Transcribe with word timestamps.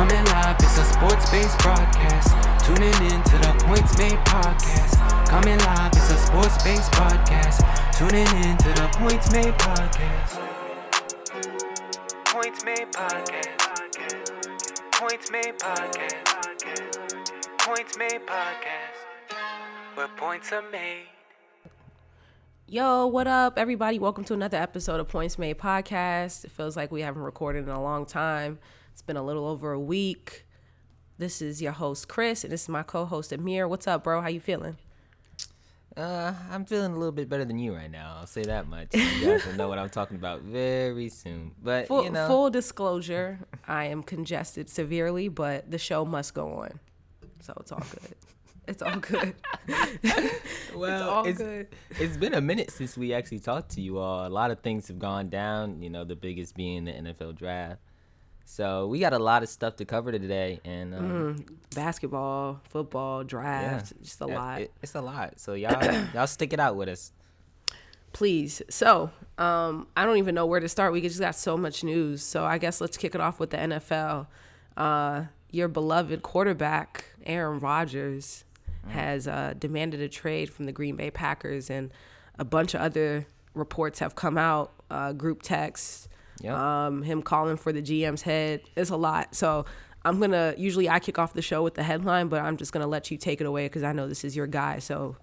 Coming 0.00 0.24
live, 0.24 0.56
it's 0.60 0.78
a 0.78 0.84
sports 0.84 1.30
based 1.30 1.58
broadcast. 1.58 2.30
Tuning 2.64 2.88
in 3.12 3.22
to 3.22 3.36
the 3.36 3.52
Points 3.66 3.98
Made 3.98 4.16
podcast. 4.24 4.96
Coming 5.28 5.58
live, 5.58 5.92
it's 5.92 6.10
a 6.10 6.16
sports 6.16 6.64
based 6.64 6.90
podcast. 6.92 7.60
Tuning 7.98 8.26
in 8.42 8.56
to 8.56 8.68
the 8.80 8.88
Points 8.94 9.30
Made 9.30 9.52
podcast. 9.58 10.38
Points 12.24 12.64
Made 12.64 12.90
podcast. 12.90 13.60
Points 14.92 15.30
Made 15.30 15.58
podcast. 15.58 16.16
Points 17.58 17.98
Made 17.98 18.26
podcast. 18.26 18.96
Where 19.96 20.08
points 20.16 20.50
are 20.50 20.64
made. 20.72 21.08
Yo, 22.66 23.06
what 23.06 23.26
up, 23.26 23.58
everybody? 23.58 23.98
Welcome 23.98 24.24
to 24.24 24.32
another 24.32 24.56
episode 24.56 24.98
of 24.98 25.08
Points 25.08 25.38
Made 25.38 25.58
Podcast. 25.58 26.46
It 26.46 26.52
feels 26.52 26.74
like 26.74 26.90
we 26.90 27.02
haven't 27.02 27.20
recorded 27.20 27.64
in 27.64 27.68
a 27.68 27.82
long 27.82 28.06
time. 28.06 28.60
It's 28.92 29.02
been 29.02 29.16
a 29.16 29.22
little 29.22 29.46
over 29.46 29.72
a 29.72 29.80
week. 29.80 30.46
This 31.18 31.42
is 31.42 31.60
your 31.60 31.72
host 31.72 32.08
Chris, 32.08 32.44
and 32.44 32.52
this 32.52 32.62
is 32.62 32.68
my 32.68 32.82
co-host 32.82 33.32
Amir. 33.32 33.68
What's 33.68 33.86
up, 33.86 34.04
bro? 34.04 34.20
How 34.20 34.28
you 34.28 34.40
feeling? 34.40 34.76
Uh, 35.96 36.32
I'm 36.50 36.64
feeling 36.64 36.92
a 36.92 36.96
little 36.96 37.12
bit 37.12 37.28
better 37.28 37.44
than 37.44 37.58
you 37.58 37.74
right 37.74 37.90
now. 37.90 38.16
I'll 38.18 38.26
say 38.26 38.42
that 38.44 38.68
much. 38.68 38.94
You 38.94 39.26
guys 39.26 39.44
will 39.44 39.54
know 39.54 39.68
what 39.68 39.78
I'm 39.78 39.90
talking 39.90 40.16
about 40.16 40.42
very 40.42 41.08
soon. 41.08 41.52
But 41.62 41.88
Full, 41.88 42.04
you 42.04 42.10
know, 42.10 42.26
full 42.28 42.48
disclosure, 42.48 43.40
I 43.66 43.86
am 43.86 44.02
congested 44.02 44.70
severely, 44.70 45.28
but 45.28 45.70
the 45.70 45.78
show 45.78 46.04
must 46.04 46.32
go 46.32 46.48
on, 46.54 46.78
so 47.40 47.54
it's 47.60 47.72
all 47.72 47.82
good. 47.90 48.16
It's 48.68 48.82
all 48.82 48.98
good. 49.00 49.34
well, 50.74 51.10
all 51.10 51.26
it's, 51.26 51.38
good. 51.38 51.68
it's 51.98 52.16
been 52.16 52.34
a 52.34 52.40
minute 52.40 52.70
since 52.70 52.96
we 52.96 53.12
actually 53.12 53.40
talked 53.40 53.70
to 53.72 53.80
you 53.80 53.98
all. 53.98 54.26
A 54.26 54.30
lot 54.30 54.52
of 54.52 54.60
things 54.60 54.86
have 54.88 55.00
gone 55.00 55.28
down. 55.28 55.82
You 55.82 55.90
know, 55.90 56.04
the 56.04 56.14
biggest 56.14 56.54
being 56.54 56.84
the 56.84 56.92
NFL 56.92 57.34
draft. 57.36 57.80
So 58.50 58.88
we 58.88 58.98
got 58.98 59.12
a 59.12 59.18
lot 59.20 59.44
of 59.44 59.48
stuff 59.48 59.76
to 59.76 59.84
cover 59.84 60.10
today, 60.10 60.60
and 60.64 60.92
um, 60.92 61.44
Basketball, 61.72 62.60
football, 62.68 63.20
yeah, 63.22 63.28
draft, 63.28 63.92
just 64.02 64.20
a 64.20 64.26
Yeah, 64.26 64.38
lot. 64.38 64.60
it- 64.62 64.72
it's 64.82 64.94
a 64.96 65.00
lot. 65.00 65.38
So 65.38 65.54
y'all, 65.54 65.80
y'all 66.14 66.26
stick 66.26 66.52
it 66.52 66.58
out 66.58 66.74
with 66.74 66.88
us. 66.88 67.12
Please. 68.12 68.60
So, 68.68 69.10
um, 69.38 69.86
I 69.96 70.04
don't 70.04 70.16
even 70.18 70.34
know 70.34 70.46
where 70.46 70.58
to 70.58 70.68
start. 70.68 70.92
We 70.92 71.00
just 71.00 71.20
got 71.20 71.36
so 71.36 71.56
much 71.56 71.84
news. 71.84 72.24
So 72.24 72.44
I 72.44 72.58
guess 72.58 72.80
let's 72.80 72.96
kick 72.96 73.14
it 73.14 73.20
off 73.20 73.38
with 73.38 73.50
the 73.50 73.56
NFL. 73.58 74.26
Uh, 74.76 75.24
your 75.52 75.68
beloved 75.68 76.22
quarterback, 76.22 77.04
Aaron 77.24 77.60
Rodgers, 77.60 78.44
has 78.88 79.28
uh, 79.28 79.54
demanded 79.58 80.00
a 80.00 80.08
trade 80.08 80.50
from 80.50 80.66
the 80.66 80.72
Green 80.72 80.96
Bay 80.96 81.12
Packers, 81.12 81.70
and 81.70 81.92
a 82.36 82.44
bunch 82.44 82.74
of 82.74 82.80
other 82.80 83.26
reports 83.54 84.00
have 84.00 84.16
come 84.16 84.36
out. 84.36 84.72
Uh, 84.90 85.12
group 85.12 85.42
texts, 85.42 86.08
Yep. 86.40 86.54
um, 86.54 87.02
him 87.02 87.22
calling 87.22 87.56
for 87.56 87.72
the 87.72 87.82
GM's 87.82 88.22
head. 88.22 88.62
It's 88.76 88.90
a 88.90 88.96
lot. 88.96 89.34
So 89.34 89.66
I'm 90.04 90.20
gonna 90.20 90.54
usually 90.56 90.88
I 90.88 90.98
kick 90.98 91.18
off 91.18 91.34
the 91.34 91.42
show 91.42 91.62
with 91.62 91.74
the 91.74 91.82
headline, 91.82 92.28
but 92.28 92.42
I'm 92.42 92.56
just 92.56 92.72
gonna 92.72 92.86
let 92.86 93.10
you 93.10 93.18
take 93.18 93.40
it 93.40 93.46
away 93.46 93.66
because 93.66 93.82
I 93.82 93.92
know 93.92 94.08
this 94.08 94.24
is 94.24 94.34
your 94.34 94.46
guy. 94.46 94.78
So 94.78 95.16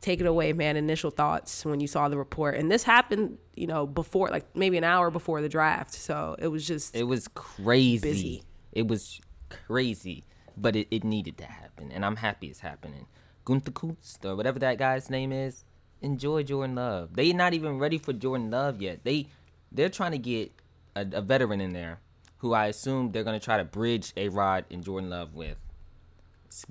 take 0.00 0.20
it 0.20 0.26
away, 0.26 0.52
man. 0.52 0.76
Initial 0.76 1.10
thoughts 1.10 1.64
when 1.64 1.80
you 1.80 1.86
saw 1.86 2.08
the 2.08 2.16
report, 2.16 2.56
and 2.56 2.70
this 2.70 2.82
happened, 2.82 3.38
you 3.54 3.66
know, 3.66 3.86
before 3.86 4.28
like 4.28 4.44
maybe 4.56 4.78
an 4.78 4.84
hour 4.84 5.10
before 5.10 5.42
the 5.42 5.48
draft. 5.48 5.92
So 5.92 6.36
it 6.38 6.48
was 6.48 6.66
just 6.66 6.96
It 6.96 7.04
was 7.04 7.28
crazy. 7.28 8.00
Busy. 8.08 8.42
It 8.72 8.88
was 8.88 9.20
crazy, 9.48 10.24
but 10.56 10.76
it, 10.76 10.88
it 10.90 11.04
needed 11.04 11.38
to 11.38 11.44
happen, 11.44 11.90
and 11.92 12.04
I'm 12.04 12.16
happy 12.16 12.48
it's 12.48 12.60
happening. 12.60 13.06
Gunther 13.44 13.70
Kutz, 13.70 14.24
or 14.24 14.34
whatever 14.34 14.58
that 14.58 14.76
guy's 14.76 15.08
name 15.08 15.32
is, 15.32 15.64
enjoy 16.00 16.42
Jordan 16.42 16.74
Love. 16.74 17.14
They're 17.14 17.32
not 17.32 17.54
even 17.54 17.78
ready 17.78 17.98
for 17.98 18.12
Jordan 18.12 18.50
Love 18.50 18.82
yet. 18.82 19.04
They 19.04 19.28
they're 19.72 19.88
trying 19.88 20.12
to 20.12 20.18
get 20.18 20.52
a, 20.94 21.06
a 21.12 21.20
veteran 21.20 21.60
in 21.60 21.72
there, 21.72 22.00
who 22.38 22.52
I 22.52 22.66
assume 22.66 23.12
they're 23.12 23.24
gonna 23.24 23.40
try 23.40 23.58
to 23.58 23.64
bridge 23.64 24.12
a 24.16 24.28
Rod 24.28 24.64
and 24.70 24.84
Jordan 24.84 25.10
Love 25.10 25.34
with. 25.34 25.58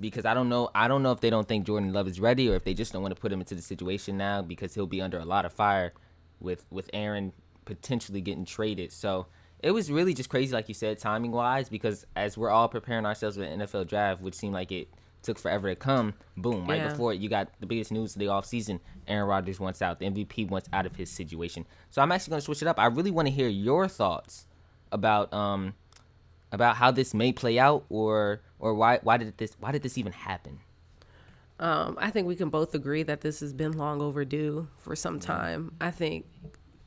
Because 0.00 0.24
I 0.24 0.34
don't 0.34 0.48
know, 0.48 0.70
I 0.74 0.88
don't 0.88 1.02
know 1.02 1.12
if 1.12 1.20
they 1.20 1.30
don't 1.30 1.46
think 1.46 1.66
Jordan 1.66 1.92
Love 1.92 2.08
is 2.08 2.18
ready, 2.18 2.48
or 2.50 2.56
if 2.56 2.64
they 2.64 2.74
just 2.74 2.92
don't 2.92 3.02
want 3.02 3.14
to 3.14 3.20
put 3.20 3.30
him 3.32 3.40
into 3.40 3.54
the 3.54 3.62
situation 3.62 4.16
now 4.16 4.42
because 4.42 4.74
he'll 4.74 4.86
be 4.86 5.00
under 5.00 5.18
a 5.18 5.24
lot 5.24 5.44
of 5.44 5.52
fire 5.52 5.92
with 6.40 6.66
with 6.70 6.90
Aaron 6.92 7.32
potentially 7.64 8.20
getting 8.20 8.44
traded. 8.44 8.92
So 8.92 9.26
it 9.60 9.70
was 9.70 9.90
really 9.90 10.14
just 10.14 10.28
crazy, 10.28 10.52
like 10.52 10.68
you 10.68 10.74
said, 10.74 10.98
timing 10.98 11.32
wise, 11.32 11.68
because 11.68 12.06
as 12.14 12.36
we're 12.36 12.50
all 12.50 12.68
preparing 12.68 13.06
ourselves 13.06 13.36
for 13.36 13.42
the 13.42 13.48
NFL 13.48 13.88
draft, 13.88 14.20
which 14.20 14.34
seemed 14.34 14.54
like 14.54 14.72
it 14.72 14.88
took 15.26 15.38
forever 15.38 15.68
to 15.68 15.76
come, 15.76 16.14
boom, 16.36 16.66
right 16.66 16.78
Yeah. 16.78 16.88
before 16.88 17.12
it, 17.12 17.20
you 17.20 17.28
got 17.28 17.48
the 17.60 17.66
biggest 17.66 17.92
news 17.92 18.14
of 18.16 18.20
the 18.20 18.26
offseason. 18.26 18.80
Aaron 19.06 19.28
Rodgers 19.28 19.60
wants 19.60 19.82
out. 19.82 19.98
The 19.98 20.06
MVP 20.06 20.48
wants 20.48 20.68
out 20.72 20.86
of 20.86 20.96
his 20.96 21.10
situation. 21.10 21.66
So 21.90 22.00
I'm 22.00 22.10
actually 22.12 22.30
going 22.30 22.40
to 22.40 22.44
switch 22.44 22.62
it 22.62 22.68
up. 22.68 22.78
I 22.78 22.86
really 22.86 23.10
want 23.10 23.28
to 23.28 23.32
hear 23.32 23.48
your 23.48 23.86
thoughts 23.88 24.46
about 24.92 25.32
um 25.34 25.74
about 26.52 26.76
how 26.76 26.90
this 26.92 27.12
may 27.12 27.32
play 27.32 27.58
out 27.58 27.84
or 27.88 28.40
or 28.58 28.72
why 28.74 28.98
why 29.02 29.16
did 29.16 29.36
this 29.36 29.56
why 29.60 29.72
did 29.72 29.82
this 29.82 29.98
even 29.98 30.12
happen? 30.12 30.60
Um, 31.58 31.96
I 32.00 32.10
think 32.10 32.26
we 32.28 32.36
can 32.36 32.50
both 32.50 32.74
agree 32.74 33.02
that 33.02 33.22
this 33.22 33.40
has 33.40 33.52
been 33.52 33.72
long 33.72 34.00
overdue 34.02 34.68
for 34.76 34.94
some 34.94 35.18
time. 35.18 35.72
I 35.80 35.90
think 35.90 36.26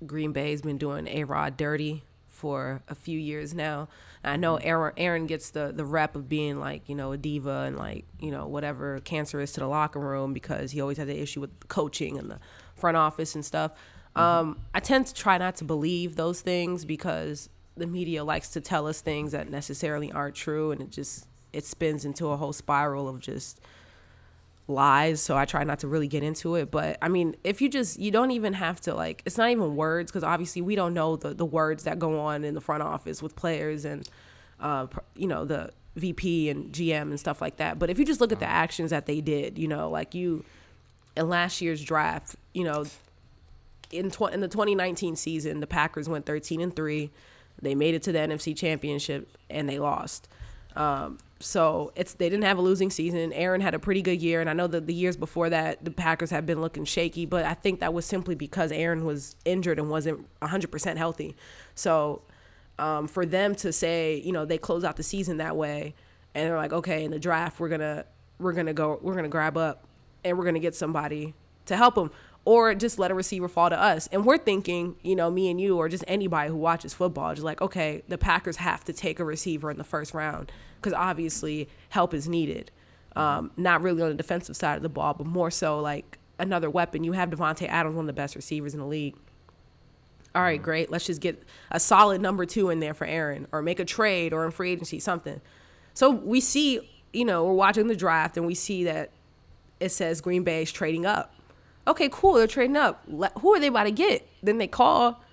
Green 0.06 0.32
Bay's 0.32 0.62
been 0.62 0.78
doing 0.78 1.08
A 1.08 1.24
Rod 1.24 1.58
dirty 1.58 2.04
for 2.40 2.82
a 2.88 2.96
few 2.96 3.20
years 3.20 3.54
now. 3.54 3.90
I 4.24 4.38
know 4.38 4.56
Aaron, 4.56 4.94
Aaron 4.96 5.26
gets 5.28 5.50
the, 5.50 5.74
the 5.76 5.84
rep 5.84 6.16
of 6.16 6.30
being 6.30 6.60
like, 6.60 6.88
you 6.88 6.96
know, 6.96 7.12
a 7.12 7.18
diva 7.18 7.66
and 7.68 7.78
like, 7.78 8.06
you 8.20 8.32
know, 8.32 8.48
whatever 8.48 9.00
cancer 9.02 9.42
is 9.42 9.52
to 9.54 9.60
the 9.60 9.68
locker 9.68 10.00
room 10.00 10.34
because 10.34 10.72
he 10.72 10.80
always 10.80 10.98
had 10.98 11.08
the 11.08 11.20
issue 11.20 11.42
with 11.42 11.68
coaching 11.68 12.18
and 12.18 12.32
the 12.32 12.40
front 12.76 12.96
office 12.96 13.36
and 13.36 13.44
stuff. 13.44 13.74
Um, 14.16 14.60
I 14.74 14.80
tend 14.80 15.08
to 15.08 15.14
try 15.14 15.38
not 15.38 15.58
to 15.58 15.66
believe 15.66 16.16
those 16.16 16.42
things 16.42 16.86
because 16.86 17.50
the 17.78 17.88
media 17.88 18.24
likes 18.24 18.50
to 18.50 18.62
tell 18.62 18.88
us 18.88 19.02
things 19.02 19.34
that 19.34 19.50
necessarily 19.50 20.12
aren't 20.12 20.36
true 20.36 20.72
and 20.72 20.82
it 20.82 20.90
just 20.90 21.28
it 21.54 21.66
spins 21.66 22.06
into 22.06 22.28
a 22.28 22.38
whole 22.38 22.54
spiral 22.54 23.08
of 23.08 23.20
just 23.20 23.60
lies 24.70 25.22
so 25.22 25.36
i 25.36 25.46
try 25.46 25.64
not 25.64 25.80
to 25.80 25.88
really 25.88 26.08
get 26.08 26.24
into 26.24 26.56
it 26.56 26.72
but 26.72 26.98
i 27.02 27.08
mean 27.08 27.36
if 27.44 27.62
you 27.62 27.70
just 27.70 28.00
you 28.00 28.12
don't 28.12 28.32
even 28.32 28.54
have 28.54 28.80
to 28.80 28.94
like 28.94 29.22
it's 29.26 29.38
not 29.38 29.50
even 29.50 29.76
words 29.76 30.12
because 30.12 30.24
obviously 30.24 30.62
we 30.62 30.76
don't 30.76 30.94
know 30.94 31.16
the, 31.16 31.34
the 31.34 31.46
words 31.46 31.84
that 31.84 32.00
go 32.00 32.20
on 32.20 32.44
in 32.44 32.54
the 32.54 32.62
front 32.62 32.84
office 32.84 33.22
with 33.22 33.36
players 33.36 33.86
and 33.86 34.08
uh 34.60 34.86
you 35.16 35.28
know 35.28 35.46
the 35.46 35.70
vp 35.96 36.50
and 36.50 36.72
gm 36.72 37.04
and 37.04 37.20
stuff 37.20 37.42
like 37.42 37.58
that 37.58 37.80
but 37.80 37.90
if 37.90 37.98
you 37.98 38.06
just 38.06 38.22
look 38.22 38.32
at 38.32 38.40
the 38.40 38.50
actions 38.50 38.92
that 38.92 39.06
they 39.06 39.20
did 39.20 39.58
you 39.58 39.68
know 39.68 39.90
like 39.90 40.14
you 40.14 40.46
in 41.18 41.28
last 41.28 41.62
year's 41.62 41.84
draft 41.84 42.36
you 42.54 42.64
know 42.64 42.86
in, 43.92 44.12
tw- 44.12 44.32
in 44.32 44.40
the 44.40 44.48
2019 44.48 45.16
season 45.16 45.60
the 45.60 45.68
packers 45.68 46.08
went 46.08 46.26
13 46.26 46.62
and 46.62 46.76
3 46.76 47.10
they 47.62 47.76
made 47.76 47.96
it 47.96 48.04
to 48.04 48.12
the 48.12 48.20
nfc 48.20 48.56
championship 48.56 49.28
and 49.50 49.68
they 49.68 49.80
lost. 49.80 50.28
Um, 50.76 51.18
so 51.40 51.92
it's 51.96 52.14
they 52.14 52.30
didn't 52.30 52.44
have 52.44 52.58
a 52.58 52.62
losing 52.62 52.90
season. 52.90 53.32
Aaron 53.34 53.62
had 53.62 53.74
a 53.74 53.80
pretty 53.80 54.02
good 54.02 54.22
year, 54.22 54.42
and 54.42 54.50
I 54.50 54.54
know 54.54 54.68
that 54.68 54.88
the 54.88 54.94
years 54.94 55.16
before 55.16 55.50
that 55.50 55.84
the 55.84 55.92
Packers 55.92 56.30
had 56.30 56.46
been 56.46 56.60
looking 56.60 56.86
shaky, 56.86 57.26
but 57.26 57.46
I 57.46 57.54
think 57.54 57.80
that 57.80 57.94
was 57.94 58.06
simply 58.06 58.36
because 58.36 58.72
Aaron 58.72 59.06
was 59.06 59.36
injured 59.46 59.80
and 59.80 59.90
wasn't 59.90 60.28
100% 60.42 60.98
healthy. 60.98 61.36
So 61.76 62.24
um, 62.78 63.08
for 63.08 63.26
them 63.26 63.56
to 63.56 63.72
say, 63.72 64.22
you 64.24 64.32
know, 64.32 64.46
they 64.46 64.58
close 64.58 64.84
out 64.84 64.98
the 64.98 65.04
season 65.04 65.38
that 65.38 65.56
way, 65.56 65.96
and 66.36 66.48
they're 66.48 66.58
like, 66.58 66.74
okay, 66.74 67.06
in 67.06 67.12
the 67.12 67.20
draft 67.20 67.60
we're 67.60 67.70
gonna 67.70 68.06
we're 68.40 68.54
gonna 68.54 68.74
go 68.74 69.00
we're 69.02 69.16
gonna 69.16 69.30
grab 69.30 69.58
up 69.58 69.86
and 70.24 70.38
we're 70.38 70.46
gonna 70.46 70.60
get 70.60 70.76
somebody 70.76 71.34
to 71.66 71.78
help 71.78 71.96
them. 71.96 72.12
Or 72.50 72.74
just 72.74 72.98
let 72.98 73.12
a 73.12 73.14
receiver 73.14 73.48
fall 73.48 73.70
to 73.70 73.80
us. 73.80 74.08
And 74.08 74.26
we're 74.26 74.40
thinking, 74.40 74.96
you 75.04 75.16
know, 75.16 75.30
me 75.30 75.52
and 75.52 75.62
you, 75.62 75.78
or 75.78 75.88
just 75.88 76.04
anybody 76.08 76.50
who 76.50 76.56
watches 76.56 76.96
football, 76.96 77.32
just 77.36 77.46
like, 77.46 77.62
okay, 77.62 78.02
the 78.08 78.18
Packers 78.18 78.56
have 78.56 78.84
to 78.86 78.92
take 78.92 79.20
a 79.20 79.24
receiver 79.24 79.70
in 79.70 79.78
the 79.78 79.84
first 79.84 80.16
round 80.16 80.52
because 80.78 80.94
obviously 80.94 81.70
help 81.90 82.12
is 82.12 82.28
needed. 82.28 82.72
Um, 83.16 83.52
not 83.56 83.84
really 83.84 84.02
on 84.02 84.10
the 84.10 84.16
defensive 84.16 84.56
side 84.56 84.78
of 84.78 84.82
the 84.82 84.90
ball, 84.90 85.14
but 85.14 85.28
more 85.28 85.52
so 85.52 85.80
like 85.80 86.18
another 86.40 86.72
weapon. 86.72 87.04
You 87.04 87.12
have 87.12 87.30
Davante 87.30 87.68
Adams, 87.68 87.96
one 87.96 88.06
of 88.06 88.08
the 88.08 88.14
best 88.14 88.36
receivers 88.36 88.74
in 88.74 88.80
the 88.80 88.88
league. 88.88 89.16
All 90.34 90.42
right, 90.42 90.60
great. 90.60 90.90
Let's 90.90 91.06
just 91.06 91.22
get 91.22 91.44
a 91.70 91.80
solid 91.80 92.20
number 92.20 92.48
two 92.48 92.72
in 92.72 92.80
there 92.80 92.96
for 92.96 93.06
Aaron, 93.06 93.46
or 93.52 93.62
make 93.62 93.80
a 93.80 93.86
trade, 93.86 94.34
or 94.34 94.44
in 94.44 94.50
free 94.50 94.72
agency, 94.72 95.00
something. 95.00 95.40
So 95.94 96.10
we 96.10 96.42
see, 96.42 96.90
you 97.14 97.26
know, 97.26 97.44
we're 97.44 97.54
watching 97.54 97.86
the 97.86 97.96
draft, 97.96 98.38
and 98.38 98.48
we 98.48 98.56
see 98.56 98.86
that 98.86 99.12
it 99.80 99.90
says 99.90 100.20
Green 100.20 100.42
Bay 100.44 100.64
is 100.64 100.72
trading 100.72 101.06
up. 101.06 101.36
Okay, 101.90 102.08
cool. 102.12 102.36
They're 102.36 102.46
trading 102.46 102.78
up. 102.78 103.04
Who 103.40 103.56
are 103.56 103.60
they 103.60 103.68
about 103.68 103.86
to 103.86 103.92
get? 103.92 104.30
Then 104.44 104.60
they 104.60 104.68
call 104.68 105.24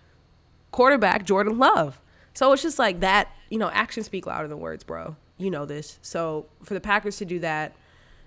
quarterback 0.70 1.26
Jordan 1.26 1.58
Love. 1.58 2.00
So 2.32 2.50
it's 2.52 2.62
just 2.62 2.78
like 2.78 3.00
that, 3.00 3.28
you 3.50 3.58
know, 3.58 3.68
actions 3.70 4.06
speak 4.06 4.26
louder 4.26 4.48
than 4.48 4.58
words, 4.58 4.82
bro. 4.82 5.16
You 5.36 5.50
know 5.50 5.66
this. 5.66 5.98
So 6.00 6.46
for 6.62 6.72
the 6.72 6.80
Packers 6.80 7.18
to 7.18 7.26
do 7.26 7.40
that, 7.40 7.76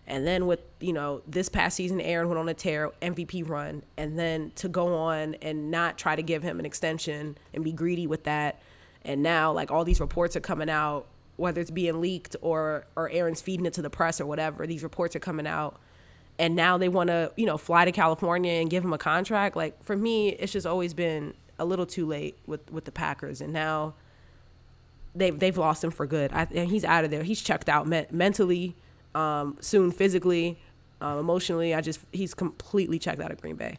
and 0.06 0.28
then 0.28 0.46
with, 0.46 0.60
you 0.80 0.94
know, 0.94 1.24
this 1.28 1.50
past 1.50 1.76
season, 1.76 2.00
Aaron 2.02 2.28
went 2.28 2.40
on 2.40 2.48
a 2.50 2.54
tear 2.54 2.92
MVP 3.02 3.50
run, 3.50 3.82
and 3.98 4.18
then 4.18 4.52
to 4.56 4.70
go 4.70 4.96
on 4.96 5.34
and 5.42 5.72
not 5.72 5.98
try 5.98 6.16
to 6.16 6.24
give 6.24 6.44
him 6.44 6.60
an 6.60 6.66
extension 6.68 7.36
and 7.54 7.64
be 7.64 7.72
greedy 7.72 8.06
with 8.06 8.26
that. 8.26 8.62
And 9.04 9.24
now, 9.24 9.52
like, 9.52 9.72
all 9.72 9.84
these 9.84 10.00
reports 10.00 10.36
are 10.36 10.40
coming 10.40 10.70
out, 10.70 11.08
whether 11.38 11.62
it's 11.62 11.72
being 11.72 12.00
leaked 12.00 12.36
or, 12.42 12.86
or 12.96 13.10
Aaron's 13.10 13.42
feeding 13.42 13.66
it 13.66 13.74
to 13.74 13.82
the 13.82 13.90
press 13.90 14.22
or 14.22 14.28
whatever, 14.28 14.68
these 14.68 14.84
reports 14.84 15.16
are 15.16 15.20
coming 15.20 15.48
out 15.48 15.80
and 16.40 16.56
now 16.56 16.78
they 16.78 16.90
want 16.90 17.10
to 17.10 17.32
you 17.36 17.46
know 17.46 17.58
fly 17.58 17.86
to 17.86 17.92
California 17.92 18.54
and 18.54 18.70
give 18.70 18.84
him 18.84 18.94
a 18.94 18.98
contract. 18.98 19.56
Like 19.56 19.84
for 19.84 19.96
me, 19.96 20.30
it's 20.30 20.54
just 20.54 20.66
always 20.66 20.94
been 20.96 21.36
a 21.60 21.66
little 21.66 21.86
too 21.86 22.08
late 22.08 22.40
with 22.48 22.72
with 22.72 22.86
the 22.86 22.92
Packers, 22.92 23.42
and 23.42 23.54
now 23.54 23.94
they've 25.14 25.38
they've 25.38 25.58
lost 25.58 25.84
him 25.84 25.92
for 25.92 26.08
good. 26.08 26.32
I, 26.34 26.48
and 26.56 26.70
he's 26.70 26.86
out 26.86 27.04
of 27.04 27.12
there. 27.12 27.22
He's 27.22 27.42
checked 27.42 27.70
out 27.70 27.86
me- 27.86 28.08
mentally, 28.10 28.76
um, 29.14 29.58
soon 29.60 29.92
physically, 29.92 30.58
um, 31.02 31.20
emotionally. 31.20 31.76
I 31.76 31.82
just 31.82 32.00
he's 32.12 32.34
completely 32.34 32.98
checked 32.98 33.22
out 33.22 33.32
of 33.32 33.40
Green 33.42 33.56
Bay. 33.56 33.78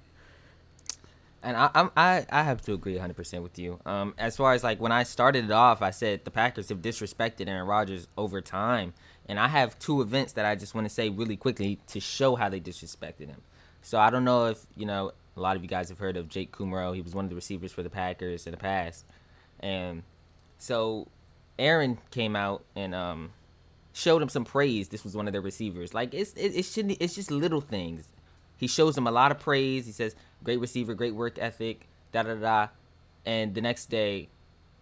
And 1.43 1.57
I, 1.57 1.89
I, 1.97 2.27
I 2.29 2.43
have 2.43 2.61
to 2.63 2.75
agree 2.75 2.97
100% 2.97 3.43
with 3.43 3.59
you. 3.59 3.81
Um, 3.87 4.13
as 4.19 4.37
far 4.37 4.53
as 4.53 4.63
like 4.63 4.79
when 4.79 4.93
I 4.93 5.05
started 5.05 5.47
it 5.47 5.51
off, 5.51 5.81
I 5.81 5.91
said 5.91 6.27
the 6.27 6.31
Packers 6.31 6.69
have 6.69 6.83
disrespected 6.83 7.49
Aaron 7.49 7.67
Rodgers 7.67 8.09
over 8.19 8.43
time. 8.43 8.93
And 9.27 9.39
I 9.39 9.49
have 9.49 9.79
two 9.79 10.03
events 10.03 10.33
that 10.35 10.45
I 10.45 10.57
just 10.57 10.75
want 10.75 10.87
to 10.87 10.93
say 10.93 11.09
really 11.09 11.37
quickly 11.37 11.79
to 11.89 12.01
show 12.01 12.35
how 12.35 12.49
they 12.49 12.61
disrespected 12.61 13.29
him. 13.29 13.43
So 13.83 13.99
I 13.99 14.11
don't 14.11 14.25
know 14.25 14.47
if, 14.47 14.67
you 14.77 14.87
know, 14.87 15.13
a 15.37 15.41
lot 15.41 15.57
of 15.57 15.63
you 15.63 15.69
guys 15.69 15.89
have 15.89 15.99
heard 15.99 16.17
of 16.17 16.29
Jake 16.29 16.53
Kumerow. 16.53 16.95
He 16.95 17.01
was 17.01 17.15
one 17.15 17.25
of 17.25 17.29
the 17.31 17.37
receivers 17.37 17.73
for 17.73 17.83
the 17.83 17.91
Packers 17.91 18.47
in 18.47 18.51
the 18.51 18.57
past. 18.57 19.05
And 19.61 20.03
so 20.59 21.09
Aaron 21.59 21.99
came 22.11 22.35
out 22.35 22.65
and 22.75 22.95
um, 22.95 23.31
showed 23.93 24.23
him 24.23 24.29
some 24.29 24.45
praise. 24.45 24.89
This 24.89 25.05
was 25.05 25.17
one 25.17 25.27
of 25.27 25.33
their 25.33 25.43
receivers. 25.43 25.95
Like 25.95 26.15
it's 26.15 26.33
it, 26.33 26.57
it 26.57 26.65
shouldn't 26.65 26.99
it's 27.01 27.15
just 27.15 27.31
little 27.31 27.61
things. 27.61 28.09
He 28.57 28.67
shows 28.67 28.97
him 28.97 29.07
a 29.07 29.11
lot 29.11 29.31
of 29.31 29.39
praise. 29.39 29.87
He 29.87 29.93
says, 29.93 30.15
"Great 30.45 30.61
receiver, 30.61 30.95
great 30.95 31.15
work 31.15 31.39
ethic." 31.39 31.87
Da 32.13 32.23
da 32.23 32.35
da. 32.35 32.69
And 33.25 33.55
the 33.55 33.61
next 33.61 33.91
day, 33.91 34.29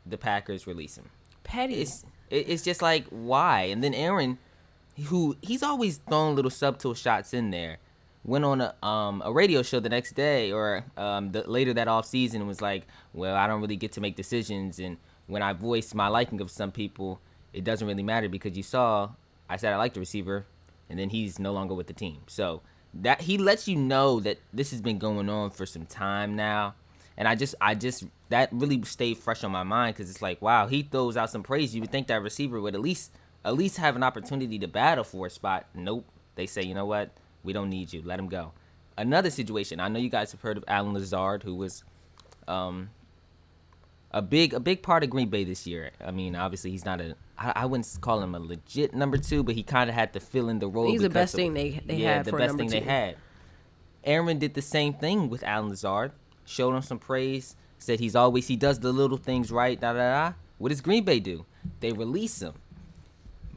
the 0.07 0.17
Packers 0.17 0.67
release 0.67 0.97
him. 0.97 1.11
Petty. 1.45 1.75
It's 1.83 2.03
it, 2.03 2.09
it's 2.31 2.63
just 2.63 2.83
like 2.83 3.07
why? 3.11 3.63
And 3.63 3.83
then 3.83 3.95
Aaron, 3.95 4.39
who 5.07 5.37
he's 5.43 5.63
always 5.63 5.99
thrown 5.99 6.35
little 6.37 6.51
subtle 6.51 6.95
shots 6.95 7.33
in 7.35 7.51
there, 7.51 7.79
went 8.25 8.45
on 8.45 8.61
a 8.61 8.75
um 8.87 9.23
a 9.25 9.33
radio 9.33 9.63
show 9.63 9.81
the 9.81 9.89
next 9.89 10.13
day 10.13 10.53
or 10.53 10.85
um 10.97 11.33
the, 11.33 11.49
later 11.49 11.75
that 11.75 11.89
off 11.89 12.07
season 12.07 12.47
was 12.47 12.61
like, 12.61 12.87
"Well, 13.13 13.35
I 13.37 13.47
don't 13.47 13.61
really 13.61 13.77
get 13.77 13.93
to 13.93 14.01
make 14.01 14.17
decisions, 14.17 14.79
and 14.79 14.97
when 15.27 15.43
I 15.43 15.53
voice 15.53 15.95
my 15.95 16.09
liking 16.09 16.41
of 16.41 16.51
some 16.51 16.73
people, 16.73 17.21
it 17.53 17.65
doesn't 17.65 17.87
really 17.87 18.03
matter 18.03 18.29
because 18.29 18.57
you 18.57 18.63
saw 18.63 19.11
I 19.49 19.57
said 19.57 19.73
I 19.73 19.77
like 19.77 19.95
the 19.95 20.01
receiver, 20.01 20.47
and 20.91 20.99
then 20.99 21.11
he's 21.11 21.39
no 21.39 21.53
longer 21.53 21.75
with 21.75 21.87
the 21.87 21.95
team." 21.95 22.23
So 22.27 22.63
that 22.95 23.23
he 23.23 23.39
lets 23.39 23.69
you 23.69 23.77
know 23.77 24.21
that 24.21 24.39
this 24.53 24.71
has 24.71 24.81
been 24.81 24.99
going 24.99 25.29
on 25.29 25.51
for 25.51 25.67
some 25.67 25.87
time 25.87 26.35
now 26.37 26.75
and 27.19 27.29
i 27.29 27.35
just 27.35 27.55
i 27.61 27.75
just 27.75 28.05
that 28.31 28.49
really 28.53 28.83
stayed 28.85 29.19
fresh 29.19 29.45
on 29.45 29.51
my 29.51 29.63
mind 29.63 29.95
because 29.95 30.11
it's 30.11 30.23
like 30.23 30.41
wow 30.41 30.67
he 30.67 30.83
throws 30.83 31.19
out 31.19 31.31
some 31.31 31.43
praise 31.43 31.75
you 31.75 31.83
would 31.83 31.93
think 31.93 32.07
that 32.07 32.23
receiver 32.23 32.59
would 32.61 32.75
at 32.75 32.81
least 32.81 33.13
at 33.45 33.55
least 33.55 33.77
have 33.77 33.95
an 33.97 34.03
opportunity 34.03 34.59
to 34.59 34.67
battle 34.67 35.05
for 35.05 35.27
a 35.27 35.31
spot 35.31 35.67
nope 35.75 36.07
they 36.37 36.47
say 36.47 36.63
you 36.63 36.73
know 36.73 36.87
what 36.87 37.11
we 37.43 37.53
don't 37.53 37.69
need 37.69 37.93
you 37.93 38.01
let 38.03 38.19
him 38.19 38.29
go 38.29 38.53
another 38.97 39.29
situation 39.29 39.79
i 39.79 39.89
know 39.89 39.99
you 39.99 40.09
guys 40.09 40.33
have 40.33 40.41
heard 40.41 40.57
of 40.57 40.65
Allen 40.67 40.95
Lazard 40.95 41.43
who 41.43 41.55
was 41.55 41.85
um 42.47 42.89
a 44.11 44.23
big 44.23 44.55
a 44.55 44.61
big 44.61 44.83
part 44.83 45.03
of 45.03 45.11
Green 45.11 45.29
Bay 45.29 45.45
this 45.45 45.67
year. 45.67 45.91
I 46.05 46.11
mean, 46.11 46.35
obviously 46.35 46.71
he's 46.71 46.85
not 46.85 47.01
a 47.01 47.15
I, 47.39 47.53
I 47.57 47.67
wouldn't 47.67 47.99
call 48.01 48.23
him 48.23 48.35
a 48.35 48.39
legit 48.39 48.95
number 48.95 49.19
two, 49.19 49.43
but 49.43 49.55
he 49.55 49.63
kind 49.63 49.91
of 49.91 49.95
had 49.95 50.13
to 50.15 50.21
fill 50.21 50.49
in 50.49 50.59
the 50.59 50.69
role. 50.69 50.91
He's 50.91 51.03
the 51.03 51.11
best 51.11 51.35
of- 51.35 51.39
thing 51.39 51.55
they 51.55 51.81
they 51.85 51.97
yeah, 51.97 52.15
had 52.15 52.25
the 52.25 52.33
best 52.33 52.57
thing 52.57 52.69
two. 52.69 52.81
they 52.81 52.85
had. 52.85 53.17
Aaron 54.05 54.39
did 54.39 54.55
the 54.55 54.63
same 54.63 54.95
thing 54.95 55.29
with 55.29 55.43
Allen 55.45 55.69
Lazard. 55.69 56.13
Showed 56.49 56.75
him 56.75 56.83
some 56.83 56.99
praise. 56.99 57.57
Said 57.79 58.01
he's 58.01 58.17
always 58.17 58.49
he 58.49 58.57
does 58.57 58.81
the 58.81 58.91
little 58.91 59.19
things 59.19 59.53
right. 59.53 59.79
Da 59.79 59.93
da 59.93 59.99
da. 59.99 60.33
What 60.57 60.71
does 60.71 60.81
Green 60.81 61.05
Bay 61.05 61.21
do? 61.21 61.45
They 61.81 61.93
release 61.93 62.41
him. 62.41 62.55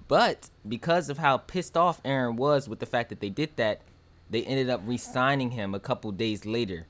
But 0.10 0.50
because 0.68 1.08
of 1.10 1.18
how 1.18 1.38
pissed 1.38 1.78
off 1.78 2.02
Aaron 2.04 2.36
was 2.36 2.68
with 2.68 2.80
the 2.80 2.86
fact 2.86 3.08
that 3.08 3.22
they 3.22 3.30
did 3.30 3.56
that, 3.56 3.80
they 4.30 4.44
ended 4.44 4.70
up 4.70 4.82
re-signing 4.86 5.52
him 5.52 5.74
a 5.74 5.80
couple 5.80 6.12
days 6.12 6.46
later. 6.46 6.86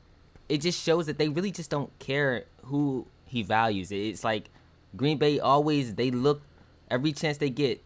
It 0.50 0.62
just 0.62 0.84
shows 0.84 1.06
that 1.06 1.20
they 1.20 1.30
really 1.30 1.52
just 1.52 1.70
don't 1.70 1.98
care 2.00 2.46
who 2.64 3.06
he 3.26 3.44
values. 3.44 3.92
It's 3.92 4.24
like 4.24 4.50
Green 4.96 5.20
Bay 5.20 5.40
always 5.40 5.94
they 5.94 6.10
look 6.10 6.42
every 6.90 7.14
chance 7.14 7.38
they 7.38 7.52
get 7.52 7.80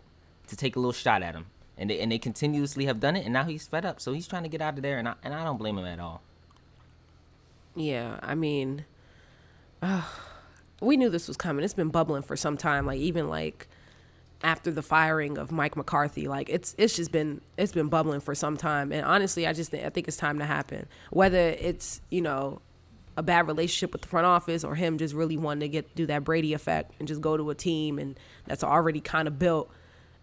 to 0.48 0.56
take 0.56 0.78
a 0.78 0.80
little 0.80 0.94
shot 0.94 1.22
at 1.22 1.36
him, 1.36 1.48
and 1.78 1.90
they 1.90 2.00
and 2.00 2.14
they 2.14 2.18
continuously 2.18 2.86
have 2.86 3.02
done 3.02 3.18
it. 3.18 3.26
And 3.26 3.34
now 3.34 3.44
he's 3.44 3.68
fed 3.68 3.86
up, 3.86 4.00
so 4.00 4.14
he's 4.14 4.28
trying 4.28 4.44
to 4.44 4.50
get 4.50 4.62
out 4.62 4.78
of 4.78 4.84
there, 4.84 4.98
and 4.98 5.10
I 5.10 5.16
and 5.22 5.34
I 5.34 5.44
don't 5.44 5.58
blame 5.58 5.78
him 5.78 5.86
at 5.86 6.00
all. 6.00 6.22
Yeah, 7.76 8.20
I 8.22 8.36
mean, 8.36 8.86
uh, 9.82 10.04
we 10.82 10.98
knew 10.98 11.10
this 11.10 11.28
was 11.28 11.38
coming. 11.38 11.64
It's 11.64 11.74
been 11.74 11.90
bubbling 11.90 12.24
for 12.24 12.36
some 12.36 12.58
time. 12.58 12.86
Like 12.86 13.00
even 13.00 13.30
like 13.30 13.68
after 14.44 14.72
the 14.72 14.82
firing 14.82 15.38
of 15.38 15.52
Mike 15.52 15.76
McCarthy, 15.76 16.28
like 16.28 16.50
it's 16.50 16.76
it's 16.78 16.96
just 16.96 17.12
been 17.12 17.42
it's 17.58 17.72
been 17.72 17.90
bubbling 17.90 18.20
for 18.20 18.36
some 18.36 18.58
time. 18.58 18.92
And 18.92 19.06
honestly, 19.06 19.48
I 19.48 19.54
just 19.54 19.72
think, 19.72 19.86
I 19.86 19.90
think 19.90 20.08
it's 20.08 20.18
time 20.18 20.40
to 20.40 20.46
happen. 20.46 20.88
Whether 21.12 21.50
it's 21.60 22.02
you 22.10 22.22
know 22.22 22.62
a 23.18 23.24
bad 23.24 23.48
relationship 23.48 23.94
with 23.94 24.02
the 24.02 24.08
front 24.08 24.26
office 24.26 24.64
or 24.64 24.76
him 24.76 24.98
just 24.98 25.14
really 25.14 25.38
wanting 25.38 25.62
to 25.62 25.68
get 25.70 25.96
do 25.96 26.06
that 26.06 26.24
Brady 26.24 26.54
effect 26.54 26.92
and 27.00 27.08
just 27.08 27.22
go 27.22 27.38
to 27.38 27.50
a 27.50 27.56
team 27.56 27.98
and 27.98 28.20
that's 28.46 28.64
already 28.64 29.00
kind 29.00 29.28
of 29.28 29.40
built 29.40 29.70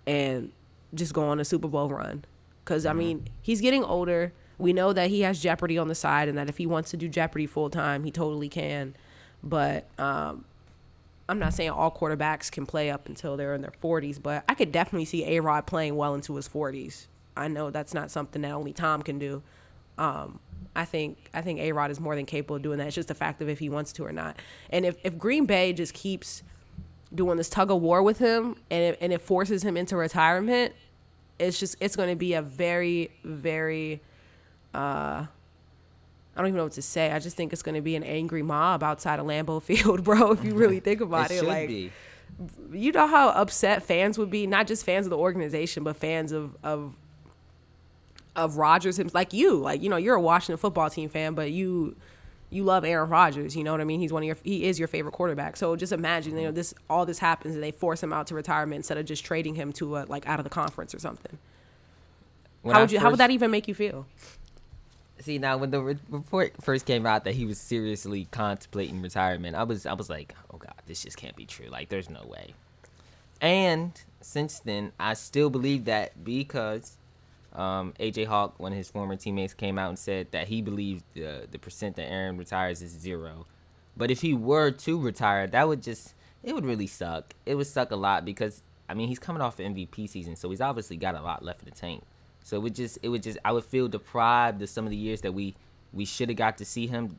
and 0.07 0.53
just 0.95 1.15
go 1.15 1.29
on 1.29 1.41
a 1.41 1.45
Super 1.45 1.69
Bowl 1.69 1.89
run. 1.89 2.25
Because 2.65 2.87
I 2.87 2.93
mean, 2.93 3.29
he's 3.41 3.61
getting 3.61 3.83
older. 3.83 4.33
We 4.63 4.73
know 4.73 4.93
that 4.93 5.11
he 5.11 5.23
has 5.23 5.43
Jeopardy 5.43 5.77
on 5.77 5.89
the 5.89 5.95
side, 5.95 6.29
and 6.29 6.39
that 6.39 6.49
if 6.49 6.57
he 6.57 6.67
wants 6.67 6.93
to 6.93 6.97
do 6.97 7.09
Jeopardy 7.09 7.47
full 7.47 7.69
time, 7.69 8.05
he 8.05 8.13
totally 8.13 8.49
can. 8.49 8.95
But 9.43 9.89
um, 9.99 10.45
I'm 11.29 11.41
not 11.41 11.53
saying 11.53 11.71
all 11.71 11.91
quarterbacks 11.91 12.49
can 12.49 12.65
play 12.65 12.89
up 12.89 13.09
until 13.09 13.37
they're 13.37 13.55
in 13.55 13.61
their 13.63 13.73
40s, 13.83 14.23
but 14.23 14.45
I 14.49 14.55
could 14.55 14.71
definitely 14.71 15.07
see 15.07 15.25
A 15.25 15.41
Rod 15.41 15.67
playing 15.67 15.97
well 15.97 16.15
into 16.15 16.37
his 16.37 16.49
40s. 16.49 17.07
I 17.37 17.49
know 17.49 17.71
that's 17.71 17.93
not 17.93 18.13
something 18.13 18.41
that 18.43 18.53
only 18.53 18.73
Tom 18.73 19.03
can 19.03 19.19
do. 19.19 19.43
Um, 19.99 20.39
I 20.77 20.85
think 20.85 21.19
I 21.35 21.43
think 21.43 21.59
A 21.59 21.73
Rod 21.73 21.91
is 21.91 21.99
more 21.99 22.15
than 22.15 22.25
capable 22.25 22.57
of 22.57 22.63
doing 22.63 22.79
that. 22.79 22.87
It's 22.87 22.95
just 22.95 23.09
the 23.09 23.15
fact 23.15 23.43
of 23.43 23.49
if 23.49 23.59
he 23.59 23.69
wants 23.69 23.93
to 23.95 24.05
or 24.05 24.13
not. 24.13 24.37
And 24.71 24.87
if, 24.87 24.97
if 25.03 25.19
Green 25.19 25.45
Bay 25.45 25.73
just 25.73 25.93
keeps 25.93 26.45
doing 27.13 27.37
this 27.37 27.49
tug 27.49 27.73
of 27.73 27.83
war 27.83 28.01
with 28.03 28.19
him 28.19 28.57
and 28.71 28.95
it, 28.95 28.99
and 29.01 29.13
it 29.13 29.21
forces 29.21 29.65
him 29.65 29.77
into 29.77 29.97
retirement, 29.97 30.73
it's 31.41 31.59
just 31.59 31.77
it's 31.81 31.97
going 31.97 32.11
to 32.11 32.17
be 32.17 32.35
a 32.35 32.43
very 32.43 33.11
very 33.25 34.01
uh 34.75 35.27
I 36.35 36.41
don't 36.41 36.49
even 36.49 36.57
know 36.57 36.65
what 36.65 36.73
to 36.73 36.83
say. 36.83 37.11
I 37.11 37.19
just 37.19 37.37
think 37.37 37.53
it's 37.53 37.63
going 37.63 37.75
to 37.75 37.83
be 37.83 37.95
an 37.95 38.03
angry 38.05 38.43
mob 38.43 38.83
outside 38.83 39.19
of 39.19 39.27
Lambeau 39.27 39.63
Field, 39.63 40.03
bro. 40.03 40.33
If 40.33 40.45
you 40.45 40.55
really 40.55 40.81
think 40.81 41.01
about 41.01 41.31
it, 41.31 41.41
should 41.41 41.49
like 41.49 41.69
be. 41.69 41.93
you 42.73 42.93
know 42.93 43.07
how 43.07 43.29
upset 43.29 43.83
fans 43.83 44.19
would 44.19 44.31
be, 44.31 44.47
not 44.47 44.67
just 44.67 44.85
fans 44.85 45.07
of 45.07 45.11
the 45.11 45.19
organization, 45.19 45.85
but 45.85 45.97
fans 45.97 46.33
of 46.33 46.57
of 46.63 46.97
of 48.35 48.57
Rodgers 48.57 48.99
him 48.99 49.11
like 49.13 49.33
you. 49.33 49.57
Like, 49.57 49.83
you 49.83 49.91
know, 49.91 49.97
you're 49.97 50.15
a 50.15 50.21
Washington 50.21 50.57
football 50.57 50.89
team 50.89 51.11
fan, 51.11 51.35
but 51.35 51.51
you 51.51 51.97
you 52.49 52.65
love 52.65 52.85
Aaron 52.85 53.09
Rodgers, 53.09 53.57
you 53.57 53.65
know 53.65 53.73
what 53.73 53.81
I 53.81 53.85
mean? 53.85 54.01
He's 54.01 54.13
one 54.13 54.23
of 54.23 54.27
your 54.27 54.37
he 54.43 54.65
is 54.65 54.79
your 54.79 54.89
favorite 54.89 55.13
quarterback. 55.13 55.57
So 55.57 55.75
just 55.77 55.93
imagine, 55.93 56.37
you 56.37 56.45
know, 56.45 56.51
this 56.51 56.75
all 56.89 57.07
this 57.07 57.19
happens 57.19 57.55
and 57.55 57.63
they 57.63 57.73
force 57.73 58.03
him 58.03 58.13
out 58.13 58.27
to 58.29 58.35
retirement 58.35 58.77
instead 58.77 58.99
of 58.99 59.07
just 59.07 59.25
trading 59.25 59.55
him 59.55 59.73
to 59.75 59.99
a 59.99 60.01
like 60.05 60.27
out 60.27 60.39
of 60.39 60.45
the 60.45 60.51
conference 60.51 60.95
or 60.95 60.99
something. 60.99 61.39
When 62.63 62.75
how 62.75 62.81
I 62.81 62.83
would 62.85 62.93
you 62.93 63.01
how 63.01 63.11
would 63.11 63.21
that 63.21 63.31
even 63.31 63.51
make 63.51 63.69
you 63.69 63.75
feel? 63.75 64.07
See 65.23 65.39
now, 65.39 65.57
when 65.57 65.71
the 65.71 65.81
re- 65.81 65.99
report 66.09 66.55
first 66.61 66.85
came 66.85 67.07
out 67.07 67.23
that 67.25 67.35
he 67.35 67.47
was 67.47 67.59
seriously 67.59 68.27
contemplating 68.33 69.01
retirement, 69.01 69.55
I 69.55 69.63
was 69.63 69.87
I 69.87 69.93
was 69.93 70.11
like, 70.11 70.35
oh 70.53 70.59
god, 70.59 70.75
this 70.87 71.03
just 71.03 71.17
can't 71.17 71.37
be 71.37 71.47
true. 71.47 71.69
Like, 71.69 71.89
there's 71.91 72.11
no 72.11 72.25
way. 72.27 72.55
And 73.41 73.93
since 74.21 74.59
then, 74.61 74.93
I 74.99 75.15
still 75.15 75.49
believe 75.49 75.85
that 75.85 76.25
because 76.25 76.97
um, 77.53 77.93
AJ 78.01 78.27
Hawk, 78.27 78.59
one 78.59 78.73
of 78.73 78.79
his 78.79 78.91
former 78.91 79.15
teammates, 79.17 79.55
came 79.55 79.79
out 79.79 79.91
and 79.91 79.99
said 79.99 80.29
that 80.33 80.49
he 80.49 80.61
believed 80.61 81.05
the 81.15 81.47
the 81.51 81.59
percent 81.59 81.97
that 81.97 82.11
Aaron 82.11 82.37
retires 82.37 82.83
is 82.83 82.91
zero. 82.91 83.47
But 83.97 84.11
if 84.11 84.23
he 84.23 84.35
were 84.35 84.71
to 84.71 85.01
retire, 85.01 85.47
that 85.47 85.69
would 85.69 85.83
just 85.83 86.15
it 86.43 86.53
would 86.53 86.65
really 86.65 86.89
suck. 86.89 87.35
It 87.47 87.55
would 87.55 87.67
suck 87.69 87.93
a 87.93 87.97
lot 87.97 88.25
because 88.25 88.63
I 88.89 88.95
mean 88.95 89.07
he's 89.07 89.21
coming 89.21 89.43
off 89.43 89.61
an 89.61 89.75
MVP 89.75 90.09
season, 90.09 90.35
so 90.35 90.51
he's 90.51 90.61
obviously 90.61 90.97
got 90.97 91.15
a 91.15 91.23
lot 91.23 91.45
left 91.45 91.61
in 91.63 91.67
the 91.67 91.77
tank. 91.77 92.03
So 92.43 92.57
it 92.57 92.61
would 92.63 92.75
just 92.75 92.99
it 93.03 93.09
would 93.09 93.23
just 93.23 93.39
I 93.45 93.53
would 93.53 93.65
feel 93.65 93.89
deprived 93.89 94.61
of 94.63 94.69
some 94.69 94.85
of 94.85 94.91
the 94.91 94.97
years 94.97 95.21
that 95.23 95.33
we 95.33 95.55
we 95.93 96.05
should 96.05 96.29
have 96.29 96.39
got 96.39 96.59
to 96.59 96.65
see 96.65 96.87
him 96.87 97.17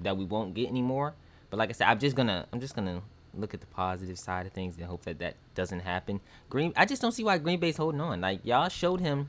that 0.00 0.16
we 0.16 0.24
won't 0.24 0.54
get 0.54 0.68
anymore. 0.68 1.14
But 1.50 1.58
like 1.58 1.68
I 1.68 1.72
said, 1.72 1.88
I'm 1.88 1.98
just 1.98 2.16
gonna 2.16 2.46
I'm 2.52 2.60
just 2.60 2.74
gonna 2.74 3.02
look 3.36 3.52
at 3.54 3.60
the 3.60 3.66
positive 3.66 4.18
side 4.18 4.46
of 4.46 4.52
things 4.52 4.76
and 4.76 4.86
hope 4.86 5.04
that 5.04 5.18
that 5.18 5.34
doesn't 5.54 5.80
happen. 5.80 6.20
Green 6.50 6.72
I 6.76 6.84
just 6.84 7.00
don't 7.02 7.12
see 7.12 7.24
why 7.24 7.38
Green 7.38 7.60
Bay's 7.60 7.76
holding 7.76 8.00
on. 8.00 8.20
Like 8.20 8.44
y'all 8.44 8.68
showed 8.68 9.00
him 9.00 9.28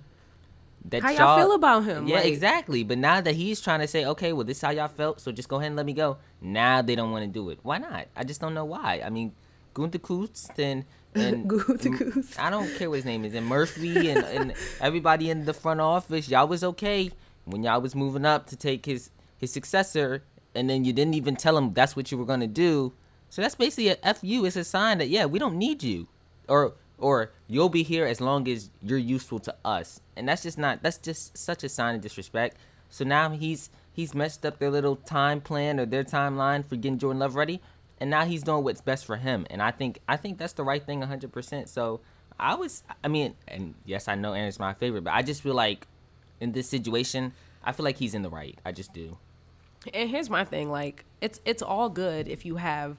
that 0.89 1.01
How 1.01 1.09
y'all 1.11 1.37
feel 1.37 1.55
about 1.55 1.83
him? 1.85 2.07
Yeah, 2.07 2.17
Like- 2.17 2.25
exactly. 2.25 2.83
But 2.83 2.97
now 2.99 3.21
that 3.21 3.33
he's 3.35 3.59
trying 3.59 3.79
to 3.79 3.87
say, 3.87 4.05
okay, 4.05 4.33
well, 4.33 4.43
this 4.43 4.57
is 4.57 4.61
how 4.61 4.69
y'all 4.69 4.87
felt, 4.87 5.19
so 5.19 5.31
just 5.31 5.49
go 5.49 5.55
ahead 5.55 5.67
and 5.67 5.75
let 5.75 5.85
me 5.85 5.93
go. 5.93 6.17
Now 6.41 6.81
they 6.83 6.95
don't 6.95 7.11
want 7.11 7.23
to 7.23 7.31
do 7.31 7.49
it. 7.49 7.59
Why 7.63 7.79
not? 7.79 8.07
I 8.15 8.23
just 8.23 8.39
don't 8.39 8.53
know 8.53 8.65
why. 8.65 9.01
I 9.03 9.09
mean, 9.09 9.31
Gunther 9.73 9.97
Kutz 9.99 10.47
and 10.59 10.85
and 11.15 11.35
M- 11.51 11.59
Kutz. 11.59 12.37
I 12.39 12.49
don't 12.49 12.73
care 12.75 12.89
what 12.89 12.97
his 12.97 13.05
name 13.05 13.25
is, 13.25 13.33
and 13.33 13.45
Murphy 13.45 14.09
and, 14.09 14.23
and 14.25 14.53
everybody 14.79 15.29
in 15.29 15.45
the 15.45 15.53
front 15.53 15.81
office, 15.81 16.29
y'all 16.29 16.47
was 16.47 16.63
okay 16.63 17.11
when 17.45 17.63
y'all 17.63 17.81
was 17.81 17.95
moving 17.95 18.25
up 18.25 18.47
to 18.47 18.55
take 18.55 18.85
his 18.85 19.09
his 19.37 19.51
successor, 19.51 20.23
and 20.53 20.69
then 20.69 20.85
you 20.85 20.93
didn't 20.93 21.15
even 21.15 21.35
tell 21.35 21.57
him 21.57 21.73
that's 21.73 21.95
what 21.95 22.11
you 22.11 22.17
were 22.17 22.25
gonna 22.25 22.47
do. 22.47 22.93
So 23.29 23.41
that's 23.41 23.55
basically 23.55 23.89
a 23.89 24.13
fu. 24.13 24.45
It's 24.45 24.55
a 24.55 24.63
sign 24.63 24.99
that 24.99 25.09
yeah, 25.09 25.25
we 25.25 25.39
don't 25.39 25.57
need 25.57 25.83
you, 25.83 26.07
or 26.47 26.73
or 26.97 27.31
you'll 27.47 27.69
be 27.69 27.83
here 27.83 28.05
as 28.05 28.21
long 28.21 28.47
as 28.47 28.69
you're 28.81 28.97
useful 28.97 29.39
to 29.39 29.55
us, 29.65 29.99
and 30.15 30.27
that's 30.27 30.43
just 30.43 30.57
not. 30.57 30.81
That's 30.81 30.97
just 30.97 31.37
such 31.37 31.63
a 31.63 31.69
sign 31.69 31.95
of 31.95 32.01
disrespect. 32.01 32.57
So 32.89 33.03
now 33.03 33.29
he's 33.31 33.69
he's 33.91 34.13
messed 34.13 34.45
up 34.45 34.59
their 34.59 34.71
little 34.71 34.95
time 34.95 35.41
plan 35.41 35.79
or 35.79 35.85
their 35.85 36.03
timeline 36.03 36.65
for 36.65 36.75
getting 36.75 36.97
Jordan 36.97 37.19
Love 37.19 37.35
ready, 37.35 37.61
and 38.05 38.11
now 38.11 38.23
he's 38.23 38.43
doing 38.43 38.63
what's 38.63 38.81
best 38.81 39.03
for 39.03 39.17
him. 39.17 39.47
And 39.49 39.63
I 39.63 39.71
think 39.71 39.97
I 40.07 40.15
think 40.15 40.37
that's 40.37 40.53
the 40.53 40.63
right 40.63 40.85
thing, 40.85 41.01
hundred 41.01 41.33
percent. 41.33 41.69
So 41.69 42.01
I 42.39 42.53
was, 42.53 42.83
I 43.03 43.07
mean, 43.07 43.33
and 43.47 43.73
yes, 43.83 44.07
I 44.07 44.13
know 44.13 44.33
Aaron's 44.33 44.59
my 44.59 44.75
favorite, 44.75 45.03
but 45.03 45.15
I 45.15 45.23
just 45.23 45.41
feel 45.41 45.55
like 45.55 45.87
in 46.39 46.51
this 46.51 46.69
situation, 46.69 47.33
I 47.63 47.71
feel 47.71 47.83
like 47.83 47.97
he's 47.97 48.13
in 48.13 48.21
the 48.21 48.29
right. 48.29 48.59
I 48.63 48.73
just 48.73 48.93
do. 48.93 49.17
And 49.91 50.07
here's 50.07 50.29
my 50.29 50.45
thing: 50.45 50.69
like, 50.69 51.03
it's 51.19 51.41
it's 51.45 51.63
all 51.63 51.89
good 51.89 52.27
if 52.27 52.45
you 52.45 52.57
have 52.57 52.97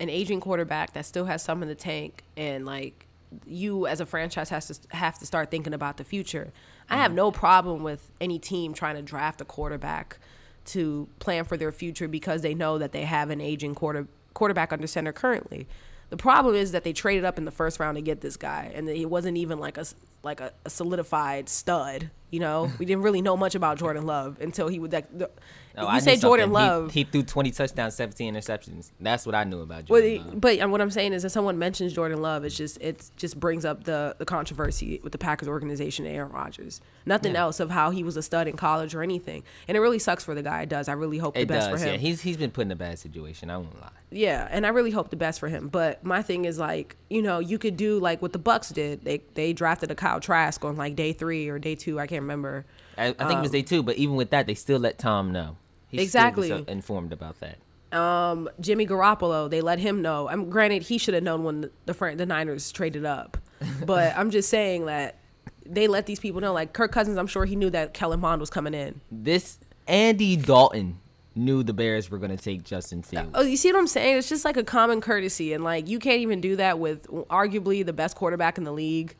an 0.00 0.08
aging 0.08 0.40
quarterback 0.40 0.92
that 0.94 1.06
still 1.06 1.26
has 1.26 1.40
some 1.44 1.62
in 1.62 1.68
the 1.68 1.76
tank, 1.76 2.24
and 2.36 2.66
like 2.66 3.06
you 3.46 3.86
as 3.86 4.00
a 4.00 4.06
franchise 4.06 4.48
has 4.48 4.66
to 4.66 4.96
have 4.96 5.20
to 5.20 5.24
start 5.24 5.52
thinking 5.52 5.72
about 5.72 5.98
the 5.98 6.04
future. 6.04 6.52
I 6.90 6.96
have 6.96 7.10
mm-hmm. 7.10 7.16
no 7.16 7.30
problem 7.30 7.84
with 7.84 8.10
any 8.20 8.40
team 8.40 8.74
trying 8.74 8.96
to 8.96 9.02
draft 9.02 9.40
a 9.40 9.44
quarterback 9.44 10.18
to 10.64 11.08
plan 11.20 11.44
for 11.44 11.56
their 11.56 11.70
future 11.70 12.08
because 12.08 12.42
they 12.42 12.54
know 12.54 12.78
that 12.78 12.90
they 12.90 13.02
have 13.04 13.30
an 13.30 13.40
aging 13.40 13.76
quarter 13.76 14.08
quarterback 14.34 14.72
under 14.72 14.86
center 14.86 15.12
currently. 15.12 15.66
The 16.10 16.16
problem 16.16 16.54
is 16.54 16.72
that 16.72 16.84
they 16.84 16.92
traded 16.92 17.24
up 17.24 17.38
in 17.38 17.46
the 17.46 17.50
first 17.50 17.80
round 17.80 17.96
to 17.96 18.02
get 18.02 18.20
this 18.20 18.36
guy, 18.36 18.70
and 18.74 18.88
he 18.88 19.06
wasn't 19.06 19.38
even 19.38 19.58
like 19.58 19.78
a 19.78 19.86
like 20.22 20.40
a, 20.40 20.52
a 20.64 20.70
solidified 20.70 21.48
stud. 21.48 22.10
You 22.32 22.40
know, 22.40 22.72
we 22.80 22.84
didn't 22.86 23.02
really 23.04 23.22
know 23.22 23.36
much 23.36 23.54
about 23.54 23.78
Jordan 23.78 24.04
Love 24.06 24.40
until 24.40 24.66
he 24.66 24.80
would 24.80 24.92
like. 24.92 25.06
The, 25.16 25.30
you 25.76 25.84
I 25.86 26.00
say 26.00 26.16
Jordan 26.16 26.52
something. 26.52 26.62
He- 26.62 26.68
Love, 26.68 26.90
He, 26.92 27.04
threw 27.04 27.22
20 27.22 27.50
touchdowns, 27.50 27.94
17 27.94 28.34
interceptions. 28.34 28.90
That's 29.00 29.24
what 29.24 29.34
I 29.34 29.44
knew 29.44 29.60
about 29.60 29.86
Jordan. 29.86 30.16
Love. 30.18 30.40
but 30.40 30.60
uh, 30.60 30.68
what 30.68 30.82
I'm 30.82 30.90
saying 30.90 31.14
is 31.14 31.24
if 31.24 31.32
someone 31.32 31.58
mentions 31.58 31.94
Jordan 31.94 32.20
Love, 32.20 32.44
it's 32.44 32.54
just 32.56 32.78
it 32.82 33.10
just 33.16 33.38
brings 33.40 33.64
up 33.64 33.84
the 33.84 34.14
the 34.18 34.24
controversy 34.26 35.00
with 35.02 35.12
the 35.12 35.18
Packers 35.18 35.48
organization 35.48 36.04
and 36.06 36.14
Aaron 36.14 36.32
Rodgers. 36.32 36.80
Nothing 37.06 37.32
Yeah. 37.32 37.42
else 37.42 37.58
of 37.60 37.70
how 37.70 37.90
he 37.90 38.02
was 38.02 38.16
a 38.18 38.22
stud 38.22 38.48
in 38.48 38.56
college 38.56 38.94
or 38.94 39.02
anything, 39.02 39.44
and 39.68 39.76
it 39.76 39.80
really 39.80 39.98
sucks 39.98 40.24
for 40.24 40.34
the 40.34 40.42
guy. 40.42 40.62
It 40.62 40.68
does. 40.68 40.88
I 40.88 40.92
really 40.92 41.18
hope 41.18 41.34
the 41.34 41.44
best 41.44 41.70
does, 41.70 41.80
for 41.80 41.86
him. 41.86 41.94
yeah. 41.94 42.00
He's 42.00 42.20
he's 42.20 42.36
been 42.36 42.50
put 42.50 42.62
in 42.62 42.70
a 42.72 42.76
bad 42.76 42.98
situation. 42.98 43.48
I 43.50 43.56
won't 43.56 43.78
lie. 43.80 43.88
Yeah, 44.10 44.46
and 44.50 44.66
I 44.66 44.70
really 44.70 44.90
hope 44.90 45.08
the 45.08 45.16
best 45.16 45.40
for 45.40 45.48
him. 45.48 45.68
But 45.68 46.04
my 46.04 46.20
thing 46.20 46.44
is 46.44 46.58
like, 46.58 46.96
you 47.08 47.22
know, 47.22 47.38
you 47.38 47.58
could 47.58 47.78
do 47.78 47.98
like 47.98 48.20
what 48.20 48.34
the 48.34 48.38
Bucks 48.38 48.68
did. 48.68 49.04
They 49.04 49.22
they 49.34 49.54
drafted 49.54 49.90
a 49.90 49.94
Kyle 49.94 50.20
Trask 50.20 50.62
on 50.66 50.76
like 50.76 50.96
day 50.96 51.14
three 51.14 51.48
or 51.48 51.58
day 51.58 51.74
two. 51.76 51.98
I 51.98 52.06
can't 52.06 52.21
remember. 52.22 52.64
I, 52.96 53.08
I 53.08 53.12
think 53.12 53.38
it 53.38 53.42
was 53.42 53.50
day 53.50 53.62
two, 53.62 53.82
but 53.82 53.96
even 53.96 54.16
with 54.16 54.30
that, 54.30 54.46
they 54.46 54.54
still 54.54 54.78
let 54.78 54.98
Tom 54.98 55.32
know. 55.32 55.56
He 55.88 56.00
Exactly. 56.00 56.50
uh, 56.50 56.62
informed 56.68 57.12
about 57.12 57.36
that. 57.40 57.58
Um, 57.96 58.48
Jimmy 58.60 58.86
Garoppolo, 58.86 59.50
they 59.50 59.60
let 59.60 59.78
him 59.78 60.00
know. 60.00 60.28
I'm 60.28 60.48
granted 60.48 60.82
he 60.82 60.96
should 60.96 61.12
have 61.14 61.22
known 61.22 61.44
when 61.44 61.60
the 61.62 61.70
the, 61.84 61.94
Fran- 61.94 62.16
the 62.16 62.24
Niners 62.24 62.72
traded 62.72 63.04
up, 63.04 63.36
but 63.86 64.16
I'm 64.16 64.30
just 64.30 64.48
saying 64.48 64.86
that 64.86 65.18
they 65.66 65.86
let 65.88 66.06
these 66.06 66.18
people 66.18 66.40
know. 66.40 66.54
Like 66.54 66.72
Kirk 66.72 66.90
Cousins, 66.92 67.18
I'm 67.18 67.26
sure 67.26 67.44
he 67.44 67.54
knew 67.56 67.68
that 67.70 67.92
Kellen 67.92 68.20
Mond 68.20 68.40
was 68.40 68.48
coming 68.48 68.72
in. 68.72 69.00
This 69.10 69.58
Andy 69.86 70.36
Dalton 70.36 70.98
knew 71.34 71.62
the 71.62 71.72
Bears 71.74 72.10
were 72.10 72.18
going 72.18 72.34
to 72.34 72.42
take 72.42 72.62
Justin 72.64 73.02
Fields. 73.02 73.30
Oh, 73.34 73.42
you 73.42 73.56
see 73.56 73.72
what 73.72 73.78
I'm 73.78 73.86
saying? 73.86 74.18
It's 74.18 74.28
just 74.28 74.44
like 74.44 74.56
a 74.56 74.64
common 74.64 75.00
courtesy, 75.02 75.52
and 75.52 75.62
like 75.62 75.86
you 75.86 75.98
can't 75.98 76.20
even 76.20 76.40
do 76.40 76.56
that 76.56 76.78
with 76.78 77.06
arguably 77.28 77.84
the 77.84 77.92
best 77.92 78.16
quarterback 78.16 78.56
in 78.56 78.64
the 78.64 78.72
league. 78.72 79.14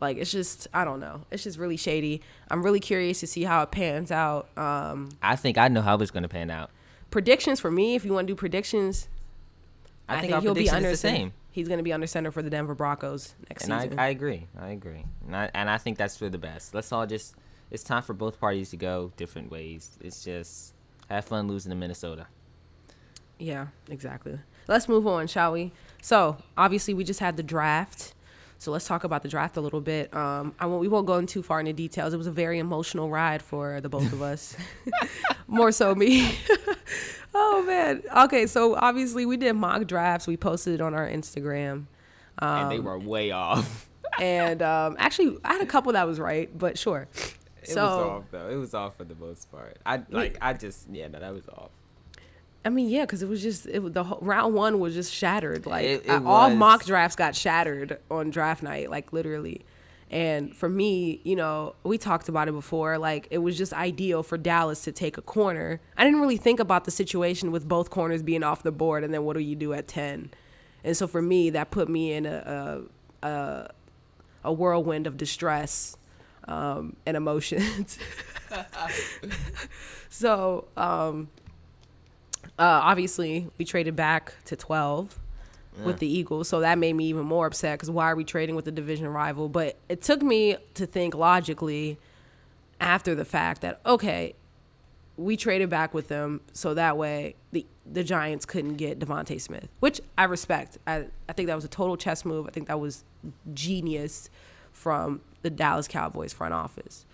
Like 0.00 0.16
it's 0.16 0.30
just, 0.32 0.66
I 0.72 0.84
don't 0.84 1.00
know. 1.00 1.22
It's 1.30 1.42
just 1.42 1.58
really 1.58 1.76
shady. 1.76 2.22
I'm 2.48 2.62
really 2.62 2.80
curious 2.80 3.20
to 3.20 3.26
see 3.26 3.44
how 3.44 3.62
it 3.62 3.70
pans 3.70 4.10
out. 4.10 4.48
Um, 4.56 5.10
I 5.22 5.36
think 5.36 5.58
I 5.58 5.68
know 5.68 5.82
how 5.82 5.96
it's 5.98 6.10
going 6.10 6.22
to 6.22 6.28
pan 6.28 6.50
out. 6.50 6.70
predictions 7.10 7.60
for 7.60 7.70
me, 7.70 7.94
if 7.94 8.04
you 8.04 8.12
want 8.12 8.26
to 8.26 8.32
do 8.32 8.36
predictions, 8.36 9.08
I, 10.08 10.20
think, 10.20 10.42
he'll 10.42 10.54
be 10.54 10.70
under 10.70 10.90
the 10.90 10.96
same. 10.96 11.32
He's 11.52 11.68
going 11.68 11.78
to 11.78 11.84
be 11.84 11.92
under 11.92 12.06
center 12.06 12.30
for 12.30 12.42
the 12.42 12.50
Denver 12.50 12.74
Broncos 12.74 13.34
next 13.48 13.64
And 13.64 13.74
I. 13.74 13.90
I 13.98 14.08
agree. 14.08 14.46
I 14.58 14.70
agree. 14.70 15.04
And 15.26 15.36
I, 15.36 15.50
and 15.52 15.68
I 15.68 15.78
think 15.78 15.98
that's 15.98 16.16
for 16.16 16.28
the 16.28 16.38
best. 16.38 16.74
Let's 16.74 16.92
all 16.92 17.06
just, 17.06 17.34
it's 17.70 17.82
time 17.82 18.02
for 18.02 18.14
both 18.14 18.40
parties 18.40 18.70
to 18.70 18.76
go 18.76 19.12
different 19.16 19.50
ways. 19.50 19.98
It's 20.00 20.24
just 20.24 20.74
have 21.08 21.24
fun 21.24 21.48
losing 21.48 21.70
to 21.70 21.76
Minnesota. 21.76 22.26
Yeah, 23.38 23.68
exactly. 23.88 24.38
Let's 24.68 24.88
move 24.88 25.06
on, 25.06 25.26
shall 25.26 25.52
we? 25.52 25.72
So, 26.02 26.36
obviously, 26.56 26.94
we 26.94 27.04
just 27.04 27.20
had 27.20 27.36
the 27.36 27.42
draft. 27.42 28.14
So 28.60 28.70
let's 28.72 28.86
talk 28.86 29.04
about 29.04 29.22
the 29.22 29.28
draft 29.30 29.56
a 29.56 29.60
little 29.62 29.80
bit. 29.80 30.14
Um, 30.14 30.54
I 30.60 30.66
won't, 30.66 30.82
we 30.82 30.88
won't 30.88 31.06
go 31.06 31.16
in 31.16 31.26
too 31.26 31.42
far 31.42 31.60
into 31.60 31.72
details. 31.72 32.12
It 32.12 32.18
was 32.18 32.26
a 32.26 32.30
very 32.30 32.58
emotional 32.58 33.08
ride 33.08 33.40
for 33.40 33.80
the 33.80 33.88
both 33.88 34.12
of 34.12 34.20
us, 34.20 34.54
more 35.46 35.72
so 35.72 35.94
me. 35.94 36.36
oh 37.34 37.64
man. 37.66 38.02
Okay, 38.24 38.46
so 38.46 38.74
obviously 38.76 39.24
we 39.24 39.38
did 39.38 39.54
mock 39.54 39.86
drafts. 39.86 40.26
We 40.26 40.36
posted 40.36 40.74
it 40.74 40.82
on 40.82 40.92
our 40.92 41.08
Instagram, 41.08 41.86
and 42.38 42.70
they 42.70 42.80
were 42.80 42.98
way 42.98 43.30
off. 43.30 43.88
and 44.20 44.60
um, 44.60 44.94
actually 44.98 45.38
I 45.42 45.54
had 45.54 45.62
a 45.62 45.66
couple 45.66 45.92
that 45.94 46.06
was 46.06 46.20
right, 46.20 46.50
but 46.56 46.76
sure. 46.76 47.08
It 47.62 47.70
so 47.70 47.82
was 47.82 48.06
off 48.06 48.24
though. 48.30 48.50
It 48.50 48.56
was 48.56 48.74
off 48.74 48.98
for 48.98 49.04
the 49.04 49.14
most 49.14 49.50
part. 49.50 49.78
I 49.86 50.02
like. 50.10 50.36
I 50.42 50.52
just 50.52 50.86
yeah. 50.92 51.08
No, 51.08 51.18
that 51.18 51.32
was 51.32 51.48
off. 51.48 51.70
I 52.64 52.68
mean, 52.68 52.88
yeah, 52.90 53.02
because 53.02 53.22
it 53.22 53.28
was 53.28 53.42
just 53.42 53.66
it, 53.66 53.94
the 53.94 54.04
whole, 54.04 54.18
round 54.20 54.54
one 54.54 54.80
was 54.80 54.94
just 54.94 55.12
shattered. 55.12 55.64
Like 55.66 55.84
It- 55.86 56.06
it 56.06 56.10
uh, 56.10 56.22
all 56.24 56.50
mock 56.50 56.84
drafts 56.84 57.16
got 57.16 57.34
shattered 57.34 57.98
on 58.10 58.30
draft 58.30 58.62
night, 58.62 58.90
like 58.90 59.12
literally. 59.12 59.62
And 60.10 60.54
for 60.56 60.68
me, 60.68 61.20
you 61.22 61.36
know, 61.36 61.76
we 61.84 61.96
talked 61.96 62.28
about 62.28 62.48
it 62.48 62.52
before. 62.52 62.98
Like 62.98 63.28
it 63.30 63.38
was 63.38 63.56
just 63.56 63.72
ideal 63.72 64.22
for 64.24 64.36
Dallas 64.36 64.82
to 64.82 64.92
take 64.92 65.16
a 65.16 65.22
corner. 65.22 65.80
I 65.96 66.04
didn't 66.04 66.20
really 66.20 66.36
think 66.36 66.58
about 66.60 66.84
the 66.84 66.90
situation 66.90 67.52
with 67.52 67.66
both 67.68 67.90
corners 67.90 68.20
being 68.22 68.42
off 68.42 68.62
the 68.64 68.72
board, 68.72 69.04
and 69.04 69.14
then 69.14 69.24
what 69.24 69.34
do 69.34 69.40
you 69.40 69.54
do 69.56 69.72
at 69.72 69.86
ten? 69.88 70.30
And 70.82 70.96
so 70.96 71.06
for 71.06 71.22
me, 71.22 71.50
that 71.50 71.70
put 71.70 71.88
me 71.88 72.12
in 72.12 72.26
a 72.26 72.82
a, 73.22 73.26
a, 73.28 73.70
a 74.44 74.52
whirlwind 74.52 75.06
of 75.06 75.16
distress 75.16 75.96
um, 76.48 76.96
and 77.06 77.16
emotions. 77.16 77.98
so 80.08 80.66
um, 80.76 81.28
uh, 82.60 82.80
obviously, 82.84 83.48
we 83.58 83.64
traded 83.64 83.96
back 83.96 84.34
to 84.44 84.54
12 84.54 85.18
with 85.82 85.98
the 85.98 86.06
Eagles. 86.06 86.48
So 86.48 86.60
that 86.60 86.76
made 86.78 86.92
me 86.92 87.06
even 87.06 87.24
more 87.24 87.46
upset 87.46 87.78
because 87.78 87.90
why 87.90 88.10
are 88.10 88.16
we 88.16 88.24
trading 88.24 88.54
with 88.54 88.66
a 88.68 88.70
division 88.70 89.08
rival? 89.08 89.48
But 89.48 89.76
it 89.88 90.02
took 90.02 90.20
me 90.20 90.56
to 90.74 90.84
think 90.84 91.14
logically 91.14 91.98
after 92.80 93.14
the 93.14 93.24
fact 93.24 93.62
that, 93.62 93.80
okay, 93.86 94.34
we 95.16 95.36
traded 95.36 95.70
back 95.70 95.94
with 95.94 96.08
them 96.08 96.40
so 96.52 96.74
that 96.74 96.96
way 96.96 97.34
the 97.52 97.66
the 97.90 98.04
Giants 98.04 98.46
couldn't 98.46 98.74
get 98.74 98.98
DeVonta 98.98 99.40
Smith, 99.40 99.68
which 99.80 100.00
I 100.16 100.24
respect. 100.24 100.78
I, 100.86 101.06
I 101.28 101.32
think 101.32 101.48
that 101.48 101.56
was 101.56 101.64
a 101.64 101.68
total 101.68 101.96
chess 101.96 102.24
move. 102.24 102.46
I 102.46 102.50
think 102.50 102.68
that 102.68 102.78
was 102.78 103.04
genius 103.52 104.30
from 104.72 105.20
the 105.42 105.50
Dallas 105.50 105.88
Cowboys 105.88 106.32
front 106.32 106.54
office. 106.54 107.04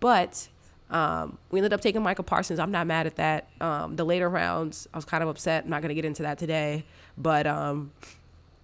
But 0.00 0.48
um, 0.94 1.36
we 1.50 1.58
ended 1.58 1.72
up 1.72 1.80
taking 1.80 2.02
Michael 2.02 2.24
Parsons. 2.24 2.58
I'm 2.60 2.70
not 2.70 2.86
mad 2.86 3.06
at 3.06 3.16
that. 3.16 3.48
Um, 3.60 3.96
the 3.96 4.04
later 4.04 4.28
rounds, 4.30 4.86
I 4.94 4.96
was 4.96 5.04
kind 5.04 5.22
of 5.22 5.28
upset. 5.28 5.64
I'm 5.64 5.70
not 5.70 5.82
going 5.82 5.88
to 5.88 5.94
get 5.94 6.04
into 6.04 6.22
that 6.22 6.38
today. 6.38 6.84
But, 7.18 7.46
um, 7.46 7.90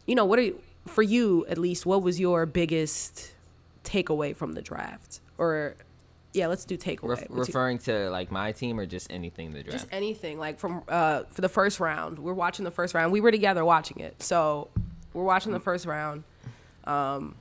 you 0.06 0.14
know, 0.14 0.24
what 0.24 0.38
are 0.38 0.42
you, 0.42 0.60
for 0.86 1.02
you 1.02 1.44
at 1.46 1.58
least, 1.58 1.84
what 1.86 2.02
was 2.02 2.20
your 2.20 2.46
biggest 2.46 3.32
takeaway 3.84 4.34
from 4.36 4.52
the 4.52 4.62
draft? 4.62 5.20
Or, 5.38 5.74
yeah, 6.32 6.46
let's 6.46 6.64
do 6.64 6.78
takeaway. 6.78 7.08
Ref- 7.08 7.18
What's 7.22 7.30
your- 7.30 7.38
referring 7.46 7.78
to 7.80 8.08
like 8.10 8.30
my 8.30 8.52
team 8.52 8.78
or 8.78 8.86
just 8.86 9.10
anything 9.12 9.52
the 9.52 9.62
draft. 9.64 9.72
just 9.72 9.86
anything 9.92 10.38
like 10.38 10.60
from 10.60 10.84
uh 10.88 11.24
for 11.30 11.40
the 11.40 11.48
first 11.48 11.80
round 11.80 12.20
we're 12.20 12.32
watching 12.32 12.64
the 12.64 12.70
first 12.70 12.94
round 12.94 13.10
we 13.10 13.20
were 13.20 13.32
together 13.32 13.64
watching 13.64 13.98
it 13.98 14.22
so 14.22 14.68
we're 15.12 15.24
watching 15.24 15.50
the 15.50 15.58
first 15.58 15.86
round 15.86 16.22
um 16.84 17.34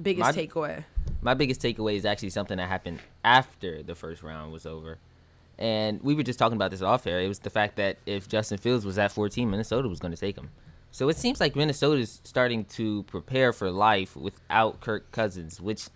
biggest 0.00 0.36
My- 0.36 0.42
takeaway 0.42 0.84
my 1.22 1.34
biggest 1.34 1.60
takeaway 1.60 1.96
is 1.96 2.04
actually 2.04 2.30
something 2.30 2.56
that 2.56 2.68
happened 2.68 3.00
after 3.24 3.82
the 3.82 3.94
first 3.94 4.22
round 4.22 4.52
was 4.52 4.66
over. 4.66 4.98
And 5.58 6.02
we 6.02 6.14
were 6.14 6.22
just 6.22 6.38
talking 6.38 6.56
about 6.56 6.70
this 6.70 6.80
off 6.80 7.06
air. 7.06 7.20
It 7.20 7.28
was 7.28 7.40
the 7.40 7.50
fact 7.50 7.76
that 7.76 7.98
if 8.06 8.26
Justin 8.28 8.56
Fields 8.56 8.86
was 8.86 8.96
at 8.96 9.12
14, 9.12 9.50
Minnesota 9.50 9.88
was 9.88 10.00
going 10.00 10.12
to 10.14 10.20
take 10.20 10.36
him. 10.36 10.50
So 10.90 11.08
it 11.08 11.16
seems 11.16 11.38
like 11.38 11.54
Minnesota's 11.54 12.20
starting 12.24 12.64
to 12.66 13.02
prepare 13.04 13.52
for 13.52 13.70
life 13.70 14.16
without 14.16 14.80
Kirk 14.80 15.12
Cousins, 15.12 15.60
which 15.60 15.88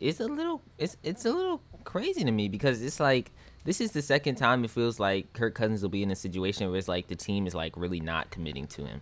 is 0.00 0.20
a 0.20 0.26
little 0.26 0.60
it's 0.76 0.96
it's 1.02 1.24
a 1.24 1.30
little 1.30 1.62
crazy 1.84 2.24
to 2.24 2.30
me 2.30 2.48
because 2.48 2.82
it's 2.82 3.00
like 3.00 3.30
this 3.64 3.80
is 3.80 3.92
the 3.92 4.02
second 4.02 4.34
time 4.34 4.64
it 4.64 4.70
feels 4.70 5.00
like 5.00 5.32
Kirk 5.32 5.54
Cousins 5.54 5.80
will 5.80 5.88
be 5.88 6.02
in 6.02 6.10
a 6.10 6.16
situation 6.16 6.68
where 6.68 6.76
it's 6.76 6.88
like 6.88 7.06
the 7.06 7.14
team 7.16 7.46
is 7.46 7.54
like 7.54 7.74
really 7.76 8.00
not 8.00 8.30
committing 8.30 8.66
to 8.66 8.84
him. 8.84 9.00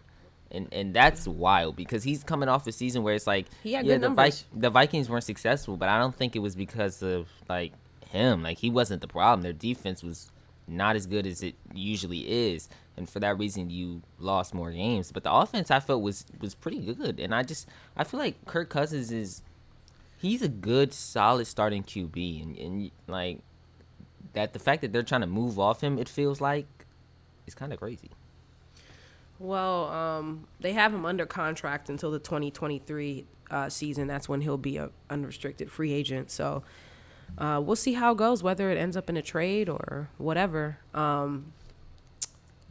And 0.54 0.68
and 0.70 0.94
that's 0.94 1.26
wild 1.26 1.76
because 1.76 2.04
he's 2.04 2.22
coming 2.22 2.48
off 2.48 2.66
a 2.66 2.72
season 2.72 3.02
where 3.02 3.14
it's 3.14 3.26
like 3.26 3.46
He 3.62 3.72
had 3.72 3.86
yeah, 3.86 3.94
the, 3.94 4.00
numbers. 4.00 4.44
the 4.54 4.68
Vikings 4.70 5.08
weren't 5.08 5.24
successful, 5.24 5.76
but 5.78 5.88
I 5.88 5.98
don't 5.98 6.14
think 6.14 6.36
it 6.36 6.40
was 6.40 6.54
because 6.54 7.02
of 7.02 7.28
like 7.48 7.72
him. 8.10 8.42
Like 8.42 8.58
he 8.58 8.68
wasn't 8.70 9.00
the 9.00 9.08
problem. 9.08 9.42
Their 9.42 9.54
defense 9.54 10.02
was 10.02 10.30
not 10.68 10.94
as 10.94 11.06
good 11.06 11.26
as 11.26 11.42
it 11.42 11.54
usually 11.74 12.30
is, 12.52 12.68
and 12.96 13.08
for 13.08 13.18
that 13.20 13.38
reason, 13.38 13.70
you 13.70 14.02
lost 14.18 14.52
more 14.54 14.70
games. 14.70 15.10
But 15.10 15.24
the 15.24 15.32
offense 15.32 15.70
I 15.70 15.80
felt 15.80 16.02
was 16.02 16.26
was 16.40 16.54
pretty 16.54 16.80
good, 16.80 17.18
and 17.18 17.34
I 17.34 17.42
just 17.42 17.66
I 17.96 18.04
feel 18.04 18.20
like 18.20 18.44
Kirk 18.44 18.68
Cousins 18.68 19.10
is 19.10 19.42
he's 20.18 20.42
a 20.42 20.48
good, 20.48 20.92
solid 20.92 21.46
starting 21.46 21.82
QB, 21.82 22.42
and 22.42 22.58
and 22.58 22.90
like 23.08 23.38
that 24.34 24.52
the 24.52 24.58
fact 24.58 24.82
that 24.82 24.92
they're 24.92 25.02
trying 25.02 25.20
to 25.22 25.26
move 25.26 25.58
off 25.58 25.82
him, 25.82 25.98
it 25.98 26.08
feels 26.08 26.40
like, 26.40 26.66
is 27.46 27.54
kind 27.54 27.72
of 27.72 27.78
crazy. 27.78 28.10
Well 29.42 29.88
um 29.88 30.46
they 30.60 30.72
have 30.72 30.94
him 30.94 31.04
under 31.04 31.26
contract 31.26 31.88
until 31.90 32.10
the 32.10 32.18
2023 32.18 33.26
uh 33.50 33.68
season. 33.68 34.06
That's 34.06 34.28
when 34.28 34.40
he'll 34.40 34.56
be 34.56 34.76
a 34.78 34.90
unrestricted 35.10 35.70
free 35.70 35.92
agent. 35.92 36.30
So 36.30 36.62
uh 37.38 37.60
we'll 37.62 37.76
see 37.76 37.94
how 37.94 38.12
it 38.12 38.18
goes 38.18 38.42
whether 38.42 38.70
it 38.70 38.78
ends 38.78 38.96
up 38.96 39.10
in 39.10 39.16
a 39.16 39.22
trade 39.22 39.68
or 39.68 40.08
whatever. 40.18 40.78
Um 40.94 41.52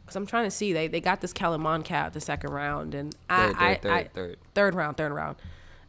Cause 0.06 0.16
I'm 0.16 0.26
trying 0.26 0.44
to 0.44 0.50
see. 0.50 0.72
They 0.74 0.88
they 0.88 1.00
got 1.00 1.20
this 1.22 1.32
Mond 1.40 1.84
cat 1.84 2.12
the 2.12 2.20
second 2.20 2.50
round, 2.50 2.94
and 2.94 3.16
I 3.30 3.46
Third, 3.46 3.56
I, 3.56 3.74
third, 3.76 3.90
I 3.90 4.02
third, 4.02 4.12
third. 4.12 4.38
third 4.54 4.74
round, 4.74 4.96
third 4.98 5.12
round. 5.12 5.36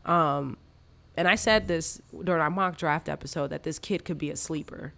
Um, 0.06 0.56
and 1.18 1.28
I 1.28 1.36
said 1.36 1.68
this 1.68 2.02
during 2.24 2.42
our 2.42 2.50
mock 2.50 2.78
draft 2.78 3.10
episode 3.10 3.48
that 3.48 3.64
this 3.64 3.80
kid 3.80 4.06
could 4.06 4.18
be 4.18 4.30
a 4.30 4.38
sleeper, 4.38 4.94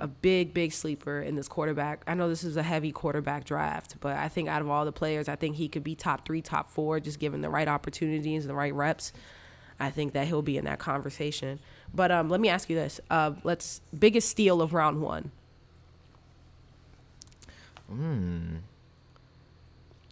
a 0.00 0.08
big 0.08 0.52
big 0.52 0.72
sleeper 0.72 1.20
in 1.20 1.36
this 1.36 1.48
quarterback. 1.48 2.02
I 2.06 2.14
know 2.14 2.28
this 2.28 2.42
is 2.42 2.56
a 2.56 2.62
heavy 2.62 2.90
quarterback 2.90 3.44
draft, 3.44 3.96
but 4.00 4.16
I 4.16 4.28
think 4.28 4.48
out 4.48 4.60
of 4.60 4.68
all 4.68 4.84
the 4.84 4.92
players, 4.92 5.28
I 5.28 5.36
think 5.36 5.56
he 5.56 5.68
could 5.68 5.84
be 5.84 5.94
top 5.94 6.26
three, 6.26 6.42
top 6.42 6.68
four, 6.68 6.98
just 7.00 7.18
given 7.18 7.42
the 7.42 7.50
right 7.50 7.68
opportunities, 7.68 8.44
and 8.44 8.50
the 8.50 8.54
right 8.54 8.74
reps. 8.74 9.12
I 9.80 9.90
think 9.90 10.12
that 10.14 10.26
he'll 10.26 10.42
be 10.42 10.56
in 10.56 10.64
that 10.64 10.80
conversation. 10.80 11.60
But 11.94 12.10
um, 12.10 12.28
let 12.28 12.40
me 12.40 12.48
ask 12.48 12.68
you 12.68 12.76
this: 12.76 13.00
uh, 13.10 13.32
Let's 13.44 13.80
biggest 13.96 14.28
steal 14.28 14.60
of 14.60 14.74
round 14.74 15.00
one. 15.00 15.30
Hmm. 17.88 18.56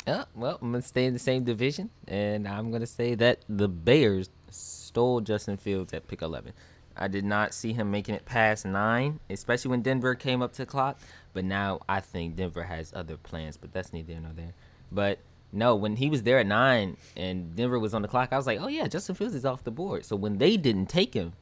Yeah, 0.06 0.24
well, 0.36 0.58
I'm 0.62 0.70
gonna 0.70 0.82
stay 0.82 1.06
in 1.06 1.12
the 1.12 1.18
same 1.18 1.42
division, 1.42 1.90
and 2.06 2.46
I'm 2.46 2.70
gonna 2.70 2.86
say 2.86 3.16
that 3.16 3.40
the 3.48 3.68
Bears 3.68 4.30
stole 4.50 5.20
Justin 5.20 5.56
Fields 5.56 5.92
at 5.92 6.06
pick 6.06 6.22
11. 6.22 6.52
I 6.98 7.08
did 7.08 7.24
not 7.24 7.54
see 7.54 7.72
him 7.72 7.90
making 7.90 8.14
it 8.14 8.24
past 8.24 8.64
nine, 8.64 9.20
especially 9.28 9.70
when 9.70 9.82
Denver 9.82 10.14
came 10.14 10.42
up 10.42 10.52
to 10.54 10.62
the 10.62 10.66
clock. 10.66 10.98
But 11.32 11.44
now 11.44 11.80
I 11.88 12.00
think 12.00 12.36
Denver 12.36 12.64
has 12.64 12.92
other 12.94 13.16
plans, 13.16 13.56
but 13.56 13.72
that's 13.72 13.92
neither 13.92 14.14
nor 14.14 14.32
there. 14.32 14.54
But 14.90 15.18
no, 15.52 15.74
when 15.74 15.96
he 15.96 16.08
was 16.08 16.22
there 16.22 16.38
at 16.38 16.46
nine 16.46 16.96
and 17.16 17.54
Denver 17.54 17.78
was 17.78 17.94
on 17.94 18.02
the 18.02 18.08
clock, 18.08 18.30
I 18.32 18.36
was 18.36 18.46
like, 18.46 18.60
oh 18.60 18.68
yeah, 18.68 18.86
Justin 18.88 19.14
Fields 19.14 19.34
is 19.34 19.44
off 19.44 19.64
the 19.64 19.70
board. 19.70 20.04
So 20.04 20.16
when 20.16 20.38
they 20.38 20.56
didn't 20.56 20.86
take 20.86 21.14
him, 21.14 21.34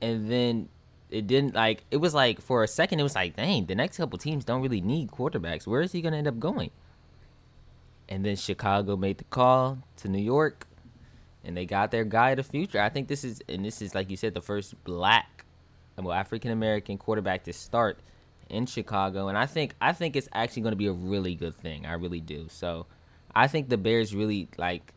and 0.00 0.30
then 0.30 0.68
it 1.10 1.26
didn't 1.26 1.54
like 1.54 1.84
it 1.90 1.98
was 1.98 2.14
like 2.14 2.40
for 2.40 2.62
a 2.62 2.68
second 2.68 3.00
it 3.00 3.02
was 3.02 3.14
like, 3.14 3.36
dang, 3.36 3.66
the 3.66 3.74
next 3.74 3.96
couple 3.96 4.18
teams 4.18 4.44
don't 4.44 4.62
really 4.62 4.80
need 4.80 5.10
quarterbacks. 5.10 5.66
Where 5.66 5.82
is 5.82 5.92
he 5.92 6.00
gonna 6.00 6.16
end 6.16 6.28
up 6.28 6.38
going? 6.38 6.70
And 8.08 8.24
then 8.24 8.36
Chicago 8.36 8.96
made 8.96 9.18
the 9.18 9.24
call 9.24 9.78
to 9.98 10.08
New 10.08 10.22
York, 10.22 10.66
and 11.44 11.56
they 11.56 11.66
got 11.66 11.90
their 11.90 12.04
guy 12.04 12.30
of 12.30 12.36
the 12.36 12.42
future. 12.42 12.80
I 12.80 12.88
think 12.88 13.08
this 13.08 13.24
is, 13.24 13.42
and 13.48 13.64
this 13.64 13.80
is 13.82 13.94
like 13.94 14.10
you 14.10 14.16
said, 14.16 14.34
the 14.34 14.42
first 14.42 14.82
black, 14.84 15.44
well, 15.96 16.12
African 16.12 16.50
American 16.50 16.98
quarterback 16.98 17.44
to 17.44 17.52
start 17.52 17.98
in 18.48 18.66
Chicago, 18.66 19.28
and 19.28 19.38
I 19.38 19.46
think 19.46 19.74
I 19.80 19.92
think 19.92 20.16
it's 20.16 20.28
actually 20.32 20.62
going 20.62 20.72
to 20.72 20.76
be 20.76 20.86
a 20.88 20.92
really 20.92 21.34
good 21.34 21.54
thing. 21.54 21.86
I 21.86 21.92
really 21.94 22.20
do. 22.20 22.46
So, 22.50 22.86
I 23.34 23.46
think 23.46 23.68
the 23.68 23.78
Bears 23.78 24.14
really 24.14 24.48
like. 24.58 24.92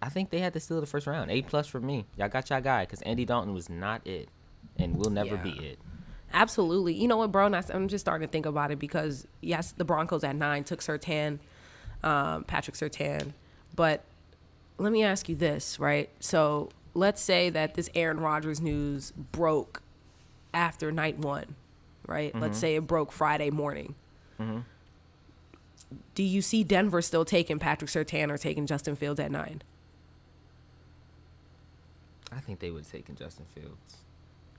I 0.00 0.10
think 0.10 0.30
they 0.30 0.38
had 0.38 0.52
to 0.52 0.60
steal 0.60 0.80
the 0.80 0.86
first 0.86 1.06
round. 1.06 1.30
A 1.30 1.42
plus 1.42 1.66
for 1.66 1.80
me. 1.80 2.06
Y'all 2.16 2.28
got 2.28 2.50
y'all 2.50 2.60
guy 2.60 2.84
because 2.84 3.02
Andy 3.02 3.24
Dalton 3.24 3.52
was 3.54 3.68
not 3.68 4.06
it, 4.06 4.28
and 4.76 4.96
will 4.96 5.10
never 5.10 5.36
be 5.36 5.50
it. 5.50 5.78
Absolutely. 6.32 6.92
You 6.94 7.08
know 7.08 7.16
what, 7.16 7.32
bro? 7.32 7.52
I- 7.52 7.62
I'm 7.72 7.88
just 7.88 8.04
starting 8.04 8.26
to 8.28 8.30
think 8.30 8.46
about 8.46 8.70
it 8.70 8.78
because 8.78 9.26
yes, 9.40 9.72
the 9.72 9.84
Broncos 9.84 10.22
at 10.24 10.36
nine 10.36 10.62
took 10.64 10.80
Surtain, 10.80 11.38
um, 12.02 12.44
Patrick 12.44 12.76
Surtain, 12.76 13.32
but 13.74 14.04
let 14.78 14.92
me 14.92 15.02
ask 15.02 15.28
you 15.28 15.34
this, 15.34 15.78
right? 15.78 16.08
So 16.20 16.70
let's 16.94 17.20
say 17.20 17.50
that 17.50 17.74
this 17.74 17.90
Aaron 17.94 18.20
Rodgers 18.20 18.60
news 18.60 19.12
broke 19.32 19.82
after 20.54 20.90
night 20.90 21.18
one, 21.18 21.56
right? 22.06 22.34
Let's 22.34 22.56
mm-hmm. 22.56 22.60
say 22.60 22.76
it 22.76 22.86
broke 22.86 23.12
Friday 23.12 23.50
morning. 23.50 23.94
Mm-hmm. 24.40 24.60
Do 26.14 26.22
you 26.22 26.42
see 26.42 26.64
Denver 26.64 27.02
still 27.02 27.24
taking 27.24 27.58
Patrick 27.58 27.90
Surtain 27.90 28.30
or 28.30 28.38
taking 28.38 28.66
Justin 28.66 28.96
Fields 28.96 29.20
at 29.20 29.30
nine? 29.30 29.62
I 32.30 32.40
think 32.40 32.60
they 32.60 32.70
would 32.70 32.82
have 32.82 32.92
taken 32.92 33.16
Justin 33.16 33.46
Fields. 33.54 33.96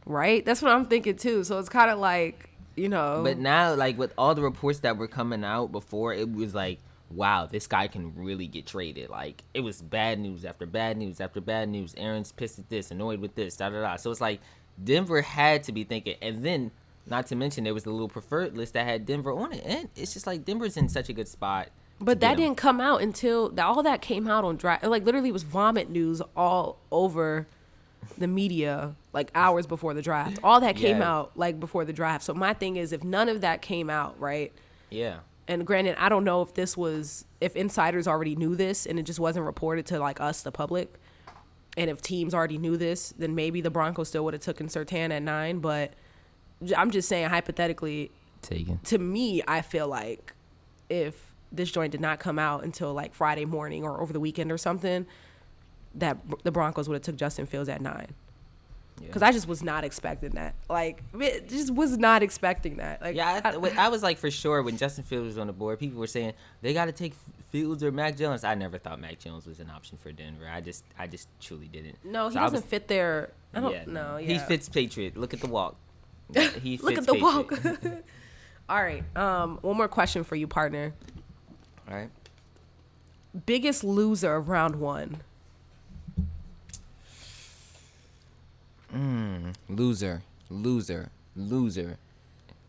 Right? 0.06 0.44
That's 0.44 0.62
what 0.62 0.72
I'm 0.72 0.88
thinking 0.88 1.18
too. 1.18 1.44
So 1.44 1.60
it's 1.60 1.70
kind 1.70 1.92
of 1.92 2.00
like, 2.00 2.50
you 2.76 2.90
know. 2.90 3.22
But 3.24 3.38
now, 3.38 3.76
like 3.76 3.98
with 3.98 4.14
all 4.18 4.34
the 4.34 4.42
reports 4.42 4.80
that 4.80 4.98
were 4.98 5.08
coming 5.08 5.44
out 5.44 5.72
before, 5.72 6.14
it 6.14 6.32
was 6.34 6.56
like, 6.56 6.80
wow, 7.14 7.46
this 7.46 7.68
guy 7.68 7.88
can 7.88 8.14
really 8.16 8.48
get 8.48 8.66
traded. 8.68 9.10
Like 9.10 9.44
it 9.54 9.62
was 9.62 9.82
bad 9.82 10.20
news 10.20 10.46
after 10.46 10.66
bad 10.66 10.98
news 10.98 11.20
after 11.20 11.42
bad 11.42 11.70
news. 11.70 11.94
Aaron's 11.98 12.32
pissed 12.32 12.60
at 12.60 12.70
this, 12.70 12.92
annoyed 12.92 13.20
with 13.20 13.36
this, 13.36 13.56
da 13.58 13.70
da 13.70 13.82
da. 13.82 13.96
So 13.96 14.12
it's 14.12 14.22
like 14.22 14.40
Denver 14.84 15.22
had 15.22 15.64
to 15.64 15.72
be 15.72 15.84
thinking, 15.84 16.16
and 16.22 16.44
then 16.44 16.72
not 17.08 17.28
to 17.28 17.36
mention 17.36 17.64
there 17.64 17.74
was 17.74 17.84
the 17.84 17.92
little 17.92 18.08
preferred 18.10 18.56
list 18.56 18.74
that 18.74 18.86
had 18.86 19.06
Denver 19.06 19.32
on 19.32 19.52
it, 19.54 19.64
and 19.66 19.90
it's 19.96 20.14
just 20.14 20.28
like 20.28 20.46
Denver's 20.46 20.78
in 20.78 20.88
such 20.90 21.10
a 21.10 21.14
good 21.14 21.28
spot. 21.28 21.70
But 22.02 22.22
that 22.22 22.38
didn't 22.38 22.56
come 22.56 22.80
out 22.80 23.02
until 23.02 23.54
all 23.60 23.84
that 23.84 24.02
came 24.02 24.28
out 24.30 24.46
on 24.46 24.56
draft. 24.56 24.86
Like 24.86 25.04
literally, 25.04 25.32
was 25.32 25.44
vomit 25.44 25.90
news 25.90 26.22
all 26.38 26.78
over 26.92 27.48
the 28.18 28.28
media 28.28 28.96
like 29.12 29.30
hours 29.36 29.68
before 29.68 29.94
the 29.94 30.02
draft. 30.02 30.40
All 30.42 30.62
that 30.62 30.78
came 30.78 31.00
Yeah. 31.00 31.12
out 31.12 31.32
like 31.36 31.60
before 31.60 31.84
the 31.84 31.92
draft. 31.92 32.24
So 32.24 32.34
my 32.34 32.54
thing 32.54 32.78
is, 32.78 32.94
if 32.94 33.04
none 33.04 33.28
of 33.28 33.42
that 33.42 33.62
came 33.62 33.90
out, 33.90 34.18
right? 34.20 34.54
Yeah. 34.90 35.18
And 35.50 35.66
granted, 35.66 35.96
I 35.98 36.10
don't 36.10 36.24
know 36.24 36.44
if 36.44 36.54
this 36.54 36.78
was 36.78 37.26
if 37.42 37.56
insiders 37.56 38.08
already 38.08 38.36
knew 38.36 38.56
this 38.56 38.86
and 38.86 39.00
it 39.00 39.04
just 39.04 39.20
wasn't 39.20 39.48
reported 39.48 39.88
to 39.88 40.00
like 40.00 40.22
us, 40.22 40.44
the 40.44 40.52
public. 40.52 40.94
And 41.76 41.90
if 41.90 42.04
teams 42.04 42.36
already 42.36 42.60
knew 42.60 42.78
this, 42.78 43.16
then 43.18 43.34
maybe 43.34 43.60
the 43.60 43.72
Broncos 43.72 44.10
still 44.10 44.24
would 44.26 44.36
have 44.36 44.44
taken 44.44 44.68
Surtain 44.68 45.12
at 45.12 45.24
nine. 45.24 45.58
But 45.58 45.94
I'm 46.78 46.92
just 46.92 47.10
saying 47.10 47.30
hypothetically, 47.30 48.12
Taken. 48.44 48.78
to 48.86 49.00
me, 49.00 49.42
I 49.48 49.62
feel 49.62 49.88
like 49.88 50.34
if 50.88 51.34
this 51.52 51.72
joint 51.72 51.94
did 51.94 52.02
not 52.02 52.20
come 52.20 52.38
out 52.38 52.64
until 52.64 52.94
like 52.94 53.16
Friday 53.16 53.46
morning 53.46 53.84
or 53.84 54.02
over 54.02 54.14
the 54.14 54.20
weekend 54.20 54.52
or 54.52 54.58
something, 54.60 55.08
that 55.96 56.18
the 56.44 56.52
Broncos 56.52 56.88
would 56.88 56.94
have 56.94 57.02
took 57.02 57.16
Justin 57.16 57.48
Fields 57.48 57.70
at 57.70 57.82
nine. 57.82 58.14
Because 59.08 59.22
I 59.22 59.32
just 59.32 59.48
was 59.48 59.64
not 59.64 59.84
expecting 59.84 60.32
that. 60.32 60.56
Like, 60.70 61.02
just 61.48 61.74
was 61.74 61.98
not 61.98 62.24
expecting 62.24 62.78
that. 62.78 63.02
Like, 63.02 63.16
Yeah, 63.16 63.42
I, 63.44 63.50
I- 63.56 63.86
I 63.86 63.90
was 63.90 64.04
like 64.04 64.18
for 64.18 64.30
sure 64.32 64.62
when 64.64 64.78
Justin 64.78 65.04
Fields 65.04 65.26
was 65.26 65.38
on 65.38 65.48
the 65.48 65.54
board, 65.54 65.80
people 65.80 66.00
were 66.00 66.08
saying 66.08 66.34
they 66.62 66.74
got 66.74 66.86
to 66.86 66.92
take 66.92 67.14
Fields 67.52 67.84
or 67.84 67.92
Mac 67.92 68.16
Jones. 68.18 68.44
I 68.44 68.54
never 68.56 68.78
thought 68.78 69.00
Mac 69.00 69.20
Jones 69.20 69.46
was 69.48 69.60
an 69.60 69.70
option 69.70 69.98
for 69.98 70.12
Denver. 70.12 70.48
I 70.52 70.62
just, 70.62 70.84
I 70.98 71.08
just 71.08 71.28
truly 71.42 71.68
didn't. 71.68 71.98
no, 72.04 72.28
he 72.28 72.34
So 72.36 72.40
doesn't 72.42 72.56
was- 72.62 72.66
fit 72.66 72.88
there. 72.88 73.32
I 73.54 73.60
don't 73.62 73.88
know. 73.88 74.18
yeah, 74.18 74.28
know. 74.28 74.34
He 74.34 74.38
fits 74.40 74.70
Patriot. 74.70 75.18
Look 75.18 75.34
at 75.34 75.40
the 75.42 75.48
walk. 75.48 75.76
He 76.62 76.78
Look 76.78 76.96
fits 76.96 77.00
at 77.00 77.06
the 77.08 77.20
walk. 77.20 77.50
Patriot. 77.50 78.06
All 78.70 78.84
right. 78.84 79.04
Um, 79.18 79.58
one 79.64 79.78
more 79.78 79.88
question 79.88 80.24
for 80.24 80.36
you, 80.36 80.46
partner. 80.46 80.94
All 81.90 81.96
right. 81.96 82.10
Biggest 83.46 83.84
loser 83.84 84.36
of 84.36 84.50
round 84.50 84.76
one. 84.76 85.22
Loser, 88.92 90.24
loser, 90.50 91.10
loser. 91.36 91.98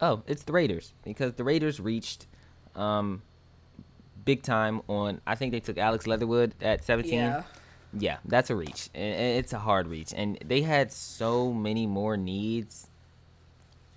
Oh, 0.00 0.22
it's 0.26 0.42
the 0.44 0.52
Raiders 0.52 0.92
because 1.04 1.34
the 1.34 1.44
Raiders 1.44 1.80
reached 1.80 2.26
um, 2.74 3.22
big 4.24 4.42
time 4.42 4.82
on. 4.88 5.20
I 5.26 5.34
think 5.34 5.52
they 5.52 5.60
took 5.60 5.78
Alex 5.78 6.06
Leatherwood 6.06 6.54
at 6.60 6.84
17. 6.84 7.14
Yeah. 7.14 7.42
Yeah, 7.92 8.18
that's 8.24 8.50
a 8.50 8.54
reach. 8.54 8.88
And 8.94 9.14
and 9.14 9.38
it's 9.38 9.52
a 9.52 9.58
hard 9.58 9.88
reach. 9.88 10.12
And 10.14 10.38
they 10.44 10.62
had 10.62 10.92
so 10.92 11.52
many 11.52 11.86
more 11.86 12.16
needs. 12.16 12.88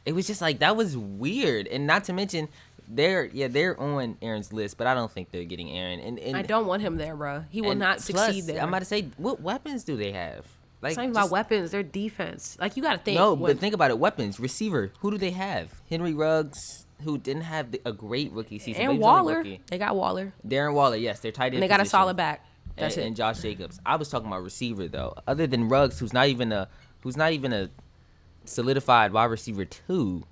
It 0.06 0.14
was 0.14 0.26
just 0.26 0.42
like 0.42 0.60
that 0.60 0.76
was 0.76 0.98
weird. 0.98 1.68
And 1.68 1.86
not 1.86 2.06
to 2.06 2.14
mention 2.14 2.50
they're 2.88 3.26
yeah, 3.26 3.48
they're 3.48 3.80
on 3.80 4.18
Aaron's 4.22 4.52
list, 4.52 4.78
but 4.78 4.88
I 4.88 4.94
don't 4.94 5.12
think 5.12 5.32
they're 5.32 5.44
getting 5.44 5.70
Aaron. 5.70 6.00
And, 6.00 6.20
and 6.20 6.36
I 6.36 6.42
don't 6.42 6.66
want 6.66 6.82
him 6.82 6.98
there, 6.98 7.16
bro. 7.16 7.46
He 7.50 7.62
will 7.62 7.72
and 7.72 7.80
not 7.80 7.98
plus, 7.98 8.06
succeed 8.06 8.46
there. 8.46 8.62
I'm 8.62 8.70
about 8.70 8.80
to 8.80 8.86
say, 8.86 9.10
what 9.18 9.42
weapons 9.42 9.84
do 9.84 9.96
they 9.96 10.12
have? 10.12 10.46
Like 10.84 10.98
about 10.98 11.32
weapons. 11.32 11.72
Their 11.72 11.84
defense. 11.84 12.58
Like 12.60 12.78
you 12.78 12.84
got 12.84 12.94
to 12.94 12.98
think. 13.00 13.18
no, 13.18 13.34
when- 13.34 13.54
but 13.54 13.60
think 13.60 13.74
about 13.74 13.92
it. 13.92 13.98
Weapons, 14.00 14.40
receiver. 14.40 14.92
Who 15.00 15.12
do 15.12 15.18
they 15.18 15.32
have? 15.32 15.82
Henry 15.90 16.14
Ruggs, 16.14 16.86
who 17.04 17.18
didn't 17.18 17.44
have 17.44 17.72
the, 17.72 17.82
a 17.86 17.92
great 17.94 18.32
rookie 18.32 18.60
season. 18.60 18.82
and 18.82 18.92
he 18.92 18.98
was 18.98 19.06
only 19.08 19.34
Waller. 19.34 19.58
They 19.68 19.78
got 19.78 19.96
Waller, 19.96 20.34
Darren 20.48 20.74
Waller, 20.74 20.96
yes, 20.98 21.20
they're 21.20 21.32
tight 21.32 21.48
end. 21.48 21.56
and 21.56 21.64
they 21.64 21.68
got 21.68 21.82
a 21.82 21.86
solid 21.86 22.18
back. 22.18 22.46
That's 22.76 22.96
and, 22.96 23.04
it. 23.04 23.08
and 23.08 23.16
Josh 23.16 23.42
Jacobs. 23.42 23.80
I 23.86 23.96
was 23.98 24.10
talking 24.10 24.28
about 24.28 24.44
receiver 24.44 24.88
though. 24.88 25.16
Other 25.28 25.48
than 25.48 25.70
Ruggs, 25.70 26.00
who's 26.00 26.14
not 26.14 26.28
even 26.28 26.52
a 26.52 26.68
who's 27.02 27.18
not 27.18 27.32
even 27.32 27.54
a 27.54 27.70
solidified 28.46 29.14
wide 29.14 29.26
receiver 29.26 29.66
two. 29.66 30.24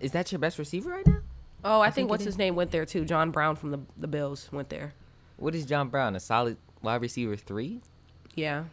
Is 0.00 0.12
that 0.12 0.32
your 0.32 0.38
best 0.38 0.58
receiver 0.58 0.90
right 0.90 1.06
now? 1.06 1.18
oh, 1.64 1.80
I, 1.80 1.86
think 1.86 1.94
think 1.94 2.10
what's 2.10 2.24
his 2.24 2.38
name 2.38 2.56
went 2.56 2.70
there 2.70 2.84
too. 2.84 3.04
John 3.04 3.30
Brown 3.30 3.56
from 3.56 3.70
the 3.70 3.80
the 3.96 4.06
Bills 4.06 4.48
went 4.52 4.68
there. 4.68 4.94
What 5.36 5.54
is 5.54 5.66
John 5.66 5.88
Brown? 5.88 6.14
A 6.14 6.20
solid 6.20 6.56
wide 6.82 7.00
receiver 7.00 7.36
three? 7.36 7.80
Yeah, 8.34 8.64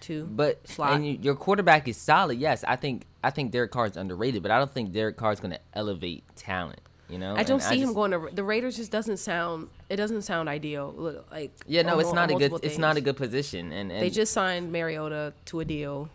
two. 0.00 0.24
But 0.30 0.66
Slot. 0.68 0.94
and 0.94 1.06
you, 1.06 1.18
your 1.20 1.34
quarterback 1.34 1.88
is 1.88 1.96
solid. 1.96 2.38
Yes, 2.38 2.64
I 2.66 2.76
think 2.76 3.04
I 3.22 3.30
think 3.30 3.50
Derek 3.52 3.70
Carr's 3.70 3.96
underrated, 3.96 4.42
but 4.42 4.50
I 4.50 4.58
don't 4.58 4.70
think 4.70 4.92
Derek 4.92 5.16
Carr 5.16 5.28
Carr's 5.30 5.40
going 5.40 5.52
to 5.52 5.60
elevate 5.74 6.24
talent. 6.36 6.80
You 7.08 7.18
know, 7.18 7.34
I 7.36 7.42
don't 7.42 7.54
And 7.54 7.62
see 7.62 7.76
him 7.78 7.88
just- 7.88 7.94
going 7.94 8.10
to 8.10 8.28
the 8.32 8.44
Raiders. 8.44 8.76
Just 8.76 8.90
doesn't 8.92 9.16
sound. 9.16 9.68
It 9.88 9.96
doesn't 9.96 10.22
sound 10.22 10.48
ideal. 10.48 11.22
Like 11.30 11.52
Yeah, 11.66 11.82
no, 11.82 11.94
on 11.94 12.00
it's 12.00 12.12
not 12.12 12.30
a 12.30 12.34
good. 12.34 12.50
multiple 12.50 12.68
It's 12.70 12.78
not 12.78 12.96
a 12.96 13.00
good 13.00 13.16
position, 13.16 13.72
and, 13.72 13.90
and 13.90 14.02
They 14.02 14.10
just 14.10 14.32
signed 14.32 14.70
Mariota 14.72 15.32
to 15.46 15.60
a 15.60 15.64
deal. 15.64 16.10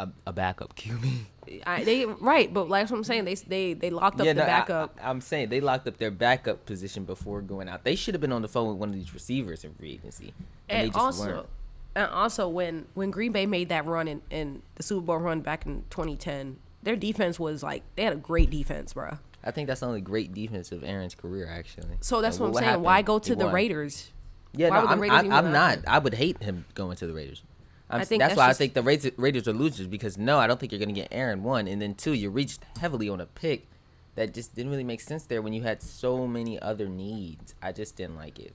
a, 0.00 0.08
a 0.26 0.32
backup 0.32 0.74
QB. 0.76 1.26
I, 1.66 1.82
they 1.84 2.06
right, 2.06 2.52
but 2.52 2.68
like 2.68 2.88
what 2.90 2.96
I'm 2.96 3.04
saying, 3.04 3.24
they 3.24 3.34
they 3.34 3.74
they 3.74 3.90
locked 3.90 4.20
up 4.20 4.26
the 4.26 4.34
no, 4.34 4.42
I- 4.42 4.46
backup. 4.46 4.98
I, 5.02 5.10
am 5.10 5.20
saying 5.20 5.48
they 5.48 5.60
locked 5.60 5.86
up 5.88 5.96
their 5.98 6.10
backup 6.10 6.66
position 6.66 7.04
before 7.04 7.40
going 7.40 7.68
out. 7.68 7.84
They 7.84 7.94
should 7.96 8.14
have 8.14 8.20
been 8.20 8.32
on 8.32 8.42
the 8.42 8.48
phone 8.48 8.68
with 8.68 8.76
one 8.78 8.88
of 8.90 8.94
these 8.94 9.12
receivers 9.14 9.64
in 9.64 9.74
free 9.74 9.92
agency, 9.94 10.34
and, 10.68 10.80
they 10.80 10.84
and 10.84 10.92
just 10.92 10.98
also, 11.04 11.26
weren't. 11.26 11.46
And 11.94 12.10
also 12.10 12.48
when 12.48 12.86
when 12.94 13.10
Green 13.10 13.32
Bay 13.32 13.46
made 13.46 13.68
that 13.70 13.86
run 13.86 14.08
in, 14.08 14.22
in 14.30 14.62
the 14.76 14.82
Super 14.82 15.06
Bowl 15.06 15.18
run 15.18 15.40
back 15.40 15.66
in 15.66 15.84
2010, 15.90 16.58
their 16.82 16.96
defense 16.96 17.38
was 17.38 17.62
like 17.62 17.82
they 17.96 18.04
had 18.04 18.12
a 18.12 18.16
great 18.16 18.50
defense, 18.50 18.92
bro. 18.94 19.18
I 19.44 19.50
think 19.50 19.66
that's 19.66 19.80
the 19.80 19.86
only 19.86 20.00
great 20.00 20.32
defense 20.32 20.70
of 20.70 20.84
Aaron's 20.84 21.14
career, 21.16 21.48
actually. 21.50 21.96
So 22.00 22.20
that's 22.20 22.36
And 22.36 22.42
what 22.44 22.48
I'm 22.48 22.54
saying. 22.54 22.64
happened? 22.64 22.84
Why 22.84 23.02
go 23.02 23.18
to 23.18 23.28
He 23.30 23.34
the 23.34 23.46
won. 23.46 23.54
Raiders? 23.54 24.10
Yeah, 24.54 24.68
Why 24.68 24.80
no, 24.82 24.86
I'm, 24.86 25.00
Raiders 25.00 25.18
I'm, 25.18 25.32
I'm 25.32 25.52
not. 25.52 25.78
I 25.88 25.98
would 25.98 26.14
hate 26.14 26.40
him 26.42 26.64
going 26.74 26.96
to 26.98 27.06
the 27.08 27.12
Raiders. 27.12 27.42
I'm, 27.90 28.02
I 28.02 28.04
think 28.04 28.20
that's, 28.20 28.30
that's 28.30 28.38
why 28.38 28.48
just- 28.48 28.56
I 28.56 28.58
think 28.58 28.74
the 28.74 28.82
Raiders, 28.82 29.10
Raiders 29.16 29.48
are 29.48 29.52
losers 29.52 29.88
because 29.88 30.16
no, 30.16 30.38
I 30.38 30.46
don't 30.46 30.60
think 30.60 30.70
you're 30.70 30.78
going 30.78 30.94
to 30.94 31.00
get 31.00 31.08
Aaron 31.10 31.42
one, 31.42 31.66
and 31.66 31.82
then 31.82 31.94
two, 31.94 32.12
you 32.12 32.30
reached 32.30 32.60
heavily 32.80 33.08
on 33.08 33.20
a 33.20 33.26
pick 33.26 33.66
that 34.14 34.32
just 34.32 34.54
didn't 34.54 34.70
really 34.70 34.84
make 34.84 35.00
sense 35.00 35.24
there 35.24 35.42
when 35.42 35.52
you 35.54 35.62
had 35.62 35.82
so 35.82 36.26
many 36.28 36.60
other 36.60 36.88
needs. 36.88 37.54
I 37.62 37.72
just 37.72 37.96
didn't 37.96 38.14
like 38.16 38.38
it. 38.38 38.54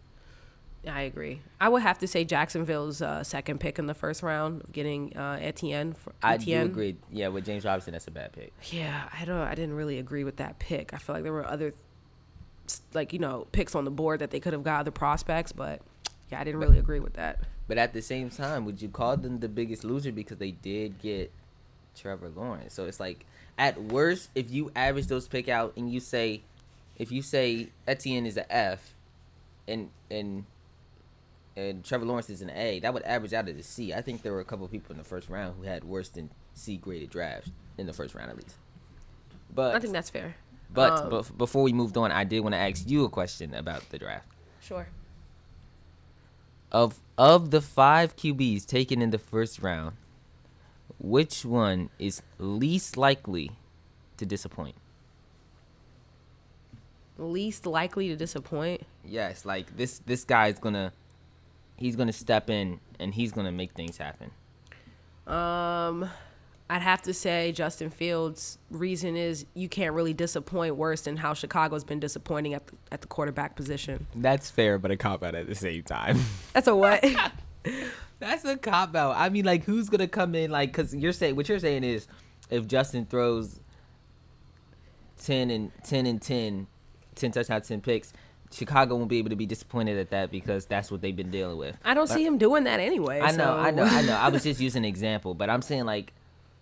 I 0.88 1.02
agree. 1.02 1.42
I 1.60 1.70
would 1.70 1.82
have 1.82 2.00
to 2.00 2.08
say 2.08 2.24
Jacksonville's 2.24 3.02
uh, 3.02 3.24
second 3.24 3.60
pick 3.60 3.80
in 3.80 3.88
the 3.88 3.94
first 3.94 4.24
round, 4.24 4.62
of 4.64 4.72
getting 4.72 5.16
uh, 5.18 5.38
Etienne. 5.42 5.94
For, 5.94 6.14
I 6.24 6.38
do 6.38 6.62
agree. 6.62 6.98
Yeah, 7.12 7.28
with 7.30 7.46
James 7.46 7.66
Robinson, 7.66 7.94
that's 7.94 8.08
a 8.08 8.12
bad 8.12 8.34
pick. 8.34 8.54
Yeah, 8.72 9.10
I 9.20 9.26
don't. 9.26 9.38
I 9.40 9.56
didn't 9.56 9.76
really 9.76 10.00
agree 10.00 10.24
with 10.24 10.38
that 10.38 10.60
pick. 10.60 10.94
I 10.94 10.98
feel 10.98 11.16
like 11.16 11.24
there 11.24 11.34
were 11.34 11.46
other, 11.46 11.74
like 12.94 13.14
you 13.14 13.20
know, 13.20 13.48
picks 13.52 13.76
on 13.76 13.86
the 13.86 13.92
board 13.92 14.20
that 14.20 14.32
they 14.32 14.40
could 14.40 14.54
have 14.54 14.64
got 14.64 14.82
other 14.82 14.92
prospects, 14.92 15.52
but 15.52 15.82
yeah, 16.32 16.40
I 16.40 16.44
didn't 16.44 16.60
really 16.60 16.80
agree 16.80 17.00
with 17.00 17.14
that. 17.14 17.40
But 17.68 17.78
at 17.78 17.94
the 17.94 18.02
same 18.02 18.30
time, 18.30 18.66
would 18.66 18.82
you 18.82 18.90
call 18.90 19.18
them 19.18 19.40
the 19.40 19.50
biggest 19.50 19.84
loser 19.84 20.12
because 20.12 20.38
they 20.38 20.52
did 20.52 21.00
get 21.00 21.32
Trevor 21.96 22.30
Lawrence? 22.30 22.74
So 22.74 22.86
it's 22.86 23.00
like 23.00 23.26
at 23.58 23.82
worst, 23.82 24.30
if 24.36 24.52
you 24.52 24.72
average 24.76 25.08
those 25.08 25.28
pick 25.28 25.50
out 25.50 25.74
and 25.76 25.92
you 25.92 26.00
say, 26.00 26.42
if 26.98 27.12
you 27.12 27.22
say 27.22 27.70
Etienne 27.88 28.26
is 28.26 28.38
a 28.38 28.52
F, 28.52 28.94
and 29.68 29.90
and 30.10 30.46
and 31.58 31.84
Trevor 31.84 32.06
Lawrence 32.06 32.30
is 32.30 32.44
an 32.44 32.52
A, 32.52 32.80
that 32.82 32.94
would 32.94 33.02
average 33.04 33.34
out 33.34 33.50
as 33.50 33.58
a 33.58 33.64
C. 33.64 33.92
I 33.92 34.02
think 34.02 34.22
there 34.22 34.32
were 34.32 34.42
a 34.42 34.46
couple 34.46 34.64
of 34.64 34.72
people 34.72 34.92
in 34.92 35.00
the 35.00 35.04
first 35.04 35.28
round 35.28 35.56
who 35.58 35.64
had 35.64 35.84
worse 35.84 36.08
than 36.10 36.30
C 36.54 36.78
graded 36.78 37.10
drafts 37.10 37.50
in 37.80 37.88
the 37.88 37.94
first 37.94 38.14
round 38.14 38.30
at 38.30 38.38
least. 38.38 38.56
But 39.54 39.76
I 39.76 39.80
think 39.80 39.92
that's 39.92 40.12
fair. 40.12 40.36
but 40.72 40.92
um, 41.02 41.12
bef- 41.12 41.36
before 41.36 41.64
we 41.64 41.74
moved 41.74 41.98
on, 41.98 42.12
I 42.12 42.26
did 42.26 42.42
want 42.42 42.54
to 42.54 42.60
ask 42.60 42.88
you 42.88 43.06
a 43.06 43.10
question 43.10 43.56
about 43.56 43.90
the 43.90 43.98
draft. 43.98 44.28
Sure. 44.62 44.88
of 46.72 47.00
of 47.18 47.50
the 47.50 47.62
five 47.62 48.16
QBs 48.16 48.66
taken 48.68 49.02
in 49.02 49.10
the 49.10 49.18
first 49.18 49.60
round, 49.60 49.96
which 51.00 51.44
one 51.44 51.90
is 51.98 52.22
least 52.38 52.98
likely 52.98 53.52
to 54.18 54.26
disappoint? 54.28 54.76
Least 57.18 57.66
likely 57.66 58.10
to 58.10 58.16
disappoint. 58.16 58.84
Yes, 59.04 59.44
like 59.44 59.76
this 59.76 60.00
this 60.06 60.24
guy 60.24 60.50
is 60.50 60.60
gonna 60.60 60.92
he's 61.78 61.96
gonna 61.96 62.14
step 62.14 62.50
in 62.50 62.80
and 63.00 63.14
he's 63.14 63.32
gonna 63.32 63.52
make 63.52 63.74
things 63.74 63.98
happen. 63.98 64.32
Um, 65.26 66.10
I'd 66.70 66.82
have 66.82 67.02
to 67.04 67.14
say 67.14 67.54
Justin 67.54 67.90
Fields. 67.90 68.58
Reason 68.70 69.16
is 69.16 69.46
you 69.54 69.70
can't 69.70 69.94
really 69.94 70.14
disappoint 70.14 70.76
worse 70.76 71.02
than 71.02 71.16
how 71.16 71.34
Chicago's 71.34 71.84
been 71.84 72.00
disappointing 72.00 72.54
at 72.54 72.68
the, 72.68 72.74
at 72.92 73.02
the 73.02 73.08
quarterback 73.08 73.56
position. 73.56 74.08
That's 74.16 74.50
fair, 74.50 74.78
but 74.78 74.92
a 74.92 74.98
cop 74.98 75.24
out 75.24 75.36
at 75.36 75.48
the 75.48 75.56
same 75.56 75.84
time. 75.84 76.20
That's 76.54 76.68
a 76.68 76.76
what? 76.76 77.06
That's 78.20 78.44
a 78.44 78.58
cop 78.58 78.96
out. 78.96 79.16
I 79.16 79.30
mean, 79.30 79.46
like, 79.46 79.64
who's 79.64 79.90
gonna 79.90 80.08
come 80.08 80.36
in? 80.36 80.52
Like, 80.52 80.74
cause 80.74 80.94
you're 80.94 81.14
saying 81.14 81.36
what 81.36 81.48
you're 81.48 81.60
saying 81.60 81.84
is, 81.84 82.08
if 82.50 82.68
Justin 82.68 83.06
throws 83.06 83.60
ten 85.24 85.50
and 85.52 85.72
ten 85.84 86.06
and 86.06 86.22
10, 86.22 86.68
10 87.16 87.32
touchdowns, 87.32 87.68
ten 87.68 87.82
picks, 87.82 88.12
Chicago 88.52 88.96
won't 88.96 89.10
be 89.10 89.18
able 89.18 89.30
to 89.30 89.36
be 89.36 89.46
disappointed 89.46 89.98
at 89.98 90.10
that 90.12 90.32
because 90.32 90.66
that's 90.66 90.90
what 90.90 91.02
they've 91.02 91.16
been 91.16 91.32
dealing 91.32 91.58
with. 91.58 91.76
I 91.84 91.94
don't 91.94 92.08
see 92.08 92.26
him 92.26 92.38
doing 92.38 92.64
that 92.66 92.80
anyway. 92.80 93.20
I 93.20 93.32
know, 93.32 93.38
so- 93.38 93.58
I 93.58 93.72
know, 93.72 93.84
I 93.84 94.02
know. 94.04 94.16
I 94.16 94.30
was 94.30 94.44
just 94.50 94.60
using 94.62 94.84
an 94.84 94.90
example, 94.90 95.34
but 95.34 95.50
I'm 95.50 95.62
saying 95.62 95.86
like, 95.86 96.14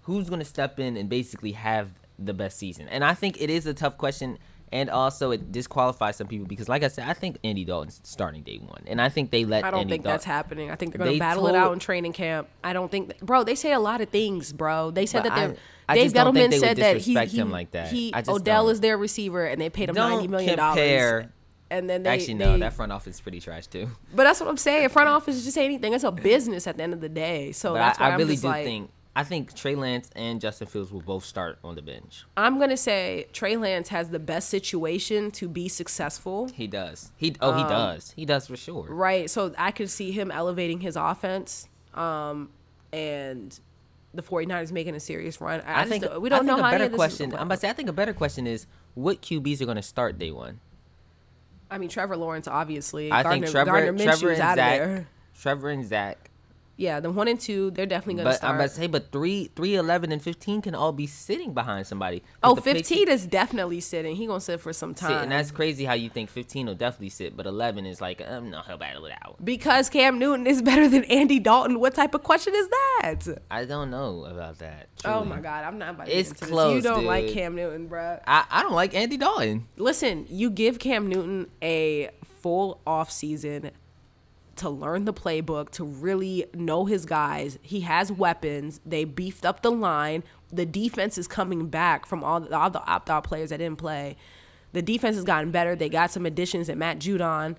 who's 0.02 0.30
gonna 0.30 0.46
step 0.46 0.80
in 0.80 0.98
and 0.98 1.10
basically 1.10 1.52
have 1.54 1.90
the 2.20 2.34
best 2.34 2.58
season? 2.58 2.88
And 2.90 3.04
I 3.04 3.14
think 3.14 3.42
it 3.42 3.50
is 3.50 3.66
a 3.68 3.74
tough 3.74 3.98
question, 3.98 4.38
and 4.72 4.90
also 4.90 5.32
it 5.32 5.52
disqualifies 5.52 6.16
some 6.16 6.28
people 6.28 6.48
because, 6.48 6.68
like 6.68 6.84
I 6.84 6.88
said, 6.88 7.08
I 7.08 7.14
think 7.14 7.38
Andy 7.44 7.66
Dalton's 7.66 8.02
starting 8.04 8.42
day 8.42 8.58
one, 8.58 8.84
and 8.88 9.00
I 9.00 9.10
think 9.10 9.30
they 9.32 9.46
let. 9.46 9.64
I 9.64 9.72
don't 9.72 9.82
Andy 9.82 9.94
think 9.94 10.04
Dal- 10.04 10.14
that's 10.14 10.26
happening. 10.26 10.72
I 10.72 10.76
think 10.76 10.92
they're 10.94 11.00
gonna 11.00 11.12
They 11.12 11.20
battle 11.20 11.48
it 11.48 11.56
out 11.56 11.72
in 11.74 11.80
training 11.80 12.14
camp. 12.14 12.48
I 12.64 12.74
don't 12.74 12.90
think, 12.90 13.10
that, 13.10 13.20
bro. 13.20 13.44
They 13.44 13.56
say 13.56 13.74
a 13.74 13.80
lot 13.80 14.02
of 14.02 14.10
things, 14.10 14.52
bro. 14.54 14.92
They 14.92 15.06
said 15.06 15.24
that 15.24 15.36
they're. 15.36 15.52
I- 15.52 15.94
Dave 15.94 16.06
just 16.06 16.16
don't 16.16 16.34
think 16.34 16.52
Gettleman 16.52 16.60
said 16.60 16.78
that 16.78 16.98
he, 16.98 17.14
he, 17.14 17.38
him 17.38 17.52
like 17.52 17.70
that. 17.72 17.92
he 17.92 18.12
Odell 18.28 18.64
don't. 18.64 18.72
is 18.72 18.80
their 18.80 18.98
receiver, 18.98 19.46
and 19.46 19.62
they 19.62 19.70
paid 19.70 19.88
him 19.90 19.94
ninety 19.94 20.24
Don't 20.24 20.32
million 20.32 20.58
dollars. 20.58 21.28
And 21.72 21.90
then 21.90 22.04
they 22.04 22.12
Actually, 22.12 22.36
no, 22.36 22.54
they- 22.54 22.60
that 22.60 22.74
front 22.74 22.92
office 22.92 23.16
is 23.16 23.22
pretty 23.22 23.40
trash 23.40 23.68
too. 23.68 23.88
But 24.16 24.24
that's 24.26 24.40
what 24.40 24.50
I'm 24.50 24.58
saying. 24.58 24.90
Front 24.90 25.10
office 25.10 25.36
is 25.36 25.46
just 25.46 25.58
anything. 25.58 25.94
It's 25.94 26.04
a 26.04 26.12
business 26.12 26.68
at 26.68 26.78
the 26.78 26.84
end 26.84 26.94
of 26.94 27.02
the 27.02 27.10
day. 27.10 27.52
So 27.52 27.74
But 27.74 27.80
that's 27.80 28.00
why 28.00 28.06
I, 28.06 28.10
I 28.10 28.14
am 28.14 28.20
really 28.20 28.36
do 28.36 28.48
like, 28.48 28.66
think 28.66 28.90
I 29.18 29.24
think 29.24 29.54
Trey 29.56 29.76
Lance 29.76 30.10
and 30.16 30.42
Justin 30.42 30.68
Fields 30.68 30.92
will 30.92 31.02
both 31.02 31.24
start 31.24 31.58
on 31.64 31.76
the 31.76 31.82
bench. 31.82 32.26
I'm 32.36 32.60
gonna 32.60 32.76
say 32.78 33.28
Trey 33.34 33.56
Lance 33.58 33.88
has 33.90 34.10
the 34.10 34.20
best 34.20 34.50
situation 34.50 35.32
to 35.32 35.48
be 35.48 35.70
successful. 35.70 36.50
He 36.54 36.68
does. 36.68 37.12
He 37.18 37.36
oh 37.42 37.54
he 37.54 37.64
Um, 37.64 37.70
does. 37.70 38.12
He 38.16 38.26
does 38.26 38.46
for 38.48 38.58
sure. 38.58 38.86
Right. 38.90 39.30
So 39.30 39.54
I 39.58 39.72
could 39.72 39.90
see 39.90 40.12
him 40.12 40.32
elevating 40.32 40.82
his 40.82 40.96
offense. 40.98 41.68
Um, 41.94 42.50
and 42.94 43.58
the 44.14 44.22
49ers 44.22 44.72
making 44.72 44.96
a 44.96 45.00
serious 45.00 45.42
run. 45.42 45.62
I, 45.62 45.82
I, 45.82 45.86
think 45.86 46.04
don't- 46.04 46.22
we 46.22 46.30
I 46.30 46.38
don't 46.38 46.46
know 46.46 46.56
think 46.56 46.64
how 46.64 46.68
a 46.70 46.72
better 46.72 46.84
any 46.84 46.86
of 46.86 46.92
this 46.92 47.12
is 47.14 47.18
question. 47.18 47.34
I'm 47.36 47.48
about 47.48 47.56
to 47.56 47.62
say 47.62 47.70
I 47.70 47.74
think 47.74 47.90
a 47.90 47.94
better 47.94 48.14
question 48.14 48.48
is 48.48 48.68
what 48.94 49.22
QBs 49.22 49.62
are 49.62 49.66
going 49.66 49.76
to 49.78 49.82
start 49.82 50.18
day 50.20 50.32
one. 50.32 50.60
I 51.70 51.78
mean, 51.78 51.90
Trevor 51.90 52.18
Lawrence, 52.18 52.48
obviously. 52.48 53.12
I 53.12 53.24
Gardner, 53.24 53.46
think 53.48 53.52
Trevor, 53.52 53.72
Gardner 53.72 53.94
Trevor 54.04 54.12
Minshew's 54.28 54.40
and 54.40 54.42
out 54.42 54.56
Zach, 54.58 54.82
of 54.82 54.88
there. 54.88 55.08
Trevor 55.42 55.70
and 55.70 55.86
Zach. 55.86 56.30
Yeah, 56.78 57.00
the 57.00 57.10
one 57.10 57.28
and 57.30 57.40
two, 57.40 57.72
they're 57.72 57.86
definitely 57.86 58.16
going 58.16 58.26
to 58.26 58.32
But 58.32 58.38
start. 58.38 58.50
I'm 58.50 58.56
about 58.60 58.70
to 58.70 58.76
say, 58.76 58.88
but 58.88 59.12
three, 59.12 59.50
three, 59.56 59.76
eleven, 59.76 60.12
and 60.12 60.22
fifteen 60.22 60.62
can 60.62 60.76
all 60.76 60.92
be 60.92 61.08
sitting 61.08 61.54
behind 61.54 61.88
somebody. 61.88 62.22
oh, 62.44 62.56
15 62.56 62.98
Patri- 63.06 63.14
is 63.14 63.26
definitely 63.26 63.80
sitting. 63.80 64.16
He 64.16 64.26
going 64.28 64.40
to 64.40 64.46
sit 64.46 64.60
for 64.60 64.74
some 64.74 64.94
sit, 64.94 65.08
time. 65.08 65.24
and 65.24 65.32
that's 65.32 65.52
crazy 65.52 65.86
how 65.86 65.94
you 65.94 66.10
think 66.10 66.30
15 66.30 66.66
will 66.68 66.76
definitely 66.76 67.10
sit, 67.10 67.38
but 67.38 67.46
11 67.46 67.86
is 67.86 68.02
like, 68.02 68.22
um, 68.28 68.50
no, 68.52 68.62
he'll 68.68 68.78
battle 68.78 69.06
it 69.06 69.14
out. 69.24 69.38
because 69.44 69.90
Cam 69.90 70.20
Newton 70.20 70.46
is 70.48 70.62
better 70.70 70.90
than 70.90 71.06
Andy 71.06 71.40
Dalton. 71.40 71.80
What 71.80 71.96
type 71.96 72.14
of 72.14 72.24
question 72.24 72.54
is 72.56 72.68
that? 72.68 73.22
I 73.50 73.64
don't 73.66 73.90
know 73.90 74.26
about 74.26 74.60
that. 74.60 74.90
Oh 75.06 75.24
my 75.24 75.40
God, 75.40 75.64
I'm 75.64 75.78
not 75.78 75.92
about 75.96 76.08
to 76.08 76.12
It's 76.18 76.34
close, 76.34 76.76
this. 76.76 76.84
You 76.84 76.90
don't 76.96 77.06
like. 77.06 77.30
Cam 77.30 77.56
Newton, 77.56 77.88
bruh. 77.90 78.20
I, 78.28 78.44
I 78.52 78.62
don't 78.64 78.74
like 78.74 78.94
Andy 78.94 79.18
Dalton. 79.18 79.68
Listen, 79.78 80.26
you 80.30 80.50
give 80.50 80.80
Cam 80.80 81.08
Newton 81.08 81.48
a 81.62 82.10
full 82.42 82.82
off 82.86 83.12
season 83.12 83.72
to 84.58 84.70
learn 84.70 85.06
the 85.06 85.14
playbook, 85.14 85.70
to 85.72 85.84
really 85.84 86.46
know 86.54 86.86
his 86.86 87.06
guys. 87.06 87.60
He 87.62 87.82
has 87.82 88.12
weapons. 88.12 88.80
They 88.86 89.04
beefed 89.04 89.46
up 89.46 89.62
the 89.62 89.72
line. 89.72 90.24
The 90.52 90.66
defense 90.66 91.18
is 91.18 91.28
coming 91.28 91.68
back 91.68 92.06
from 92.06 92.24
all 92.24 92.40
the, 92.40 92.56
all 92.58 92.70
the 92.70 92.84
opt 92.86 93.10
out 93.10 93.24
players 93.26 93.50
that 93.50 93.58
didn't 93.58 93.78
play. 93.78 94.16
The 94.74 94.82
defense 94.82 95.16
has 95.16 95.26
gotten 95.26 95.52
better. 95.52 95.76
They 95.76 95.90
got 95.90 96.12
some 96.12 96.26
additions 96.26 96.70
at 96.70 96.78
Matt 96.78 97.00
Judon, 97.00 97.56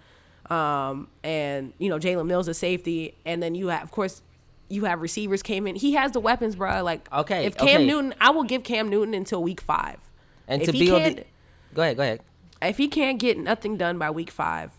um, 0.50 1.08
and 1.24 1.72
you 1.78 1.88
know 1.88 1.98
Jalen 1.98 2.26
Mills, 2.26 2.48
a 2.48 2.54
safety, 2.54 3.14
and 3.24 3.42
then 3.42 3.54
you 3.54 3.68
have, 3.68 3.82
of 3.82 3.90
course, 3.90 4.22
you 4.68 4.84
have 4.84 5.00
receivers 5.00 5.42
came 5.42 5.66
in. 5.66 5.76
He 5.76 5.94
has 5.94 6.12
the 6.12 6.20
weapons, 6.20 6.56
bro. 6.56 6.82
Like, 6.82 7.08
Okay, 7.12 7.46
if 7.46 7.56
Cam 7.56 7.68
okay. 7.68 7.86
Newton, 7.86 8.14
I 8.20 8.30
will 8.30 8.44
give 8.44 8.64
Cam 8.64 8.88
Newton 8.88 9.14
until 9.14 9.42
week 9.42 9.60
five. 9.60 9.98
And 10.48 10.62
If 10.62 10.66
to 10.66 10.72
build 10.72 11.02
can't- 11.02 11.26
go 11.74 11.82
ahead, 11.82 11.96
go 11.96 12.02
ahead. 12.02 12.20
if 12.62 12.76
he 12.78 12.88
can't 12.88 13.18
get 13.18 13.38
nothing 13.38 13.76
done 13.76 13.98
by 13.98 14.10
week 14.10 14.30
five, 14.30 14.72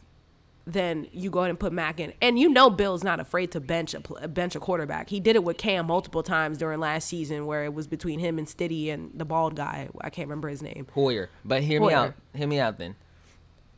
then 0.67 1.07
you 1.13 1.29
go 1.29 1.39
ahead 1.39 1.49
and 1.49 1.59
put 1.59 1.71
Mac 1.71 1.99
in. 1.99 2.11
And 2.21 2.37
you 2.37 2.49
know 2.49 2.69
Bill's 2.69 3.03
not 3.03 3.21
afraid 3.21 3.51
to 3.53 3.61
bench 3.61 3.95
a 3.95 4.27
bench 4.27 4.53
a 4.55 4.59
quarterback. 4.59 5.09
He 5.09 5.21
did 5.21 5.37
it 5.37 5.43
with 5.43 5.57
Cam 5.57 5.87
multiple 5.87 6.21
times 6.21 6.57
during 6.57 6.79
last 6.79 7.07
season, 7.07 7.45
where 7.45 7.63
it 7.63 7.73
was 7.73 7.87
between 7.87 8.19
him 8.19 8.37
and 8.37 8.45
Stiddy 8.45 8.89
and 8.89 9.11
the 9.15 9.23
bald 9.23 9.55
guy. 9.55 9.87
I 10.01 10.09
can't 10.09 10.27
remember 10.27 10.49
his 10.49 10.61
name. 10.61 10.85
Hoyer. 10.93 11.29
But 11.45 11.63
hear 11.63 11.79
me 11.79 11.93
out. 11.93 12.13
Hear 12.35 12.47
me 12.47 12.59
out 12.59 12.77
then. 12.77 12.95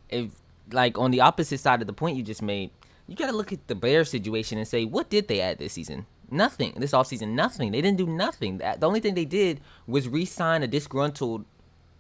If 0.10 0.32
like 0.72 0.98
on 0.98 1.12
the 1.12 1.22
opposite 1.22 1.60
side 1.60 1.82
of 1.82 1.88
the 1.88 1.94
point 1.94 2.18
you 2.18 2.24
just 2.24 2.42
made, 2.42 2.72
you 3.08 3.16
got 3.16 3.28
to 3.28 3.38
look 3.38 3.54
at 3.54 3.68
the 3.68 3.76
Bears 3.76 4.10
situation 4.10 4.58
and 4.58 4.68
say, 4.68 4.84
what 4.84 5.10
did 5.10 5.28
they 5.28 5.42
add 5.42 5.60
this 5.60 5.74
season? 5.74 6.08
Nothing. 6.32 6.74
This 6.78 6.92
offseason, 6.92 7.30
nothing. 7.30 7.72
They 7.72 7.82
didn't 7.82 7.98
do 7.98 8.08
nothing. 8.08 8.58
The 8.58 8.78
the 8.80 8.88
only 8.88 9.00
thing 9.00 9.14
they 9.14 9.26
did 9.26 9.62
was 9.86 10.08
re-sign 10.08 10.64
a 10.64 10.68
disgruntled 10.68 11.46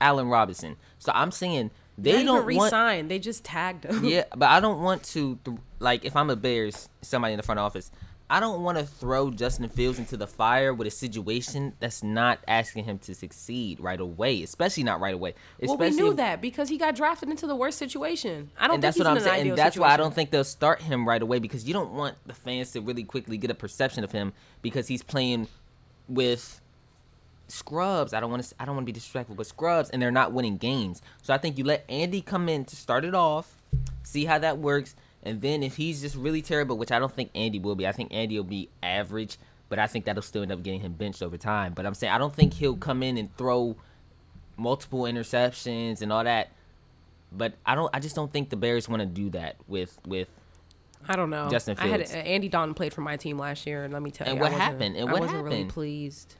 Allen 0.01 0.29
Robinson. 0.29 0.77
So 0.97 1.11
I'm 1.13 1.31
saying 1.31 1.69
they 2.03 2.11
They 2.13 2.23
don't 2.23 2.45
want. 2.45 2.47
resign. 2.47 3.07
They 3.07 3.19
just 3.19 3.43
tagged 3.43 3.85
him. 3.85 4.03
yeah, 4.05 4.23
but 4.35 4.49
I 4.49 4.59
don't 4.59 4.81
want 4.81 5.03
to 5.05 5.37
th- 5.45 5.57
like 5.79 6.05
if 6.05 6.15
I'm 6.15 6.29
a 6.29 6.35
Bears, 6.35 6.89
somebody 7.01 7.33
in 7.33 7.37
the 7.37 7.43
front 7.43 7.59
office. 7.59 7.91
I 8.31 8.39
don't 8.39 8.61
want 8.61 8.77
to 8.77 8.85
throw 8.85 9.31
Justin 9.31 9.67
Fields 9.69 9.97
into 9.97 10.15
the 10.15 10.27
fire 10.27 10.71
with 10.71 10.85
a 10.87 10.91
situation 10.91 11.73
that's 11.79 12.03
not 12.03 12.37
asking 12.47 12.83
him 12.83 12.99
to 12.99 13.15
succeed 13.15 13.79
right 13.79 13.99
away, 13.99 14.43
especially 14.43 14.83
not 14.83 14.99
right 14.99 15.15
away. 15.15 15.33
Well, 15.59 15.77
we 15.77 15.89
knew 15.89 16.13
that 16.13 16.39
because 16.39 16.69
he 16.69 16.77
got 16.77 16.95
drafted 16.95 17.29
into 17.29 17.47
the 17.47 17.55
worst 17.55 17.79
situation. 17.79 18.51
I 18.59 18.67
don't 18.67 18.75
and 18.75 18.83
think 18.83 18.87
that's 18.93 18.97
he's 18.97 19.03
what 19.05 19.17
I'm 19.17 19.19
saying. 19.19 19.49
And 19.49 19.57
that's 19.57 19.77
why 19.79 19.87
I 19.91 19.97
don't 19.97 20.13
think 20.13 20.29
they'll 20.29 20.43
start 20.43 20.79
him 20.79 21.07
right 21.07 21.23
away 21.23 21.39
because 21.39 21.67
you 21.67 21.73
don't 21.73 21.93
want 21.93 22.17
the 22.27 22.35
fans 22.35 22.71
to 22.73 22.81
really 22.81 23.03
quickly 23.03 23.35
get 23.35 23.49
a 23.49 23.55
perception 23.55 24.03
of 24.03 24.11
him 24.11 24.33
because 24.61 24.87
he's 24.87 25.01
playing 25.01 25.47
with 26.07 26.61
scrubs. 27.51 28.13
I 28.13 28.19
don't 28.19 28.31
want 28.31 28.43
to. 28.43 28.55
I 28.59 28.65
don't 28.65 28.75
want 28.75 28.85
to 28.85 28.91
be 28.91 28.93
disrespectful, 28.93 29.35
but 29.35 29.45
scrubs, 29.47 29.89
and 29.89 30.01
they're 30.01 30.11
not 30.11 30.31
winning 30.31 30.57
games. 30.57 31.01
So 31.21 31.33
I 31.33 31.37
think 31.37 31.57
you 31.57 31.63
let 31.63 31.85
Andy 31.89 32.21
come 32.21 32.49
in 32.49 32.65
to 32.65 32.75
start 32.75 33.05
it 33.05 33.15
off, 33.15 33.61
see 34.03 34.25
how 34.25 34.37
that 34.39 34.57
works, 34.59 34.95
and 35.23 35.41
then 35.41 35.63
if 35.63 35.75
he's 35.77 36.01
just 36.01 36.15
really 36.15 36.41
terrible, 36.41 36.77
which 36.77 36.91
I 36.91 36.99
don't 36.99 37.13
think 37.13 37.31
Andy 37.35 37.59
will 37.59 37.75
be. 37.75 37.87
I 37.87 37.91
think 37.91 38.13
Andy 38.13 38.37
will 38.37 38.43
be 38.45 38.69
average, 38.83 39.37
but 39.69 39.79
I 39.79 39.87
think 39.87 40.05
that'll 40.05 40.21
still 40.23 40.41
end 40.43 40.51
up 40.51 40.63
getting 40.63 40.79
him 40.81 40.93
benched 40.93 41.21
over 41.23 41.37
time. 41.37 41.73
But 41.73 41.85
I'm 41.85 41.93
saying 41.93 42.13
I 42.13 42.17
don't 42.17 42.33
think 42.33 42.53
he'll 42.53 42.77
come 42.77 43.03
in 43.03 43.17
and 43.17 43.35
throw 43.37 43.75
multiple 44.57 45.01
interceptions 45.01 46.01
and 46.01 46.11
all 46.11 46.23
that. 46.23 46.49
But 47.31 47.53
I 47.65 47.75
don't. 47.75 47.89
I 47.93 47.99
just 47.99 48.15
don't 48.15 48.31
think 48.33 48.49
the 48.49 48.57
Bears 48.57 48.89
want 48.89 49.01
to 49.01 49.05
do 49.05 49.29
that 49.31 49.55
with 49.67 49.97
with. 50.05 50.27
I 51.07 51.15
don't 51.15 51.29
know. 51.29 51.47
Justin 51.49 51.77
I 51.79 51.87
had 51.87 52.01
Andy 52.11 52.49
Dalton 52.49 52.73
played 52.73 52.93
for 52.93 53.01
my 53.01 53.15
team 53.17 53.37
last 53.37 53.65
year, 53.65 53.83
and 53.85 53.93
let 53.93 54.01
me 54.01 54.11
tell 54.11 54.27
And 54.27 54.35
you, 54.35 54.41
what 54.41 54.51
I 54.51 54.55
wasn't- 54.55 54.71
happened? 54.71 54.95
And 54.97 55.09
I 55.09 55.11
what 55.13 55.21
wasn't 55.21 55.43
really 55.43 55.55
happened? 55.57 55.69
pleased. 55.71 56.35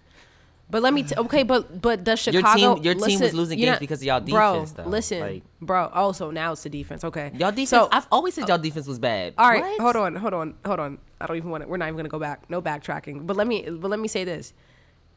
But 0.71 0.84
let 0.84 0.93
me 0.93 1.01
t- 1.03 1.15
okay, 1.17 1.41
but 1.43 1.82
but 1.82 2.03
does 2.03 2.25
Your 2.27 2.34
Chicago? 2.41 2.75
team- 2.75 2.84
your 2.84 2.93
team 2.93 3.01
was 3.01 3.21
listen, 3.21 3.38
losing 3.38 3.60
games 3.60 3.79
because 3.79 3.99
of 4.01 4.05
y'all 4.05 4.19
defense, 4.19 4.71
Bro, 4.73 4.84
though. 4.84 4.89
listen, 4.89 5.19
Like- 5.19 5.43
bro. 5.62 5.89
Oh, 5.93 6.12
so 6.12 6.29
now 6.32 6.51
it's 6.51 6.62
the 6.63 6.69
defense. 6.69 7.03
Okay, 7.03 7.32
Y'all 7.38 7.49
defense. 7.51 7.69
So, 7.71 7.89
I've 7.91 8.08
always 8.12 8.36
said 8.36 8.43
uh, 8.43 8.47
y'all 8.49 8.58
defense 8.60 8.86
was 8.88 8.99
bad. 8.99 9.34
all 9.38 9.49
right, 9.49 9.62
What? 9.63 9.82
hold 9.82 9.95
on, 9.95 10.15
hold 10.15 10.34
on, 10.34 10.53
hold 10.65 10.79
on. 10.79 10.99
I 11.19 11.25
don't 11.25 11.38
even 11.38 11.49
want 11.49 11.63
to. 11.63 11.67
We're 11.69 11.77
not 11.77 11.88
even 11.88 11.97
gonna 11.97 12.10
go 12.10 12.19
back. 12.19 12.49
No 12.49 12.62
backtracking. 12.62 13.25
But 13.25 13.36
let 13.36 13.47
me. 13.47 13.67
But 13.69 13.89
let 13.89 13.99
me 13.99 14.08
say 14.08 14.23
this: 14.23 14.53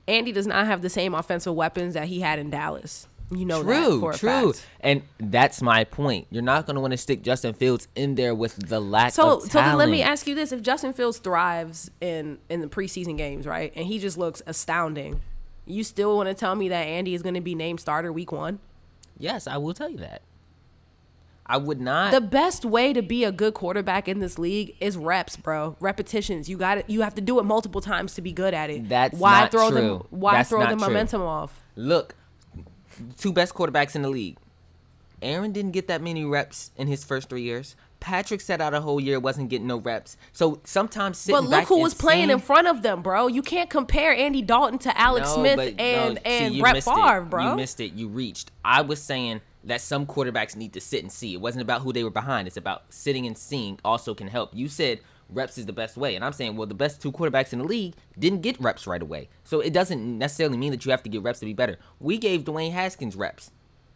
Andy 0.09 0.33
does 0.33 0.47
not 0.47 0.67
have 0.67 0.81
the 0.83 0.89
same 0.91 1.15
offensive 1.15 1.55
weapons 1.55 1.95
that 1.95 2.09
he 2.09 2.21
had 2.21 2.39
in 2.39 2.49
Dallas. 2.51 3.07
You 3.31 3.47
know 3.47 3.63
that 3.63 3.85
True, 3.89 4.13
true, 4.13 4.53
and 4.81 5.01
that's 5.19 5.63
my 5.63 5.85
point. 5.85 6.27
You're 6.31 6.43
not 6.43 6.67
going 6.67 6.75
to 6.75 6.81
want 6.83 6.91
to 6.91 6.99
stick 6.99 7.23
Justin 7.23 7.55
Fields 7.55 7.89
in 7.95 8.15
there 8.15 8.35
with 8.35 8.57
the 8.69 8.79
lack 8.79 9.13
So, 9.15 9.37
of 9.39 9.43
so 9.45 9.59
then 9.59 9.79
let 9.79 9.89
me 9.89 10.03
ask 10.03 10.27
you 10.27 10.35
this: 10.35 10.53
If 10.53 10.61
Justin 10.61 10.93
Fields 10.93 11.17
thrives 11.19 11.91
in 12.03 12.39
in 12.51 12.61
the 12.61 12.67
preseason 12.67 13.17
games, 13.17 13.47
right, 13.47 13.73
and 13.75 13.87
he 13.87 13.99
just 13.99 14.19
looks 14.19 14.43
astounding, 14.47 15.21
you 15.67 15.85
still 15.85 16.17
want 16.17 16.29
to 16.29 16.35
tell 16.35 16.55
me 16.55 16.69
that 16.69 16.83
Andy 16.87 17.15
is 17.15 17.23
going 17.23 17.35
to 17.35 17.41
be 17.41 17.55
named 17.55 17.81
starter 17.81 18.13
week 18.13 18.33
one? 18.33 18.59
Yes, 19.19 19.47
I 19.47 19.57
will 19.59 19.75
tell 19.75 19.89
you 19.89 19.99
that. 19.99 20.23
I 21.45 21.57
would 21.57 21.81
not. 21.81 22.13
The 22.13 22.21
best 22.21 22.65
way 22.65 22.93
to 22.93 23.03
be 23.03 23.25
a 23.25 23.33
good 23.33 23.55
quarterback 23.55 24.09
in 24.09 24.21
this 24.21 24.39
league 24.39 24.77
is 24.81 24.97
reps, 24.97 25.37
bro. 25.37 25.77
Repetitions. 25.81 26.49
You 26.49 26.57
got 26.57 26.79
it. 26.79 26.89
You 26.89 27.03
have 27.03 27.15
to 27.17 27.21
do 27.21 27.39
it 27.41 27.43
multiple 27.45 27.81
times 27.81 28.15
to 28.15 28.23
be 28.23 28.33
good 28.33 28.55
at 28.55 28.71
it. 28.71 28.89
That's 28.89 29.19
why 29.19 29.49
throw 29.49 29.71
them. 29.71 29.85
true. 29.85 30.07
Why 30.11 30.35
That's 30.35 30.49
throw 30.49 30.61
the 30.61 30.67
true. 30.69 30.77
momentum 30.77 31.23
off? 31.23 31.63
Look, 31.77 32.15
two 33.19 33.33
best 33.33 33.55
quarterbacks 33.55 33.95
in 33.97 34.03
the 34.03 34.09
league. 34.09 34.39
Aaron 35.21 35.53
didn't 35.53 35.73
get 35.73 35.89
that 35.89 36.01
many 36.01 36.25
reps 36.25 36.71
in 36.77 36.87
his 36.89 37.05
first 37.05 37.29
three 37.29 37.43
years. 37.43 37.77
Patrick 38.03 38.41
sat 38.41 38.61
out 38.61 38.75
a 38.75 38.81
whole 38.81 39.01
year, 39.01 39.21
wasn't 39.21 39.49
getting 39.49 39.69
no 39.69 39.79
reps. 39.79 40.17
So 40.33 40.61
sometimes 40.65 41.19
sitting 41.19 41.41
But 41.41 41.49
look 41.49 41.69
who 41.69 41.81
was 41.81 41.95
playing 41.95 42.31
in 42.31 42.41
front 42.41 42.67
of 42.67 42.83
them, 42.83 43.01
bro. 43.01 43.29
You 43.29 43.43
can't 43.43 43.71
compare 43.71 44.13
Andy 44.13 44.43
Dalton 44.43 44.81
to 44.81 45.01
Alex 45.01 45.29
No, 45.29 45.37
Smith 45.37 45.57
but 45.57 45.77
no, 45.77 45.85
and 45.85 46.19
see, 46.19 46.23
and 46.25 46.59
Brett 46.59 46.75
missed 46.75 46.89
it. 46.89 46.95
Favre, 46.95 47.21
bro. 47.23 47.51
You 47.51 47.57
missed 47.57 47.81
it. 47.81 47.93
You 47.93 48.09
reached. 48.09 48.51
I 48.65 48.83
was 48.83 49.01
saying 49.01 49.41
that 49.63 49.81
some 49.81 50.05
quarterbacks 50.05 50.57
need 50.57 50.73
to 50.73 50.81
sit 50.81 51.05
and 51.05 51.13
see. 51.13 51.33
It 51.33 51.41
wasn't 51.41 51.63
about 51.63 51.83
who 51.83 51.93
they 51.93 52.03
were 52.03 52.11
behind. 52.11 52.49
It's 52.49 52.57
about 52.57 52.93
sitting 52.93 53.25
and 53.25 53.39
seeing 53.39 53.79
also 53.85 54.15
can 54.15 54.27
help. 54.27 54.51
You 54.53 54.67
said 54.67 54.99
reps 55.31 55.57
is 55.57 55.67
the 55.67 55.73
best 55.73 55.97
way. 55.97 56.17
And 56.17 56.25
I'm 56.25 56.33
saying, 56.33 56.57
well, 56.57 56.67
the 56.67 56.75
best 56.75 57.01
two 57.01 57.13
quarterbacks 57.13 57.53
in 57.53 57.61
the 57.61 57.65
league 57.65 57.95
didn't 58.19 58.41
get 58.41 58.61
reps 58.61 58.89
right 58.89 59.01
away. 59.01 59.29
So 59.45 59.61
it 59.61 59.73
doesn't 59.73 60.19
necessarily 60.19 60.57
mean 60.57 60.73
that 60.73 60.85
you 60.85 60.91
have 60.91 61.05
to 61.05 61.09
get 61.09 61.23
reps 61.23 61.39
to 61.39 61.47
be 61.47 61.55
better. 61.55 61.79
We 62.01 62.19
gave 62.19 62.43
Dwayne 62.43 62.73
Haskins 62.73 63.15
reps. 63.15 63.53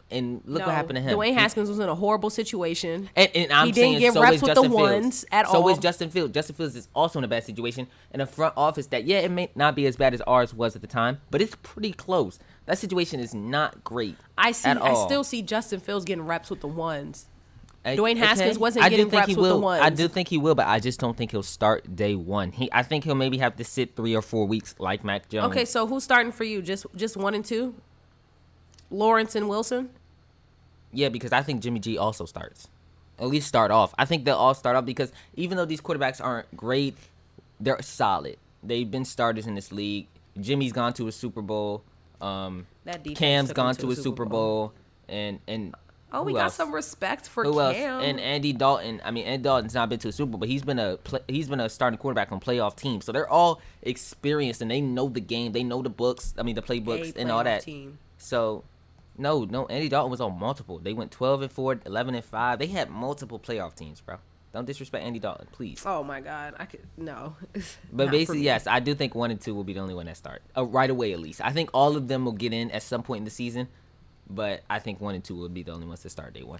And 0.09 0.41
look 0.45 0.61
No, 0.61 0.67
what 0.67 0.73
happened 0.75 0.95
to 0.95 1.01
him. 1.01 1.17
Dwayne 1.17 1.27
He- 1.29 1.33
Haskins 1.33 1.67
was 1.67 1.79
in 1.79 1.89
a 1.89 1.93
horrible 1.95 2.29
situation. 2.29 3.09
And, 3.13 3.29
and 3.35 3.51
I'm 3.51 3.65
He 3.67 3.71
didn't 3.73 3.89
saying 3.91 3.99
get 3.99 4.13
so 4.13 4.21
reps 4.21 4.35
is 4.37 4.41
with 4.41 4.49
the 4.51 4.55
Justin 4.55 4.71
Fields. 4.71 4.91
ones 4.93 5.25
at 5.33 5.47
so 5.47 5.53
all. 5.53 5.67
is 5.69 5.77
Justin 5.79 6.09
Fields. 6.09 6.33
Justin 6.33 6.55
Fields 6.55 6.75
is 6.77 6.87
also 6.95 7.19
in 7.19 7.25
a 7.25 7.27
bad 7.27 7.43
situation 7.43 7.87
in 8.13 8.21
a 8.21 8.25
front 8.25 8.53
office 8.55 8.87
that 8.87 9.03
yeah, 9.03 9.19
it 9.19 9.29
may 9.31 9.49
not 9.55 9.75
be 9.75 9.85
as 9.85 9.97
bad 9.97 10.13
as 10.13 10.21
ours 10.21 10.53
was 10.53 10.77
at 10.77 10.81
the 10.81 10.87
time, 10.87 11.19
but 11.29 11.41
it's 11.41 11.57
pretty 11.61 11.91
close. 11.91 12.39
That 12.67 12.77
situation 12.77 13.19
is 13.19 13.33
not 13.35 13.83
great. 13.83 14.15
I 14.37 14.53
see. 14.53 14.69
I 14.69 14.93
still 15.05 15.25
see 15.25 15.41
Justin 15.41 15.81
Fields 15.81 16.05
getting 16.05 16.25
reps 16.25 16.49
with 16.49 16.61
the 16.61 16.67
ones. 16.69 17.27
I- 17.83 17.97
Dwayne 17.97 18.15
Haskins 18.17 18.57
wasn't 18.57 18.85
I 18.85 18.89
do 18.89 18.95
getting 18.95 19.09
think 19.09 19.19
reps 19.21 19.29
he 19.33 19.35
with 19.35 19.49
the 19.49 19.57
will. 19.57 19.67
I 19.67 19.89
do 19.89 20.07
think 20.07 20.29
he 20.29 20.37
will, 20.37 20.55
but 20.55 20.67
I 20.67 20.79
just 20.79 21.01
don't 21.01 21.17
think 21.17 21.31
he'll 21.31 21.43
start 21.43 21.97
day 21.97 22.15
one. 22.15 22.51
He, 22.53 22.69
I 22.71 22.83
think 22.83 23.03
he'll 23.03 23.15
maybe 23.15 23.37
have 23.39 23.57
to 23.57 23.65
sit 23.65 23.95
three 23.97 24.15
or 24.15 24.21
four 24.21 24.45
weeks 24.45 24.73
like 24.79 25.03
Mac 25.03 25.27
Jones. 25.27 25.51
Okay, 25.51 25.65
so 25.65 25.85
who's 25.85 26.03
starting 26.05 26.31
for 26.31 26.45
you? 26.45 26.61
Just 26.61 26.85
just 26.95 27.17
one 27.17 27.33
and 27.33 27.43
two. 27.43 27.75
Lawrence 28.89 29.35
and 29.35 29.49
Wilson. 29.49 29.89
Yeah, 30.91 31.09
because 31.09 31.31
I 31.31 31.41
think 31.41 31.61
Jimmy 31.61 31.79
G 31.79 31.97
also 31.97 32.25
starts. 32.25 32.67
At 33.19 33.27
least 33.27 33.47
start 33.47 33.71
off. 33.71 33.93
I 33.97 34.05
think 34.05 34.25
they'll 34.25 34.35
all 34.37 34.53
start 34.53 34.75
off 34.75 34.85
because 34.85 35.11
even 35.35 35.57
though 35.57 35.65
these 35.65 35.81
quarterbacks 35.81 36.23
aren't 36.23 36.55
great, 36.55 36.95
they're 37.59 37.81
solid. 37.81 38.37
They've 38.63 38.89
been 38.89 39.05
starters 39.05 39.47
in 39.47 39.55
this 39.55 39.71
league. 39.71 40.07
Jimmy's 40.39 40.71
gone 40.71 40.93
to 40.93 41.07
a 41.07 41.11
Super 41.11 41.41
Bowl. 41.41 41.83
Um, 42.21 42.67
Cam's 43.15 43.51
gone 43.53 43.75
to 43.75 43.89
a 43.91 43.95
Super 43.95 44.25
Bowl. 44.25 44.73
And 45.09 45.39
and 45.47 45.73
Oh, 46.13 46.23
we 46.23 46.31
got 46.31 46.43
else? 46.45 46.55
some 46.55 46.73
respect 46.73 47.27
for 47.27 47.43
Who 47.43 47.55
Cam. 47.59 47.59
else? 47.75 48.03
And 48.05 48.19
Andy 48.19 48.53
Dalton. 48.53 49.01
I 49.03 49.11
mean, 49.11 49.25
Andy 49.25 49.43
Dalton's 49.43 49.73
not 49.73 49.89
been 49.89 49.99
to 49.99 50.07
a 50.07 50.11
Super 50.11 50.31
Bowl, 50.31 50.39
but 50.39 50.47
he's 50.47 50.63
been 50.63 50.79
a 50.79 50.97
pla 50.97 51.19
he's 51.27 51.49
been 51.49 51.59
a 51.59 51.67
starting 51.69 51.97
quarterback 51.97 52.31
on 52.31 52.39
playoff 52.39 52.75
teams. 52.77 53.03
So 53.03 53.11
they're 53.11 53.27
all 53.29 53.61
experienced 53.81 54.61
and 54.61 54.71
they 54.71 54.79
know 54.79 55.09
the 55.09 55.19
game. 55.19 55.51
They 55.51 55.63
know 55.63 55.81
the 55.81 55.89
books. 55.89 56.33
I 56.37 56.43
mean, 56.43 56.55
the 56.55 56.61
playbooks 56.61 57.15
A 57.15 57.19
and 57.19 57.31
all 57.31 57.43
that. 57.43 57.61
team. 57.63 57.97
So, 58.17 58.63
no, 59.17 59.43
no, 59.45 59.65
Andy 59.67 59.89
Dalton 59.89 60.11
was 60.11 60.21
on 60.21 60.37
multiple. 60.39 60.79
They 60.79 60.93
went 60.93 61.11
12 61.11 61.41
and 61.43 61.51
4, 61.51 61.79
11 61.85 62.15
and 62.15 62.23
5. 62.25 62.59
They 62.59 62.67
had 62.67 62.89
multiple 62.89 63.39
playoff 63.39 63.75
teams, 63.75 64.01
bro. 64.01 64.17
Don't 64.53 64.65
disrespect 64.65 65.03
Andy 65.05 65.19
Dalton, 65.19 65.47
please. 65.51 65.83
Oh 65.85 66.03
my 66.03 66.21
God, 66.21 66.55
I 66.57 66.65
could 66.65 66.79
no. 66.95 67.35
But 67.93 68.09
basically, 68.11 68.41
yes, 68.41 68.65
I 68.65 68.79
do 68.79 68.95
think 68.95 69.13
one 69.13 69.29
and 69.29 69.39
two 69.39 69.53
will 69.53 69.63
be 69.65 69.73
the 69.73 69.81
only 69.81 69.93
one 69.93 70.05
that 70.07 70.17
start 70.17 70.41
uh, 70.55 70.63
right 70.65 70.89
away 70.89 71.13
at 71.13 71.19
least. 71.19 71.41
I 71.41 71.51
think 71.51 71.69
all 71.73 71.95
of 71.95 72.07
them 72.07 72.25
will 72.25 72.31
get 72.31 72.53
in 72.53 72.71
at 72.71 72.81
some 72.81 73.03
point 73.03 73.19
in 73.19 73.25
the 73.25 73.29
season, 73.31 73.67
but 74.29 74.61
I 74.69 74.79
think 74.79 75.01
one 75.01 75.15
and 75.15 75.23
two 75.23 75.35
will 75.35 75.49
be 75.49 75.63
the 75.63 75.73
only 75.73 75.85
ones 75.85 76.01
to 76.01 76.09
start 76.09 76.33
day 76.33 76.43
one. 76.43 76.59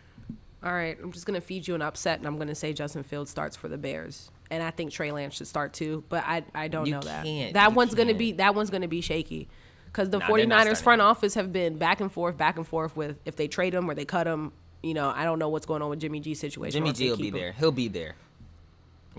All 0.63 0.74
right, 0.74 0.98
I'm 1.02 1.12
just 1.12 1.26
gonna 1.26 1.39
feed 1.41 1.67
you 1.67 1.76
an 1.76 1.82
upset, 1.82 2.17
and 2.20 2.28
I'm 2.28 2.38
gonna 2.38 2.56
say 2.56 2.74
Justin 2.74 3.04
Fields 3.04 3.32
starts 3.32 3.56
for 3.56 3.67
the 3.67 3.78
Bears, 3.78 4.32
and 4.52 4.62
I 4.62 4.72
think 4.72 4.91
Trey 4.91 5.12
Lance 5.12 5.36
should 5.36 5.48
start 5.48 5.72
too. 5.74 6.04
But 6.10 6.24
I 6.28 6.43
I 6.54 6.67
don't 6.67 6.88
You 6.88 6.93
know 6.93 7.02
that. 7.02 7.24
can't, 7.26 7.54
That 7.54 7.70
you 7.70 7.76
one's 7.76 7.96
gonna 7.96 8.15
be 8.15 8.34
that 8.34 8.54
one's 8.54 8.70
gonna 8.70 8.88
be 8.88 9.02
shaky, 9.02 9.48
because 9.97 10.12
the 10.12 10.19
Nah, 10.19 10.27
they're 10.27 10.45
49ers 10.45 10.81
front 10.83 11.01
office 11.01 11.33
have 11.33 11.51
been 11.51 11.77
back 11.79 12.01
and 12.01 12.12
forth, 12.12 12.38
back 12.38 12.57
and 12.57 12.67
forth 12.67 12.95
with 12.95 13.17
if 13.25 13.36
they 13.36 13.47
trade 13.47 13.73
him 13.73 13.89
or 13.89 13.95
they 13.95 14.05
cut 14.05 14.27
him. 14.27 14.51
You 14.83 14.93
know, 14.93 15.10
I 15.10 15.23
don't 15.23 15.39
know 15.39 15.49
what's 15.49 15.65
going 15.65 15.81
on 15.81 15.89
with 15.89 15.99
Jimmy 15.99 16.19
G's 16.19 16.39
situation. 16.39 16.73
Jimmy 16.77 16.89
or 16.89 16.91
if 16.91 16.97
they 16.97 17.05
G 17.05 17.10
will 17.10 17.17
be 17.17 17.27
him. 17.29 17.33
there. 17.33 17.51
He'll 17.53 17.71
be 17.71 17.88
there 17.88 18.15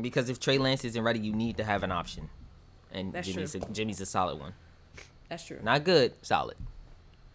because 0.00 0.30
if 0.30 0.38
Trey 0.38 0.56
Lance 0.56 0.84
isn't 0.84 1.02
ready, 1.02 1.18
you 1.18 1.32
need 1.32 1.56
to 1.56 1.64
have 1.64 1.82
an 1.82 1.90
option, 1.90 2.30
and 2.92 3.12
That's 3.12 3.26
Jimmy's 3.26 3.56
a, 3.56 3.58
Jimmy's 3.58 4.00
a 4.00 4.06
solid 4.06 4.38
one. 4.38 4.52
That's 5.28 5.44
true. 5.44 5.58
Not 5.60 5.82
good, 5.82 6.12
solid. 6.22 6.56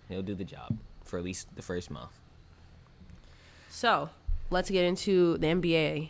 He'll 0.08 0.22
do 0.22 0.36
the 0.36 0.46
job 0.46 0.78
for 1.04 1.18
at 1.18 1.26
least 1.26 1.54
the 1.58 1.62
first 1.62 1.92
month. 1.92 2.12
So 3.70 4.10
let's 4.52 4.70
get 4.70 4.86
into 4.86 5.38
the 5.38 5.48
NBA. 5.48 6.10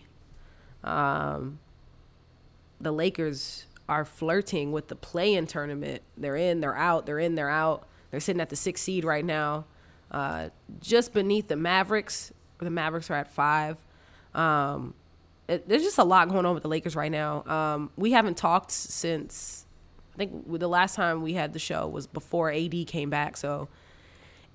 Um, 0.83 1.57
the 2.79 2.91
Lakers 2.91 3.65
are 3.93 4.05
flirting 4.05 4.71
with 4.71 4.87
the 4.87 4.95
play-in 4.95 5.45
tournament. 5.45 6.01
They're 6.17 6.35
in, 6.35 6.61
they're 6.61 6.75
out, 6.75 7.05
they're 7.05 7.19
in, 7.19 7.35
they're 7.35 7.49
out. 7.49 7.87
They're 8.09 8.19
sitting 8.19 8.41
at 8.41 8.49
the 8.49 8.55
sixth 8.55 8.83
seed 8.83 9.03
right 9.05 9.23
now, 9.23 9.65
uh, 10.11 10.49
just 10.79 11.13
beneath 11.13 11.47
the 11.47 11.55
Mavericks. 11.55 12.31
The 12.59 12.69
Mavericks 12.69 13.09
are 13.09 13.15
at 13.15 13.27
five. 13.27 13.77
Um, 14.33 14.93
it, 15.47 15.67
there's 15.67 15.83
just 15.83 15.97
a 15.97 16.03
lot 16.03 16.29
going 16.29 16.45
on 16.45 16.53
with 16.53 16.63
the 16.63 16.69
Lakers 16.69 16.95
right 16.95 17.11
now. 17.11 17.43
Um, 17.45 17.91
we 17.95 18.11
haven't 18.11 18.37
talked 18.37 18.71
since 18.71 19.65
I 20.13 20.17
think 20.17 20.59
the 20.59 20.69
last 20.69 20.95
time 20.95 21.21
we 21.21 21.33
had 21.33 21.53
the 21.53 21.59
show 21.59 21.87
was 21.87 22.07
before 22.07 22.51
AD 22.51 22.87
came 22.87 23.09
back. 23.09 23.37
So 23.37 23.67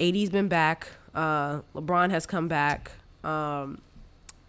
AD's 0.00 0.30
been 0.30 0.48
back. 0.48 0.88
Uh, 1.14 1.60
LeBron 1.74 2.10
has 2.10 2.26
come 2.26 2.48
back. 2.48 2.92
Um, 3.24 3.80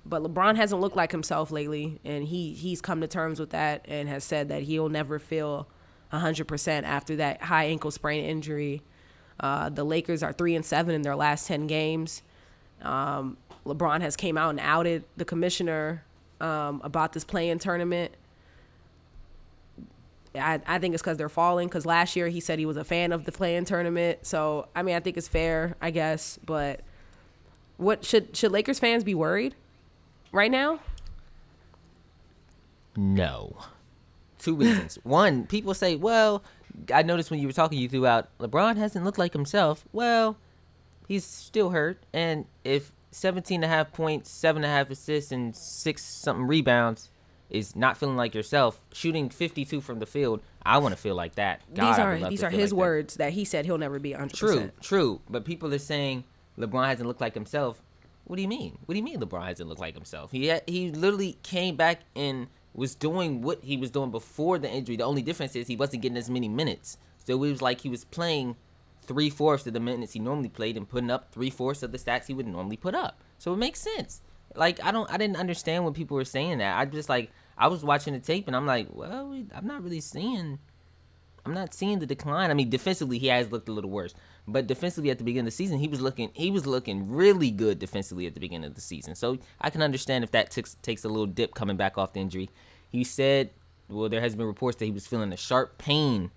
but 0.10 0.24
LeBron 0.24 0.56
hasn't 0.56 0.82
looked 0.82 0.96
like 0.96 1.12
himself 1.12 1.52
lately, 1.52 2.00
and 2.04 2.26
he 2.26 2.54
he's 2.54 2.82
come 2.82 3.02
to 3.02 3.08
terms 3.08 3.40
with 3.40 3.52
that 3.52 3.86
and 3.88 4.10
has 4.10 4.24
said 4.24 4.50
that 4.50 4.64
he'll 4.64 4.90
never 4.90 5.20
feel 5.20 5.68
100% 6.12 6.84
after 6.84 7.16
that 7.18 7.44
high 7.44 7.66
ankle 7.66 7.92
sprain 7.92 8.26
injury. 8.26 8.82
Uh, 9.40 9.70
the 9.70 9.84
Lakers 9.84 10.24
are 10.24 10.34
three 10.34 10.56
and 10.56 10.66
seven 10.66 10.96
in 10.96 11.04
their 11.04 11.16
last 11.16 11.48
10 11.48 11.68
games. 11.68 12.24
Um, 12.82 13.38
LeBron 13.66 14.02
has 14.02 14.16
came 14.16 14.38
out 14.38 14.50
and 14.50 14.60
outed 14.60 15.04
the 15.16 15.26
commissioner 15.26 16.04
um, 16.42 16.82
about 16.84 17.14
this 17.14 17.24
play-in 17.24 17.60
tournament. 17.60 18.12
I, 20.36 20.60
I 20.66 20.80
think 20.80 20.94
it's 20.94 21.04
because 21.04 21.18
they're 21.18 21.30
falling. 21.30 21.68
Because 21.68 21.86
last 21.86 22.16
year 22.16 22.28
he 22.28 22.40
said 22.40 22.60
he 22.60 22.66
was 22.66 22.78
a 22.78 22.84
fan 22.84 23.12
of 23.12 23.26
the 23.26 23.32
play-in 23.32 23.66
tournament. 23.66 24.26
So 24.26 24.68
I 24.76 24.82
mean, 24.82 24.96
I 24.96 25.00
think 25.00 25.18
it's 25.18 25.28
fair, 25.28 25.76
I 25.82 25.92
guess. 25.92 26.40
But 26.44 26.82
what 27.78 28.04
should 28.04 28.36
should 28.36 28.52
Lakers 28.52 28.80
fans 28.80 29.04
be 29.04 29.14
worried 29.14 29.56
right 30.32 30.52
now? 30.52 30.80
No. 32.96 33.58
Two 34.38 34.56
reasons. 34.56 35.00
One, 35.04 35.46
people 35.46 35.74
say, 35.74 35.96
well, 35.96 36.44
I 36.94 37.02
noticed 37.04 37.32
when 37.32 37.40
you 37.40 37.48
were 37.48 37.54
talking, 37.54 37.78
you 37.78 37.90
threw 37.90 38.06
out 38.06 38.30
LeBron 38.40 38.78
hasn't 38.78 39.06
looked 39.06 39.18
like 39.18 39.34
himself. 39.34 39.86
Well, 39.92 40.38
he's 41.08 41.26
still 41.26 41.72
hurt. 41.72 42.02
And 42.14 42.46
if 42.64 42.92
17 43.12 43.56
and 43.56 43.66
a 43.66 43.68
half 43.68 43.92
points, 43.92 44.30
seven 44.30 44.64
and 44.64 44.72
a 44.72 44.76
half 44.76 44.90
assists, 44.90 45.32
and 45.32 45.56
six 45.56 46.04
something 46.04 46.46
rebounds 46.46 47.10
is 47.50 47.76
not 47.76 47.98
feeling 47.98 48.16
like 48.16 48.36
yourself, 48.36 48.80
shooting 48.94 49.30
52 49.30 49.82
from 49.82 50.00
the 50.00 50.06
field, 50.06 50.42
I 50.64 50.78
want 50.78 50.96
to 50.96 51.02
feel 51.02 51.16
like 51.16 51.36
that. 51.36 51.62
God, 51.74 51.90
these 51.90 52.00
are 52.00 52.30
these 52.30 52.44
are 52.44 52.50
his 52.50 52.62
like 52.62 52.70
that. 52.70 52.76
words 52.76 53.16
that 53.16 53.34
he 53.34 53.44
said 53.44 53.66
he'll 53.66 53.78
never 53.78 54.00
be 54.00 54.12
100%. 54.12 54.34
True, 54.34 54.72
true. 54.82 55.22
But 55.30 55.46
people 55.46 55.74
are 55.74 55.80
saying 55.80 56.24
LeBron 56.58 56.88
hasn't 56.88 57.08
looked 57.08 57.22
like 57.22 57.34
himself. 57.34 57.82
What 58.30 58.36
do 58.36 58.44
you 58.44 58.48
mean? 58.48 58.78
What 58.86 58.94
do 58.94 59.00
you 59.00 59.04
mean 59.04 59.20
LeBron 59.20 59.44
hasn't 59.44 59.68
looked 59.68 59.82
like 59.82 59.96
himself? 59.96 60.32
He 60.32 60.46
had, 60.46 60.62
he 60.68 60.92
literally 60.92 61.40
came 61.42 61.76
back 61.76 62.02
and 62.16 62.46
was 62.76 62.94
doing 62.94 63.42
what 63.42 63.64
he 63.64 63.76
was 63.76 63.90
doing 63.90 64.12
before 64.12 64.60
the 64.60 64.70
injury. 64.70 64.98
The 64.98 65.04
only 65.04 65.24
difference 65.24 65.56
is 65.56 65.66
he 65.66 65.76
wasn't 65.76 66.04
getting 66.04 66.16
as 66.16 66.30
many 66.30 66.48
minutes. 66.48 67.00
So 67.26 67.34
it 67.34 67.40
was 67.40 67.60
like 67.60 67.82
he 67.82 67.90
was 67.90 68.04
playing 68.06 68.56
three 69.02 69.32
fourths 69.32 69.66
of 69.66 69.74
the 69.74 69.80
minutes 69.80 70.14
he 70.14 70.20
normally 70.20 70.50
played 70.50 70.78
and 70.78 70.88
putting 70.88 71.10
up 71.10 71.32
three 71.32 71.50
fourths 71.50 71.82
of 71.82 71.92
the 71.92 71.98
stats 71.98 72.28
he 72.28 72.36
would 72.36 72.46
normally 72.46 72.78
put 72.78 72.94
up. 72.94 73.20
So 73.40 73.52
it 73.52 73.58
makes 73.58 73.82
sense. 73.82 74.22
Like 74.54 74.80
I 74.84 74.92
don't, 74.92 75.12
I 75.12 75.18
didn't 75.18 75.38
understand 75.38 75.84
when 75.84 75.96
people 75.96 76.16
were 76.16 76.24
saying 76.24 76.60
that. 76.60 76.78
I 76.78 76.86
just 76.86 77.10
like 77.10 77.32
I 77.58 77.68
was 77.68 77.84
watching 77.84 78.14
the 78.14 78.20
tape 78.20 78.46
and 78.46 78.56
I'm 78.56 78.68
like, 78.68 78.90
well, 78.92 79.36
I'm 79.56 79.66
not 79.66 79.84
really 79.84 80.02
seeing, 80.02 80.60
I'm 81.46 81.54
not 81.54 81.74
seeing 81.74 82.00
the 82.00 82.06
decline. 82.06 82.52
I 82.52 82.54
mean, 82.54 82.70
defensively 82.70 83.18
he 83.18 83.28
has 83.28 83.52
looked 83.52 83.70
a 83.70 83.72
little 83.72 83.90
worse, 83.90 84.14
but 84.48 84.68
defensively 84.68 85.10
at 85.10 85.18
the 85.18 85.24
beginning 85.24 85.48
of 85.48 85.54
the 85.54 85.58
season 85.58 85.80
he 85.80 85.88
was 85.88 86.02
looking, 86.02 86.32
he 86.34 86.52
was 86.52 86.66
looking 86.66 87.10
really 87.10 87.52
good 87.52 87.80
defensively 87.80 88.28
at 88.28 88.34
the 88.34 88.40
beginning 88.40 88.68
of 88.68 88.76
the 88.76 88.82
season. 88.82 89.16
So 89.16 89.40
I 89.62 89.70
can 89.70 89.82
understand 89.82 90.24
if 90.24 90.32
that 90.32 90.52
takes 90.52 90.76
takes 90.82 91.04
a 91.04 91.10
little 91.10 91.26
dip 91.26 91.54
coming 91.54 91.78
back 91.78 91.98
off 91.98 92.14
the 92.14 92.20
injury. 92.20 92.50
He 92.90 93.04
said, 93.04 93.52
well, 93.88 94.10
there 94.10 94.22
has 94.22 94.36
been 94.36 94.46
reports 94.46 94.78
that 94.78 94.86
he 94.86 94.92
was 94.92 95.08
feeling 95.08 95.32
a 95.32 95.38
sharp 95.38 95.78
pain 95.78 96.32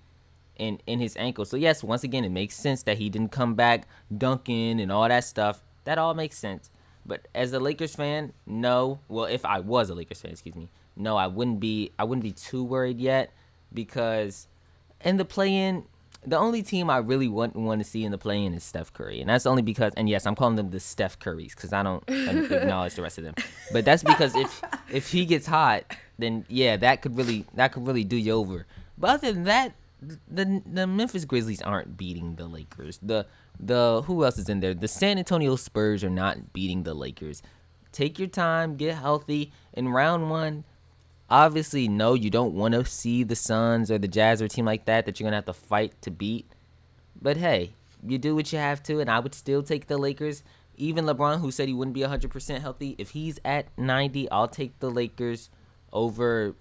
in 0.56 0.80
in 0.86 1.00
his 1.00 1.16
ankle. 1.16 1.44
So 1.44 1.56
yes, 1.56 1.82
once 1.82 2.04
again, 2.04 2.24
it 2.24 2.30
makes 2.30 2.54
sense 2.54 2.82
that 2.84 2.98
he 2.98 3.08
didn't 3.10 3.32
come 3.32 3.54
back 3.54 3.86
dunking 4.16 4.80
and 4.80 4.92
all 4.92 5.08
that 5.08 5.24
stuff. 5.24 5.62
That 5.84 5.98
all 5.98 6.14
makes 6.14 6.38
sense. 6.38 6.70
But 7.04 7.26
as 7.34 7.52
a 7.52 7.58
Lakers 7.58 7.96
fan, 7.96 8.32
no. 8.46 9.00
Well, 9.08 9.24
if 9.24 9.44
I 9.44 9.60
was 9.60 9.90
a 9.90 9.94
Lakers 9.94 10.20
fan, 10.20 10.30
excuse 10.30 10.54
me, 10.54 10.68
no, 10.96 11.16
I 11.16 11.26
wouldn't 11.26 11.60
be. 11.60 11.92
I 11.98 12.04
wouldn't 12.04 12.22
be 12.22 12.32
too 12.32 12.62
worried 12.64 13.00
yet 13.00 13.32
because 13.72 14.46
in 15.04 15.16
the 15.16 15.24
play-in, 15.24 15.84
the 16.24 16.36
only 16.36 16.62
team 16.62 16.88
I 16.88 16.98
really 16.98 17.28
want 17.28 17.56
want 17.56 17.80
to 17.82 17.88
see 17.88 18.04
in 18.04 18.12
the 18.12 18.18
play-in 18.18 18.54
is 18.54 18.62
Steph 18.62 18.92
Curry, 18.92 19.20
and 19.20 19.28
that's 19.28 19.46
only 19.46 19.62
because. 19.62 19.92
And 19.96 20.08
yes, 20.08 20.24
I'm 20.26 20.36
calling 20.36 20.56
them 20.56 20.70
the 20.70 20.80
Steph 20.80 21.18
Currys 21.18 21.54
because 21.54 21.72
I 21.72 21.82
don't 21.82 22.04
acknowledge 22.08 22.94
the 22.94 23.02
rest 23.02 23.18
of 23.18 23.24
them. 23.24 23.34
But 23.72 23.84
that's 23.84 24.02
because 24.02 24.34
if 24.36 24.62
if 24.90 25.10
he 25.10 25.26
gets 25.26 25.46
hot, 25.46 25.84
then 26.18 26.44
yeah, 26.48 26.76
that 26.76 27.02
could 27.02 27.16
really 27.16 27.44
that 27.54 27.72
could 27.72 27.86
really 27.86 28.04
do 28.04 28.16
you 28.16 28.32
over. 28.32 28.66
But 28.96 29.10
other 29.10 29.32
than 29.32 29.44
that, 29.44 29.74
the 30.00 30.62
the 30.64 30.86
Memphis 30.86 31.24
Grizzlies 31.24 31.62
aren't 31.62 31.96
beating 31.96 32.36
the 32.36 32.46
Lakers. 32.46 32.98
The 33.02 33.26
the 33.58 34.02
who 34.06 34.24
else 34.24 34.38
is 34.38 34.48
in 34.48 34.60
there? 34.60 34.74
The 34.74 34.88
San 34.88 35.18
Antonio 35.18 35.56
Spurs 35.56 36.04
are 36.04 36.10
not 36.10 36.52
beating 36.52 36.84
the 36.84 36.94
Lakers. 36.94 37.42
Take 37.90 38.18
your 38.18 38.28
time, 38.28 38.76
get 38.76 38.96
healthy. 38.96 39.52
In 39.74 39.88
round 39.88 40.30
one, 40.30 40.64
obviously, 41.32 41.88
no, 41.88 42.14
you 42.14 42.30
don't 42.30 42.54
want 42.54 42.74
to 42.74 42.84
see 42.84 43.24
the 43.24 43.34
Suns 43.34 43.90
or 43.90 43.98
the 43.98 44.06
Jazz 44.06 44.42
or 44.42 44.44
a 44.44 44.48
team 44.48 44.66
like 44.66 44.84
that 44.84 45.06
that 45.06 45.18
you're 45.18 45.26
gonna 45.26 45.36
have 45.36 45.46
to 45.46 45.52
fight 45.54 46.00
to 46.02 46.10
beat. 46.10 46.46
But 47.20 47.38
hey, 47.38 47.72
you 48.06 48.18
do 48.18 48.34
what 48.34 48.52
you 48.52 48.58
have 48.58 48.82
to, 48.84 49.00
and 49.00 49.10
I 49.10 49.18
would 49.18 49.34
still 49.34 49.62
take 49.62 49.86
the 49.86 49.96
Lakers. 49.98 50.44
Even 50.76 51.04
LeBron, 51.04 51.40
who 51.40 51.50
said 51.50 51.68
he 51.68 51.74
wouldn't 51.74 51.94
be 51.94 52.00
100% 52.00 52.60
healthy, 52.60 52.94
if 52.98 53.10
he's 53.10 53.38
at 53.44 53.66
90, 53.78 54.30
I'll 54.30 54.48
take 54.48 54.78
the 54.80 54.90
Lakers 54.90 55.50
over 55.92 56.54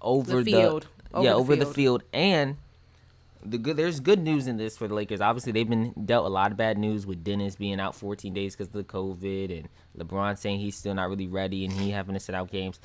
over 0.00 0.42
The 0.42 0.44
field. 0.52 0.86
the 1.10 1.16
Over 1.18 1.24
yeah 1.24 1.30
the 1.32 1.36
over 1.36 1.56
the 1.56 1.64
field. 1.64 1.74
field 1.74 2.02
and 2.12 2.56
the 3.44 3.58
good 3.58 3.76
there's 3.76 4.00
good 4.00 4.18
news 4.20 4.46
in 4.46 4.56
this 4.56 4.76
for 4.76 4.86
the 4.88 4.94
Lakers. 4.94 5.20
Obviously, 5.20 5.52
they've 5.52 5.68
been 5.68 5.92
dealt 6.04 6.26
a 6.26 6.28
lot 6.28 6.50
of 6.50 6.56
bad 6.56 6.78
news 6.78 7.06
with 7.06 7.24
Dennis 7.24 7.56
being 7.56 7.80
out 7.80 7.94
14 7.94 8.32
days 8.34 8.54
because 8.54 8.68
of 8.68 8.72
the 8.74 8.84
COVID 8.84 9.58
and 9.58 9.68
LeBron 9.96 10.36
saying 10.38 10.60
he's 10.60 10.76
still 10.76 10.94
not 10.94 11.08
really 11.08 11.26
ready 11.28 11.64
and 11.64 11.72
he 11.72 11.90
having 11.90 12.14
to 12.14 12.20
sit 12.20 12.34
out 12.34 12.50
games. 12.50 12.80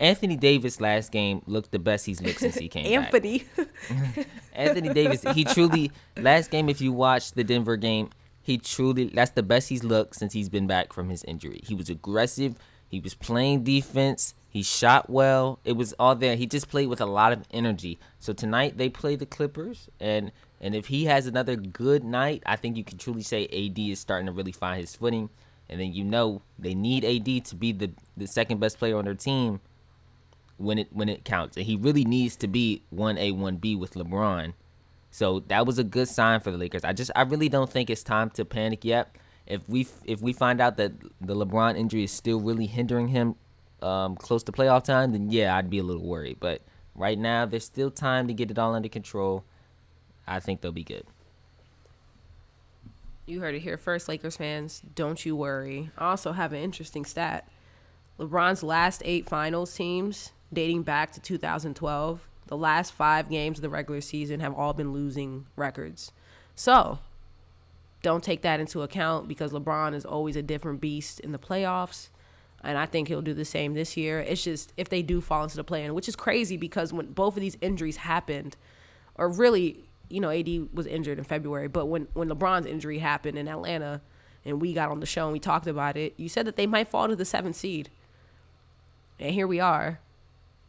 Anthony 0.00 0.36
Davis 0.36 0.80
last 0.80 1.12
game 1.12 1.42
looked 1.46 1.70
the 1.70 1.78
best 1.78 2.06
he's 2.06 2.20
looked 2.20 2.40
since 2.40 2.56
he 2.56 2.68
came 2.68 2.84
back. 2.84 3.14
Anthony. 3.14 3.44
Anthony 4.52 4.92
Davis, 4.92 5.22
he 5.34 5.44
truly 5.44 5.92
last 6.16 6.50
game 6.50 6.68
if 6.68 6.80
you 6.80 6.92
watched 6.92 7.36
the 7.36 7.44
Denver 7.44 7.76
game, 7.76 8.10
he 8.42 8.58
truly 8.58 9.06
that's 9.06 9.30
the 9.32 9.42
best 9.42 9.68
he's 9.68 9.84
looked 9.84 10.16
since 10.16 10.32
he's 10.32 10.48
been 10.48 10.66
back 10.66 10.92
from 10.92 11.08
his 11.08 11.22
injury. 11.24 11.60
He 11.64 11.74
was 11.74 11.88
aggressive, 11.88 12.56
he 12.88 13.00
was 13.00 13.14
playing 13.14 13.64
defense, 13.64 14.34
he 14.48 14.62
shot 14.62 15.08
well. 15.08 15.60
It 15.64 15.72
was 15.72 15.94
all 15.98 16.14
there. 16.14 16.36
He 16.36 16.46
just 16.46 16.68
played 16.68 16.88
with 16.88 17.00
a 17.00 17.06
lot 17.06 17.32
of 17.32 17.44
energy. 17.52 17.98
So 18.18 18.32
tonight 18.32 18.76
they 18.76 18.88
play 18.88 19.16
the 19.16 19.26
Clippers 19.26 19.88
and 20.00 20.32
and 20.60 20.74
if 20.74 20.86
he 20.86 21.04
has 21.04 21.26
another 21.26 21.56
good 21.56 22.04
night, 22.04 22.42
I 22.46 22.56
think 22.56 22.76
you 22.76 22.84
can 22.84 22.98
truly 22.98 23.22
say 23.22 23.44
AD 23.44 23.78
is 23.78 24.00
starting 24.00 24.26
to 24.26 24.32
really 24.32 24.52
find 24.52 24.80
his 24.80 24.96
footing. 24.96 25.28
And 25.68 25.80
then 25.80 25.92
you 25.92 26.04
know 26.04 26.42
they 26.58 26.74
need 26.74 27.04
AD 27.04 27.44
to 27.46 27.54
be 27.54 27.72
the, 27.72 27.90
the 28.16 28.26
second 28.26 28.60
best 28.60 28.78
player 28.78 28.96
on 28.96 29.04
their 29.04 29.14
team 29.14 29.60
when 30.58 30.78
it 30.78 30.88
when 30.92 31.08
it 31.08 31.24
counts. 31.24 31.56
And 31.56 31.66
he 31.66 31.76
really 31.76 32.04
needs 32.04 32.36
to 32.36 32.46
be 32.46 32.82
one 32.90 33.18
A 33.18 33.32
one 33.32 33.56
B 33.56 33.76
with 33.76 33.94
LeBron. 33.94 34.54
So 35.10 35.40
that 35.48 35.66
was 35.66 35.78
a 35.78 35.84
good 35.84 36.08
sign 36.08 36.40
for 36.40 36.50
the 36.50 36.58
Lakers. 36.58 36.84
I 36.84 36.92
just 36.92 37.10
I 37.14 37.22
really 37.22 37.48
don't 37.48 37.70
think 37.70 37.90
it's 37.90 38.02
time 38.02 38.30
to 38.30 38.44
panic 38.44 38.84
yet. 38.84 39.14
If 39.46 39.68
we 39.68 39.86
if 40.04 40.20
we 40.20 40.32
find 40.32 40.60
out 40.60 40.76
that 40.78 40.92
the 41.20 41.36
LeBron 41.36 41.76
injury 41.76 42.04
is 42.04 42.12
still 42.12 42.40
really 42.40 42.66
hindering 42.66 43.08
him 43.08 43.36
um, 43.82 44.16
close 44.16 44.42
to 44.44 44.52
playoff 44.52 44.84
time, 44.84 45.12
then 45.12 45.30
yeah, 45.30 45.56
I'd 45.56 45.70
be 45.70 45.78
a 45.78 45.82
little 45.82 46.04
worried. 46.04 46.38
But 46.40 46.62
right 46.94 47.18
now, 47.18 47.46
there's 47.46 47.64
still 47.64 47.90
time 47.90 48.26
to 48.28 48.34
get 48.34 48.50
it 48.50 48.58
all 48.58 48.74
under 48.74 48.88
control. 48.88 49.44
I 50.26 50.40
think 50.40 50.60
they'll 50.60 50.72
be 50.72 50.84
good. 50.84 51.04
You 53.26 53.40
heard 53.40 53.54
it 53.54 53.60
here 53.60 53.78
first, 53.78 54.08
Lakers 54.08 54.36
fans. 54.36 54.82
Don't 54.94 55.24
you 55.24 55.36
worry. 55.36 55.90
I 55.96 56.10
also 56.10 56.32
have 56.32 56.52
an 56.52 56.60
interesting 56.60 57.04
stat. 57.04 57.48
LeBron's 58.18 58.62
last 58.62 59.02
eight 59.04 59.26
finals 59.26 59.74
teams, 59.74 60.32
dating 60.54 60.82
back 60.82 61.12
to 61.12 61.20
2012, 61.20 62.28
the 62.46 62.56
last 62.56 62.92
five 62.92 63.28
games 63.28 63.58
of 63.58 63.62
the 63.62 63.68
regular 63.68 64.00
season 64.00 64.40
have 64.40 64.54
all 64.54 64.72
been 64.72 64.92
losing 64.92 65.46
records. 65.56 66.12
So, 66.54 66.98
don't 68.02 68.22
take 68.22 68.42
that 68.42 68.60
into 68.60 68.82
account 68.82 69.28
because 69.28 69.52
LeBron 69.52 69.94
is 69.94 70.04
always 70.04 70.36
a 70.36 70.42
different 70.42 70.80
beast 70.80 71.20
in 71.20 71.32
the 71.32 71.38
playoffs. 71.38 72.08
And 72.62 72.78
I 72.78 72.86
think 72.86 73.08
he'll 73.08 73.22
do 73.22 73.34
the 73.34 73.44
same 73.44 73.74
this 73.74 73.96
year. 73.96 74.20
It's 74.20 74.44
just 74.44 74.72
if 74.76 74.88
they 74.88 75.02
do 75.02 75.20
fall 75.20 75.42
into 75.42 75.56
the 75.56 75.64
play 75.64 75.84
in, 75.84 75.94
which 75.94 76.08
is 76.08 76.16
crazy 76.16 76.56
because 76.56 76.92
when 76.92 77.12
both 77.12 77.34
of 77.34 77.40
these 77.40 77.56
injuries 77.60 77.96
happened, 77.96 78.56
or 79.16 79.28
really, 79.28 79.84
you 80.08 80.20
know, 80.20 80.30
AD 80.30 80.68
was 80.72 80.86
injured 80.86 81.18
in 81.18 81.24
February, 81.24 81.68
but 81.68 81.86
when 81.86 82.08
when 82.14 82.28
LeBron's 82.28 82.66
injury 82.66 82.98
happened 82.98 83.38
in 83.38 83.48
Atlanta, 83.48 84.00
and 84.44 84.60
we 84.60 84.72
got 84.72 84.90
on 84.90 85.00
the 85.00 85.06
show 85.06 85.24
and 85.24 85.32
we 85.32 85.40
talked 85.40 85.66
about 85.66 85.96
it, 85.96 86.14
you 86.16 86.28
said 86.28 86.46
that 86.46 86.56
they 86.56 86.66
might 86.66 86.88
fall 86.88 87.08
to 87.08 87.16
the 87.16 87.24
seventh 87.24 87.56
seed, 87.56 87.90
and 89.18 89.34
here 89.34 89.46
we 89.46 89.60
are. 89.60 90.00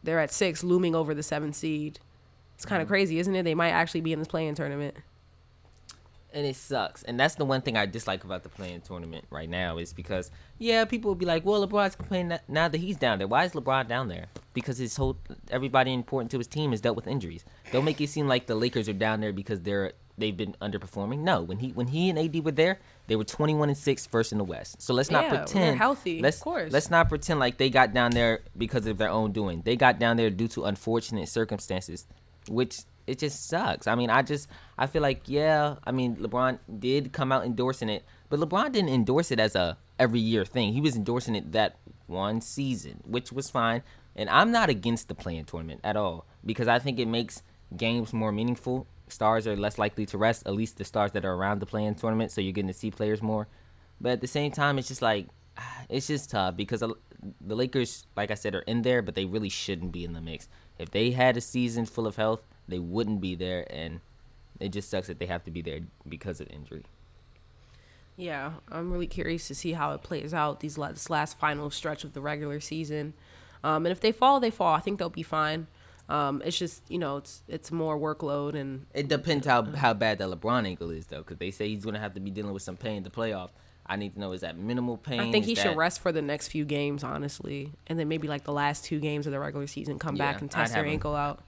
They're 0.06 0.20
at 0.20 0.32
six, 0.32 0.64
looming 0.64 0.94
over 0.94 1.12
the 1.14 1.22
seventh 1.22 1.56
seed. 1.56 2.00
It's 2.54 2.64
kind 2.64 2.80
of 2.80 2.86
mm-hmm. 2.86 2.94
crazy, 2.94 3.18
isn't 3.18 3.34
it? 3.34 3.42
They 3.42 3.54
might 3.54 3.70
actually 3.70 4.00
be 4.00 4.12
in 4.14 4.18
this 4.18 4.28
play-in 4.28 4.54
tournament. 4.54 4.96
and 6.32 6.46
it 6.46 6.54
sucks. 6.54 7.02
And 7.02 7.18
that's 7.18 7.34
the 7.36 7.44
one 7.46 7.62
thing 7.62 7.76
I 7.76 7.86
dislike 7.86 8.22
about 8.24 8.42
the 8.42 8.50
play-in 8.50 8.82
tournament 8.82 9.24
right 9.30 9.48
now 9.48 9.78
is 9.78 9.92
because 9.94 10.30
yeah, 10.58 10.84
people 10.84 11.08
will 11.10 11.16
be 11.16 11.26
like, 11.26 11.44
"Well, 11.44 11.66
LeBron's 11.66 11.96
complaining 11.96 12.38
now 12.46 12.68
that 12.68 12.78
he's 12.78 12.96
down 12.98 13.18
there. 13.18 13.26
Why 13.26 13.44
is 13.44 13.52
LeBron 13.52 13.88
down 13.88 14.08
there? 14.08 14.26
Because 14.52 14.78
his 14.78 14.96
whole 14.96 15.16
everybody 15.50 15.92
important 15.92 16.30
to 16.32 16.38
his 16.38 16.46
team 16.46 16.70
has 16.72 16.80
dealt 16.80 16.96
with 16.96 17.06
injuries. 17.06 17.44
Don't 17.72 17.84
make 17.84 18.00
it 18.00 18.08
seem 18.10 18.28
like 18.28 18.46
the 18.46 18.54
Lakers 18.54 18.88
are 18.88 18.92
down 18.92 19.20
there 19.20 19.32
because 19.32 19.60
they're 19.62 19.92
they've 20.18 20.36
been 20.36 20.54
underperforming. 20.60 21.18
No, 21.20 21.42
when 21.42 21.58
he 21.58 21.70
when 21.72 21.88
he 21.88 22.10
and 22.10 22.18
AD 22.18 22.44
were 22.44 22.50
there, 22.52 22.78
they 23.06 23.16
were 23.16 23.24
21 23.24 23.68
and 23.68 23.78
6 23.78 24.06
first 24.06 24.32
in 24.32 24.38
the 24.38 24.44
West. 24.44 24.80
So 24.82 24.94
let's 24.94 25.10
not 25.10 25.24
Yeah, 25.24 25.30
they're 25.30 25.38
pretend 25.40 25.78
healthy, 25.78 26.20
Let's 26.20 26.38
of 26.38 26.44
course. 26.44 26.72
let's 26.72 26.90
not 26.90 27.08
pretend 27.08 27.40
like 27.40 27.58
they 27.58 27.70
got 27.70 27.92
down 27.94 28.12
there 28.12 28.40
because 28.56 28.86
of 28.86 28.98
their 28.98 29.10
own 29.10 29.32
doing. 29.32 29.62
They 29.64 29.76
got 29.76 29.98
down 29.98 30.16
there 30.16 30.30
due 30.30 30.48
to 30.48 30.64
unfortunate 30.64 31.28
circumstances, 31.28 32.06
which 32.48 32.80
it 33.06 33.18
just 33.20 33.48
sucks. 33.48 33.86
I 33.86 33.94
mean, 33.94 34.10
I 34.10 34.22
just 34.22 34.48
I 34.76 34.86
feel 34.86 35.02
like 35.02 35.22
yeah, 35.26 35.76
I 35.84 35.92
mean, 35.92 36.16
LeBron 36.16 36.58
did 36.78 37.12
come 37.12 37.30
out 37.32 37.44
endorsing 37.44 37.88
it, 37.88 38.04
but 38.28 38.40
LeBron 38.40 38.72
didn't 38.72 38.90
endorse 38.90 39.30
it 39.30 39.38
as 39.40 39.54
a 39.54 39.76
every 39.98 40.20
year 40.20 40.44
thing. 40.44 40.72
He 40.72 40.80
was 40.80 40.96
endorsing 40.96 41.34
it 41.34 41.52
that 41.52 41.76
one 42.06 42.40
season, 42.40 43.00
which 43.04 43.32
was 43.32 43.50
fine. 43.50 43.82
And 44.18 44.30
I'm 44.30 44.50
not 44.50 44.70
against 44.70 45.08
the 45.08 45.14
play-in 45.14 45.44
tournament 45.44 45.80
at 45.84 45.94
all 45.96 46.24
because 46.44 46.68
I 46.68 46.78
think 46.78 46.98
it 46.98 47.06
makes 47.06 47.42
games 47.76 48.12
more 48.14 48.32
meaningful. 48.32 48.86
Stars 49.08 49.46
are 49.46 49.56
less 49.56 49.78
likely 49.78 50.06
to 50.06 50.18
rest, 50.18 50.42
at 50.46 50.54
least 50.54 50.78
the 50.78 50.84
stars 50.84 51.12
that 51.12 51.24
are 51.24 51.34
around 51.34 51.60
the 51.60 51.66
play-in 51.66 51.94
tournament, 51.94 52.30
so 52.30 52.40
you're 52.40 52.52
getting 52.52 52.68
to 52.68 52.74
see 52.74 52.90
players 52.90 53.22
more. 53.22 53.46
But 54.00 54.12
at 54.12 54.20
the 54.20 54.26
same 54.26 54.50
time, 54.52 54.78
it's 54.78 54.88
just 54.88 55.02
like 55.02 55.28
it's 55.88 56.06
just 56.06 56.30
tough 56.30 56.56
because 56.56 56.80
the 56.80 57.54
Lakers, 57.54 58.06
like 58.16 58.30
I 58.30 58.34
said, 58.34 58.54
are 58.54 58.60
in 58.60 58.82
there, 58.82 59.02
but 59.02 59.14
they 59.14 59.24
really 59.24 59.48
shouldn't 59.48 59.92
be 59.92 60.04
in 60.04 60.12
the 60.12 60.20
mix. 60.20 60.48
If 60.78 60.90
they 60.90 61.12
had 61.12 61.36
a 61.36 61.40
season 61.40 61.86
full 61.86 62.06
of 62.06 62.16
health, 62.16 62.42
they 62.68 62.78
wouldn't 62.78 63.20
be 63.20 63.34
there, 63.34 63.66
and 63.72 64.00
it 64.60 64.70
just 64.70 64.90
sucks 64.90 65.06
that 65.06 65.18
they 65.18 65.26
have 65.26 65.44
to 65.44 65.50
be 65.50 65.62
there 65.62 65.80
because 66.08 66.40
of 66.40 66.48
injury. 66.50 66.84
Yeah, 68.16 68.52
I'm 68.70 68.92
really 68.92 69.06
curious 69.06 69.46
to 69.48 69.54
see 69.54 69.72
how 69.72 69.92
it 69.92 70.02
plays 70.02 70.32
out 70.32 70.60
these 70.60 70.78
la- 70.78 70.92
this 70.92 71.10
last 71.10 71.38
final 71.38 71.70
stretch 71.70 72.02
of 72.02 72.14
the 72.14 72.20
regular 72.20 72.60
season. 72.60 73.14
Um, 73.62 73.84
and 73.84 73.92
if 73.92 74.00
they 74.00 74.12
fall, 74.12 74.40
they 74.40 74.50
fall. 74.50 74.74
I 74.74 74.80
think 74.80 74.98
they'll 74.98 75.10
be 75.10 75.22
fine. 75.22 75.66
Um, 76.08 76.40
it's 76.44 76.56
just 76.58 76.82
you 76.88 76.98
know 76.98 77.16
it's 77.16 77.42
it's 77.48 77.72
more 77.72 77.98
workload 77.98 78.54
and 78.54 78.86
It 78.94 79.08
depends 79.08 79.46
how 79.46 79.64
how 79.64 79.92
bad 79.92 80.18
that 80.18 80.28
LeBron 80.28 80.64
ankle 80.66 80.90
is, 80.90 81.06
though, 81.06 81.18
because 81.18 81.38
they 81.38 81.50
say 81.50 81.68
he's 81.68 81.84
gonna 81.84 81.98
have 81.98 82.14
to 82.14 82.20
be 82.20 82.30
dealing 82.30 82.52
with 82.52 82.62
some 82.62 82.76
pain 82.76 83.02
to 83.04 83.10
playoff. 83.10 83.50
I 83.88 83.96
need 83.96 84.14
to 84.14 84.20
know 84.20 84.32
is 84.32 84.40
that 84.40 84.56
minimal 84.56 84.96
pain? 84.96 85.20
I 85.20 85.30
think 85.32 85.44
he 85.44 85.54
should 85.54 85.76
rest 85.76 86.00
for 86.00 86.10
the 86.12 86.22
next 86.22 86.48
few 86.48 86.64
games, 86.64 87.02
honestly, 87.04 87.72
and 87.86 87.98
then 87.98 88.08
maybe 88.08 88.26
like 88.28 88.44
the 88.44 88.52
last 88.52 88.84
two 88.84 88.98
games 89.00 89.26
of 89.26 89.32
the 89.32 89.38
regular 89.40 89.66
season, 89.66 89.98
come 89.98 90.16
back 90.16 90.36
Yeah, 90.36 90.40
and 90.42 90.50
I'd 90.50 90.58
test 90.60 90.72
their 90.72 90.82
have 90.82 90.86
him. 90.86 90.92
ankle 90.94 91.14
out. 91.14 91.40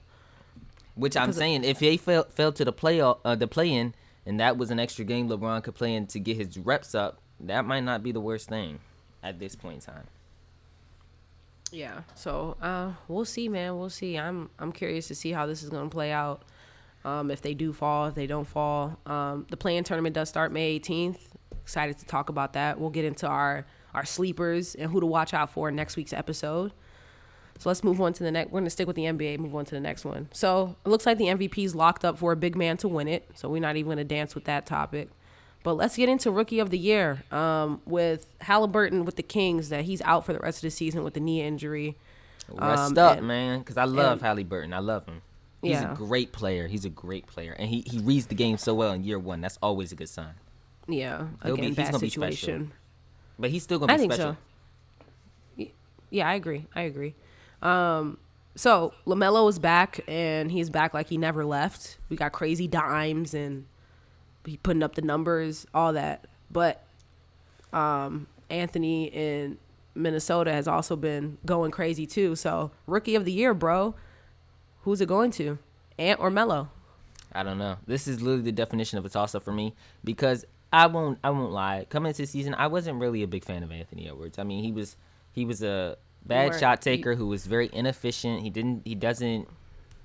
Which 0.95 1.15
I'm 1.15 1.27
because 1.27 1.37
of- 1.37 1.41
saying, 1.41 1.63
if 1.63 1.79
they 1.79 1.95
fell 1.97 2.23
fell 2.25 2.51
to 2.53 2.65
the 2.65 2.71
play 2.73 2.99
uh, 3.01 3.13
the 3.35 3.47
play 3.47 3.73
in, 3.73 3.93
and 4.25 4.39
that 4.39 4.57
was 4.57 4.71
an 4.71 4.79
extra 4.79 5.05
game 5.05 5.29
LeBron 5.29 5.63
could 5.63 5.75
play 5.75 5.93
in 5.95 6.07
to 6.07 6.19
get 6.19 6.35
his 6.37 6.57
reps 6.57 6.93
up, 6.93 7.19
that 7.39 7.63
might 7.65 7.83
not 7.83 8.03
be 8.03 8.11
the 8.11 8.19
worst 8.21 8.49
thing 8.49 8.79
at 9.23 9.39
this 9.39 9.55
point 9.55 9.75
in 9.87 9.93
time. 9.93 10.03
Yeah. 11.71 12.01
So 12.15 12.57
uh, 12.61 12.91
we'll 13.07 13.25
see, 13.25 13.49
man. 13.49 13.77
We'll 13.77 13.89
see. 13.89 14.17
I'm 14.17 14.49
I'm 14.59 14.71
curious 14.71 15.07
to 15.09 15.15
see 15.15 15.31
how 15.31 15.45
this 15.45 15.63
is 15.63 15.69
gonna 15.69 15.89
play 15.89 16.11
out. 16.11 16.43
Um, 17.05 17.31
if 17.31 17.41
they 17.41 17.53
do 17.53 17.71
fall, 17.71 18.07
if 18.07 18.15
they 18.15 18.27
don't 18.27 18.47
fall, 18.47 18.99
um, 19.05 19.47
the 19.49 19.55
play-in 19.55 19.85
tournament 19.85 20.13
does 20.13 20.27
start 20.27 20.51
May 20.51 20.77
18th. 20.79 21.19
Excited 21.61 21.97
to 21.99 22.05
talk 22.05 22.27
about 22.27 22.53
that. 22.53 22.77
We'll 22.79 22.89
get 22.89 23.05
into 23.05 23.27
our 23.27 23.65
our 23.93 24.05
sleepers 24.05 24.75
and 24.75 24.91
who 24.91 24.99
to 24.99 25.05
watch 25.05 25.33
out 25.33 25.51
for 25.51 25.71
next 25.71 25.95
week's 25.95 26.13
episode. 26.13 26.73
So 27.57 27.69
let's 27.69 27.83
move 27.83 27.99
on 27.99 28.13
to 28.13 28.23
the 28.23 28.31
next. 28.31 28.51
We're 28.51 28.61
gonna 28.61 28.69
stick 28.69 28.87
with 28.87 28.95
the 28.95 29.03
NBA. 29.03 29.37
Move 29.39 29.55
on 29.55 29.65
to 29.65 29.75
the 29.75 29.81
next 29.81 30.05
one. 30.05 30.29
So 30.31 30.75
it 30.85 30.89
looks 30.89 31.05
like 31.05 31.17
the 31.17 31.25
MVP 31.25 31.63
is 31.63 31.75
locked 31.75 32.05
up 32.05 32.17
for 32.17 32.31
a 32.31 32.35
big 32.35 32.55
man 32.55 32.77
to 32.77 32.87
win 32.87 33.07
it. 33.07 33.29
So 33.35 33.49
we're 33.49 33.61
not 33.61 33.75
even 33.75 33.89
gonna 33.91 34.03
dance 34.03 34.35
with 34.35 34.45
that 34.45 34.65
topic. 34.65 35.09
But 35.63 35.73
let's 35.73 35.95
get 35.97 36.07
into 36.09 36.31
rookie 36.31 36.59
of 36.59 36.69
the 36.69 36.77
year 36.77 37.23
um, 37.31 37.81
with 37.85 38.33
Halliburton 38.41 39.03
with 39.05 39.17
the 39.17 39.23
Kings. 39.23 39.69
That 39.69 39.83
he's 39.85 40.01
out 40.03 40.25
for 40.25 40.33
the 40.33 40.39
rest 40.39 40.59
of 40.59 40.61
the 40.63 40.71
season 40.71 41.03
with 41.03 41.13
the 41.15 41.19
knee 41.19 41.41
injury. 41.41 41.97
Rest 42.51 42.91
Um, 42.93 42.97
up, 42.97 43.17
and- 43.19 43.27
man, 43.27 43.59
because 43.59 43.77
I 43.77 43.83
love 43.83 44.13
and- 44.13 44.21
Halliburton. 44.21 44.73
I 44.73 44.79
love 44.79 45.05
him. 45.05 45.21
He's 45.61 45.71
Yeah. 45.71 45.91
a 45.91 45.95
great 45.95 46.31
player. 46.31 46.67
He's 46.67 46.85
a 46.85 46.89
great 46.89 47.27
player, 47.27 47.53
and 47.59 47.69
he, 47.69 47.83
he 47.85 47.99
reads 47.99 48.27
the 48.27 48.35
game 48.35 48.57
so 48.57 48.73
well 48.73 48.93
in 48.93 49.03
year 49.03 49.19
one. 49.19 49.41
That's 49.41 49.59
always 49.61 49.91
a 49.91 49.95
good 49.95 50.07
sign. 50.09 50.33
Yeah, 50.87 51.27
He'll 51.43 51.57
be- 51.57 51.63
he's 51.67 51.75
be 51.75 51.83
special. 51.83 51.99
situation. 51.99 52.71
But 53.37 53.49
he's 53.51 53.61
still 53.63 53.77
gonna 53.79 53.91
be 53.91 53.95
I 53.95 53.97
think 53.97 54.13
special. 54.13 54.37
so. 55.57 55.67
Yeah, 56.11 56.27
I 56.27 56.33
agree. 56.33 56.65
I 56.73 56.81
agree. 56.83 57.13
Um, 57.61 58.17
so 58.55 58.93
LaMelo 59.05 59.47
is 59.49 59.59
back, 59.59 59.99
and 60.07 60.51
he's 60.51 60.69
back 60.69 60.93
like 60.93 61.07
he 61.09 61.17
never 61.17 61.45
left. 61.45 61.97
We 62.09 62.15
got 62.15 62.31
crazy 62.31 62.67
dimes, 62.67 63.33
and 63.33 63.65
he 64.45 64.57
putting 64.57 64.83
up 64.83 64.95
the 64.95 65.01
numbers, 65.01 65.65
all 65.73 65.93
that. 65.93 66.25
But 66.51 66.83
um, 67.73 68.27
Anthony 68.49 69.05
in 69.05 69.57
Minnesota 69.95 70.51
has 70.51 70.67
also 70.67 70.95
been 70.95 71.37
going 71.45 71.71
crazy 71.71 72.05
too. 72.05 72.35
So 72.35 72.71
rookie 72.87 73.15
of 73.15 73.25
the 73.25 73.31
year, 73.31 73.53
bro. 73.53 73.95
Who's 74.83 75.01
it 75.01 75.07
going 75.07 75.31
to? 75.31 75.59
Ant 75.97 76.19
or 76.19 76.29
Melo? 76.29 76.69
I 77.33 77.43
don't 77.43 77.57
know. 77.57 77.77
This 77.85 78.07
is 78.07 78.21
literally 78.21 78.43
the 78.43 78.51
definition 78.51 78.97
of 78.97 79.05
a 79.05 79.09
toss 79.09 79.35
up 79.35 79.43
for 79.43 79.51
me 79.51 79.75
because 80.03 80.45
I 80.71 80.87
won't 80.87 81.19
I 81.23 81.29
won't 81.29 81.51
lie. 81.51 81.85
Coming 81.89 82.09
into 82.09 82.23
the 82.23 82.27
season, 82.27 82.55
I 82.55 82.67
wasn't 82.67 82.99
really 82.99 83.23
a 83.23 83.27
big 83.27 83.43
fan 83.43 83.63
of 83.63 83.71
Anthony 83.71 84.07
Edwards. 84.07 84.39
I 84.39 84.43
mean, 84.43 84.63
he 84.63 84.71
was 84.71 84.95
he 85.33 85.45
was 85.45 85.61
a 85.61 85.97
bad 86.25 86.59
shot 86.59 86.81
taker 86.81 87.15
who 87.15 87.27
was 87.27 87.45
very 87.45 87.69
inefficient. 87.71 88.41
He 88.41 88.49
didn't 88.49 88.81
he 88.85 88.95
doesn't 88.95 89.47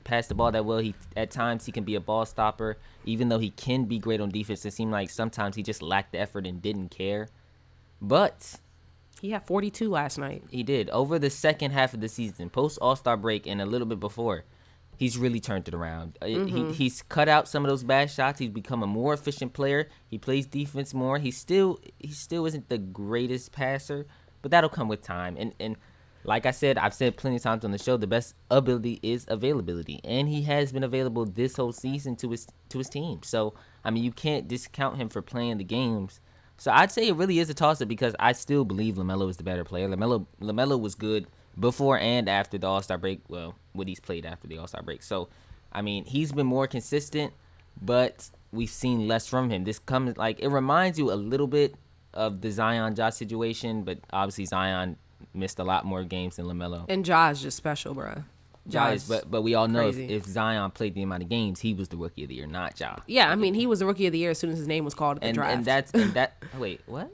pass 0.04 0.26
the 0.26 0.34
ball 0.34 0.52
that 0.52 0.64
well. 0.64 0.78
He 0.78 0.94
at 1.16 1.30
times 1.30 1.66
he 1.66 1.72
can 1.72 1.84
be 1.84 1.94
a 1.94 2.00
ball 2.00 2.24
stopper, 2.26 2.76
even 3.04 3.28
though 3.28 3.38
he 3.38 3.50
can 3.50 3.84
be 3.84 3.98
great 3.98 4.20
on 4.20 4.28
defense. 4.30 4.64
It 4.64 4.72
seemed 4.72 4.92
like 4.92 5.10
sometimes 5.10 5.56
he 5.56 5.62
just 5.62 5.82
lacked 5.82 6.12
the 6.12 6.18
effort 6.20 6.46
and 6.46 6.60
didn't 6.62 6.90
care. 6.90 7.28
But 8.00 8.56
He 9.20 9.30
had 9.30 9.46
42 9.46 9.88
last 9.88 10.18
night. 10.18 10.44
he 10.50 10.62
did 10.62 10.90
over 10.90 11.18
the 11.18 11.30
second 11.30 11.70
half 11.72 11.94
of 11.94 12.00
the 12.00 12.08
season, 12.08 12.50
post 12.50 12.78
All 12.82 12.96
Star 12.96 13.16
break, 13.16 13.46
and 13.46 13.60
a 13.60 13.66
little 13.66 13.86
bit 13.86 14.00
before. 14.00 14.44
He's 14.96 15.18
really 15.18 15.40
turned 15.40 15.66
it 15.66 15.74
around. 15.74 16.18
Uh, 16.22 16.26
He, 16.26 16.72
he's 16.72 17.02
cut 17.02 17.28
out 17.28 17.48
some 17.48 17.64
of 17.64 17.68
those 17.68 17.82
bad 17.82 18.10
shots. 18.12 18.38
He's 18.38 18.50
become 18.50 18.82
a 18.82 18.86
more 18.86 19.12
efficient 19.14 19.52
player. 19.52 19.88
He 20.08 20.18
plays 20.18 20.46
defense 20.46 20.94
more. 20.94 21.18
He 21.18 21.30
still 21.32 21.80
he 21.98 22.08
still 22.12 22.46
isn't 22.46 22.68
the 22.68 22.78
greatest 22.78 23.50
passer, 23.52 24.06
but 24.42 24.50
that'll 24.52 24.70
come 24.70 24.86
with 24.88 25.02
time. 25.02 25.36
And 25.38 25.52
and 25.58 25.76
like 26.24 26.46
I 26.46 26.50
said, 26.50 26.78
I've 26.78 26.94
said 26.94 27.16
plenty 27.16 27.36
of 27.36 27.42
times 27.42 27.64
on 27.64 27.70
the 27.70 27.78
show, 27.78 27.96
the 27.96 28.06
best 28.06 28.34
ability 28.50 28.98
is 29.02 29.26
availability, 29.28 30.00
and 30.04 30.28
he 30.28 30.42
has 30.42 30.72
been 30.72 30.82
available 30.82 31.26
this 31.26 31.56
whole 31.56 31.72
season 31.72 32.16
to 32.16 32.30
his 32.30 32.46
to 32.70 32.78
his 32.78 32.88
team. 32.88 33.20
So 33.22 33.54
I 33.84 33.90
mean, 33.90 34.02
you 34.02 34.12
can't 34.12 34.48
discount 34.48 34.96
him 34.96 35.08
for 35.08 35.22
playing 35.22 35.58
the 35.58 35.64
games. 35.64 36.20
So 36.56 36.70
I'd 36.70 36.92
say 36.92 37.08
it 37.08 37.16
really 37.16 37.38
is 37.38 37.50
a 37.50 37.54
toss 37.54 37.82
up 37.82 37.88
because 37.88 38.14
I 38.18 38.32
still 38.32 38.64
believe 38.64 38.94
LaMelo 38.94 39.28
is 39.28 39.36
the 39.36 39.44
better 39.44 39.64
player. 39.64 39.88
LaMelo 39.88 40.26
LaMelo 40.40 40.80
was 40.80 40.94
good 40.94 41.26
before 41.58 41.98
and 41.98 42.28
after 42.28 42.56
the 42.58 42.66
All 42.66 42.82
Star 42.82 42.98
break. 42.98 43.20
Well, 43.28 43.54
what 43.72 43.88
he's 43.88 44.00
played 44.00 44.24
after 44.24 44.48
the 44.48 44.58
All 44.58 44.66
Star 44.66 44.82
break. 44.82 45.02
So 45.02 45.28
I 45.72 45.82
mean, 45.82 46.04
he's 46.04 46.32
been 46.32 46.46
more 46.46 46.66
consistent, 46.66 47.32
but 47.82 48.30
we've 48.52 48.70
seen 48.70 49.08
less 49.08 49.26
from 49.26 49.50
him. 49.50 49.64
This 49.64 49.78
comes 49.78 50.16
like 50.16 50.40
it 50.40 50.48
reminds 50.48 50.98
you 50.98 51.12
a 51.12 51.14
little 51.14 51.48
bit 51.48 51.74
of 52.14 52.40
the 52.40 52.50
Zion 52.50 52.94
Josh 52.94 53.14
situation, 53.14 53.82
but 53.82 53.98
obviously 54.12 54.46
Zion 54.46 54.96
missed 55.32 55.58
a 55.58 55.64
lot 55.64 55.84
more 55.84 56.02
games 56.04 56.36
than 56.36 56.46
LaMelo. 56.46 56.84
And 56.88 57.06
Ja 57.06 57.30
is 57.30 57.40
just 57.42 57.56
special, 57.56 57.94
bro. 57.94 58.24
Ja 58.68 58.88
is 58.88 59.06
but 59.06 59.30
but 59.30 59.42
we 59.42 59.54
all 59.54 59.68
know 59.68 59.88
if, 59.88 59.98
if 59.98 60.24
Zion 60.24 60.70
played 60.70 60.94
the 60.94 61.02
amount 61.02 61.22
of 61.22 61.28
games, 61.28 61.60
he 61.60 61.74
was 61.74 61.88
the 61.88 61.96
rookie 61.98 62.22
of 62.22 62.28
the 62.30 62.34
year, 62.36 62.46
not 62.46 62.78
Ja. 62.80 62.96
Yeah, 63.06 63.30
I 63.30 63.34
mean, 63.34 63.52
he 63.54 63.66
was 63.66 63.80
the 63.80 63.86
rookie 63.86 64.06
of 64.06 64.12
the 64.12 64.18
year 64.18 64.30
as 64.30 64.38
soon 64.38 64.50
as 64.50 64.58
his 64.58 64.66
name 64.68 64.84
was 64.84 64.94
called 64.94 65.18
at 65.18 65.20
the 65.22 65.26
And 65.28 65.34
draft. 65.36 65.54
and 65.54 65.64
that's 65.64 65.92
and 65.92 66.14
that 66.14 66.36
wait 66.58 66.80
what 66.86 67.10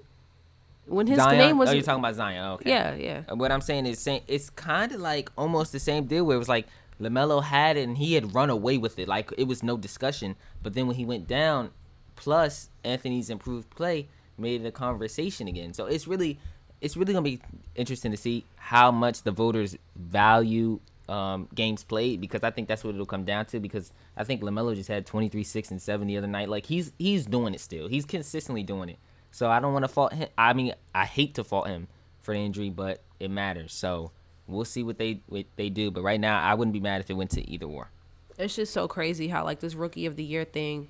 when 0.86 1.06
his 1.06 1.18
Zion? 1.18 1.38
name 1.38 1.58
was. 1.58 1.68
oh, 1.68 1.72
you're 1.72 1.82
talking 1.82 2.00
about 2.00 2.14
Zion. 2.14 2.44
Okay. 2.52 2.70
yeah, 2.70 2.94
yeah. 2.94 3.22
Uh, 3.30 3.36
What 3.36 3.52
I'm 3.52 3.60
saying 3.60 3.86
is, 3.86 4.06
it's 4.26 4.50
kind 4.50 4.92
of 4.92 5.00
like 5.00 5.30
almost 5.36 5.72
the 5.72 5.78
same 5.80 6.04
deal 6.06 6.24
where 6.24 6.36
it 6.36 6.38
was 6.38 6.48
like 6.48 6.66
LaMelo 7.00 7.42
had 7.42 7.76
it 7.76 7.82
and 7.88 7.96
he 7.98 8.14
had 8.14 8.34
run 8.34 8.50
away 8.50 8.76
with 8.78 8.98
it, 8.98 9.08
like 9.08 9.32
it 9.38 9.44
was 9.48 9.62
no 9.62 9.76
discussion. 9.76 10.36
But 10.62 10.74
then 10.74 10.86
when 10.86 10.96
he 10.96 11.04
went 11.04 11.26
down, 11.28 11.70
plus 12.16 12.70
Anthony's 12.84 13.30
improved 13.30 13.70
play 13.70 14.08
made 14.38 14.62
it 14.62 14.66
a 14.66 14.72
conversation 14.72 15.48
again. 15.48 15.72
So 15.74 15.86
it's 15.86 16.06
really, 16.08 16.38
it's 16.80 16.96
really 16.96 17.12
gonna 17.12 17.22
be 17.22 17.40
interesting 17.74 18.10
to 18.10 18.16
see 18.16 18.44
how 18.56 18.90
much 18.90 19.22
the 19.22 19.30
voters 19.30 19.76
value 19.96 20.80
um, 21.10 21.48
games 21.54 21.82
played 21.82 22.20
because 22.20 22.44
I 22.44 22.50
think 22.50 22.68
that's 22.68 22.84
what 22.84 22.94
it'll 22.94 23.04
come 23.04 23.24
down 23.24 23.44
to. 23.46 23.60
Because 23.60 23.92
I 24.16 24.24
think 24.24 24.42
LaMelo 24.42 24.74
just 24.74 24.88
had 24.88 25.04
23, 25.06 25.42
six, 25.42 25.70
and 25.70 25.82
seven 25.82 26.06
the 26.06 26.16
other 26.16 26.26
night. 26.26 26.48
Like 26.48 26.66
he's 26.66 26.92
he's 26.98 27.26
doing 27.26 27.52
it 27.52 27.60
still. 27.60 27.88
He's 27.88 28.04
consistently 28.04 28.62
doing 28.62 28.88
it. 28.88 28.98
So 29.32 29.50
I 29.50 29.60
don't 29.60 29.72
want 29.72 29.84
to 29.84 29.88
fault 29.88 30.12
him. 30.12 30.28
I 30.38 30.52
mean, 30.52 30.74
I 30.94 31.04
hate 31.04 31.34
to 31.34 31.44
fault 31.44 31.66
him 31.66 31.88
for 32.22 32.32
the 32.32 32.40
injury, 32.40 32.70
but 32.70 33.02
it 33.18 33.30
matters. 33.30 33.72
So 33.72 34.12
we'll 34.46 34.64
see 34.64 34.82
what 34.82 34.98
they 34.98 35.20
what 35.26 35.46
they 35.56 35.68
do. 35.68 35.90
But 35.90 36.02
right 36.02 36.20
now, 36.20 36.40
I 36.40 36.54
wouldn't 36.54 36.72
be 36.72 36.80
mad 36.80 37.00
if 37.00 37.10
it 37.10 37.14
went 37.14 37.30
to 37.32 37.50
either 37.50 37.66
or. 37.66 37.90
It's 38.38 38.56
just 38.56 38.72
so 38.72 38.88
crazy 38.88 39.28
how 39.28 39.44
like 39.44 39.60
this 39.60 39.74
rookie 39.74 40.06
of 40.06 40.16
the 40.16 40.24
year 40.24 40.44
thing, 40.44 40.88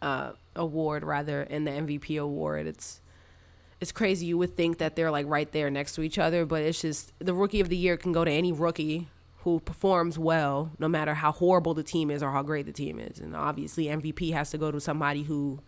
uh, 0.00 0.32
award 0.56 1.04
rather, 1.04 1.42
and 1.42 1.66
the 1.66 1.70
MVP 1.70 2.20
award. 2.20 2.66
It's 2.66 3.01
it's 3.82 3.90
crazy. 3.90 4.26
You 4.26 4.38
would 4.38 4.56
think 4.56 4.78
that 4.78 4.94
they're 4.94 5.10
like 5.10 5.26
right 5.28 5.50
there 5.50 5.68
next 5.68 5.96
to 5.96 6.02
each 6.02 6.16
other, 6.16 6.46
but 6.46 6.62
it's 6.62 6.80
just 6.80 7.12
the 7.18 7.34
rookie 7.34 7.58
of 7.58 7.68
the 7.68 7.76
year 7.76 7.96
can 7.96 8.12
go 8.12 8.24
to 8.24 8.30
any 8.30 8.52
rookie 8.52 9.08
who 9.38 9.58
performs 9.58 10.16
well, 10.16 10.70
no 10.78 10.86
matter 10.86 11.14
how 11.14 11.32
horrible 11.32 11.74
the 11.74 11.82
team 11.82 12.08
is 12.08 12.22
or 12.22 12.30
how 12.30 12.44
great 12.44 12.64
the 12.64 12.72
team 12.72 13.00
is. 13.00 13.18
And 13.18 13.34
obviously, 13.34 13.86
MVP 13.86 14.32
has 14.34 14.50
to 14.50 14.58
go 14.58 14.70
to 14.70 14.80
somebody 14.80 15.24
who 15.24 15.58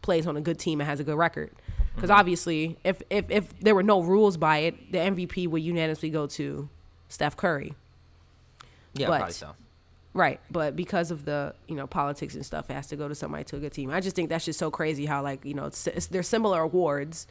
plays 0.00 0.26
on 0.26 0.38
a 0.38 0.40
good 0.40 0.58
team 0.58 0.80
and 0.80 0.88
has 0.88 1.00
a 1.00 1.04
good 1.04 1.18
record. 1.18 1.52
Because 1.94 2.08
mm-hmm. 2.08 2.18
obviously, 2.18 2.78
if, 2.82 3.02
if 3.10 3.30
if 3.30 3.60
there 3.60 3.74
were 3.74 3.82
no 3.82 4.00
rules 4.00 4.38
by 4.38 4.60
it, 4.60 4.90
the 4.90 4.98
MVP 4.98 5.46
would 5.46 5.62
unanimously 5.62 6.08
go 6.08 6.26
to 6.26 6.70
Steph 7.10 7.36
Curry. 7.36 7.74
Yeah, 8.94 9.08
But- 9.08 9.18
probably 9.18 9.34
so. 9.34 9.54
Right, 10.14 10.40
but 10.48 10.76
because 10.76 11.10
of 11.10 11.24
the 11.24 11.54
you 11.66 11.74
know 11.74 11.88
politics 11.88 12.36
and 12.36 12.46
stuff, 12.46 12.70
it 12.70 12.74
has 12.74 12.86
to 12.86 12.96
go 12.96 13.08
to 13.08 13.16
somebody 13.16 13.42
to 13.44 13.56
a 13.56 13.58
good 13.58 13.72
team. 13.72 13.90
I 13.90 14.00
just 14.00 14.14
think 14.14 14.28
that's 14.28 14.44
just 14.44 14.60
so 14.60 14.70
crazy 14.70 15.06
how 15.06 15.22
like 15.22 15.44
you 15.44 15.54
know 15.54 15.66
it's, 15.66 15.86
it's 15.88 16.06
they're 16.06 16.22
similar 16.22 16.60
awards, 16.60 17.26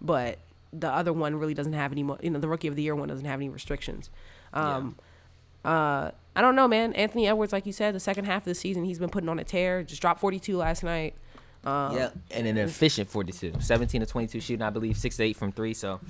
but 0.00 0.38
the 0.72 0.90
other 0.90 1.12
one 1.12 1.36
really 1.36 1.54
doesn't 1.54 1.74
have 1.74 1.92
any 1.92 2.02
mo- 2.02 2.18
you 2.20 2.30
know 2.30 2.40
the 2.40 2.48
rookie 2.48 2.66
of 2.66 2.74
the 2.74 2.82
year 2.82 2.96
one 2.96 3.08
doesn't 3.08 3.24
have 3.24 3.38
any 3.38 3.48
restrictions. 3.48 4.10
Um, 4.52 4.96
uh, 5.64 6.10
I 6.34 6.40
don't 6.40 6.56
know, 6.56 6.66
man. 6.66 6.92
Anthony 6.94 7.28
Edwards, 7.28 7.52
like 7.52 7.66
you 7.66 7.72
said, 7.72 7.94
the 7.94 8.00
second 8.00 8.24
half 8.24 8.42
of 8.42 8.46
the 8.46 8.54
season 8.56 8.84
he's 8.84 8.98
been 8.98 9.10
putting 9.10 9.28
on 9.28 9.38
a 9.38 9.44
tear. 9.44 9.84
Just 9.84 10.02
dropped 10.02 10.20
42 10.20 10.56
last 10.56 10.82
night. 10.82 11.14
Um, 11.64 11.96
yeah, 11.96 12.10
and 12.32 12.46
an 12.46 12.58
efficient 12.58 13.08
42, 13.08 13.54
17 13.60 14.00
to 14.00 14.06
22 14.06 14.40
shooting, 14.40 14.62
I 14.62 14.70
believe, 14.70 14.96
six 14.96 15.16
to 15.16 15.22
eight 15.22 15.36
from 15.36 15.52
three. 15.52 15.72
So 15.72 16.00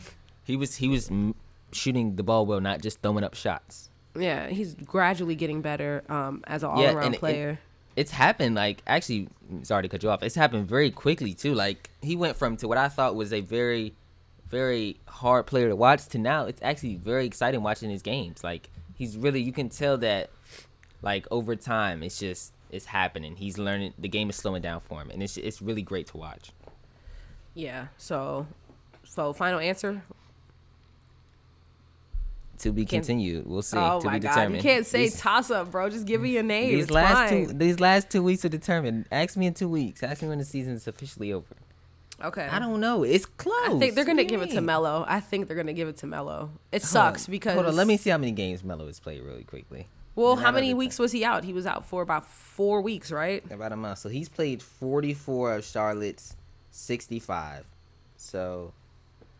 he 0.45 0.57
was 0.57 0.77
he 0.77 0.89
was 0.89 1.11
m- 1.11 1.35
shooting 1.71 2.17
the 2.17 2.23
ball 2.23 2.47
well, 2.47 2.61
not 2.61 2.81
just 2.81 3.03
throwing 3.03 3.23
up 3.23 3.35
shots. 3.35 3.91
Yeah, 4.17 4.49
he's 4.49 4.75
gradually 4.75 5.35
getting 5.35 5.61
better 5.61 6.03
um, 6.09 6.43
as 6.47 6.63
an 6.63 6.71
all 6.71 6.83
Yeah, 6.83 6.93
around 6.95 7.05
and 7.07 7.15
it- 7.15 7.19
player. 7.21 7.59
it's 7.97 8.11
happened 8.11 8.55
like 8.57 8.83
actually 8.87 9.29
sorry 9.63 9.83
to 9.83 9.89
cut 9.89 10.03
you 10.03 10.11
off 10.11 10.23
it's 10.23 10.35
happened 10.35 10.67
very 10.69 10.91
quickly 10.91 11.33
too 11.35 11.55
like 11.55 11.91
he 12.03 12.17
went 12.17 12.35
from 12.37 12.57
to 12.57 12.67
what 12.67 12.77
i 12.79 12.89
thought 12.89 13.15
was 13.15 13.33
a 13.33 13.41
very 13.41 13.95
very 14.49 14.97
hard 15.07 15.47
player 15.47 15.69
to 15.69 15.77
watch 15.77 16.07
to 16.07 16.19
now 16.19 16.45
it's 16.47 16.61
actually 16.63 16.97
very 16.97 17.25
exciting 17.27 17.63
watching 17.63 17.91
his 17.91 18.03
games 18.03 18.43
like 18.43 18.69
he's 18.95 19.17
really 19.17 19.41
you 19.41 19.53
can 19.53 19.69
tell 19.69 19.97
that 19.99 20.31
like 21.03 21.25
over 21.31 21.55
time 21.55 22.03
it's 22.03 22.19
just 22.19 22.53
it's 22.71 22.87
happening 22.87 23.37
he's 23.37 23.59
learning 23.59 23.93
the 23.99 24.09
game 24.09 24.29
is 24.29 24.35
slowing 24.37 24.63
down 24.63 24.81
for 24.81 25.01
him 25.01 25.11
and 25.11 25.23
it's 25.23 25.37
it's 25.37 25.63
really 25.63 25.83
great 25.83 26.07
to 26.09 26.17
watch 26.17 26.51
yeah, 27.55 27.87
so 27.97 28.47
so 29.05 29.33
final 29.33 29.61
answer. 29.61 30.03
To 32.59 32.73
be 32.73 32.85
continued 32.85 33.47
we'll 33.47 33.63
see 33.63 33.77
oh 33.77 34.01
to 34.01 34.07
my 34.07 34.15
be 34.15 34.21
god, 34.21 34.31
determined 34.35 34.57
you 34.57 34.63
can't 34.71 34.87
say 34.87 35.05
These- 35.05 35.21
toss 35.21 35.51
up, 35.51 35.71
bro. 35.71 35.89
Just 35.91 36.07
give 36.07 36.21
me 36.21 36.31
your 36.31 36.43
name. 36.43 36.71
these 36.75 36.85
it's 36.85 36.91
last 36.93 37.31
fine. 37.31 37.47
two 37.49 37.53
these 37.55 37.81
last 37.81 38.11
two 38.11 38.23
weeks 38.23 38.45
are 38.45 38.49
determined 38.49 39.07
ask 39.13 39.37
me 39.37 39.47
in 39.47 39.55
two 39.55 39.69
weeks 39.69 40.03
ask 40.03 40.23
me 40.23 40.29
when 40.29 40.39
the 40.39 40.45
season's 40.45 40.87
officially 40.87 41.33
over 41.33 41.55
Okay. 42.23 42.47
i 42.51 42.59
don't 42.61 42.81
know 42.81 43.03
it's 43.03 43.27
close 43.27 43.55
I 43.75 43.79
think 43.79 43.95
they're 43.95 44.05
gonna 44.05 44.23
give 44.25 44.41
it 44.41 44.51
to 44.51 44.57
mean? 44.57 44.67
Melo. 44.67 45.05
I 45.09 45.19
think 45.21 45.49
they're 45.49 45.57
gonna 45.57 45.73
give 45.73 45.89
it 45.89 45.97
to 45.99 46.07
Melo. 46.07 46.51
It 46.71 46.83
Hold 46.83 46.89
sucks 46.89 47.29
on. 47.29 47.33
because 47.33 47.55
hold 47.55 47.67
on. 47.67 47.75
Let 47.77 47.87
me 47.89 47.97
see 47.97 48.11
how 48.11 48.19
many 48.19 48.31
games 48.33 48.63
Melo 48.63 48.87
has 48.87 49.01
played 49.01 49.21
really 49.23 49.43
quickly. 49.45 49.89
Well, 50.15 50.37
Not 50.37 50.45
how 50.45 50.53
many 50.53 50.75
weeks 50.75 51.01
was 51.01 51.11
he 51.11 51.25
out? 51.25 51.43
He 51.43 51.53
was 51.53 51.67
out 51.67 51.85
for 51.85 52.01
about 52.03 52.25
four 52.29 52.81
weeks, 52.83 53.11
right? 53.11 53.43
About 53.51 53.73
a 53.73 53.77
month. 53.77 53.99
So 53.99 54.09
he's 54.09 54.29
played 54.29 54.63
44 54.63 55.57
of 55.57 55.65
Charlotte's 55.65 56.37
65. 56.71 57.65
So 58.17 58.73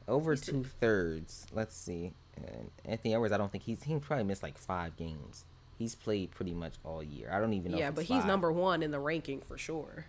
over 0.09 0.35
two 0.35 0.65
thirds. 0.81 1.47
Let's 1.53 1.77
see. 1.77 2.13
And 2.37 2.71
Anthony 2.85 3.15
Edwards, 3.15 3.33
I 3.33 3.37
don't 3.39 3.51
think 3.53 3.65
he's 3.65 3.83
he 3.83 3.97
probably 3.99 4.25
missed 4.25 4.43
like 4.43 4.59
five 4.59 4.97
games. 4.97 5.45
He's 5.79 5.95
played 5.95 6.31
pretty 6.31 6.55
much 6.55 6.75
all 6.85 7.03
year. 7.03 7.31
I 7.33 7.41
don't 7.41 7.53
even 7.53 7.73
know. 7.73 7.79
yeah, 7.79 7.91
but 7.91 8.05
he's 8.05 8.19
five. 8.21 8.27
number 8.27 8.53
one 8.53 8.83
in 8.83 8.91
the 8.91 8.99
ranking 9.01 9.41
for 9.41 9.59
sure. 9.59 10.07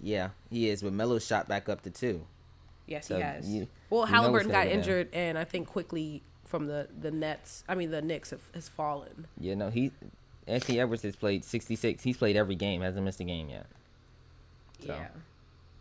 Yeah, 0.00 0.30
he 0.50 0.68
is. 0.68 0.82
But 0.82 0.92
Melo 0.92 1.18
shot 1.18 1.48
back 1.48 1.68
up 1.68 1.82
to 1.82 1.90
two. 1.90 2.24
Yes, 2.86 3.06
So 3.06 3.16
he 3.16 3.22
has. 3.22 3.48
you- 3.48 3.68
well, 3.90 4.06
you 4.06 4.12
Halliburton 4.14 4.50
got 4.50 4.66
injured, 4.66 5.08
and 5.12 5.38
I 5.38 5.44
think 5.44 5.68
quickly 5.68 6.22
from 6.44 6.66
the 6.66 6.88
the 7.00 7.10
Nets. 7.10 7.64
I 7.68 7.74
mean, 7.74 7.90
the 7.90 8.02
Knicks 8.02 8.30
have, 8.30 8.42
has 8.54 8.68
fallen. 8.68 9.26
Yeah, 9.38 9.54
no, 9.54 9.70
he 9.70 9.92
Anthony 10.46 10.80
Edwards 10.80 11.02
has 11.02 11.14
played 11.16 11.44
66. 11.44 12.02
He's 12.02 12.16
played 12.16 12.36
every 12.36 12.56
game. 12.56 12.80
Hasn't 12.80 13.04
missed 13.04 13.20
a 13.20 13.24
game 13.24 13.48
yet. 13.48 13.66
So- 14.80 14.88
Yeah. 14.94 15.08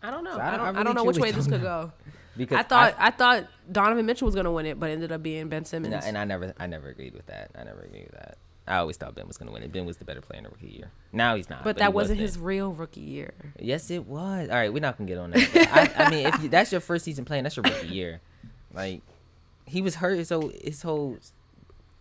I 0.04 0.12
don't 0.12 0.24
know. 0.24 0.34
So 0.34 0.40
I 0.40 0.54
I 0.54 0.58
don't. 0.58 0.78
I 0.78 0.80
I, 0.80 0.84
don't 0.84 0.96
know 0.96 1.04
which 1.04 1.18
way 1.18 1.32
this 1.32 1.46
could 1.46 1.62
know. 1.64 1.92
go. 1.92 1.92
Because 2.38 2.60
I 2.60 2.64
thought 2.64 2.96
I, 2.98 3.12
thought 3.12 3.48
Donovan 3.72 4.06
Mitchell 4.06 4.26
was 4.26 4.36
gonna 4.36 4.52
win 4.52 4.66
it, 4.66 4.80
but 4.80 4.90
ended 4.90 5.12
up 5.12 5.22
being 5.22 5.50
Ben 5.50 5.66
Simmons. 5.66 5.94
and 5.94 6.04
I, 6.04 6.08
and 6.08 6.18
I 6.18 6.24
never, 6.24 6.54
I 6.60 6.66
never 6.66 6.88
agreed 6.90 7.14
with 7.14 7.26
that. 7.28 7.52
I 7.58 7.64
never 7.64 7.82
agreed 7.82 8.04
with 8.04 8.14
that. 8.14 8.38
I 8.68 8.78
always 8.78 8.96
thought 8.96 9.16
Ben 9.16 9.28
was 9.28 9.38
going 9.38 9.48
to 9.48 9.54
win 9.54 9.64
it. 9.64 9.72
Ben 9.72 9.86
was 9.86 9.98
the 9.98 10.06
better 10.06 10.22
player 10.22 10.38
in 10.38 10.44
the 10.44 10.50
rookie 10.52 10.68
year. 10.68 10.92
Now 11.12 11.36
he's 11.36 11.50
not. 11.50 11.64
but 11.64 11.76
he 11.76 11.80
that 11.80 11.94
was 11.94 12.04
wasn't 12.04 12.20
then. 12.20 12.28
his 12.28 12.38
real 12.40 12.72
rookie 12.72 13.02
year. 13.02 13.34
Yes, 13.60 13.90
it 13.90 14.06
was. 14.06 14.50
All 14.50 14.56
right, 14.56 14.72
we're 14.72 14.80
not 14.80 14.98
gonna 14.98 15.08
get 15.10 15.18
on 15.18 15.32
that. 15.32 15.94
I, 15.98 16.06
I 16.06 16.10
mean, 16.10 16.28
if 16.28 16.42
you, 16.42 16.48
that's 16.48 16.72
your 16.72 16.80
first 16.80 17.04
season 17.04 17.26
playing, 17.26 17.44
that's 17.44 17.58
your 17.58 17.64
rookie 17.64 17.88
year. 17.88 18.22
Like, 18.74 19.02
he 19.66 19.82
was 19.82 19.96
hurt 19.96 20.18
his 20.18 20.30
whole 20.30 20.52
his 20.64 20.82
whole 20.84 21.18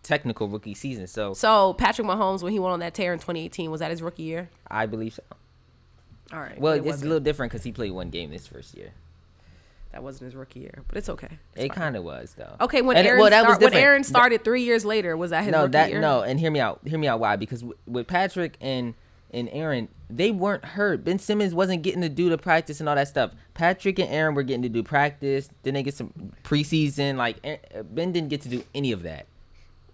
technical 0.03 0.47
rookie 0.47 0.73
season. 0.75 1.07
So 1.07 1.33
So 1.33 1.73
Patrick 1.73 2.07
Mahomes, 2.07 2.41
when 2.41 2.53
he 2.53 2.59
went 2.59 2.73
on 2.73 2.79
that 2.79 2.93
tear 2.93 3.11
in 3.11 3.19
2018, 3.19 3.69
was 3.69 3.79
that 3.79 3.91
his 3.91 4.01
rookie 4.01 4.23
year? 4.23 4.49
I 4.69 4.85
believe 4.85 5.13
so. 5.15 5.23
All 6.33 6.39
right. 6.39 6.59
Well, 6.59 6.73
it 6.73 6.85
it's 6.85 7.01
a 7.01 7.05
little 7.05 7.19
different 7.19 7.51
because 7.51 7.63
he 7.63 7.71
played 7.71 7.91
one 7.91 8.09
game 8.09 8.31
this 8.31 8.47
first 8.47 8.75
year. 8.75 8.91
that 9.91 10.01
wasn't 10.03 10.23
his 10.25 10.35
rookie 10.35 10.61
year, 10.61 10.83
but 10.87 10.97
it's 10.97 11.09
okay. 11.09 11.37
It's 11.55 11.65
it 11.65 11.71
kind 11.73 11.97
of 11.97 12.03
was 12.03 12.33
though. 12.37 12.55
Okay, 12.61 12.81
when 12.81 12.95
And 12.97 13.05
it- 13.05 13.09
Aaron 13.09 13.21
well, 13.21 13.29
that 13.29 13.45
was 13.47 13.59
when. 13.59 13.73
Aaron 13.73 14.03
started 14.03 14.43
three 14.43 14.63
years 14.63 14.85
later, 14.85 15.17
was 15.17 15.31
that 15.31 15.43
his 15.43 15.51
no, 15.51 15.63
rookie 15.63 15.71
that 15.73 15.89
year? 15.89 15.99
no, 15.99 16.21
and 16.21 16.39
hear 16.39 16.49
me 16.51 16.59
out. 16.61 16.79
Hear 16.85 16.97
me 16.97 17.07
out. 17.07 17.19
Why? 17.19 17.35
Because 17.35 17.59
w- 17.61 17.77
with 17.87 18.07
Patrick 18.07 18.55
and 18.61 18.93
and 19.33 19.47
Aaron, 19.53 19.87
they 20.09 20.29
weren't 20.31 20.63
hurt. 20.65 21.03
Ben 21.05 21.17
Simmons 21.19 21.53
wasn't 21.53 21.83
getting 21.83 22.01
to 22.01 22.09
do 22.09 22.29
the 22.29 22.37
practice 22.37 22.79
and 22.81 22.87
all 22.89 22.95
that 22.95 23.07
stuff. 23.07 23.31
Patrick 23.53 23.97
and 23.99 24.09
Aaron 24.09 24.35
were 24.35 24.43
getting 24.43 24.61
to 24.63 24.69
do 24.69 24.83
practice. 24.83 25.49
Then 25.63 25.73
they 25.73 25.83
get 25.83 25.93
some 25.93 26.33
preseason. 26.43 27.15
Like 27.17 27.37
A- 27.45 27.59
uh, 27.79 27.83
Ben 27.83 28.11
didn't 28.13 28.29
get 28.29 28.41
to 28.43 28.49
do 28.49 28.63
any 28.75 28.91
of 28.91 29.03
that. 29.03 29.25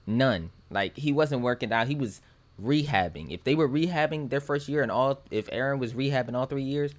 None. 0.05 0.51
Like 0.69 0.97
he 0.97 1.11
wasn't 1.11 1.41
working 1.41 1.71
out. 1.71 1.87
He 1.87 1.95
was 1.95 2.21
rehabbing. 2.61 3.31
If 3.31 3.43
they 3.43 3.55
were 3.55 3.67
rehabbing 3.67 4.29
their 4.29 4.39
first 4.39 4.67
year 4.67 4.81
and 4.81 4.91
all, 4.91 5.21
if 5.31 5.49
Aaron 5.51 5.79
was 5.79 5.93
rehabbing 5.93 6.35
all 6.35 6.45
three 6.45 6.63
years, 6.63 6.93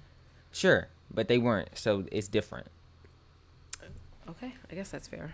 sure. 0.51 0.87
But 1.13 1.27
they 1.27 1.37
weren't. 1.37 1.69
So 1.77 2.05
it's 2.11 2.27
different. 2.27 2.67
Okay, 4.29 4.53
I 4.71 4.75
guess 4.75 4.89
that's 4.89 5.07
fair. 5.07 5.33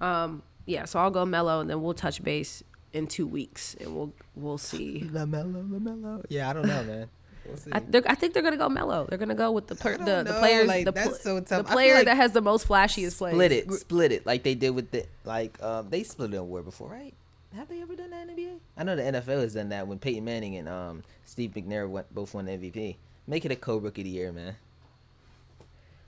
Um, 0.00 0.42
yeah, 0.66 0.84
so 0.84 1.00
I'll 1.00 1.10
go 1.10 1.24
Melo, 1.24 1.60
and 1.60 1.68
then 1.68 1.82
we'll 1.82 1.94
touch 1.94 2.22
base 2.22 2.62
in 2.92 3.06
two 3.06 3.26
weeks, 3.26 3.74
and 3.80 3.94
we'll 3.94 4.12
we'll 4.36 4.58
see. 4.58 5.02
LaMelo, 5.12 5.68
LaMelo. 5.68 6.24
Yeah, 6.28 6.48
I 6.48 6.52
don't 6.52 6.66
know, 6.66 6.82
man. 6.84 7.08
We'll 7.46 7.56
see. 7.56 7.70
I, 7.72 7.80
I 8.06 8.14
think 8.14 8.34
they're 8.34 8.42
gonna 8.42 8.58
go 8.58 8.68
Melo. 8.68 9.06
They're 9.08 9.16
gonna 9.16 9.34
go 9.34 9.52
with 9.52 9.68
the 9.68 9.74
per, 9.74 9.96
the, 9.96 10.22
the 10.22 10.36
players 10.38 10.68
like, 10.68 10.84
the, 10.84 10.92
that's 10.92 11.08
pl- 11.08 11.16
so 11.16 11.40
tough. 11.40 11.66
the 11.66 11.72
player 11.72 11.94
like- 11.94 12.04
that 12.04 12.16
has 12.16 12.32
the 12.32 12.42
most 12.42 12.68
flashiest 12.68 13.16
plays. 13.16 13.32
split 13.32 13.52
it, 13.52 13.72
split 13.72 14.12
it, 14.12 14.26
like 14.26 14.42
they 14.42 14.54
did 14.54 14.70
with 14.70 14.90
the 14.90 15.06
like 15.24 15.56
um 15.62 15.88
they 15.88 16.02
split 16.02 16.34
it 16.34 16.36
on 16.36 16.46
war 16.46 16.60
before, 16.60 16.90
right? 16.90 17.14
Have 17.56 17.68
they 17.68 17.80
ever 17.80 17.96
done 17.96 18.10
that 18.10 18.28
in 18.28 18.36
the 18.36 18.42
NBA? 18.42 18.58
I 18.76 18.84
know 18.84 18.94
the 18.96 19.02
NFL 19.02 19.40
has 19.42 19.54
done 19.54 19.70
that 19.70 19.86
when 19.88 19.98
Peyton 19.98 20.24
Manning 20.24 20.56
and 20.56 20.68
um 20.68 21.02
Steve 21.24 21.52
McNair 21.52 21.88
went, 21.88 22.12
both 22.14 22.34
won 22.34 22.44
the 22.44 22.52
MVP. 22.52 22.96
Make 23.26 23.44
it 23.44 23.52
a 23.52 23.56
co-rookie 23.56 24.02
of 24.02 24.04
the 24.04 24.10
year, 24.10 24.32
man. 24.32 24.54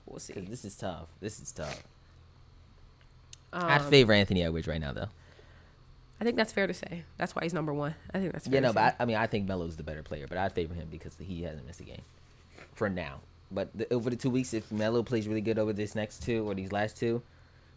We'll 0.05 0.19
see. 0.19 0.33
'Cause 0.33 0.45
this 0.45 0.65
is 0.65 0.75
tough. 0.75 1.07
This 1.19 1.39
is 1.39 1.51
tough. 1.51 1.83
I'd 3.53 3.81
Um, 3.81 3.89
favor 3.89 4.13
Anthony 4.13 4.43
Edwards 4.43 4.67
right 4.67 4.79
now, 4.81 4.93
though. 4.93 5.09
I 6.19 6.23
think 6.23 6.37
that's 6.37 6.53
fair 6.53 6.67
to 6.67 6.73
say. 6.73 7.03
That's 7.17 7.35
why 7.35 7.43
he's 7.43 7.53
number 7.53 7.73
one. 7.73 7.95
I 8.13 8.19
think 8.19 8.31
that's 8.31 8.45
fair 8.45 8.53
Yeah, 8.55 8.59
to 8.61 8.67
no, 8.67 8.69
say. 8.71 8.73
but 8.75 8.95
I, 8.99 9.03
I 9.03 9.05
mean, 9.05 9.17
I 9.17 9.25
think 9.27 9.47
Melo's 9.47 9.75
the 9.75 9.83
better 9.83 10.03
player, 10.03 10.27
but 10.27 10.37
I'd 10.37 10.53
favor 10.53 10.73
him 10.73 10.87
because 10.91 11.15
he 11.17 11.43
hasn't 11.43 11.65
missed 11.65 11.79
a 11.79 11.83
game 11.83 12.01
for 12.73 12.89
now. 12.89 13.21
But 13.51 13.69
the, 13.75 13.91
over 13.93 14.09
the 14.09 14.15
two 14.15 14.29
weeks, 14.29 14.53
if 14.53 14.71
Melo 14.71 15.01
plays 15.03 15.27
really 15.27 15.41
good 15.41 15.57
over 15.57 15.73
this 15.73 15.95
next 15.95 16.21
two 16.23 16.47
or 16.47 16.53
these 16.53 16.71
last 16.71 16.95
two, 16.97 17.21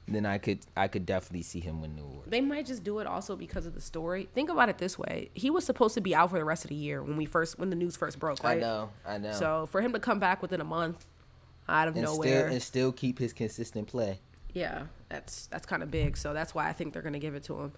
then 0.06 0.26
I 0.26 0.38
could 0.38 0.60
I 0.76 0.88
could 0.88 1.06
definitely 1.06 1.42
see 1.42 1.60
him 1.60 1.80
win 1.80 1.96
the 1.96 2.02
award. 2.02 2.30
They 2.30 2.40
might 2.40 2.66
just 2.66 2.84
do 2.84 2.98
it 2.98 3.06
also 3.06 3.36
because 3.36 3.64
of 3.66 3.74
the 3.74 3.80
story. 3.80 4.28
Think 4.34 4.50
about 4.50 4.68
it 4.68 4.78
this 4.78 4.98
way: 4.98 5.30
he 5.34 5.48
was 5.50 5.64
supposed 5.64 5.94
to 5.94 6.00
be 6.00 6.14
out 6.14 6.30
for 6.30 6.38
the 6.38 6.44
rest 6.44 6.64
of 6.64 6.68
the 6.68 6.74
year 6.74 7.02
when 7.02 7.16
we 7.16 7.24
first 7.24 7.58
when 7.58 7.70
the 7.70 7.76
news 7.76 7.96
first 7.96 8.18
broke, 8.18 8.42
right? 8.44 8.58
I 8.58 8.60
know, 8.60 8.90
I 9.06 9.18
know. 9.18 9.32
So 9.32 9.66
for 9.70 9.80
him 9.80 9.92
to 9.92 9.98
come 9.98 10.18
back 10.18 10.42
within 10.42 10.60
a 10.60 10.64
month 10.64 11.06
out 11.68 11.88
of 11.88 11.96
and 11.96 12.04
nowhere, 12.04 12.42
still 12.42 12.52
and 12.52 12.62
still 12.62 12.92
keep 12.92 13.18
his 13.18 13.32
consistent 13.32 13.88
play. 13.88 14.20
yeah, 14.52 14.84
that's 15.08 15.46
that's 15.46 15.64
kind 15.64 15.82
of 15.82 15.90
big. 15.90 16.16
So 16.18 16.34
that's 16.34 16.54
why 16.54 16.68
I 16.68 16.72
think 16.72 16.92
they're 16.92 17.02
gonna 17.02 17.18
give 17.18 17.34
it 17.34 17.44
to 17.44 17.58
him. 17.60 17.72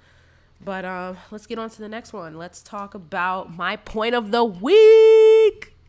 But 0.64 0.85
um, 0.85 1.18
let's 1.31 1.47
get 1.47 1.59
on 1.59 1.70
to 1.70 1.79
the 1.79 1.89
next 1.89 2.12
one. 2.12 2.39
Let's 2.39 2.62
talk 2.62 2.95
about 2.95 3.55
my 3.55 3.77
point 3.77 4.14
of 4.14 4.31
the 4.31 4.45
week. 4.45 5.74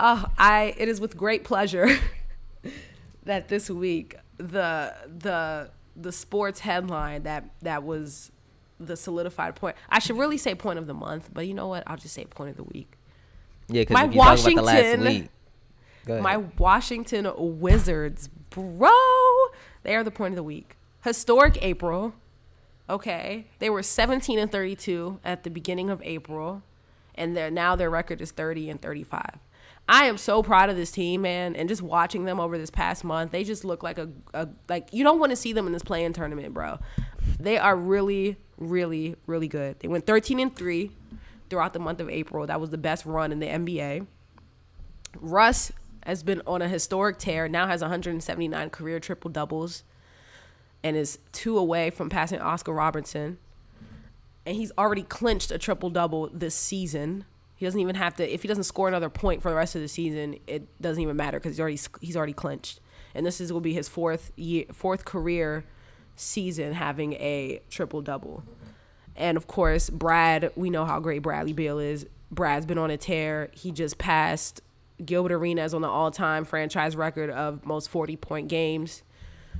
Uh, 0.00 0.26
I 0.38 0.74
it 0.78 0.88
is 0.88 1.00
with 1.00 1.16
great 1.16 1.42
pleasure 1.42 1.88
that 3.24 3.48
this 3.48 3.68
week 3.68 4.14
the 4.38 4.94
the 5.18 5.70
the 5.96 6.12
sports 6.12 6.60
headline 6.60 7.24
that 7.24 7.50
that 7.62 7.82
was 7.82 8.32
the 8.80 8.96
solidified 8.96 9.56
point. 9.56 9.76
I 9.88 9.98
should 9.98 10.16
really 10.16 10.38
say 10.38 10.54
point 10.54 10.78
of 10.78 10.86
the 10.86 10.94
month, 10.94 11.30
but 11.32 11.46
you 11.46 11.54
know 11.54 11.66
what? 11.66 11.82
I'll 11.86 11.96
just 11.96 12.14
say 12.14 12.24
point 12.24 12.50
of 12.50 12.56
the 12.56 12.64
week. 12.64 12.92
Yeah, 13.68 13.82
because 13.82 13.94
My 13.94 14.04
if 14.06 14.14
you 14.14 14.20
talk 14.20 14.38
about 14.38 14.44
the 14.54 14.62
last 14.62 14.82
Washington- 14.82 15.04
week. 15.04 15.30
My 16.22 16.36
Washington 16.56 17.30
Wizards, 17.36 18.28
bro. 18.48 18.88
They 19.82 19.94
are 19.94 20.02
the 20.02 20.10
point 20.10 20.32
of 20.32 20.36
the 20.36 20.42
week. 20.42 20.76
Historic 21.04 21.58
April. 21.62 22.14
Okay. 22.88 23.46
They 23.58 23.68
were 23.68 23.82
17 23.82 24.38
and 24.38 24.50
32 24.50 25.20
at 25.22 25.44
the 25.44 25.50
beginning 25.50 25.90
of 25.90 26.00
April, 26.02 26.62
and 27.14 27.36
they're 27.36 27.50
now 27.50 27.76
their 27.76 27.90
record 27.90 28.22
is 28.22 28.30
30 28.30 28.70
and 28.70 28.80
35. 28.80 29.38
I 29.88 30.04
am 30.04 30.18
so 30.18 30.42
proud 30.42 30.68
of 30.68 30.76
this 30.76 30.90
team, 30.90 31.22
man, 31.22 31.56
and 31.56 31.68
just 31.68 31.80
watching 31.80 32.24
them 32.24 32.38
over 32.38 32.58
this 32.58 32.70
past 32.70 33.04
month, 33.04 33.32
they 33.32 33.42
just 33.42 33.64
look 33.64 33.82
like 33.82 33.98
a, 33.98 34.10
a 34.34 34.48
like 34.68 34.92
you 34.92 35.02
don't 35.02 35.18
want 35.18 35.30
to 35.30 35.36
see 35.36 35.52
them 35.52 35.66
in 35.66 35.72
this 35.72 35.82
play-in 35.82 36.12
tournament, 36.12 36.52
bro. 36.52 36.78
They 37.40 37.56
are 37.56 37.74
really, 37.74 38.36
really, 38.58 39.16
really 39.26 39.48
good. 39.48 39.80
They 39.80 39.88
went 39.88 40.06
13 40.06 40.40
and 40.40 40.54
3 40.54 40.90
throughout 41.48 41.72
the 41.72 41.78
month 41.78 42.00
of 42.00 42.10
April. 42.10 42.46
That 42.46 42.60
was 42.60 42.70
the 42.70 42.78
best 42.78 43.06
run 43.06 43.32
in 43.32 43.38
the 43.38 43.46
NBA. 43.46 44.06
Russ 45.20 45.72
has 46.04 46.22
been 46.22 46.42
on 46.46 46.60
a 46.60 46.68
historic 46.68 47.18
tear, 47.18 47.48
now 47.48 47.66
has 47.66 47.80
179 47.80 48.70
career 48.70 49.00
triple 49.00 49.30
doubles 49.30 49.84
and 50.82 50.96
is 50.96 51.18
two 51.32 51.58
away 51.58 51.90
from 51.90 52.08
passing 52.08 52.40
Oscar 52.40 52.72
Robertson. 52.72 53.38
And 54.46 54.56
he's 54.56 54.72
already 54.78 55.02
clinched 55.02 55.50
a 55.50 55.58
triple 55.58 55.90
double 55.90 56.30
this 56.32 56.54
season. 56.54 57.24
He 57.58 57.66
doesn't 57.66 57.80
even 57.80 57.96
have 57.96 58.14
to 58.16 58.32
if 58.32 58.42
he 58.42 58.48
doesn't 58.48 58.64
score 58.64 58.88
another 58.88 59.10
point 59.10 59.42
for 59.42 59.50
the 59.50 59.56
rest 59.56 59.74
of 59.74 59.82
the 59.82 59.88
season, 59.88 60.36
it 60.46 60.80
doesn't 60.80 61.02
even 61.02 61.16
matter 61.16 61.38
cuz 61.40 61.52
he's 61.52 61.60
already 61.60 61.78
he's 62.00 62.16
already 62.16 62.32
clinched. 62.32 62.80
And 63.14 63.26
this 63.26 63.40
is 63.40 63.52
will 63.52 63.60
be 63.60 63.74
his 63.74 63.88
fourth 63.88 64.30
year 64.36 64.64
fourth 64.72 65.04
career 65.04 65.64
season 66.14 66.74
having 66.74 67.14
a 67.14 67.60
triple 67.68 68.00
double. 68.00 68.44
And 69.16 69.36
of 69.36 69.48
course, 69.48 69.90
Brad, 69.90 70.52
we 70.54 70.70
know 70.70 70.84
how 70.84 71.00
great 71.00 71.22
Bradley 71.22 71.52
Beal 71.52 71.80
is. 71.80 72.06
Brad's 72.30 72.64
been 72.64 72.78
on 72.78 72.90
a 72.90 72.96
tear. 72.96 73.50
He 73.52 73.72
just 73.72 73.98
passed 73.98 74.60
Gilbert 75.04 75.32
Arenas 75.32 75.74
on 75.74 75.82
the 75.82 75.88
all 75.88 76.12
time 76.12 76.44
franchise 76.44 76.94
record 76.94 77.30
of 77.30 77.66
most 77.66 77.88
40 77.88 78.16
point 78.16 78.48
games. 78.48 79.02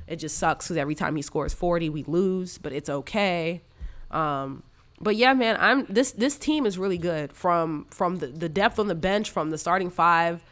It 0.06 0.16
just 0.16 0.38
sucks 0.38 0.66
because 0.66 0.76
every 0.76 0.94
time 0.94 1.16
he 1.16 1.22
scores 1.22 1.52
40, 1.52 1.90
we 1.90 2.04
lose, 2.04 2.58
but 2.58 2.72
it's 2.72 2.88
okay. 2.88 3.62
Um, 4.10 4.62
but 5.00 5.16
yeah, 5.16 5.32
man, 5.34 5.56
I'm 5.60 5.84
this 5.86 6.12
this 6.12 6.36
team 6.38 6.66
is 6.66 6.78
really 6.78 6.98
good 6.98 7.32
from 7.32 7.86
from 7.90 8.18
the, 8.18 8.26
the 8.28 8.48
depth 8.48 8.78
on 8.78 8.86
the 8.88 8.94
bench, 8.94 9.30
from 9.30 9.50
the 9.50 9.58
starting 9.58 9.90
five. 9.90 10.42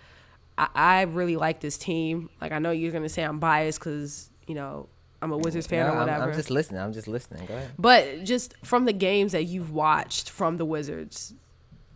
I, 0.59 0.69
I 0.75 1.03
really 1.03 1.37
like 1.37 1.61
this 1.61 1.77
team. 1.79 2.31
Like 2.41 2.53
I 2.53 2.59
know 2.59 2.71
you're 2.71 2.93
gonna 2.93 3.09
say 3.09 3.23
I'm 3.23 3.39
biased 3.39 3.79
because 3.81 4.31
you 4.47 4.55
know 4.55 4.89
I'm 5.23 5.33
a 5.33 5.37
Wizards 5.37 5.67
fan 5.67 5.81
No, 5.87 5.93
or 5.93 5.97
I'm- 5.97 5.99
whatever. 6.01 6.31
I'm, 6.31 6.37
just 6.37 6.51
listening. 6.51 6.81
I'm 6.81 6.93
just 6.93 7.09
listening. 7.09 7.47
Go 7.47 7.55
ahead. 7.55 7.71
But 7.79 8.25
just 8.25 8.55
from 8.65 8.85
the 8.85 8.93
games 8.93 9.33
that 9.33 9.45
you've 9.45 9.71
watched 9.73 10.31
from 10.31 10.57
the 10.59 10.65
Wizards, 10.65 11.35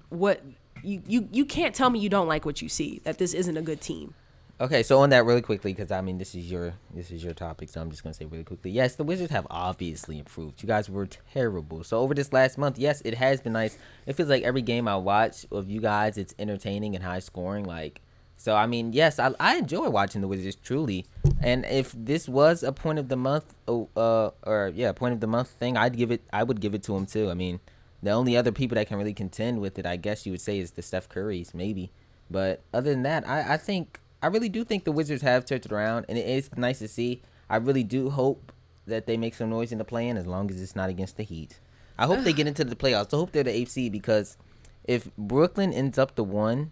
what 0.08 0.42
you 0.82 1.02
you 1.06 1.28
you 1.30 1.44
can't 1.44 1.74
tell 1.74 1.90
me 1.90 1.98
you 1.98 2.08
don't 2.08 2.28
like 2.28 2.44
what 2.44 2.60
you 2.62 2.68
see. 2.68 3.00
That 3.04 3.18
this 3.18 3.34
isn't 3.34 3.56
a 3.56 3.62
good 3.62 3.80
team. 3.80 4.14
Okay, 4.60 4.82
so 4.82 4.98
on 4.98 5.08
that 5.08 5.24
really 5.24 5.40
quickly, 5.40 5.72
because 5.72 5.90
I 5.90 6.02
mean 6.02 6.18
this 6.18 6.34
is 6.34 6.50
your 6.50 6.74
this 6.94 7.10
is 7.10 7.24
your 7.24 7.32
topic, 7.32 7.70
so 7.70 7.80
I'm 7.80 7.90
just 7.90 8.02
gonna 8.02 8.12
say 8.12 8.26
really 8.26 8.44
quickly. 8.44 8.70
Yes, 8.70 8.94
the 8.94 9.04
Wizards 9.04 9.32
have 9.32 9.46
obviously 9.48 10.18
improved. 10.18 10.62
You 10.62 10.66
guys 10.66 10.90
were 10.90 11.06
terrible. 11.06 11.82
So 11.82 11.98
over 11.98 12.12
this 12.12 12.30
last 12.30 12.58
month, 12.58 12.78
yes, 12.78 13.00
it 13.06 13.14
has 13.14 13.40
been 13.40 13.54
nice. 13.54 13.78
It 14.04 14.16
feels 14.16 14.28
like 14.28 14.42
every 14.42 14.60
game 14.60 14.86
I 14.86 14.96
watch 14.96 15.46
of 15.50 15.70
you 15.70 15.80
guys, 15.80 16.18
it's 16.18 16.34
entertaining 16.38 16.94
and 16.94 17.02
high 17.02 17.20
scoring. 17.20 17.64
Like, 17.64 18.02
so 18.36 18.54
I 18.54 18.66
mean, 18.66 18.92
yes, 18.92 19.18
I, 19.18 19.32
I 19.40 19.56
enjoy 19.56 19.88
watching 19.88 20.20
the 20.20 20.28
Wizards 20.28 20.56
truly. 20.56 21.06
And 21.40 21.64
if 21.64 21.94
this 21.96 22.28
was 22.28 22.62
a 22.62 22.70
point 22.70 22.98
of 22.98 23.08
the 23.08 23.16
month, 23.16 23.54
oh, 23.66 23.88
uh, 23.96 24.32
or 24.42 24.72
yeah, 24.74 24.92
point 24.92 25.14
of 25.14 25.20
the 25.20 25.26
month 25.26 25.48
thing, 25.48 25.78
I'd 25.78 25.96
give 25.96 26.10
it. 26.10 26.20
I 26.34 26.42
would 26.42 26.60
give 26.60 26.74
it 26.74 26.82
to 26.82 26.92
them 26.92 27.06
too. 27.06 27.30
I 27.30 27.34
mean, 27.34 27.60
the 28.02 28.10
only 28.10 28.36
other 28.36 28.52
people 28.52 28.74
that 28.74 28.88
can 28.88 28.98
really 28.98 29.14
contend 29.14 29.62
with 29.62 29.78
it, 29.78 29.86
I 29.86 29.96
guess 29.96 30.26
you 30.26 30.32
would 30.32 30.42
say, 30.42 30.58
is 30.58 30.72
the 30.72 30.82
Steph 30.82 31.08
Currys, 31.08 31.54
maybe. 31.54 31.92
But 32.30 32.60
other 32.74 32.90
than 32.90 33.04
that, 33.04 33.26
I, 33.26 33.54
I 33.54 33.56
think 33.56 34.00
I 34.22 34.26
really 34.28 34.48
do 34.48 34.64
think 34.64 34.84
the 34.84 34.92
Wizards 34.92 35.22
have 35.22 35.44
turned 35.44 35.64
it 35.66 35.72
around, 35.72 36.06
and 36.08 36.18
it 36.18 36.26
is 36.26 36.50
nice 36.56 36.78
to 36.80 36.88
see. 36.88 37.22
I 37.48 37.56
really 37.56 37.84
do 37.84 38.10
hope 38.10 38.52
that 38.86 39.06
they 39.06 39.16
make 39.16 39.34
some 39.34 39.50
noise 39.50 39.72
in 39.72 39.78
the 39.78 39.84
play-in, 39.84 40.16
as 40.16 40.26
long 40.26 40.50
as 40.50 40.60
it's 40.60 40.76
not 40.76 40.90
against 40.90 41.16
the 41.16 41.22
Heat. 41.22 41.58
I 41.98 42.06
hope 42.06 42.20
they 42.20 42.32
get 42.32 42.46
into 42.46 42.64
the 42.64 42.76
playoffs. 42.76 43.12
I 43.12 43.16
hope 43.18 43.32
they're 43.32 43.44
the 43.44 43.54
eighth 43.54 43.70
seed 43.72 43.92
because 43.92 44.36
if 44.84 45.14
Brooklyn 45.16 45.72
ends 45.72 45.98
up 45.98 46.14
the 46.14 46.24
one, 46.24 46.70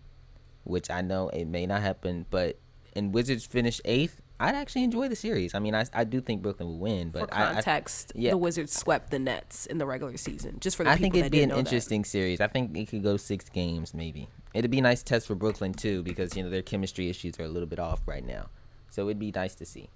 which 0.65 0.91
I 0.91 1.03
know 1.03 1.29
it 1.29 1.45
may 1.47 1.67
not 1.67 1.83
happen, 1.83 2.27
but 2.31 2.59
and 2.97 3.13
Wizards 3.13 3.45
finish 3.45 3.81
eighth, 3.85 4.21
I'd 4.41 4.55
actually 4.55 4.85
enjoy 4.85 5.09
the 5.09 5.17
series. 5.17 5.55
I 5.55 5.59
mean, 5.59 5.75
I, 5.75 5.85
I 5.93 6.05
do 6.05 6.21
think 6.23 6.41
Brooklyn 6.43 6.69
will 6.69 6.79
win, 6.79 7.11
but 7.11 7.29
For 7.29 7.35
I- 7.35 7.51
I, 7.51 7.53
context, 7.55 8.13
yeah. 8.15 8.31
the 8.31 8.37
Wizards 8.39 8.73
swept 8.73 9.11
the 9.11 9.19
Nets 9.19 9.67
in 9.67 9.77
the 9.79 9.85
regular 9.87 10.17
season. 10.17 10.59
Just 10.61 10.77
for 10.77 10.85
the 10.85 10.91
I 10.91 10.95
people 10.95 11.03
think 11.05 11.15
that 11.15 11.21
it'd 11.21 11.33
be 11.33 11.43
an 11.43 11.51
know 11.51 11.57
that. 11.57 11.61
interesting 11.61 12.05
series. 12.05 12.41
I 12.41 12.47
think 12.47 12.75
it 12.77 12.89
could 12.89 13.03
go 13.03 13.17
six 13.19 13.49
games, 13.51 13.93
maybe. 13.93 14.29
It'd 14.59 14.73
be 14.73 14.81
a 14.81 14.83
nice 14.83 15.05
test 15.05 15.29
for 15.29 15.37
Brooklyn 15.37 15.73
too, 15.73 16.03
because 16.03 16.37
you 16.37 16.43
know 16.43 16.51
their 16.51 16.63
chemistry 16.63 17.09
issues 17.09 17.39
are 17.39 17.45
a 17.45 17.49
little 17.49 17.69
bit 17.69 17.79
off 17.79 18.01
right 18.07 18.27
now. 18.27 18.49
So 18.91 19.03
it'd 19.03 19.21
be 19.21 19.31
nice 19.31 19.55
to 19.55 19.65
see. 19.65 19.89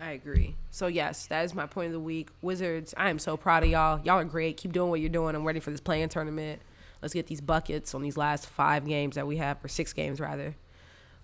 I 0.00 0.12
agree. 0.12 0.54
So 0.70 0.86
yes, 0.86 1.26
that 1.26 1.44
is 1.44 1.52
my 1.52 1.66
point 1.66 1.88
of 1.88 1.92
the 1.92 1.98
week. 1.98 2.28
Wizards, 2.42 2.94
I 2.96 3.10
am 3.10 3.18
so 3.18 3.36
proud 3.36 3.64
of 3.64 3.70
y'all. 3.70 4.00
Y'all 4.04 4.20
are 4.20 4.24
great. 4.24 4.56
Keep 4.56 4.72
doing 4.72 4.88
what 4.88 5.00
you're 5.00 5.08
doing. 5.08 5.34
I'm 5.34 5.44
ready 5.44 5.58
for 5.58 5.72
this 5.72 5.80
play-in 5.80 6.08
tournament. 6.08 6.62
Let's 7.02 7.12
get 7.12 7.26
these 7.26 7.40
buckets 7.40 7.92
on 7.92 8.02
these 8.02 8.16
last 8.16 8.46
five 8.46 8.86
games 8.86 9.16
that 9.16 9.26
we 9.26 9.38
have, 9.38 9.58
or 9.64 9.68
six 9.68 9.92
games 9.92 10.20
rather. 10.20 10.54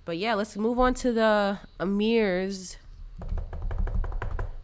But 0.05 0.19
yeah, 0.19 0.35
let's 0.35 0.57
move 0.57 0.81
on 0.81 0.95
to 0.95 1.13
the 1.13 1.61
Amir's 1.79 2.77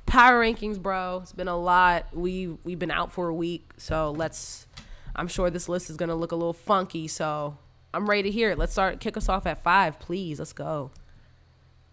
power 0.07 0.41
rankings, 0.41 0.83
bro. 0.83 1.21
It's 1.23 1.33
been 1.33 1.47
a 1.47 1.57
lot. 1.57 2.07
We 2.13 2.57
we've 2.65 2.81
been 2.81 2.91
out 2.91 3.13
for 3.13 3.29
a 3.29 3.35
week, 3.35 3.71
so 3.77 4.11
let's. 4.11 4.67
I'm 5.15 5.29
sure 5.29 5.49
this 5.49 5.69
list 5.69 5.91
is 5.91 5.97
gonna 5.97 6.17
look 6.17 6.33
a 6.33 6.37
little 6.37 6.53
funky, 6.53 7.07
so 7.07 7.57
I'm 7.95 8.09
ready 8.09 8.25
to 8.25 8.31
hear 8.31 8.51
it. 8.51 8.59
Let's 8.59 8.73
start. 8.73 9.01
Kick 9.01 9.17
us 9.17 9.29
off 9.29 9.47
at 9.47 9.63
five, 9.63 9.99
please. 10.01 10.39
Let's 10.39 10.53
go. 10.53 10.91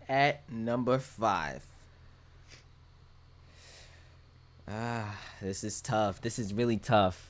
At 0.09 0.49
number 0.51 0.97
five. 0.99 1.65
Ah, 4.67 5.17
this 5.41 5.63
is 5.63 5.81
tough. 5.81 6.21
This 6.21 6.39
is 6.39 6.53
really 6.53 6.77
tough. 6.77 7.29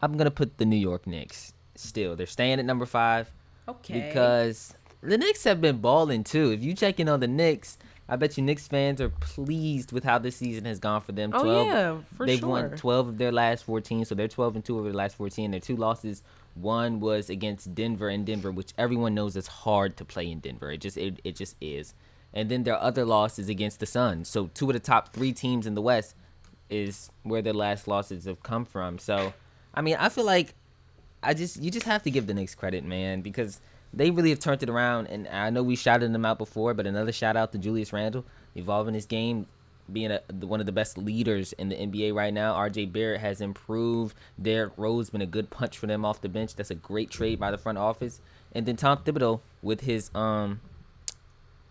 I'm 0.00 0.16
gonna 0.16 0.30
put 0.30 0.58
the 0.58 0.64
New 0.64 0.76
York 0.76 1.06
Knicks. 1.06 1.52
Still, 1.74 2.16
they're 2.16 2.26
staying 2.26 2.58
at 2.58 2.64
number 2.64 2.86
five 2.86 3.30
Okay. 3.68 4.00
because 4.08 4.74
the 5.00 5.16
Knicks 5.16 5.44
have 5.44 5.60
been 5.60 5.78
balling 5.78 6.22
too. 6.24 6.50
If 6.52 6.62
you 6.62 6.74
check 6.74 7.00
in 7.00 7.08
on 7.08 7.20
the 7.20 7.26
Knicks, 7.28 7.78
I 8.08 8.16
bet 8.16 8.36
you 8.36 8.44
Knicks 8.44 8.68
fans 8.68 9.00
are 9.00 9.08
pleased 9.08 9.92
with 9.92 10.04
how 10.04 10.18
this 10.18 10.36
season 10.36 10.66
has 10.66 10.78
gone 10.78 11.00
for 11.00 11.12
them. 11.12 11.30
Oh, 11.34 11.42
12, 11.42 11.66
yeah, 11.66 11.96
for 12.16 12.26
they've 12.26 12.38
sure. 12.38 12.48
won 12.48 12.70
12 12.76 13.08
of 13.08 13.18
their 13.18 13.32
last 13.32 13.64
14, 13.64 14.04
so 14.04 14.14
they're 14.14 14.28
12 14.28 14.56
and 14.56 14.64
2 14.64 14.78
over 14.78 14.90
the 14.90 14.96
last 14.96 15.16
14. 15.16 15.50
Their 15.50 15.60
two 15.60 15.76
losses, 15.76 16.22
one 16.54 17.00
was 17.00 17.28
against 17.28 17.74
Denver 17.74 18.08
and 18.08 18.24
Denver, 18.24 18.50
which 18.50 18.72
everyone 18.78 19.14
knows 19.14 19.36
it's 19.36 19.48
hard 19.48 19.96
to 19.96 20.04
play 20.04 20.30
in 20.30 20.40
Denver. 20.40 20.70
It 20.70 20.78
just 20.78 20.96
it, 20.96 21.20
it 21.24 21.36
just 21.36 21.56
is. 21.60 21.94
And 22.32 22.50
then 22.50 22.64
their 22.64 22.80
other 22.80 23.04
loss 23.04 23.38
is 23.38 23.48
against 23.48 23.80
the 23.80 23.86
Suns. 23.86 24.28
So 24.28 24.50
two 24.54 24.68
of 24.68 24.72
the 24.74 24.80
top 24.80 25.12
3 25.12 25.32
teams 25.32 25.66
in 25.66 25.74
the 25.74 25.82
West 25.82 26.16
is 26.68 27.10
where 27.22 27.42
their 27.42 27.52
last 27.52 27.86
losses 27.86 28.24
have 28.24 28.42
come 28.42 28.64
from. 28.64 28.98
So, 28.98 29.32
I 29.72 29.82
mean, 29.82 29.96
I 29.98 30.08
feel 30.08 30.24
like 30.24 30.54
I 31.22 31.34
just 31.34 31.62
you 31.62 31.70
just 31.70 31.86
have 31.86 32.02
to 32.02 32.10
give 32.10 32.26
the 32.26 32.34
Knicks 32.34 32.54
credit, 32.54 32.84
man, 32.84 33.20
because 33.20 33.60
they 33.92 34.10
really 34.10 34.30
have 34.30 34.40
turned 34.40 34.62
it 34.62 34.68
around. 34.68 35.06
And 35.08 35.28
I 35.28 35.50
know 35.50 35.62
we 35.62 35.76
shouted 35.76 36.12
them 36.12 36.24
out 36.24 36.38
before, 36.38 36.74
but 36.74 36.86
another 36.86 37.12
shout 37.12 37.36
out 37.36 37.52
to 37.52 37.58
Julius 37.58 37.92
Randle, 37.92 38.24
evolving 38.54 38.94
his 38.94 39.06
game, 39.06 39.46
being 39.92 40.10
a, 40.10 40.20
one 40.40 40.60
of 40.60 40.66
the 40.66 40.72
best 40.72 40.96
leaders 40.98 41.52
in 41.54 41.68
the 41.68 41.76
NBA 41.76 42.14
right 42.14 42.32
now. 42.32 42.54
RJ 42.54 42.92
Barrett 42.92 43.20
has 43.20 43.40
improved. 43.40 44.16
Derrick 44.40 44.72
Rose 44.76 45.10
been 45.10 45.22
a 45.22 45.26
good 45.26 45.50
punch 45.50 45.78
for 45.78 45.86
them 45.86 46.04
off 46.04 46.20
the 46.20 46.28
bench. 46.28 46.54
That's 46.54 46.70
a 46.70 46.74
great 46.74 47.10
trade 47.10 47.38
by 47.38 47.50
the 47.50 47.58
front 47.58 47.78
office. 47.78 48.20
And 48.52 48.66
then 48.66 48.76
Tom 48.76 48.98
Thibodeau 48.98 49.40
with 49.62 49.82
his 49.82 50.10
um 50.14 50.60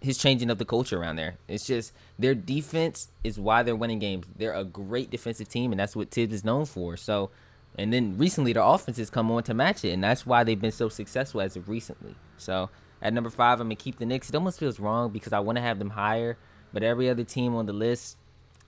his 0.04 0.18
changing 0.18 0.50
of 0.50 0.58
the 0.58 0.66
culture 0.66 1.00
around 1.00 1.16
there. 1.16 1.38
It's 1.48 1.66
just 1.66 1.94
their 2.20 2.36
defense 2.36 3.08
is 3.24 3.40
why 3.40 3.64
they're 3.64 3.76
winning 3.76 4.00
games. 4.00 4.26
They're 4.38 4.54
a 4.54 4.66
great 4.66 5.10
defensive 5.10 5.48
team, 5.48 5.72
and 5.72 5.80
that's 5.80 5.96
what 5.96 6.12
Thibs 6.12 6.34
is 6.34 6.44
known 6.44 6.66
for. 6.66 6.98
So, 6.98 7.30
and 7.78 7.94
then 7.94 8.18
recently 8.18 8.52
their 8.52 8.64
offense 8.64 8.98
has 8.98 9.10
come 9.10 9.32
on 9.32 9.44
to 9.44 9.54
match 9.54 9.86
it, 9.86 9.92
and 9.92 10.04
that's 10.04 10.26
why 10.26 10.44
they've 10.44 10.60
been 10.60 10.74
so 10.74 10.90
successful 10.90 11.40
as 11.40 11.56
of 11.56 11.70
recently. 11.70 12.16
So 12.38 12.70
at 13.02 13.14
number 13.14 13.30
five, 13.30 13.62
I'm 13.62 13.68
gonna 13.68 13.76
keep 13.76 13.98
the 13.98 14.06
Knicks. 14.06 14.30
It 14.30 14.36
almost 14.36 14.60
feels 14.60 14.80
wrong 14.80 15.10
because 15.10 15.32
I 15.32 15.40
want 15.40 15.58
to 15.58 15.62
have 15.62 15.80
them 15.80 15.92
higher, 15.92 16.38
but 16.74 16.84
every 16.84 17.10
other 17.10 17.24
team 17.24 17.56
on 17.56 17.66
the 17.66 17.74
list 17.74 18.18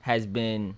has 0.02 0.26
been, 0.26 0.78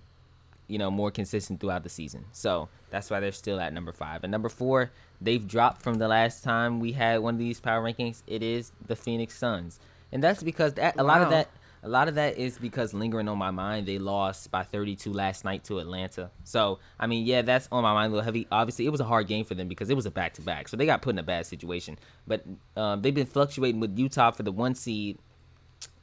you 0.66 0.78
know, 0.78 0.90
more 0.90 1.10
consistent 1.10 1.60
throughout 1.60 1.82
the 1.82 1.88
season. 1.88 2.24
So 2.32 2.68
that's 2.90 3.10
why 3.10 3.20
they're 3.20 3.30
still 3.32 3.60
at 3.60 3.72
number 3.72 3.92
five. 3.92 4.24
And 4.24 4.30
number 4.30 4.48
four, 4.48 4.90
they've 5.20 5.46
dropped 5.46 5.82
from 5.82 5.96
the 5.96 6.08
last 6.08 6.42
time 6.42 6.80
we 6.80 6.92
had 6.92 7.20
one 7.20 7.34
of 7.34 7.38
these 7.38 7.60
power 7.60 7.82
rankings. 7.82 8.22
It 8.26 8.42
is 8.42 8.72
the 8.86 8.96
Phoenix 8.96 9.36
Suns, 9.36 9.78
and 10.10 10.22
that's 10.22 10.42
because 10.42 10.74
that 10.74 10.98
a 10.98 11.04
lot 11.04 11.22
of 11.22 11.30
that 11.30 11.50
a 11.82 11.88
lot 11.88 12.08
of 12.08 12.16
that 12.16 12.38
is 12.38 12.58
because 12.58 12.92
lingering 12.92 13.28
on 13.28 13.38
my 13.38 13.50
mind. 13.50 13.86
They 13.86 13.98
lost 13.98 14.50
by 14.50 14.64
32 14.64 15.12
last 15.12 15.44
night 15.44 15.64
to 15.64 15.78
Atlanta. 15.78 16.30
So 16.44 16.78
I 16.98 17.06
mean, 17.06 17.26
yeah, 17.26 17.42
that's 17.42 17.68
on 17.70 17.82
my 17.82 17.92
mind 17.92 18.12
a 18.12 18.16
little 18.16 18.24
heavy. 18.24 18.46
Obviously, 18.50 18.86
it 18.86 18.90
was 18.90 19.00
a 19.00 19.04
hard 19.04 19.26
game 19.26 19.44
for 19.44 19.54
them 19.54 19.68
because 19.68 19.90
it 19.90 19.94
was 19.94 20.06
a 20.06 20.10
back 20.10 20.34
to 20.34 20.42
back, 20.42 20.68
so 20.68 20.76
they 20.76 20.86
got 20.86 21.02
put 21.02 21.14
in 21.14 21.18
a 21.18 21.22
bad 21.22 21.46
situation. 21.46 21.98
But 22.26 22.44
um, 22.76 23.02
they've 23.02 23.14
been 23.14 23.26
fluctuating 23.26 23.80
with 23.80 23.98
Utah 23.98 24.30
for 24.30 24.42
the 24.42 24.52
one 24.52 24.74
seed 24.74 25.18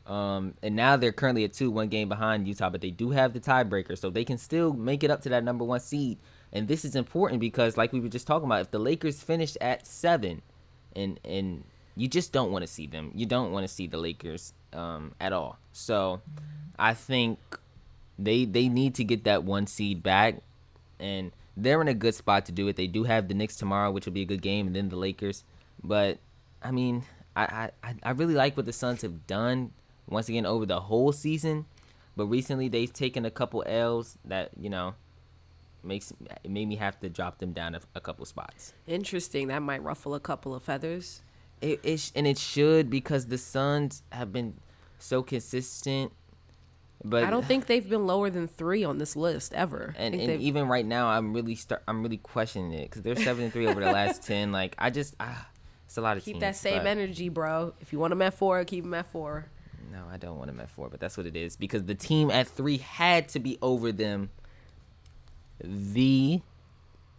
um, 0.07 0.53
and 0.61 0.75
now 0.75 0.97
they're 0.97 1.11
currently 1.11 1.43
at 1.45 1.53
two, 1.53 1.71
one 1.71 1.87
game 1.87 2.09
behind 2.09 2.47
Utah, 2.47 2.69
but 2.69 2.81
they 2.81 2.91
do 2.91 3.09
have 3.09 3.33
the 3.33 3.39
tiebreaker, 3.39 3.97
so 3.97 4.09
they 4.09 4.23
can 4.23 4.37
still 4.37 4.71
make 4.73 5.03
it 5.03 5.09
up 5.09 5.21
to 5.21 5.29
that 5.29 5.43
number 5.43 5.65
one 5.65 5.79
seed. 5.79 6.19
And 6.53 6.67
this 6.67 6.85
is 6.85 6.95
important 6.95 7.41
because, 7.41 7.75
like 7.75 7.91
we 7.91 7.99
were 7.99 8.09
just 8.09 8.27
talking 8.27 8.45
about, 8.45 8.61
if 8.61 8.71
the 8.71 8.79
Lakers 8.79 9.21
finish 9.21 9.57
at 9.59 9.87
seven, 9.87 10.41
and 10.95 11.19
and 11.25 11.63
you 11.95 12.07
just 12.07 12.31
don't 12.31 12.51
want 12.51 12.61
to 12.61 12.67
see 12.67 12.85
them, 12.85 13.11
you 13.15 13.25
don't 13.25 13.51
want 13.51 13.67
to 13.67 13.73
see 13.73 13.87
the 13.87 13.97
Lakers 13.97 14.53
um, 14.73 15.13
at 15.19 15.33
all. 15.33 15.57
So, 15.73 16.21
I 16.77 16.93
think 16.93 17.39
they 18.19 18.45
they 18.45 18.69
need 18.69 18.93
to 18.95 19.03
get 19.03 19.23
that 19.23 19.43
one 19.43 19.65
seed 19.65 20.03
back, 20.03 20.35
and 20.99 21.31
they're 21.57 21.81
in 21.81 21.87
a 21.87 21.95
good 21.95 22.13
spot 22.13 22.45
to 22.45 22.51
do 22.51 22.67
it. 22.67 22.75
They 22.75 22.87
do 22.87 23.05
have 23.05 23.27
the 23.27 23.33
Knicks 23.33 23.55
tomorrow, 23.55 23.89
which 23.89 24.05
will 24.05 24.13
be 24.13 24.21
a 24.21 24.25
good 24.25 24.43
game, 24.43 24.67
and 24.67 24.75
then 24.75 24.89
the 24.89 24.97
Lakers. 24.97 25.43
But 25.83 26.19
I 26.61 26.69
mean, 26.69 27.05
I 27.35 27.71
I, 27.83 27.95
I 28.03 28.11
really 28.11 28.35
like 28.35 28.55
what 28.55 28.67
the 28.67 28.73
Suns 28.73 29.01
have 29.01 29.25
done 29.25 29.71
once 30.07 30.29
again 30.29 30.45
over 30.45 30.65
the 30.65 30.81
whole 30.81 31.11
season. 31.11 31.65
But 32.15 32.25
recently 32.27 32.67
they've 32.69 32.91
taken 32.91 33.25
a 33.25 33.31
couple 33.31 33.63
L's 33.65 34.17
that 34.25 34.51
you 34.59 34.69
know 34.69 34.95
makes 35.83 36.11
it 36.43 36.49
made 36.49 36.67
me 36.67 36.75
have 36.77 36.99
to 37.01 37.09
drop 37.09 37.37
them 37.37 37.51
down 37.51 37.75
a, 37.75 37.81
a 37.93 38.01
couple 38.01 38.25
spots. 38.25 38.73
Interesting. 38.87 39.47
That 39.47 39.61
might 39.61 39.83
ruffle 39.83 40.15
a 40.15 40.19
couple 40.19 40.55
of 40.55 40.63
feathers. 40.63 41.21
It, 41.61 41.79
it 41.83 42.11
and 42.15 42.27
it 42.27 42.37
should 42.37 42.89
because 42.89 43.27
the 43.27 43.37
Suns 43.37 44.03
have 44.11 44.33
been 44.33 44.55
so 44.99 45.23
consistent. 45.23 46.11
But 47.03 47.23
I 47.23 47.29
don't 47.29 47.45
think 47.45 47.67
they've 47.67 47.87
been 47.87 48.07
lower 48.07 48.29
than 48.29 48.47
three 48.47 48.83
on 48.83 48.97
this 48.97 49.15
list 49.15 49.53
ever. 49.53 49.93
And, 49.97 50.15
and 50.15 50.41
even 50.41 50.67
right 50.67 50.85
now, 50.85 51.07
I'm 51.07 51.33
really 51.33 51.55
start. 51.55 51.83
I'm 51.87 52.01
really 52.01 52.17
questioning 52.17 52.73
it 52.73 52.89
because 52.89 53.03
they're 53.03 53.15
seven 53.15 53.43
and 53.43 53.53
three 53.53 53.67
over 53.67 53.79
the 53.79 53.91
last 53.91 54.23
ten. 54.27 54.51
Like 54.51 54.75
I 54.79 54.89
just, 54.89 55.15
ah, 55.19 55.47
it's 55.85 55.97
a 55.97 56.01
lot 56.01 56.17
of 56.17 56.23
keep 56.23 56.35
teams, 56.35 56.41
that 56.41 56.55
same 56.55 56.79
but- 56.79 56.87
energy, 56.87 57.29
bro. 57.29 57.73
If 57.79 57.93
you 57.93 57.99
want 57.99 58.11
them 58.11 58.21
at 58.21 58.33
four, 58.33 58.63
keep 58.63 58.83
them 58.83 58.93
at 58.93 59.07
four. 59.07 59.45
No, 59.91 60.03
I 60.11 60.17
don't 60.17 60.37
want 60.37 60.47
them 60.47 60.59
at 60.59 60.69
four, 60.69 60.89
but 60.89 60.99
that's 60.99 61.17
what 61.17 61.25
it 61.25 61.35
is 61.35 61.55
because 61.55 61.83
the 61.83 61.95
team 61.95 62.31
at 62.31 62.47
three 62.47 62.77
had 62.77 63.27
to 63.29 63.39
be 63.39 63.57
over 63.61 63.91
them. 63.91 64.29
The 65.59 66.41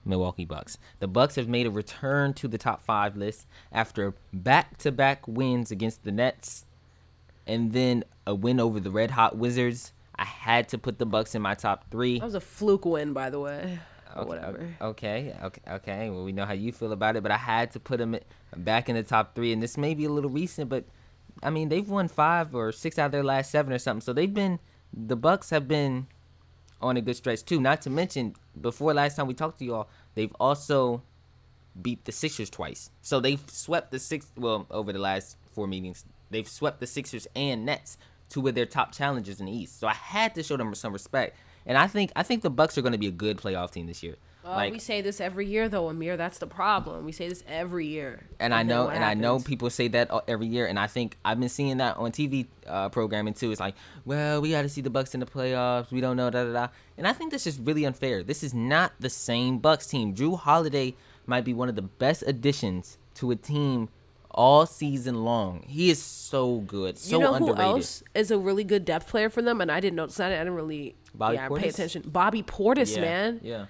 Milwaukee 0.04 0.44
Bucks. 0.44 0.78
The 0.98 1.08
Bucks 1.08 1.36
have 1.36 1.48
made 1.48 1.66
a 1.66 1.70
return 1.70 2.34
to 2.34 2.48
the 2.48 2.58
top 2.58 2.82
five 2.82 3.16
list 3.16 3.46
after 3.72 4.14
back-to-back 4.32 5.26
wins 5.26 5.70
against 5.70 6.04
the 6.04 6.12
Nets, 6.12 6.64
and 7.46 7.72
then 7.72 8.04
a 8.26 8.34
win 8.34 8.60
over 8.60 8.78
the 8.78 8.90
Red 8.90 9.10
Hot 9.12 9.36
Wizards. 9.36 9.92
I 10.14 10.24
had 10.24 10.68
to 10.70 10.78
put 10.78 10.98
the 10.98 11.06
Bucks 11.06 11.34
in 11.34 11.42
my 11.42 11.54
top 11.54 11.90
three. 11.90 12.18
That 12.18 12.24
was 12.24 12.34
a 12.34 12.40
fluke 12.40 12.84
win, 12.84 13.12
by 13.12 13.30
the 13.30 13.40
way. 13.40 13.78
Okay, 14.16 14.28
whatever. 14.28 14.74
Okay, 14.80 15.34
okay, 15.42 15.60
okay. 15.72 16.10
Well, 16.10 16.24
we 16.24 16.32
know 16.32 16.46
how 16.46 16.54
you 16.54 16.72
feel 16.72 16.92
about 16.92 17.16
it, 17.16 17.22
but 17.22 17.32
I 17.32 17.36
had 17.36 17.72
to 17.72 17.80
put 17.80 17.98
them 17.98 18.16
back 18.56 18.88
in 18.88 18.96
the 18.96 19.02
top 19.02 19.34
three, 19.34 19.52
and 19.52 19.62
this 19.62 19.76
may 19.76 19.94
be 19.94 20.04
a 20.04 20.10
little 20.10 20.30
recent, 20.30 20.70
but 20.70 20.84
I 21.42 21.50
mean 21.50 21.68
they've 21.68 21.88
won 21.88 22.08
five 22.08 22.54
or 22.54 22.72
six 22.72 22.98
out 22.98 23.06
of 23.06 23.12
their 23.12 23.24
last 23.24 23.50
seven 23.50 23.72
or 23.72 23.78
something. 23.78 24.00
So 24.00 24.12
they've 24.12 24.32
been 24.32 24.58
the 24.92 25.16
Bucks 25.16 25.50
have 25.50 25.68
been 25.68 26.06
on 26.80 26.96
a 26.96 27.00
good 27.00 27.16
stretch 27.16 27.44
too. 27.44 27.60
Not 27.60 27.82
to 27.82 27.90
mention 27.90 28.34
before 28.60 28.94
last 28.94 29.16
time 29.16 29.26
we 29.26 29.34
talked 29.34 29.58
to 29.58 29.64
y'all, 29.64 29.88
they've 30.14 30.34
also 30.40 31.02
beat 31.80 32.04
the 32.04 32.12
Sixers 32.12 32.50
twice. 32.50 32.90
So 33.02 33.20
they've 33.20 33.42
swept 33.48 33.90
the 33.90 33.98
six 33.98 34.26
well 34.36 34.66
over 34.70 34.92
the 34.92 34.98
last 34.98 35.36
four 35.52 35.66
meetings. 35.66 36.04
They've 36.30 36.48
swept 36.48 36.80
the 36.80 36.86
Sixers 36.86 37.26
and 37.36 37.64
Nets, 37.66 37.98
two 38.28 38.46
of 38.48 38.54
their 38.54 38.66
top 38.66 38.92
challengers 38.92 39.40
in 39.40 39.46
the 39.46 39.52
East. 39.52 39.78
So 39.78 39.86
I 39.86 39.94
had 39.94 40.34
to 40.36 40.42
show 40.42 40.56
them 40.56 40.74
some 40.74 40.92
respect. 40.92 41.36
And 41.66 41.76
I 41.76 41.86
think 41.86 42.12
I 42.16 42.22
think 42.22 42.42
the 42.42 42.50
Bucks 42.50 42.78
are 42.78 42.82
going 42.82 42.92
to 42.92 42.98
be 42.98 43.08
a 43.08 43.12
good 43.12 43.38
playoff 43.38 43.72
team 43.72 43.86
this 43.86 44.02
year. 44.02 44.16
Well, 44.46 44.56
like 44.56 44.72
we 44.72 44.78
say 44.78 45.00
this 45.00 45.20
every 45.20 45.46
year, 45.46 45.68
though, 45.68 45.88
Amir. 45.88 46.16
That's 46.16 46.38
the 46.38 46.46
problem. 46.46 47.04
We 47.04 47.10
say 47.10 47.28
this 47.28 47.42
every 47.48 47.86
year. 47.86 48.26
and 48.38 48.54
I 48.54 48.62
know 48.62 48.88
and 48.88 49.04
I 49.04 49.14
know 49.14 49.40
people 49.40 49.70
say 49.70 49.88
that 49.88 50.10
uh, 50.10 50.20
every 50.28 50.46
year 50.46 50.66
and 50.66 50.78
I 50.78 50.86
think 50.86 51.18
I've 51.24 51.40
been 51.40 51.48
seeing 51.48 51.78
that 51.78 51.96
on 51.96 52.12
TV 52.12 52.46
uh, 52.66 52.88
programming 52.90 53.34
too. 53.34 53.50
It's 53.50 53.60
like, 53.60 53.74
well, 54.04 54.40
we 54.40 54.52
got 54.52 54.62
to 54.62 54.68
see 54.68 54.82
the 54.82 54.90
Bucks 54.90 55.14
in 55.14 55.20
the 55.20 55.26
playoffs. 55.26 55.90
We 55.90 56.00
don't 56.00 56.16
know 56.16 56.30
da 56.30 56.44
da 56.44 56.52
da. 56.52 56.68
And 56.96 57.08
I 57.08 57.12
think 57.12 57.32
that's 57.32 57.44
just 57.44 57.60
really 57.64 57.84
unfair. 57.84 58.22
This 58.22 58.44
is 58.44 58.54
not 58.54 58.92
the 59.00 59.10
same 59.10 59.58
Bucks 59.58 59.88
team. 59.88 60.14
Jrue 60.14 60.38
Holiday 60.38 60.94
might 61.26 61.44
be 61.44 61.52
one 61.52 61.68
of 61.68 61.74
the 61.74 61.82
best 61.82 62.22
additions 62.26 62.98
to 63.14 63.32
a 63.32 63.36
team 63.36 63.88
all 64.30 64.64
season 64.66 65.24
long. 65.24 65.64
He 65.66 65.90
is 65.90 66.00
so 66.00 66.58
good, 66.60 66.98
so 66.98 67.16
you 67.16 67.22
know 67.22 67.34
underrated. 67.34 67.56
who 67.56 67.62
else 67.62 68.02
is 68.14 68.30
a 68.30 68.38
really 68.38 68.64
good 68.64 68.84
depth 68.84 69.08
player 69.08 69.30
for 69.30 69.42
them? 69.42 69.60
And 69.60 69.72
I 69.72 69.80
didn't 69.80 69.96
notice 69.96 70.16
that. 70.16 70.30
I 70.30 70.38
didn't 70.38 70.54
really 70.54 70.94
Bobby 71.14 71.36
yeah, 71.36 71.48
pay 71.48 71.68
attention. 71.68 72.02
Bobby 72.06 72.42
Portis, 72.42 72.94
yeah, 72.94 73.00
man. 73.00 73.40
Yeah. 73.42 73.66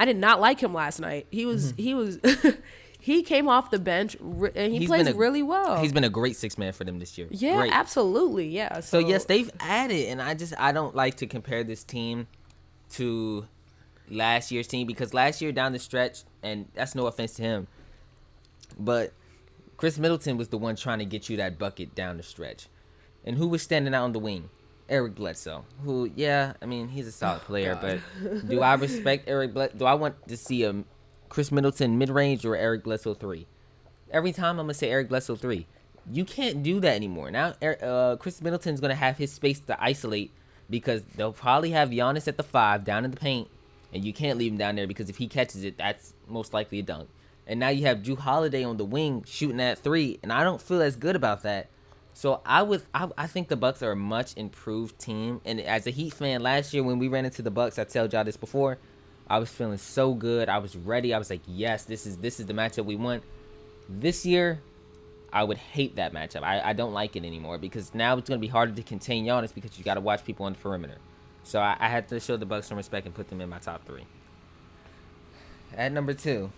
I 0.00 0.06
did 0.06 0.16
not 0.16 0.40
like 0.40 0.60
him 0.60 0.72
last 0.72 0.98
night. 0.98 1.26
He 1.30 1.44
was 1.44 1.74
mm-hmm. 1.74 1.82
he 1.82 1.94
was 1.94 2.18
he 3.00 3.22
came 3.22 3.50
off 3.50 3.70
the 3.70 3.78
bench 3.78 4.16
re- 4.18 4.50
and 4.54 4.72
he 4.72 4.78
He's 4.78 4.88
plays 4.88 5.06
a- 5.06 5.12
really 5.12 5.42
well. 5.42 5.78
He's 5.78 5.92
been 5.92 6.04
a 6.04 6.08
great 6.08 6.36
six 6.36 6.56
man 6.56 6.72
for 6.72 6.84
them 6.84 6.98
this 6.98 7.18
year. 7.18 7.28
yeah, 7.30 7.56
Great. 7.58 7.72
absolutely. 7.74 8.48
Yeah. 8.48 8.80
So 8.80 8.98
yes, 8.98 9.26
they've 9.26 9.50
added, 9.60 10.06
and 10.08 10.22
I 10.22 10.32
just 10.32 10.54
I 10.58 10.72
don't 10.72 10.96
like 10.96 11.18
to 11.18 11.26
compare 11.26 11.64
this 11.64 11.84
team 11.84 12.28
to 12.92 13.46
last 14.08 14.50
year's 14.50 14.66
team 14.66 14.86
because 14.86 15.12
last 15.12 15.42
year 15.42 15.52
down 15.52 15.72
the 15.72 15.78
stretch, 15.78 16.20
and 16.42 16.66
that's 16.72 16.94
no 16.94 17.06
offense 17.06 17.34
to 17.34 17.42
him, 17.42 17.66
but 18.78 19.12
Khris 19.76 19.98
Middleton 19.98 20.38
was 20.38 20.48
the 20.48 20.56
one 20.56 20.76
trying 20.76 21.00
to 21.00 21.04
get 21.04 21.28
you 21.28 21.36
that 21.36 21.58
bucket 21.58 21.94
down 21.94 22.16
the 22.16 22.22
stretch, 22.22 22.68
and 23.22 23.36
who 23.36 23.48
was 23.48 23.60
standing 23.60 23.92
out 23.92 24.04
on 24.04 24.12
the 24.12 24.18
wing? 24.18 24.48
Eric 24.90 25.14
Bledsoe, 25.14 25.64
who 25.84 26.10
yeah, 26.16 26.54
I 26.60 26.66
mean 26.66 26.88
he's 26.88 27.06
a 27.06 27.12
solid 27.12 27.42
player, 27.42 27.78
but 27.80 28.00
do 28.48 28.60
I 28.62 28.74
respect 28.74 29.28
Eric 29.28 29.54
Bledsoe? 29.54 29.78
Do 29.78 29.84
I 29.86 29.94
want 29.94 30.26
to 30.28 30.36
see 30.36 30.64
a 30.64 30.84
Khris 31.28 31.52
Middleton 31.52 31.96
mid 31.96 32.10
range 32.10 32.44
or 32.44 32.56
Eric 32.56 32.82
Bledsoe 32.82 33.14
three? 33.14 33.46
Every 34.10 34.32
time 34.32 34.58
I'm 34.58 34.66
gonna 34.66 34.74
say 34.74 34.90
Eric 34.90 35.08
Bledsoe 35.08 35.36
three. 35.36 35.66
You 36.10 36.24
can't 36.24 36.62
do 36.62 36.80
that 36.80 36.96
anymore. 36.96 37.30
Now, 37.30 37.54
uh, 37.62 38.16
Khris 38.16 38.42
Middleton's 38.42 38.80
gonna 38.80 38.94
have 38.96 39.16
his 39.16 39.32
space 39.32 39.60
to 39.60 39.80
isolate 39.80 40.32
because 40.68 41.02
they'll 41.14 41.32
probably 41.32 41.70
have 41.70 41.90
Giannis 41.90 42.26
at 42.26 42.36
the 42.36 42.42
five 42.42 42.84
down 42.84 43.04
in 43.04 43.12
the 43.12 43.16
paint, 43.16 43.48
and 43.92 44.04
you 44.04 44.12
can't 44.12 44.38
leave 44.38 44.52
him 44.52 44.58
down 44.58 44.74
there 44.74 44.88
because 44.88 45.08
if 45.08 45.18
he 45.18 45.28
catches 45.28 45.62
it, 45.62 45.78
that's 45.78 46.14
most 46.26 46.52
likely 46.52 46.80
a 46.80 46.82
dunk. 46.82 47.08
And 47.46 47.60
now 47.60 47.68
you 47.68 47.86
have 47.86 47.98
Jrue 47.98 48.18
Holiday 48.18 48.64
on 48.64 48.76
the 48.76 48.84
wing 48.84 49.24
shooting 49.26 49.60
at 49.60 49.78
three, 49.78 50.18
and 50.22 50.32
I 50.32 50.42
don't 50.42 50.60
feel 50.60 50.82
as 50.82 50.96
good 50.96 51.16
about 51.16 51.42
that. 51.42 51.68
So 52.12 52.40
I 52.44 52.62
would, 52.62 52.82
I, 52.92 53.08
I 53.16 53.26
think 53.26 53.48
the 53.48 53.56
Bucks 53.56 53.82
are 53.82 53.92
a 53.92 53.96
much 53.96 54.36
improved 54.36 54.98
team. 54.98 55.40
And 55.44 55.60
as 55.60 55.86
a 55.86 55.90
Heat 55.90 56.12
fan, 56.12 56.42
last 56.42 56.74
year 56.74 56.82
when 56.82 56.98
we 56.98 57.08
ran 57.08 57.24
into 57.24 57.42
the 57.42 57.50
Bucks, 57.50 57.78
I 57.78 57.84
told 57.84 58.12
y'all 58.12 58.24
this 58.24 58.36
before, 58.36 58.78
I 59.28 59.38
was 59.38 59.48
feeling 59.48 59.78
so 59.78 60.12
good. 60.14 60.48
I 60.48 60.58
was 60.58 60.76
ready. 60.76 61.14
I 61.14 61.18
was 61.18 61.30
like, 61.30 61.42
yes, 61.46 61.84
this 61.84 62.04
is 62.04 62.16
this 62.16 62.40
is 62.40 62.46
the 62.46 62.52
matchup 62.52 62.84
we 62.84 62.96
want. 62.96 63.22
This 63.88 64.26
year, 64.26 64.60
I 65.32 65.44
would 65.44 65.56
hate 65.56 65.96
that 65.96 66.12
matchup. 66.12 66.42
I, 66.42 66.60
I 66.60 66.72
don't 66.72 66.92
like 66.92 67.14
it 67.14 67.24
anymore 67.24 67.56
because 67.56 67.94
now 67.94 68.18
it's 68.18 68.28
gonna 68.28 68.40
be 68.40 68.48
harder 68.48 68.72
to 68.72 68.82
contain 68.82 69.24
Giannis 69.24 69.54
because 69.54 69.78
you 69.78 69.84
got 69.84 69.94
to 69.94 70.00
watch 70.00 70.24
people 70.24 70.46
on 70.46 70.54
the 70.54 70.58
perimeter. 70.58 70.96
So 71.44 71.60
I, 71.60 71.76
I 71.78 71.88
had 71.88 72.08
to 72.08 72.18
show 72.18 72.36
the 72.36 72.46
Bucks 72.46 72.66
some 72.66 72.76
respect 72.76 73.06
and 73.06 73.14
put 73.14 73.28
them 73.28 73.40
in 73.40 73.48
my 73.48 73.58
top 73.58 73.86
three. 73.86 74.04
At 75.76 75.92
number 75.92 76.12
two, 76.12 76.50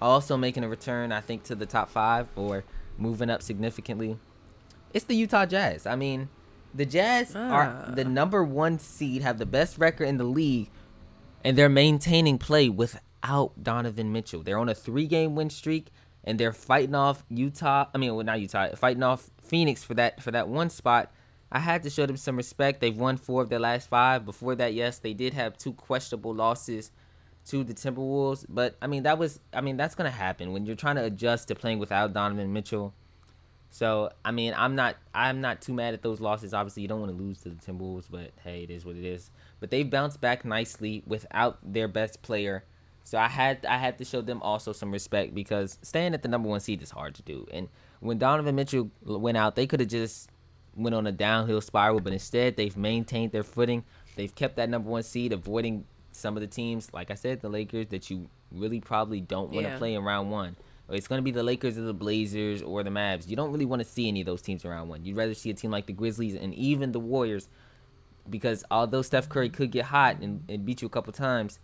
also 0.00 0.36
making 0.36 0.64
a 0.64 0.68
return, 0.68 1.12
I 1.12 1.20
think, 1.20 1.44
to 1.44 1.54
the 1.54 1.66
top 1.66 1.90
five 1.90 2.28
or 2.36 2.64
moving 2.96 3.28
up 3.28 3.42
significantly, 3.42 4.18
it's 4.94 5.04
the 5.04 5.14
Utah 5.14 5.44
Jazz. 5.44 5.84
I 5.86 5.96
mean, 5.96 6.28
the 6.74 6.86
Jazz 6.86 7.36
are 7.36 7.84
Ah. 7.88 7.90
the 7.94 8.04
number 8.04 8.42
one 8.42 8.78
seed, 8.78 9.20
have 9.22 9.38
the 9.38 9.46
best 9.46 9.76
record 9.78 10.04
in 10.08 10.16
the 10.16 10.24
league, 10.24 10.70
and 11.44 11.58
they're 11.58 11.68
maintaining 11.68 12.38
play 12.38 12.68
without 12.70 13.52
Donovan 13.62 14.12
Mitchell. 14.12 14.42
They're 14.42 14.58
on 14.58 14.68
a 14.68 14.74
three-game 14.74 15.34
win 15.34 15.50
streak, 15.50 15.88
and 16.24 16.38
they're 16.40 16.52
fighting 16.52 16.94
off 16.94 17.24
Utah. 17.28 17.86
I 17.94 17.98
mean, 17.98 18.14
well, 18.14 18.24
not 18.24 18.40
Utah, 18.40 18.74
fighting 18.76 19.02
off 19.02 19.30
Phoenix 19.42 19.84
for 19.84 19.94
that 19.94 20.22
for 20.22 20.30
that 20.30 20.48
one 20.48 20.70
spot. 20.70 21.12
I 21.52 21.58
had 21.60 21.82
to 21.84 21.90
show 21.90 22.06
them 22.06 22.16
some 22.16 22.36
respect. 22.36 22.80
They've 22.80 22.96
won 22.96 23.16
four 23.16 23.42
of 23.42 23.48
their 23.50 23.60
last 23.60 23.88
five. 23.88 24.24
Before 24.24 24.54
that, 24.56 24.74
yes, 24.74 24.98
they 24.98 25.12
did 25.14 25.34
have 25.34 25.56
two 25.56 25.72
questionable 25.74 26.34
losses 26.34 26.90
to 27.46 27.62
the 27.62 27.74
Timberwolves, 27.74 28.46
but 28.48 28.74
I 28.80 28.86
mean 28.86 29.02
that 29.02 29.18
was 29.18 29.38
I 29.52 29.60
mean 29.60 29.76
that's 29.76 29.94
gonna 29.94 30.10
happen 30.10 30.52
when 30.54 30.64
you're 30.64 30.74
trying 30.76 30.96
to 30.96 31.04
adjust 31.04 31.48
to 31.48 31.54
playing 31.54 31.78
without 31.78 32.14
Donovan 32.14 32.52
Mitchell. 32.54 32.94
So 33.74 34.10
I 34.24 34.30
mean 34.30 34.54
I'm 34.56 34.76
not 34.76 34.94
I'm 35.12 35.40
not 35.40 35.60
too 35.60 35.72
mad 35.74 35.94
at 35.94 36.02
those 36.02 36.20
losses. 36.20 36.54
Obviously 36.54 36.82
you 36.82 36.88
don't 36.88 37.00
want 37.00 37.10
to 37.10 37.20
lose 37.20 37.40
to 37.40 37.48
the 37.48 37.56
Timberwolves, 37.56 38.04
but 38.08 38.30
hey, 38.44 38.62
it 38.62 38.70
is 38.70 38.84
what 38.84 38.94
it 38.94 39.04
is. 39.04 39.32
But 39.58 39.70
they 39.70 39.82
bounced 39.82 40.20
back 40.20 40.44
nicely 40.44 41.02
without 41.08 41.58
their 41.64 41.88
best 41.88 42.22
player. 42.22 42.62
So 43.02 43.18
I 43.18 43.26
had 43.26 43.66
I 43.66 43.78
had 43.78 43.98
to 43.98 44.04
show 44.04 44.20
them 44.20 44.40
also 44.42 44.72
some 44.72 44.92
respect 44.92 45.34
because 45.34 45.80
staying 45.82 46.14
at 46.14 46.22
the 46.22 46.28
number 46.28 46.48
one 46.48 46.60
seed 46.60 46.82
is 46.82 46.92
hard 46.92 47.16
to 47.16 47.22
do. 47.22 47.48
And 47.52 47.68
when 47.98 48.16
Donovan 48.16 48.54
Mitchell 48.54 48.90
went 49.02 49.36
out, 49.36 49.56
they 49.56 49.66
could 49.66 49.80
have 49.80 49.88
just 49.88 50.30
went 50.76 50.94
on 50.94 51.08
a 51.08 51.12
downhill 51.12 51.60
spiral, 51.60 51.98
but 51.98 52.12
instead 52.12 52.56
they've 52.56 52.76
maintained 52.76 53.32
their 53.32 53.42
footing. 53.42 53.82
They've 54.14 54.32
kept 54.32 54.54
that 54.54 54.68
number 54.68 54.88
one 54.88 55.02
seed, 55.02 55.32
avoiding 55.32 55.84
some 56.12 56.36
of 56.36 56.42
the 56.42 56.46
teams, 56.46 56.92
like 56.94 57.10
I 57.10 57.14
said, 57.14 57.40
the 57.40 57.48
Lakers 57.48 57.88
that 57.88 58.08
you 58.08 58.28
really 58.52 58.78
probably 58.80 59.20
don't 59.20 59.50
want 59.50 59.66
to 59.66 59.72
Yeah. 59.72 59.78
play 59.78 59.94
in 59.94 60.04
round 60.04 60.30
one. 60.30 60.54
It's 60.90 61.08
going 61.08 61.18
to 61.18 61.22
be 61.22 61.30
the 61.30 61.42
Lakers 61.42 61.78
or 61.78 61.82
the 61.82 61.94
Blazers 61.94 62.62
or 62.62 62.82
the 62.82 62.90
Mavs. 62.90 63.28
You 63.28 63.36
don't 63.36 63.50
really 63.50 63.64
want 63.64 63.80
to 63.80 63.88
see 63.88 64.06
any 64.06 64.20
of 64.20 64.26
those 64.26 64.42
teams 64.42 64.64
around 64.64 64.88
one. 64.88 65.04
You'd 65.04 65.16
rather 65.16 65.34
see 65.34 65.50
a 65.50 65.54
team 65.54 65.70
like 65.70 65.86
the 65.86 65.92
Grizzlies 65.94 66.34
and 66.34 66.54
even 66.54 66.92
the 66.92 67.00
Warriors 67.00 67.48
because 68.28 68.64
although 68.70 69.02
Steph 69.02 69.28
Curry 69.28 69.48
could 69.48 69.70
get 69.70 69.86
hot 69.86 70.18
and, 70.20 70.44
and 70.48 70.64
beat 70.64 70.82
you 70.82 70.86
a 70.86 70.90
couple 70.90 71.12
times, 71.12 71.58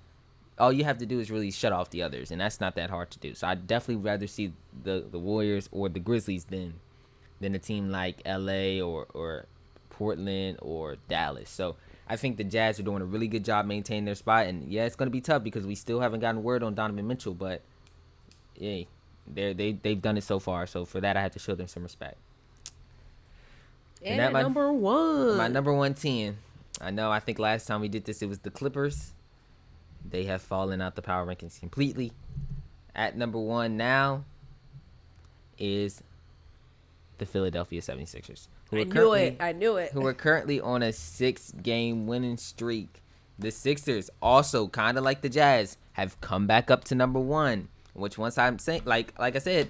all 0.59 0.73
you 0.73 0.85
have 0.85 0.99
to 0.99 1.07
do 1.07 1.19
is 1.21 1.31
really 1.31 1.51
shut 1.51 1.73
off 1.73 1.91
the 1.91 2.03
others, 2.03 2.31
and 2.31 2.41
that's 2.41 2.61
not 2.61 2.75
that 2.75 2.91
hard 2.91 3.11
to 3.13 3.19
do. 3.19 3.35
So 3.35 3.47
I'd 3.47 3.67
definitely 3.67 4.03
rather 4.03 4.27
see 4.27 4.53
the, 4.83 5.07
the 5.11 5.19
Warriors 5.19 5.69
or 5.73 5.89
the 5.89 6.01
Grizzlies 6.01 6.45
than 6.45 6.75
than 7.41 7.55
a 7.55 7.59
team 7.59 7.91
like 7.91 8.21
LA 8.27 8.81
or, 8.81 9.07
or 9.15 9.47
Portland 9.89 10.59
or 10.61 10.97
Dallas. 11.09 11.49
So 11.49 11.77
I 12.07 12.17
think 12.17 12.37
the 12.37 12.45
Jazz 12.45 12.79
are 12.79 12.83
doing 12.83 13.01
a 13.01 13.07
really 13.07 13.29
good 13.29 13.47
job 13.47 13.65
maintaining 13.65 14.05
their 14.05 14.15
spot. 14.15 14.47
And 14.47 14.71
yeah, 14.71 14.85
it's 14.85 14.95
going 14.95 15.07
to 15.07 15.11
be 15.11 15.23
tough 15.23 15.43
because 15.43 15.65
we 15.65 15.75
still 15.75 16.01
haven't 16.01 16.21
gotten 16.21 16.43
word 16.43 16.63
on 16.63 16.75
Donovan 16.75 17.07
Mitchell, 17.07 17.33
but 17.33 17.63
yeah, 18.57 18.83
they 19.27 19.53
they 19.53 19.73
they've 19.73 20.01
done 20.01 20.17
it 20.17 20.25
so 20.25 20.39
far. 20.39 20.67
So 20.67 20.85
for 20.85 21.01
that, 21.01 21.17
I 21.17 21.23
have 21.23 21.33
to 21.33 21.39
show 21.39 21.55
them 21.55 21.67
some 21.67 21.83
respect. 21.83 22.17
and 24.05 24.19
that 24.19 24.33
my- 24.33 24.43
number 24.43 24.73
one. 24.73 25.37
My 25.37 25.49
number 25.49 25.73
one 25.73 25.95
team. 25.95 26.39
I 26.81 26.91
know. 26.91 27.11
I 27.11 27.21
think 27.21 27.39
last 27.39 27.67
time 27.67 27.81
we 27.81 27.89
did 27.89 28.05
this, 28.05 28.23
it 28.23 28.27
was 28.29 28.39
the 28.39 28.51
Clippers. 28.51 29.13
They 30.09 30.25
have 30.25 30.41
fallen 30.41 30.81
out 30.81 30.95
the 30.95 31.03
power 31.03 31.27
rankings 31.27 31.61
completely. 31.61 32.13
At 32.95 33.17
number 33.17 33.39
one 33.39 33.77
now 33.77 34.25
is 35.59 36.03
the 37.19 37.27
Philadelphia 37.27 37.83
76ers. 37.83 38.49
Who 38.71 38.81
I 38.81 38.85
knew 38.85 39.13
it. 39.13 39.37
I 39.41 39.53
knew 39.53 39.77
it. 39.77 39.93
who 39.93 40.07
are 40.07 40.15
currently 40.15 40.61
on 40.61 40.83
a 40.83 40.93
six 40.93 41.53
game 41.63 42.07
winning 42.07 42.39
streak. 42.39 43.03
The 43.39 43.51
Sixers, 43.51 44.11
also 44.21 44.69
kind 44.69 44.99
of 44.99 45.05
like 45.05 45.23
the 45.23 45.29
Jazz, 45.31 45.77
have 45.95 46.21
come 46.21 46.47
back 46.47 46.71
up 46.71 46.85
to 46.85 46.95
number 46.95 47.19
one. 47.19 47.69
Which 48.01 48.19
once 48.19 48.39
I'm 48.39 48.59
saying, 48.59 48.83
like 48.85 49.19
like 49.19 49.37
I 49.37 49.39
said, 49.39 49.69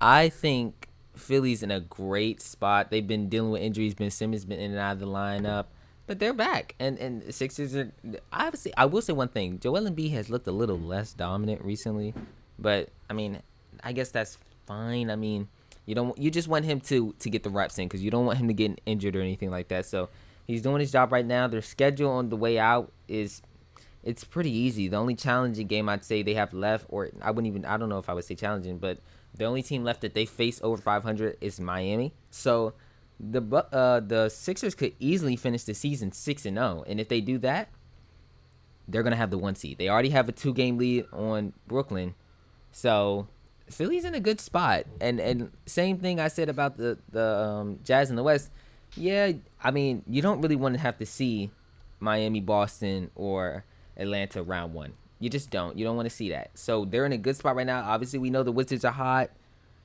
I 0.00 0.28
think 0.28 0.88
Philly's 1.14 1.62
in 1.62 1.70
a 1.70 1.80
great 1.80 2.40
spot. 2.40 2.90
They've 2.90 3.06
been 3.06 3.28
dealing 3.28 3.50
with 3.50 3.62
injuries. 3.62 3.94
Ben 3.94 4.10
Simmons 4.10 4.44
been 4.44 4.58
in 4.58 4.72
and 4.72 4.80
out 4.80 4.92
of 4.92 5.00
the 5.00 5.06
lineup, 5.06 5.66
but 6.06 6.18
they're 6.18 6.34
back. 6.34 6.74
And 6.78 6.98
and 6.98 7.34
Sixers 7.34 7.74
are 7.74 7.90
obviously. 8.32 8.72
I 8.76 8.86
will 8.86 9.02
say 9.02 9.12
one 9.12 9.28
thing: 9.28 9.58
Joel 9.58 9.82
Embiid 9.82 10.12
has 10.12 10.28
looked 10.28 10.46
a 10.46 10.52
little 10.52 10.78
less 10.78 11.12
dominant 11.12 11.62
recently, 11.64 12.14
but 12.58 12.90
I 13.08 13.14
mean, 13.14 13.40
I 13.82 13.92
guess 13.92 14.10
that's 14.10 14.38
fine. 14.66 15.10
I 15.10 15.16
mean, 15.16 15.48
you 15.86 15.94
don't 15.94 16.16
you 16.18 16.30
just 16.30 16.48
want 16.48 16.64
him 16.64 16.80
to 16.82 17.14
to 17.18 17.30
get 17.30 17.42
the 17.42 17.50
reps 17.50 17.78
in 17.78 17.86
because 17.86 18.02
you 18.02 18.10
don't 18.10 18.26
want 18.26 18.38
him 18.38 18.48
to 18.48 18.54
get 18.54 18.80
injured 18.86 19.16
or 19.16 19.20
anything 19.20 19.50
like 19.50 19.68
that. 19.68 19.86
So 19.86 20.08
he's 20.46 20.62
doing 20.62 20.80
his 20.80 20.92
job 20.92 21.12
right 21.12 21.26
now. 21.26 21.46
Their 21.48 21.62
schedule 21.62 22.10
on 22.10 22.28
the 22.28 22.36
way 22.36 22.58
out 22.58 22.92
is 23.08 23.40
it's 24.06 24.22
pretty 24.22 24.50
easy. 24.50 24.86
The 24.86 24.96
only 24.96 25.16
challenging 25.16 25.66
game 25.66 25.88
I'd 25.88 26.04
say 26.04 26.22
they 26.22 26.34
have 26.34 26.54
left, 26.54 26.86
or 26.88 27.10
I 27.20 27.32
wouldn't 27.32 27.48
even 27.48 27.64
I 27.64 27.76
don't 27.76 27.88
know 27.88 27.98
if 27.98 28.08
I 28.08 28.14
would 28.14 28.24
say 28.24 28.36
challenging, 28.36 28.78
but 28.78 28.98
the 29.34 29.44
only 29.44 29.62
team 29.62 29.82
left 29.82 30.00
that 30.02 30.14
they 30.14 30.24
face 30.24 30.60
over 30.62 30.80
500 30.80 31.36
is 31.40 31.58
Miami. 31.58 32.14
So 32.30 32.74
the 33.18 33.42
uh 33.72 34.00
the 34.00 34.28
Sixers 34.28 34.76
could 34.76 34.94
easily 35.00 35.34
finish 35.34 35.64
the 35.64 35.74
season 35.74 36.12
six 36.12 36.46
and 36.46 36.56
zero, 36.56 36.84
and 36.86 37.00
if 37.00 37.08
they 37.08 37.20
do 37.20 37.36
that, 37.38 37.68
they're 38.86 39.02
gonna 39.02 39.16
have 39.16 39.30
the 39.30 39.38
one 39.38 39.56
seed. 39.56 39.78
They 39.78 39.88
already 39.88 40.10
have 40.10 40.28
a 40.28 40.32
two 40.32 40.54
game 40.54 40.78
lead 40.78 41.06
on 41.12 41.52
Brooklyn, 41.66 42.14
so 42.70 43.26
Philly's 43.68 44.04
in 44.04 44.14
a 44.14 44.20
good 44.20 44.40
spot. 44.40 44.84
And 45.00 45.18
and 45.18 45.50
same 45.66 45.98
thing 45.98 46.20
I 46.20 46.28
said 46.28 46.48
about 46.48 46.76
the 46.76 46.96
the 47.10 47.26
um, 47.26 47.80
Jazz 47.82 48.08
in 48.08 48.14
the 48.14 48.22
West. 48.22 48.50
Yeah, 48.94 49.32
I 49.64 49.72
mean 49.72 50.04
you 50.06 50.22
don't 50.22 50.40
really 50.40 50.56
want 50.56 50.76
to 50.76 50.80
have 50.80 50.98
to 50.98 51.06
see 51.06 51.50
Miami, 51.98 52.40
Boston, 52.40 53.10
or 53.16 53.64
Atlanta 53.96 54.42
round 54.42 54.74
one. 54.74 54.92
You 55.18 55.30
just 55.30 55.50
don't. 55.50 55.76
You 55.78 55.84
don't 55.84 55.96
want 55.96 56.08
to 56.08 56.14
see 56.14 56.30
that. 56.30 56.50
So 56.54 56.84
they're 56.84 57.06
in 57.06 57.12
a 57.12 57.18
good 57.18 57.36
spot 57.36 57.56
right 57.56 57.66
now. 57.66 57.82
Obviously, 57.82 58.18
we 58.18 58.30
know 58.30 58.42
the 58.42 58.52
Wizards 58.52 58.84
are 58.84 58.92
hot, 58.92 59.30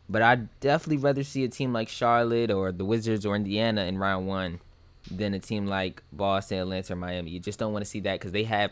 but 0.09 0.21
I'd 0.21 0.59
definitely 0.59 0.97
rather 1.01 1.23
see 1.23 1.43
a 1.45 1.47
team 1.47 1.71
like 1.71 1.87
Charlotte 1.87 2.51
or 2.51 2.71
the 2.71 2.83
Wizards 2.85 3.25
or 3.25 3.35
Indiana 3.35 3.85
in 3.85 3.97
round 3.97 4.27
one 4.27 4.59
than 5.09 5.33
a 5.33 5.39
team 5.39 5.67
like 5.67 6.03
Boston, 6.11 6.59
Atlanta, 6.59 6.93
or 6.93 6.95
Miami. 6.97 7.31
You 7.31 7.39
just 7.39 7.57
don't 7.59 7.71
want 7.73 7.85
to 7.85 7.89
see 7.89 8.01
that 8.01 8.19
because 8.19 8.33
they 8.33 8.43
have, 8.43 8.71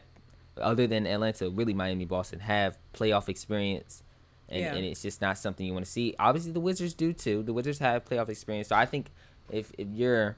other 0.58 0.86
than 0.86 1.08
Atlanta, 1.08 1.50
really 1.50 1.74
Miami, 1.74 2.06
Boston 2.06 2.40
have 2.42 2.78
playoff 2.94 3.30
experience. 3.30 4.04
And, 4.50 4.60
Yeah. 4.62 4.76
and 4.76 4.84
it's 4.86 5.02
just 5.02 5.22
not 5.22 5.38
something 5.38 5.66
you 5.66 5.74
want 5.74 5.86
to 5.86 5.92
see. 5.92 6.16
Obviously, 6.20 6.52
the 6.52 6.60
Wizards 6.60 6.94
do 6.94 7.14
too. 7.14 7.42
The 7.44 7.54
Wizards 7.54 7.80
have 7.80 8.04
playoff 8.04 8.28
experience. 8.30 8.68
So 8.68 8.76
I 8.76 8.86
think 8.86 9.08
if, 9.50 9.72
if 9.78 9.88
you're 9.94 10.36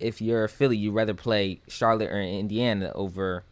if 0.00 0.20
you're 0.20 0.44
a 0.44 0.48
Philly, 0.48 0.76
you'd 0.76 0.94
rather 0.94 1.14
play 1.14 1.60
Charlotte 1.68 2.10
or 2.10 2.20
Indiana 2.20 2.90
over 2.96 3.44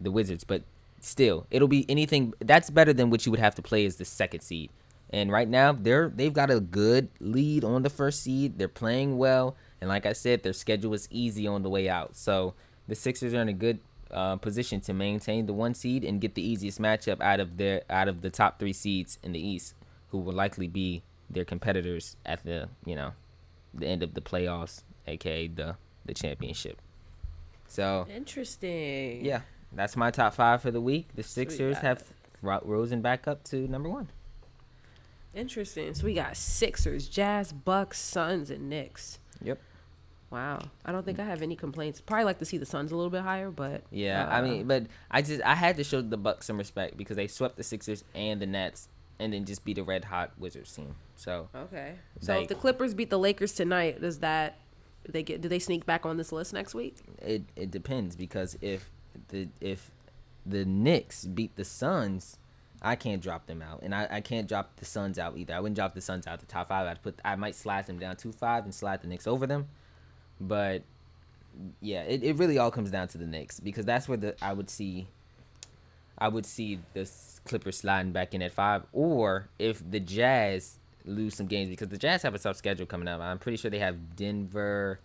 the 0.00 0.10
Wizards. 0.10 0.44
But 0.44 0.62
still, 1.00 1.46
it'll 1.50 1.68
be 1.68 1.88
anything 1.88 2.34
that's 2.40 2.70
better 2.70 2.92
than 2.92 3.10
what 3.10 3.26
you 3.26 3.30
would 3.30 3.40
have 3.40 3.54
to 3.56 3.62
play 3.62 3.86
as 3.86 3.96
the 3.96 4.04
second 4.04 4.40
seed. 4.40 4.70
And 5.10 5.30
right 5.30 5.48
now, 5.48 5.72
they're 5.72 6.08
they've 6.08 6.32
got 6.32 6.50
a 6.50 6.60
good 6.60 7.08
lead 7.20 7.62
on 7.62 7.82
the 7.82 7.90
first 7.90 8.22
seed. 8.22 8.58
They're 8.58 8.68
playing 8.68 9.16
well, 9.18 9.56
and 9.80 9.88
like 9.88 10.06
I 10.06 10.12
said, 10.12 10.42
their 10.42 10.52
schedule 10.52 10.94
is 10.94 11.08
easy 11.10 11.46
on 11.46 11.62
the 11.62 11.70
way 11.70 11.88
out. 11.88 12.16
So 12.16 12.54
the 12.88 12.94
Sixers 12.94 13.34
are 13.34 13.42
in 13.42 13.48
a 13.48 13.52
good 13.52 13.78
uh, 14.10 14.36
position 14.36 14.80
to 14.80 14.94
maintain 14.94 15.46
the 15.46 15.52
one 15.52 15.74
seed 15.74 16.04
and 16.04 16.20
get 16.20 16.34
the 16.34 16.42
easiest 16.42 16.80
matchup 16.80 17.20
out 17.20 17.38
of 17.38 17.58
their 17.58 17.82
out 17.90 18.08
of 18.08 18.22
the 18.22 18.30
top 18.30 18.58
three 18.58 18.72
seeds 18.72 19.18
in 19.22 19.32
the 19.32 19.46
East, 19.46 19.74
who 20.08 20.18
will 20.18 20.32
likely 20.32 20.68
be 20.68 21.02
their 21.30 21.44
competitors 21.44 22.16
at 22.24 22.42
the 22.44 22.68
you 22.84 22.96
know 22.96 23.12
the 23.72 23.86
end 23.86 24.02
of 24.02 24.14
the 24.14 24.20
playoffs, 24.20 24.82
aka 25.06 25.48
the 25.48 25.76
the 26.04 26.14
championship. 26.14 26.80
So 27.68 28.06
Interesting. 28.14 29.24
yeah, 29.24 29.40
that's 29.74 29.96
my 29.96 30.10
top 30.10 30.34
five 30.34 30.62
for 30.62 30.70
the 30.70 30.80
week. 30.80 31.08
The 31.14 31.22
Sixers 31.22 31.78
have 31.78 32.02
ro- 32.42 32.62
risen 32.64 33.00
back 33.00 33.26
up 33.28 33.44
to 33.44 33.68
number 33.68 33.88
one. 33.88 34.08
Interesting. 35.34 35.94
So 35.94 36.04
we 36.04 36.14
got 36.14 36.36
Sixers, 36.36 37.08
Jazz, 37.08 37.52
Bucks, 37.52 37.98
Suns, 37.98 38.50
and 38.50 38.68
Knicks. 38.70 39.18
Yep. 39.42 39.58
Wow. 40.30 40.60
I 40.84 40.92
don't 40.92 41.04
think 41.04 41.18
I 41.18 41.24
have 41.24 41.42
any 41.42 41.56
complaints. 41.56 42.00
Probably 42.00 42.24
like 42.24 42.38
to 42.38 42.44
see 42.44 42.56
the 42.58 42.66
Suns 42.66 42.92
a 42.92 42.96
little 42.96 43.10
bit 43.10 43.22
higher, 43.22 43.50
but 43.50 43.82
Yeah, 43.90 44.26
I 44.28 44.38
uh, 44.38 44.42
mean, 44.42 44.66
but 44.66 44.86
I 45.10 45.22
just 45.22 45.42
I 45.42 45.54
had 45.54 45.76
to 45.76 45.84
show 45.84 46.00
the 46.02 46.16
Bucks 46.16 46.46
some 46.46 46.58
respect 46.58 46.96
because 46.96 47.16
they 47.16 47.26
swept 47.26 47.56
the 47.56 47.62
Sixers 47.62 48.04
and 48.14 48.40
the 48.40 48.46
Nets, 48.46 48.88
and 49.18 49.32
then 49.32 49.44
just 49.44 49.64
beat 49.64 49.78
a 49.78 49.82
red 49.84 50.04
hot 50.04 50.32
Wizards 50.38 50.72
team. 50.74 50.94
So 51.16 51.48
okay. 51.54 51.94
So 52.20 52.32
Like- 52.34 52.42
if 52.42 52.48
the 52.48 52.54
Clippers 52.54 52.94
beat 52.94 53.10
the 53.10 53.18
Lakers 53.18 53.52
tonight, 53.52 54.00
does 54.00 54.20
that 54.20 54.58
they 55.08 55.22
get 55.22 55.40
do 55.40 55.48
they 55.48 55.58
sneak 55.58 55.84
back 55.84 56.06
on 56.06 56.16
this 56.16 56.32
list 56.32 56.52
next 56.52 56.74
week? 56.74 56.96
it 57.20 57.42
it 57.56 57.70
depends 57.70 58.16
because 58.16 58.56
if 58.60 58.88
the 59.28 59.48
if 59.60 59.90
the 60.46 60.64
Knicks 60.64 61.24
beat 61.24 61.56
the 61.56 61.64
Suns, 61.64 62.38
I 62.82 62.96
can't 62.96 63.22
drop 63.22 63.46
them 63.46 63.62
out, 63.62 63.80
and 63.82 63.94
I, 63.94 64.06
I 64.10 64.20
can't 64.20 64.48
drop 64.48 64.76
the 64.76 64.84
Suns 64.84 65.18
out 65.18 65.36
either. 65.36 65.54
I 65.54 65.60
wouldn't 65.60 65.76
drop 65.76 65.94
the 65.94 66.00
Suns 66.00 66.26
out 66.26 66.40
the 66.40 66.46
top 66.46 66.68
five. 66.68 66.86
I'd 66.86 67.02
put 67.02 67.18
I 67.24 67.36
might 67.36 67.54
slide 67.54 67.86
them 67.86 67.98
down 67.98 68.16
to 68.16 68.32
five 68.32 68.64
and 68.64 68.74
slide 68.74 69.02
the 69.02 69.08
Knicks 69.08 69.26
over 69.26 69.46
them, 69.46 69.68
but 70.40 70.82
yeah, 71.80 72.02
it, 72.02 72.22
it 72.22 72.36
really 72.36 72.58
all 72.58 72.70
comes 72.70 72.90
down 72.90 73.08
to 73.08 73.18
the 73.18 73.26
Knicks 73.26 73.60
because 73.60 73.84
that's 73.84 74.08
where 74.08 74.18
the 74.18 74.34
I 74.42 74.52
would 74.52 74.70
see. 74.70 75.08
I 76.16 76.28
would 76.28 76.46
see 76.46 76.78
the 76.92 77.10
Clippers 77.44 77.78
sliding 77.78 78.12
back 78.12 78.34
in 78.34 78.42
at 78.42 78.52
five, 78.52 78.84
or 78.92 79.48
if 79.58 79.82
the 79.90 79.98
Jazz 79.98 80.78
lose 81.04 81.34
some 81.34 81.46
games 81.46 81.68
because 81.68 81.88
the 81.88 81.98
Jazz 81.98 82.22
have 82.22 82.34
a 82.34 82.38
tough 82.38 82.56
schedule 82.56 82.86
coming 82.86 83.08
up. 83.08 83.20
I'm 83.20 83.38
pretty 83.38 83.56
sure 83.56 83.70
they 83.70 83.78
have 83.78 84.16
Denver. 84.16 85.00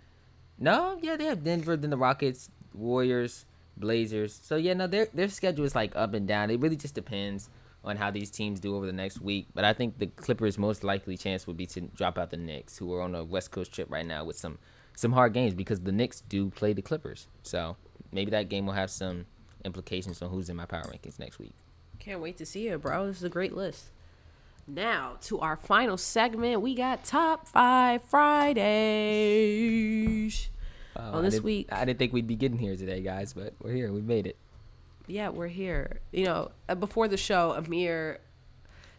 No, 0.57 0.99
yeah, 1.01 1.15
they 1.15 1.25
have 1.25 1.43
Denver, 1.43 1.77
then 1.77 1.89
the 1.89 1.97
Rockets, 1.97 2.49
Warriors, 2.73 3.45
Blazers. 3.79 4.39
So 4.43 4.55
yeah, 4.55 4.73
no, 4.73 4.87
their 4.87 5.07
their 5.13 5.29
schedule 5.29 5.65
is 5.65 5.75
like 5.75 5.95
up 5.95 6.13
and 6.13 6.27
down. 6.27 6.49
It 6.49 6.59
really 6.59 6.75
just 6.75 6.95
depends 6.95 7.49
on 7.83 7.95
how 7.95 8.11
these 8.11 8.29
teams 8.29 8.59
do 8.59 8.75
over 8.75 8.85
the 8.85 8.93
next 8.93 9.21
week. 9.21 9.47
But 9.53 9.63
I 9.63 9.73
think 9.73 9.97
the 9.97 10.07
Clippers' 10.07 10.57
most 10.57 10.83
likely 10.83 11.15
chance 11.17 11.47
would 11.47 11.55
be 11.57 11.65
to 11.67 11.81
drop 11.81 12.17
out 12.17 12.29
the 12.29 12.37
Knicks, 12.37 12.77
who 12.77 12.93
are 12.93 13.01
on 13.01 13.15
a 13.15 13.23
West 13.23 13.51
Coast 13.51 13.73
trip 13.73 13.89
right 13.89 14.05
now 14.05 14.25
with 14.25 14.37
some 14.37 14.59
some 14.95 15.13
hard 15.13 15.33
games 15.33 15.53
because 15.53 15.79
the 15.79 15.91
Knicks 15.91 16.21
do 16.21 16.49
play 16.49 16.73
the 16.73 16.81
Clippers. 16.81 17.27
So 17.43 17.77
maybe 18.11 18.31
that 18.31 18.49
game 18.49 18.65
will 18.65 18.73
have 18.73 18.91
some 18.91 19.25
implications 19.63 20.21
on 20.21 20.29
who's 20.29 20.49
in 20.49 20.57
my 20.57 20.65
power 20.65 20.83
rankings 20.83 21.19
next 21.19 21.39
week. 21.39 21.53
Can't 21.99 22.21
wait 22.21 22.37
to 22.37 22.45
see 22.45 22.67
it, 22.67 22.81
bro. 22.81 23.07
This 23.07 23.17
is 23.17 23.23
a 23.23 23.29
great 23.29 23.55
list. 23.55 23.91
Now 24.67 25.17
to 25.21 25.39
our 25.39 25.55
final 25.55 25.97
segment, 25.97 26.61
we 26.61 26.75
got 26.75 27.03
top 27.03 27.47
five 27.47 28.03
Fridays. 28.03 28.59
Uh, 30.95 30.99
On 31.01 31.15
I 31.15 31.21
this 31.21 31.35
didn't- 31.35 31.45
week- 31.45 31.69
I 31.71 31.85
didn't 31.85 31.99
think 31.99 32.13
we'd 32.13 32.27
be 32.27 32.35
getting 32.35 32.57
here 32.57 32.75
today, 32.75 33.01
guys, 33.01 33.33
but 33.33 33.53
we're 33.61 33.73
here. 33.73 33.91
We 33.91 34.01
made 34.01 34.27
it. 34.27 34.37
Yeah, 35.07 35.29
we're 35.29 35.47
here. 35.47 36.01
You 36.11 36.25
know, 36.25 36.51
uh, 36.67 36.75
before 36.75 37.07
the 37.07 37.17
show, 37.17 37.51
Amir 37.53 38.19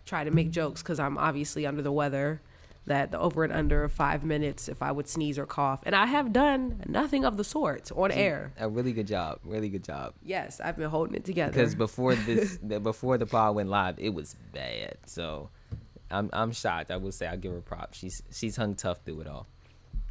tried 0.07 0.25
to 0.25 0.31
make 0.31 0.51
jokes 0.51 0.83
because 0.83 0.99
I'm 0.99 1.17
obviously 1.19 1.67
under 1.67 1.83
the 1.83 1.93
weather. 1.93 2.41
That 2.87 3.11
the 3.13 3.21
over 3.21 3.45
and 3.45 3.53
under 3.53 3.85
of 3.85 3.93
five 3.93 4.25
minutes 4.25 4.67
if 4.67 4.83
I 4.83 4.91
would 4.91 5.07
sneeze 5.07 5.39
or 5.39 5.45
cough, 5.47 5.81
and 5.85 5.95
I 5.95 6.07
have 6.07 6.33
done 6.33 6.83
nothing 6.89 7.25
of 7.27 7.37
the 7.37 7.45
sort 7.45 7.93
on 7.93 8.11
air. 8.11 8.53
A 8.59 8.69
really 8.69 8.93
good 8.93 9.07
job. 9.07 9.39
Really 9.45 9.69
good 9.69 9.85
job. 9.85 10.15
Yes, 10.25 10.61
I've 10.65 10.77
been 10.79 10.89
holding 10.89 11.15
it 11.15 11.25
together. 11.25 11.53
because 11.53 11.75
before 11.75 12.15
this 12.27 12.59
the, 12.63 12.81
before 12.81 13.19
the 13.19 13.27
pod 13.27 13.55
went 13.55 13.69
live 13.69 13.97
it 13.99 14.15
was 14.15 14.35
bad 14.53 14.97
so 15.07 15.51
i'm 16.11 16.31
i'm 16.33 16.51
shocked 16.53 16.91
i 16.91 16.97
will 16.97 17.13
say 17.13 17.27
i'll 17.27 17.37
give 17.37 17.53
her 17.53 17.61
props 17.61 17.99
she's 17.99 18.23
she's 18.33 18.57
hung 18.57 18.75
tough 18.75 19.03
through 19.05 19.21
it 19.21 19.27
all 19.29 19.47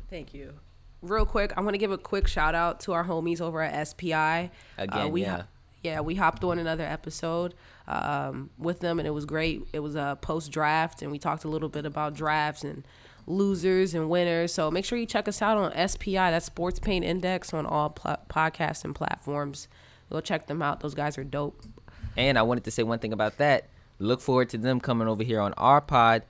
Thank 0.09 0.33
you. 0.33 0.53
Real 1.01 1.25
quick, 1.25 1.53
I 1.55 1.61
want 1.61 1.73
to 1.75 1.77
give 1.77 1.91
a 1.91 1.97
quick 1.97 2.27
shout 2.27 2.55
out 2.55 2.81
to 2.81 2.93
our 2.93 3.05
homies 3.05 3.39
over 3.41 3.61
at 3.61 3.87
SPI. 3.87 4.51
Again, 4.77 5.11
we 5.11 5.21
yeah. 5.21 5.43
yeah, 5.83 6.01
we 6.01 6.15
hopped 6.15 6.43
on 6.43 6.59
another 6.59 6.83
episode 6.83 7.53
um, 7.87 8.49
with 8.57 8.81
them, 8.81 8.99
and 8.99 9.07
it 9.07 9.11
was 9.11 9.25
great. 9.25 9.65
It 9.71 9.79
was 9.79 9.95
a 9.95 10.17
post 10.21 10.51
draft, 10.51 11.01
and 11.01 11.11
we 11.11 11.17
talked 11.17 11.45
a 11.45 11.47
little 11.47 11.69
bit 11.69 11.85
about 11.85 12.13
drafts 12.15 12.63
and 12.65 12.83
losers 13.27 13.93
and 13.93 14.09
winners. 14.09 14.53
So 14.53 14.69
make 14.71 14.83
sure 14.83 14.97
you 14.97 15.05
check 15.05 15.27
us 15.27 15.41
out 15.41 15.57
on 15.57 15.87
SPI. 15.87 16.13
That's 16.15 16.45
Sports 16.47 16.79
Paint 16.79 17.05
Index 17.05 17.53
on 17.53 17.65
all 17.65 17.91
pl- 17.91 18.17
podcasts 18.29 18.83
and 18.83 18.93
platforms. 18.93 19.67
Go 20.09 20.19
check 20.19 20.47
them 20.47 20.61
out. 20.61 20.79
Those 20.81 20.95
guys 20.95 21.17
are 21.17 21.23
dope. 21.23 21.61
and 22.17 22.37
i 22.37 22.41
wanted 22.41 22.63
to 22.63 22.71
say 22.71 22.81
one 22.83 22.97
thing 22.99 23.13
about 23.13 23.37
that 23.37 23.67
look 23.99 24.19
forward 24.19 24.49
to 24.49 24.57
them 24.57 24.79
coming 24.79 25.07
over 25.07 25.23
here 25.23 25.39
on 25.39 25.53
our 25.53 25.79
pod 25.79 26.23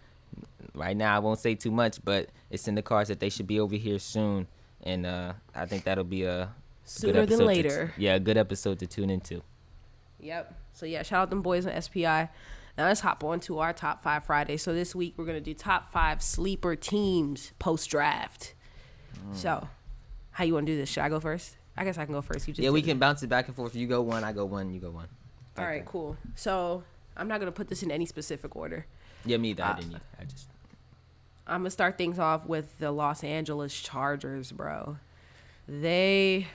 right 0.76 0.98
now 0.98 1.16
i 1.16 1.20
won't 1.20 1.40
say 1.40 1.56
too 1.56 1.72
much 1.72 2.04
but 2.04 2.30
it's 2.50 2.68
in 2.68 2.76
the 2.76 2.82
cards 2.82 3.08
that 3.08 3.20
they 3.22 3.30
should 3.30 3.48
be 3.48 3.60
over 3.60 3.76
here 3.76 3.98
soon 3.98 4.46
and 4.84 5.06
uh 5.06 5.34
i 5.56 5.66
think 5.66 5.84
that'll 5.84 6.04
be 6.04 6.24
a 6.24 6.46
good 6.46 6.50
Sooner 6.86 7.14
than 7.14 7.24
episode 7.24 7.38
to- 7.40 7.46
later. 7.46 7.94
yeah 7.98 8.16
a 8.16 8.20
good 8.20 8.38
episode 8.38 8.80
to 8.80 8.88
tune 8.88 9.10
into 9.10 9.42
Yep. 10.22 10.54
So 10.74 10.86
yeah, 10.86 11.02
shout 11.04 11.22
out 11.22 11.30
them 11.30 11.42
boys 11.42 11.66
on 11.66 11.82
SPI. 11.82 12.04
Now 12.04 12.28
let's 12.78 13.00
hop 13.00 13.24
on 13.24 13.40
to 13.42 13.60
our 13.60 13.72
top 13.72 14.04
five 14.04 14.26
Friday. 14.26 14.58
So 14.58 14.74
this 14.74 14.94
week 14.94 15.14
we're 15.16 15.24
gonna 15.24 15.40
do 15.40 15.54
top 15.54 15.94
five 15.94 16.22
sleeper 16.22 16.76
teams 16.76 17.54
post 17.58 17.90
draft. 17.90 18.54
So, 19.32 19.68
how 20.32 20.44
you 20.44 20.54
want 20.54 20.66
to 20.68 20.74
do 20.74 20.78
this? 20.78 20.90
Should 20.90 21.04
I 21.04 21.10
go 21.10 21.20
first? 21.22 21.56
I 21.78 21.86
guess 21.86 21.98
I 21.98 22.04
can 22.04 22.14
go 22.14 22.22
first. 22.22 22.48
You 22.50 22.54
just 22.54 22.62
yeah 22.64 22.70
we 22.70 22.82
did 22.82 22.88
it. 22.88 22.92
can 22.92 23.00
bounce 23.00 23.24
it 23.24 23.28
back 23.28 23.48
and 23.48 23.56
forth 23.56 23.76
you 23.76 23.88
go 23.88 24.02
one 24.02 24.26
i 24.26 24.34
go 24.34 24.44
one 24.44 24.74
you 24.74 24.82
go 24.82 24.92
one 24.92 25.08
All 25.58 25.64
right, 25.66 25.86
cool. 25.86 26.18
So 26.36 26.84
I'm 27.16 27.30
not 27.30 27.40
gonna 27.40 27.54
put 27.54 27.70
this 27.70 27.82
in 27.82 27.90
any 27.90 28.06
specific 28.06 28.58
order. 28.58 28.86
yeah 29.26 29.38
me 29.38 29.52
either 29.52 29.64
i 29.64 29.70
Uh, 29.70 29.76
didn't 29.76 29.92
either. 29.92 30.02
i 30.20 30.24
just 30.26 30.50
I'm 31.50 31.62
gonna 31.62 31.72
start 31.72 31.98
things 31.98 32.20
off 32.20 32.46
with 32.48 32.78
the 32.80 32.92
Los 32.92 33.24
Angeles 33.24 33.80
Chargers, 33.80 34.52
bro. 34.52 34.98
They, 35.68 36.48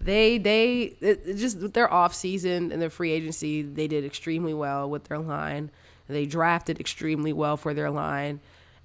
they, 0.00 0.38
they, 0.38 0.96
it, 1.00 1.36
just 1.36 1.72
their 1.72 1.92
off 1.92 2.14
season 2.14 2.72
and 2.72 2.82
their 2.82 2.90
free 2.90 3.12
agency, 3.12 3.62
they 3.62 3.88
did 3.88 4.04
extremely 4.04 4.54
well 4.54 4.90
with 4.90 5.04
their 5.04 5.18
line. 5.18 5.70
They 6.08 6.26
drafted 6.26 6.80
extremely 6.80 7.32
well 7.32 7.56
for 7.56 7.72
their 7.72 7.90
line, 7.90 8.40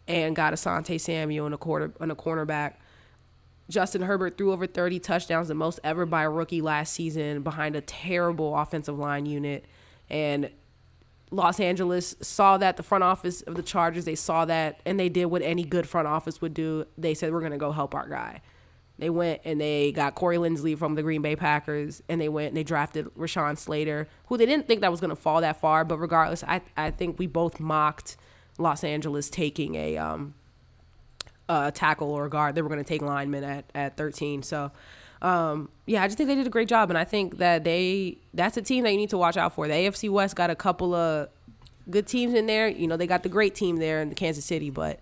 and 0.08 0.36
got 0.36 0.54
Asante 0.54 1.00
Samuel 1.00 1.48
in 1.48 1.54
a 1.54 1.58
quarter 1.58 1.92
on 2.00 2.12
a 2.12 2.16
cornerback. 2.16 2.76
Justin 3.70 4.04
Herbert 4.04 4.38
threw 4.38 4.54
over 4.54 4.66
30 4.66 5.00
touchdowns, 5.00 5.50
the 5.50 5.56
most 5.56 5.80
ever 5.84 6.06
by 6.06 6.24
a 6.24 6.30
rookie 6.30 6.62
last 6.62 6.94
season, 6.94 7.42
behind 7.42 7.76
a 7.76 7.82
terrible 7.82 8.56
offensive 8.56 8.98
line 8.98 9.26
unit. 9.26 9.66
And 10.10 10.50
Los 11.30 11.60
Angeles 11.60 12.16
saw 12.22 12.58
that 12.58 12.78
the 12.78 12.84
front 12.84 13.04
office 13.04 13.42
of 13.42 13.56
the 13.56 13.62
Chargers, 13.62 14.06
they 14.06 14.16
saw 14.16 14.46
that, 14.46 14.80
and 14.86 15.00
they 15.00 15.10
did 15.10 15.26
what 15.26 15.42
any 15.42 15.64
good 15.64 15.88
front 15.88 16.08
office 16.08 16.42
would 16.42 16.54
do. 16.54 16.86
They 16.98 17.14
said, 17.14 17.34
We're 17.34 17.42
going 17.42 17.52
to 17.52 17.58
go 17.58 17.72
help 17.72 17.94
our 17.94 18.08
guy. 18.08 18.42
They 19.00 19.10
went 19.10 19.42
and 19.46 19.62
they 19.62 19.92
got 19.92 20.16
Corey 20.16 20.38
Linsley 20.38 20.78
from 20.78 20.96
the 20.96 21.04
Green 21.04 21.22
Bay 21.22 21.36
Packers, 21.36 22.02
and 22.10 22.20
they 22.20 22.30
went 22.30 22.50
and 22.50 22.58
they 22.58 22.64
drafted 22.64 23.06
Rashawn 23.16 23.58
Slater, 23.58 24.08
who 24.28 24.38
they 24.38 24.46
didn't 24.46 24.68
think 24.68 24.82
that 24.82 24.90
was 24.90 25.00
going 25.00 25.12
to 25.12 25.16
fall 25.16 25.42
that 25.42 25.60
far. 25.60 25.84
But 25.86 26.00
regardless, 26.00 26.44
I, 26.44 26.62
I 26.76 26.92
think 26.92 27.20
we 27.20 27.28
both 27.28 27.60
mocked 27.60 28.18
Los 28.58 28.84
Angeles 28.84 29.30
taking 29.30 29.76
a 29.76 29.98
um, 29.98 30.34
uh, 31.48 31.72
tackle 31.72 32.12
or 32.12 32.26
a 32.26 32.30
guard. 32.30 32.56
They 32.56 32.62
were 32.62 32.70
going 32.70 32.84
to 32.84 32.88
take 32.88 33.02
linemen 33.02 33.44
at, 33.44 33.66
at 33.76 33.98
13. 33.98 34.42
So, 34.42 34.72
um, 35.22 35.70
yeah, 35.86 36.04
I 36.04 36.08
just 36.08 36.18
think 36.18 36.28
they 36.28 36.36
did 36.36 36.48
a 36.48 36.50
great 36.52 36.68
job. 36.68 36.90
And 36.90 36.98
I 36.98 37.04
think 37.04 37.38
that 37.38 37.64
they 37.64 38.18
that's 38.34 38.58
a 38.58 38.62
team 38.62 38.84
that 38.84 38.92
you 38.92 38.98
need 38.98 39.10
to 39.12 39.18
watch 39.18 39.38
out 39.38 39.54
for. 39.54 39.68
The 39.68 39.74
AFC 39.74 40.10
West 40.10 40.36
got 40.36 40.50
a 40.50 40.56
couple 40.56 40.94
of 40.94 41.30
good 41.90 42.06
teams 42.08 42.34
in 42.34 42.46
there. 42.46 42.68
You 42.68 42.88
know, 42.88 42.98
they 42.98 43.08
got 43.08 43.24
the 43.24 43.30
great 43.30 43.56
team 43.56 43.78
there 43.78 44.02
in 44.02 44.14
Kansas 44.16 44.46
City, 44.46 44.70
but 44.70 45.00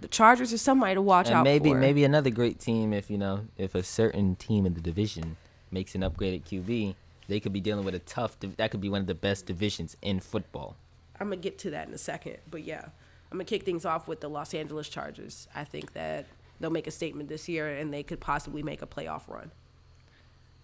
the 0.00 0.08
Chargers 0.08 0.52
are 0.52 0.58
somebody 0.58 0.94
to 0.94 1.02
watch 1.02 1.26
Mm-hmm. 1.26 1.32
and 1.32 1.38
out 1.40 1.44
maybe 1.44 1.70
for. 1.70 1.76
maybe 1.78 2.04
another 2.04 2.30
great 2.30 2.58
team 2.58 2.92
if 2.92 3.10
you 3.10 3.18
know 3.18 3.46
if 3.56 3.74
a 3.74 3.82
certain 3.82 4.34
team 4.36 4.66
in 4.66 4.74
the 4.74 4.80
division 4.80 5.36
makes 5.70 5.94
an 5.94 6.00
upgraded 6.00 6.42
QB, 6.44 6.94
they 7.28 7.38
could 7.40 7.52
be 7.52 7.60
dealing 7.60 7.84
with 7.84 7.94
a 7.94 8.00
tough. 8.00 8.36
That 8.40 8.70
could 8.70 8.80
be 8.80 8.88
one 8.88 9.00
of 9.02 9.06
the 9.06 9.14
best 9.14 9.46
divisions 9.46 9.96
in 10.02 10.18
football. 10.20 10.76
I'm 11.20 11.28
going 11.28 11.38
to 11.40 11.42
get 11.42 11.58
to 11.58 11.70
that 11.70 11.86
in 11.86 11.92
a 11.94 11.98
second. 11.98 12.38
But 12.50 12.64
yeah, 12.64 12.86
I'm 13.30 13.36
going 13.36 13.44
to 13.46 13.50
kick 13.50 13.64
things 13.64 13.84
off 13.84 14.08
with 14.08 14.20
the 14.20 14.28
Los 14.30 14.54
Angeles 14.54 14.88
Chargers. 14.88 15.46
I 15.54 15.64
think 15.64 15.92
that 15.92 16.26
they'll 16.60 16.70
make 16.70 16.86
a 16.86 16.90
statement 16.92 17.28
this 17.28 17.48
year 17.48 17.68
and 17.68 17.92
they 17.92 18.02
could 18.02 18.20
possibly 18.20 18.62
make 18.62 18.82
a 18.82 18.86
playoff 18.86 19.28
run. 19.28 19.50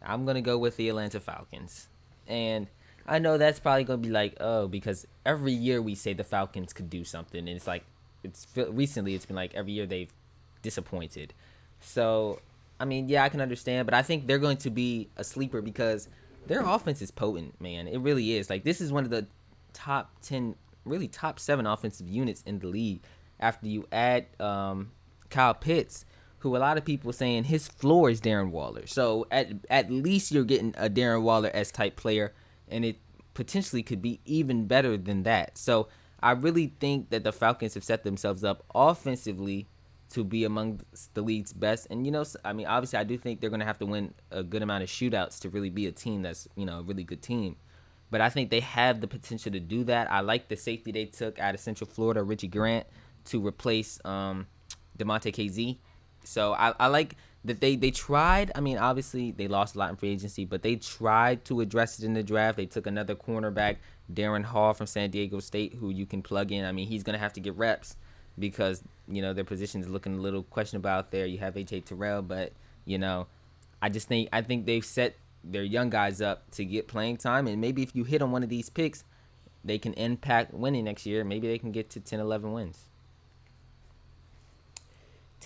I'm 0.02 0.24
gonna 0.24 0.42
go 0.42 0.58
with 0.58 0.76
the 0.76 0.88
Atlanta 0.88 1.18
Falcons, 1.20 1.88
and 2.26 2.68
I 3.06 3.18
know 3.18 3.38
that's 3.38 3.58
probably 3.58 3.84
gonna 3.84 3.98
be 3.98 4.10
like 4.10 4.36
oh 4.40 4.68
because 4.68 5.06
every 5.24 5.52
year 5.52 5.80
we 5.80 5.94
say 5.94 6.12
the 6.12 6.24
Falcons 6.24 6.72
could 6.72 6.90
do 6.90 7.02
something, 7.02 7.40
and 7.40 7.48
it's 7.48 7.66
like 7.66 7.84
it's 8.22 8.46
recently 8.56 9.14
it's 9.14 9.26
been 9.26 9.36
like 9.36 9.54
every 9.54 9.72
year 9.72 9.86
they've 9.86 10.12
disappointed. 10.62 11.34
So 11.80 12.40
I 12.78 12.84
mean 12.84 13.08
yeah 13.08 13.24
I 13.24 13.28
can 13.28 13.40
understand, 13.40 13.86
but 13.86 13.94
I 13.94 14.02
think 14.02 14.26
they're 14.26 14.38
going 14.38 14.58
to 14.58 14.70
be 14.70 15.08
a 15.16 15.24
sleeper 15.24 15.62
because 15.62 16.08
their 16.46 16.60
offense 16.60 17.02
is 17.02 17.10
potent, 17.10 17.60
man. 17.60 17.88
It 17.88 17.98
really 17.98 18.34
is. 18.34 18.48
Like 18.50 18.64
this 18.64 18.80
is 18.80 18.92
one 18.92 19.04
of 19.04 19.10
the 19.10 19.26
top 19.72 20.10
ten, 20.22 20.54
really 20.84 21.08
top 21.08 21.40
seven 21.40 21.66
offensive 21.66 22.08
units 22.08 22.42
in 22.46 22.58
the 22.58 22.68
league. 22.68 23.00
After 23.40 23.66
you 23.66 23.86
add 23.92 24.26
um, 24.40 24.92
Kyle 25.36 25.52
Pitts, 25.52 26.06
who 26.38 26.56
a 26.56 26.58
lot 26.58 26.78
of 26.78 26.84
people 26.86 27.12
saying 27.12 27.44
his 27.44 27.68
floor 27.68 28.08
is 28.08 28.22
Darren 28.22 28.50
Waller. 28.52 28.86
So 28.86 29.26
at 29.30 29.48
at 29.68 29.90
least 29.90 30.32
you're 30.32 30.44
getting 30.44 30.74
a 30.78 30.88
Darren 30.88 31.20
Waller 31.20 31.50
S 31.52 31.70
type 31.70 31.94
player, 31.96 32.32
and 32.68 32.86
it 32.86 32.96
potentially 33.34 33.82
could 33.82 34.00
be 34.00 34.20
even 34.24 34.66
better 34.66 34.96
than 34.96 35.24
that. 35.24 35.58
So 35.58 35.88
I 36.22 36.30
really 36.30 36.72
think 36.80 37.10
that 37.10 37.22
the 37.22 37.32
Falcons 37.32 37.74
have 37.74 37.84
set 37.84 38.02
themselves 38.02 38.44
up 38.44 38.64
offensively 38.74 39.66
to 40.08 40.24
be 40.24 40.44
among 40.44 40.80
the 41.12 41.20
league's 41.20 41.52
best. 41.52 41.86
And 41.90 42.06
you 42.06 42.12
know, 42.12 42.24
I 42.42 42.54
mean, 42.54 42.66
obviously, 42.66 42.98
I 42.98 43.04
do 43.04 43.18
think 43.18 43.42
they're 43.42 43.50
going 43.50 43.60
to 43.60 43.66
have 43.66 43.78
to 43.80 43.86
win 43.86 44.14
a 44.30 44.42
good 44.42 44.62
amount 44.62 44.84
of 44.84 44.88
shootouts 44.88 45.38
to 45.40 45.50
really 45.50 45.68
be 45.68 45.86
a 45.86 45.92
team 45.92 46.22
that's 46.22 46.48
you 46.56 46.64
know 46.64 46.78
a 46.78 46.82
really 46.82 47.04
good 47.04 47.20
team. 47.20 47.56
But 48.10 48.22
I 48.22 48.30
think 48.30 48.48
they 48.48 48.60
have 48.60 49.02
the 49.02 49.08
potential 49.08 49.52
to 49.52 49.60
do 49.60 49.84
that. 49.84 50.10
I 50.10 50.20
like 50.20 50.48
the 50.48 50.56
safety 50.56 50.92
they 50.92 51.04
took 51.04 51.38
out 51.38 51.54
of 51.54 51.60
Central 51.60 51.90
Florida, 51.90 52.22
Richie 52.22 52.48
Grant, 52.48 52.86
to 53.26 53.46
replace 53.46 53.98
um, 54.06 54.46
Damontae 54.96 55.32
Kazee. 55.32 55.78
So 56.24 56.54
I, 56.54 56.72
I 56.78 56.86
like 56.88 57.16
that 57.44 57.60
they 57.60 57.76
they 57.76 57.90
tried. 57.90 58.52
I 58.54 58.60
mean, 58.60 58.78
obviously 58.78 59.30
they 59.30 59.48
lost 59.48 59.76
a 59.76 59.78
lot 59.78 59.90
in 59.90 59.96
free 59.96 60.10
agency, 60.10 60.44
but 60.44 60.62
they 60.62 60.76
tried 60.76 61.44
to 61.46 61.60
address 61.60 61.98
it 61.98 62.04
in 62.04 62.14
the 62.14 62.22
draft. 62.22 62.56
They 62.56 62.66
took 62.66 62.86
another 62.86 63.14
cornerback, 63.14 63.76
Darren 64.12 64.44
Hall 64.44 64.74
from 64.74 64.86
San 64.86 65.10
Diego 65.10 65.40
State, 65.40 65.74
who 65.74 65.90
you 65.90 66.06
can 66.06 66.22
plug 66.22 66.52
in. 66.52 66.64
I 66.64 66.72
mean, 66.72 66.88
he's 66.88 67.02
gonna 67.02 67.18
have 67.18 67.32
to 67.34 67.40
get 67.40 67.56
reps 67.56 67.96
because 68.38 68.82
you 69.08 69.22
know 69.22 69.32
their 69.32 69.44
position 69.44 69.80
is 69.80 69.88
looking 69.88 70.18
a 70.18 70.20
little 70.20 70.42
questionable 70.42 70.90
out 70.90 71.10
there. 71.10 71.26
You 71.26 71.38
have 71.38 71.54
AJ 71.54 71.84
Terrell, 71.84 72.22
but 72.22 72.52
you 72.84 72.98
know, 72.98 73.26
I 73.80 73.88
just 73.88 74.08
think 74.08 74.28
I 74.32 74.42
think 74.42 74.66
they've 74.66 74.84
set 74.84 75.16
their 75.44 75.62
young 75.62 75.90
guys 75.90 76.20
up 76.20 76.50
to 76.52 76.64
get 76.64 76.88
playing 76.88 77.18
time, 77.18 77.46
and 77.46 77.60
maybe 77.60 77.82
if 77.82 77.94
you 77.94 78.04
hit 78.04 78.22
on 78.22 78.32
one 78.32 78.42
of 78.42 78.48
these 78.48 78.68
picks, 78.68 79.04
they 79.64 79.78
can 79.78 79.92
impact 79.94 80.52
winning 80.52 80.84
next 80.84 81.06
year. 81.06 81.24
Maybe 81.24 81.46
they 81.48 81.58
can 81.58 81.72
get 81.72 81.90
to 81.90 82.00
10, 82.00 82.20
11 82.20 82.52
wins. 82.52 82.88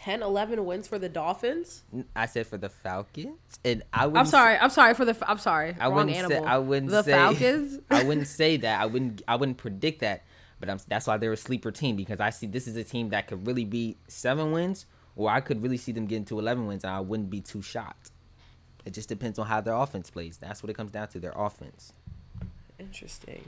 10, 0.02 0.22
11 0.22 0.64
wins 0.64 0.88
for 0.88 0.98
the 0.98 1.10
Dolphins. 1.10 1.82
I 2.16 2.24
said 2.24 2.46
for 2.46 2.56
the 2.56 2.70
Falcons, 2.70 3.36
and 3.64 3.82
I 3.92 4.06
would. 4.06 4.16
I'm 4.16 4.26
sorry. 4.26 4.56
I'm 4.56 4.70
sorry 4.70 4.94
for 4.94 5.04
the. 5.04 5.16
I'm 5.28 5.38
sorry. 5.38 5.76
I 5.78 5.86
wrong 5.86 5.94
wouldn't 5.96 6.16
animal. 6.16 6.42
say. 6.42 6.48
I 6.48 6.58
wouldn't 6.58 6.90
the 6.90 7.02
say. 7.02 7.12
Falcons. 7.12 7.78
I 7.90 8.04
wouldn't 8.04 8.26
say 8.26 8.56
that. 8.58 8.80
I 8.80 8.86
wouldn't. 8.86 9.20
I 9.28 9.36
wouldn't 9.36 9.58
predict 9.58 10.00
that. 10.00 10.22
But 10.58 10.70
I'm, 10.70 10.78
that's 10.88 11.06
why 11.06 11.18
they're 11.18 11.32
a 11.32 11.36
sleeper 11.36 11.70
team 11.70 11.96
because 11.96 12.18
I 12.20 12.30
see 12.30 12.46
this 12.46 12.66
is 12.66 12.76
a 12.76 12.84
team 12.84 13.10
that 13.10 13.26
could 13.26 13.46
really 13.46 13.64
be 13.64 13.96
seven 14.08 14.52
wins, 14.52 14.86
or 15.16 15.30
I 15.30 15.40
could 15.40 15.62
really 15.62 15.76
see 15.76 15.92
them 15.92 16.06
getting 16.06 16.24
to 16.26 16.38
11 16.38 16.66
wins, 16.66 16.84
and 16.84 16.92
I 16.92 17.00
wouldn't 17.00 17.30
be 17.30 17.40
too 17.40 17.60
shocked. 17.60 18.10
It 18.86 18.94
just 18.94 19.08
depends 19.08 19.38
on 19.38 19.46
how 19.46 19.60
their 19.60 19.74
offense 19.74 20.08
plays. 20.10 20.38
That's 20.38 20.62
what 20.62 20.70
it 20.70 20.74
comes 20.74 20.92
down 20.92 21.08
to. 21.08 21.20
Their 21.20 21.34
offense. 21.36 21.92
Interesting. 22.78 23.44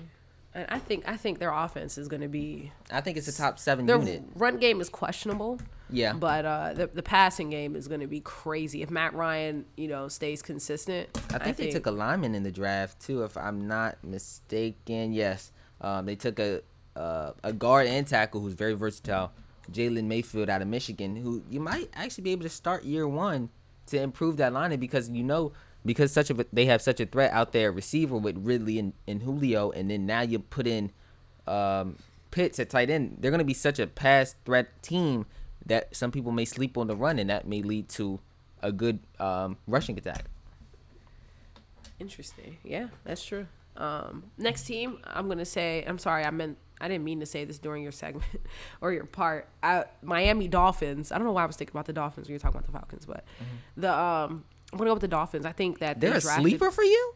And 0.55 0.67
I 0.69 0.79
think 0.79 1.05
I 1.09 1.17
think 1.17 1.39
their 1.39 1.53
offense 1.53 1.97
is 1.97 2.09
going 2.09 2.21
to 2.21 2.29
be 2.29 2.73
I 2.91 3.01
think 3.01 3.17
it's 3.17 3.29
a 3.29 3.37
top 3.37 3.59
seven 3.59 3.87
their 3.87 3.99
unit. 3.99 4.23
run 4.35 4.59
game 4.59 4.81
is 4.81 4.89
questionable. 4.89 5.59
Yeah. 5.89 6.13
But 6.13 6.45
uh, 6.45 6.73
the 6.75 6.87
the 6.89 7.03
passing 7.03 7.51
game 7.51 7.77
is 7.77 7.89
going 7.89 8.01
to 8.01 8.07
be 8.07 8.21
crazy 8.21 8.83
if 8.83 8.91
Matt 8.91 9.15
Ryan, 9.15 9.65
you 9.77 9.89
know, 9.89 10.09
stays 10.09 10.43
consistent. 10.43 11.09
I 11.33 11.39
think 11.39 11.57
they 11.57 11.71
took 11.71 11.87
a 11.87 11.91
lineman 11.91 12.35
in 12.35 12.43
the 12.43 12.53
draft 12.53 13.01
too, 13.01 13.25
if 13.25 13.37
I'm 13.37 13.67
not 13.67 14.03
mistaken. 14.03 15.13
Yes, 15.13 15.53
um, 15.81 16.07
they 16.07 16.17
took 16.17 16.39
a 16.39 16.63
uh, 16.97 17.33
a 17.43 17.53
guard 17.53 17.87
and 17.87 18.07
tackle 18.07 18.41
who's 18.41 18.55
very 18.55 18.75
versatile, 18.75 19.33
Jalen 19.71 20.05
Mayfield 20.05 20.51
out 20.51 20.63
of 20.63 20.69
Michigan, 20.69 21.17
who 21.17 21.43
you 21.51 21.61
might 21.61 21.89
actually 21.95 22.25
be 22.25 22.33
able 22.33 22.43
to 22.43 22.51
start 22.51 22.85
year 22.85 23.09
one 23.09 23.49
to 23.87 24.01
improve 24.01 24.37
that 24.39 24.53
line 24.53 24.79
because 24.79 25.09
you 25.09 25.23
know 25.23 25.53
because 25.85 26.13
such 26.13 26.31
a 26.31 26.47
they 26.53 26.67
have 26.67 26.83
such 26.83 27.01
a 27.01 27.07
threat 27.07 27.33
out 27.33 27.53
there 27.53 27.73
receiver 27.73 28.17
with 28.17 28.37
Ridley 28.39 28.79
and, 28.79 28.93
and 29.07 29.23
Julio, 29.23 29.71
and 29.71 29.91
then 29.91 30.07
now 30.07 30.23
you 30.23 30.39
put 30.39 30.67
in 30.67 30.91
um, 31.47 31.97
Pitts 32.31 32.59
at 32.59 32.71
tight 32.71 32.91
end. 32.91 33.19
They're 33.21 33.31
gonna 33.31 33.45
be 33.45 33.55
such 33.55 33.79
a 33.79 33.87
pass 33.87 34.37
threat 34.45 34.83
team 34.83 35.27
that 35.67 35.95
some 35.95 36.11
people 36.11 36.33
may 36.33 36.45
sleep 36.45 36.79
on 36.79 36.87
the 36.87 36.97
run, 36.97 37.19
and 37.19 37.31
that 37.31 37.47
may 37.47 37.63
lead 37.63 37.89
to 37.91 38.21
a 38.63 38.73
good 38.73 39.01
um, 39.21 39.57
rushing 39.67 39.99
attack. 39.99 40.25
Interesting. 41.99 42.59
Yeah, 42.65 42.89
that's 43.05 43.25
true. 43.25 43.47
Um, 43.77 44.25
next 44.39 44.65
team, 44.65 44.99
I'm 45.05 45.29
gonna 45.29 45.45
say. 45.45 45.85
I'm 45.87 45.99
sorry, 45.99 46.25
I 46.25 46.31
meant 46.31 46.59
I 46.83 46.89
didn't 46.89 47.05
mean 47.05 47.21
to 47.21 47.27
say 47.27 47.45
this 47.45 47.59
during 47.59 47.85
your 47.85 47.93
segment 47.93 48.27
or 48.81 48.93
your 48.93 49.05
part. 49.05 49.49
I, 49.63 49.85
Miami 50.03 50.49
Dolphins. 50.49 51.13
I 51.13 51.17
don't 51.17 51.27
know 51.27 51.33
why 51.33 51.45
I 51.45 51.47
was 51.47 51.57
thinking 51.57 51.73
about 51.73 51.87
the 51.87 51.93
Dolphins 51.93 52.27
when 52.27 52.33
you 52.33 52.35
were 52.37 52.41
talking 52.41 52.59
about 52.59 52.67
the 52.67 52.73
Falcons, 52.73 53.07
but 53.07 53.25
the 53.77 53.97
um, 53.97 54.45
I'm 54.73 54.79
gonna 54.79 54.89
go 54.91 54.95
with 54.95 55.03
the 55.03 55.09
Dolphins. 55.09 55.45
I 55.47 55.53
think 55.53 55.79
that 55.81 56.01
They're 56.01 56.11
they 56.13 56.17
a 56.17 56.21
sleeper 56.21 56.71
for 56.71 56.83
you. 56.85 57.15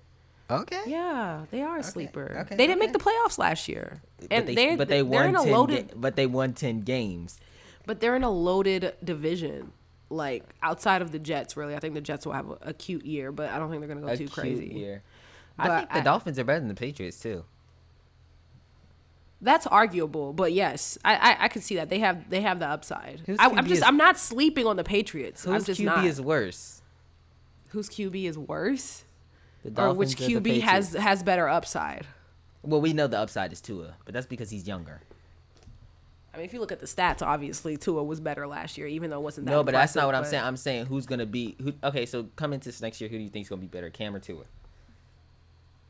Okay. 0.48 0.80
Yeah, 0.86 1.46
they 1.50 1.62
are 1.62 1.78
a 1.78 1.82
sleeper. 1.82 2.42
okay, 2.46 2.54
they 2.54 2.66
didn't 2.66 2.78
make 2.78 2.92
the 2.92 2.98
playoffs 3.00 3.36
last 3.38 3.68
year, 3.68 4.00
But 4.20 4.28
and 4.30 4.46
they, 4.48 4.54
they're, 4.54 4.76
but 4.76 4.88
they 4.88 5.02
won 5.02 5.34
a 5.34 5.42
ten. 5.42 5.50
loaded, 5.52 5.88
ga- 5.88 5.94
but 5.96 6.14
they 6.16 6.26
won 6.26 6.52
ten 6.52 6.82
games. 6.82 7.40
but 7.86 8.00
they're 8.00 8.14
in 8.14 8.22
a 8.22 8.30
loaded 8.30 8.94
division. 9.02 9.72
Like 10.08 10.44
outside 10.62 11.02
of 11.02 11.10
the 11.10 11.18
Jets, 11.18 11.56
really, 11.56 11.74
I 11.74 11.80
think 11.80 11.94
the 11.94 12.00
Jets 12.00 12.24
will 12.26 12.34
have 12.34 12.48
a, 12.48 12.58
a 12.62 12.72
cute 12.72 13.04
year, 13.04 13.32
but 13.32 13.50
I 13.50 13.58
don't 13.58 13.70
think 13.70 13.80
they're 13.80 13.88
gonna 13.88 14.06
go 14.06 14.12
A 14.12 14.16
too 14.16 14.24
cute 14.26 14.32
crazy. 14.32 14.66
year. 14.68 15.02
I 15.58 15.78
think 15.78 15.90
the 15.90 15.96
I- 15.96 16.02
Dolphins 16.02 16.38
are 16.38 16.44
better 16.44 16.60
than 16.60 16.68
the 16.68 16.74
Patriots 16.74 17.18
too. 17.18 17.44
That's 19.40 19.66
arguable, 19.66 20.32
but 20.32 20.52
yes, 20.52 20.96
I, 21.04 21.14
I 21.16 21.36
I 21.44 21.48
could 21.48 21.62
see 21.62 21.74
that 21.76 21.90
they 21.90 21.98
have 21.98 22.30
they 22.30 22.40
have 22.40 22.58
the 22.58 22.66
upside. 22.68 23.20
I, 23.38 23.46
I'm 23.50 23.66
just 23.66 23.80
is- 23.80 23.82
I'm 23.82 23.96
not 23.98 24.16
sleeping 24.18 24.66
on 24.66 24.76
the 24.76 24.84
Patriots. 24.84 25.46
I'm 25.46 25.62
just 25.62 25.80
QB 25.80 25.84
not. 25.84 26.04
is 26.06 26.20
worse? 26.20 26.75
Whose 27.70 27.88
QB 27.88 28.24
is 28.24 28.38
worse, 28.38 29.04
The 29.64 29.82
or 29.82 29.94
which 29.94 30.16
QB 30.16 30.60
has 30.62 30.94
has 30.94 31.22
better 31.22 31.48
upside? 31.48 32.06
Well, 32.62 32.80
we 32.80 32.92
know 32.92 33.06
the 33.06 33.18
upside 33.18 33.52
is 33.52 33.60
Tua, 33.60 33.94
but 34.04 34.14
that's 34.14 34.26
because 34.26 34.50
he's 34.50 34.66
younger. 34.66 35.00
I 36.34 36.38
mean, 36.38 36.46
if 36.46 36.52
you 36.52 36.60
look 36.60 36.72
at 36.72 36.80
the 36.80 36.86
stats, 36.86 37.22
obviously 37.22 37.76
Tua 37.76 38.04
was 38.04 38.20
better 38.20 38.46
last 38.46 38.76
year, 38.76 38.86
even 38.86 39.08
though 39.08 39.18
it 39.18 39.22
wasn't 39.22 39.46
that. 39.46 39.52
No, 39.52 39.62
but 39.64 39.72
that's 39.72 39.94
not 39.94 40.06
what 40.06 40.14
I'm 40.14 40.24
saying. 40.24 40.44
I'm 40.44 40.56
saying 40.56 40.86
who's 40.86 41.06
gonna 41.06 41.26
be 41.26 41.56
who. 41.62 41.72
Okay, 41.82 42.04
so 42.06 42.28
coming 42.36 42.60
to 42.60 42.68
this 42.68 42.82
next 42.82 43.00
year, 43.00 43.08
who 43.08 43.16
do 43.16 43.22
you 43.22 43.30
think 43.30 43.44
is 43.44 43.48
gonna 43.48 43.62
be 43.62 43.66
better, 43.66 43.88
Cam 43.88 44.14
or 44.14 44.18
Tua? 44.18 44.44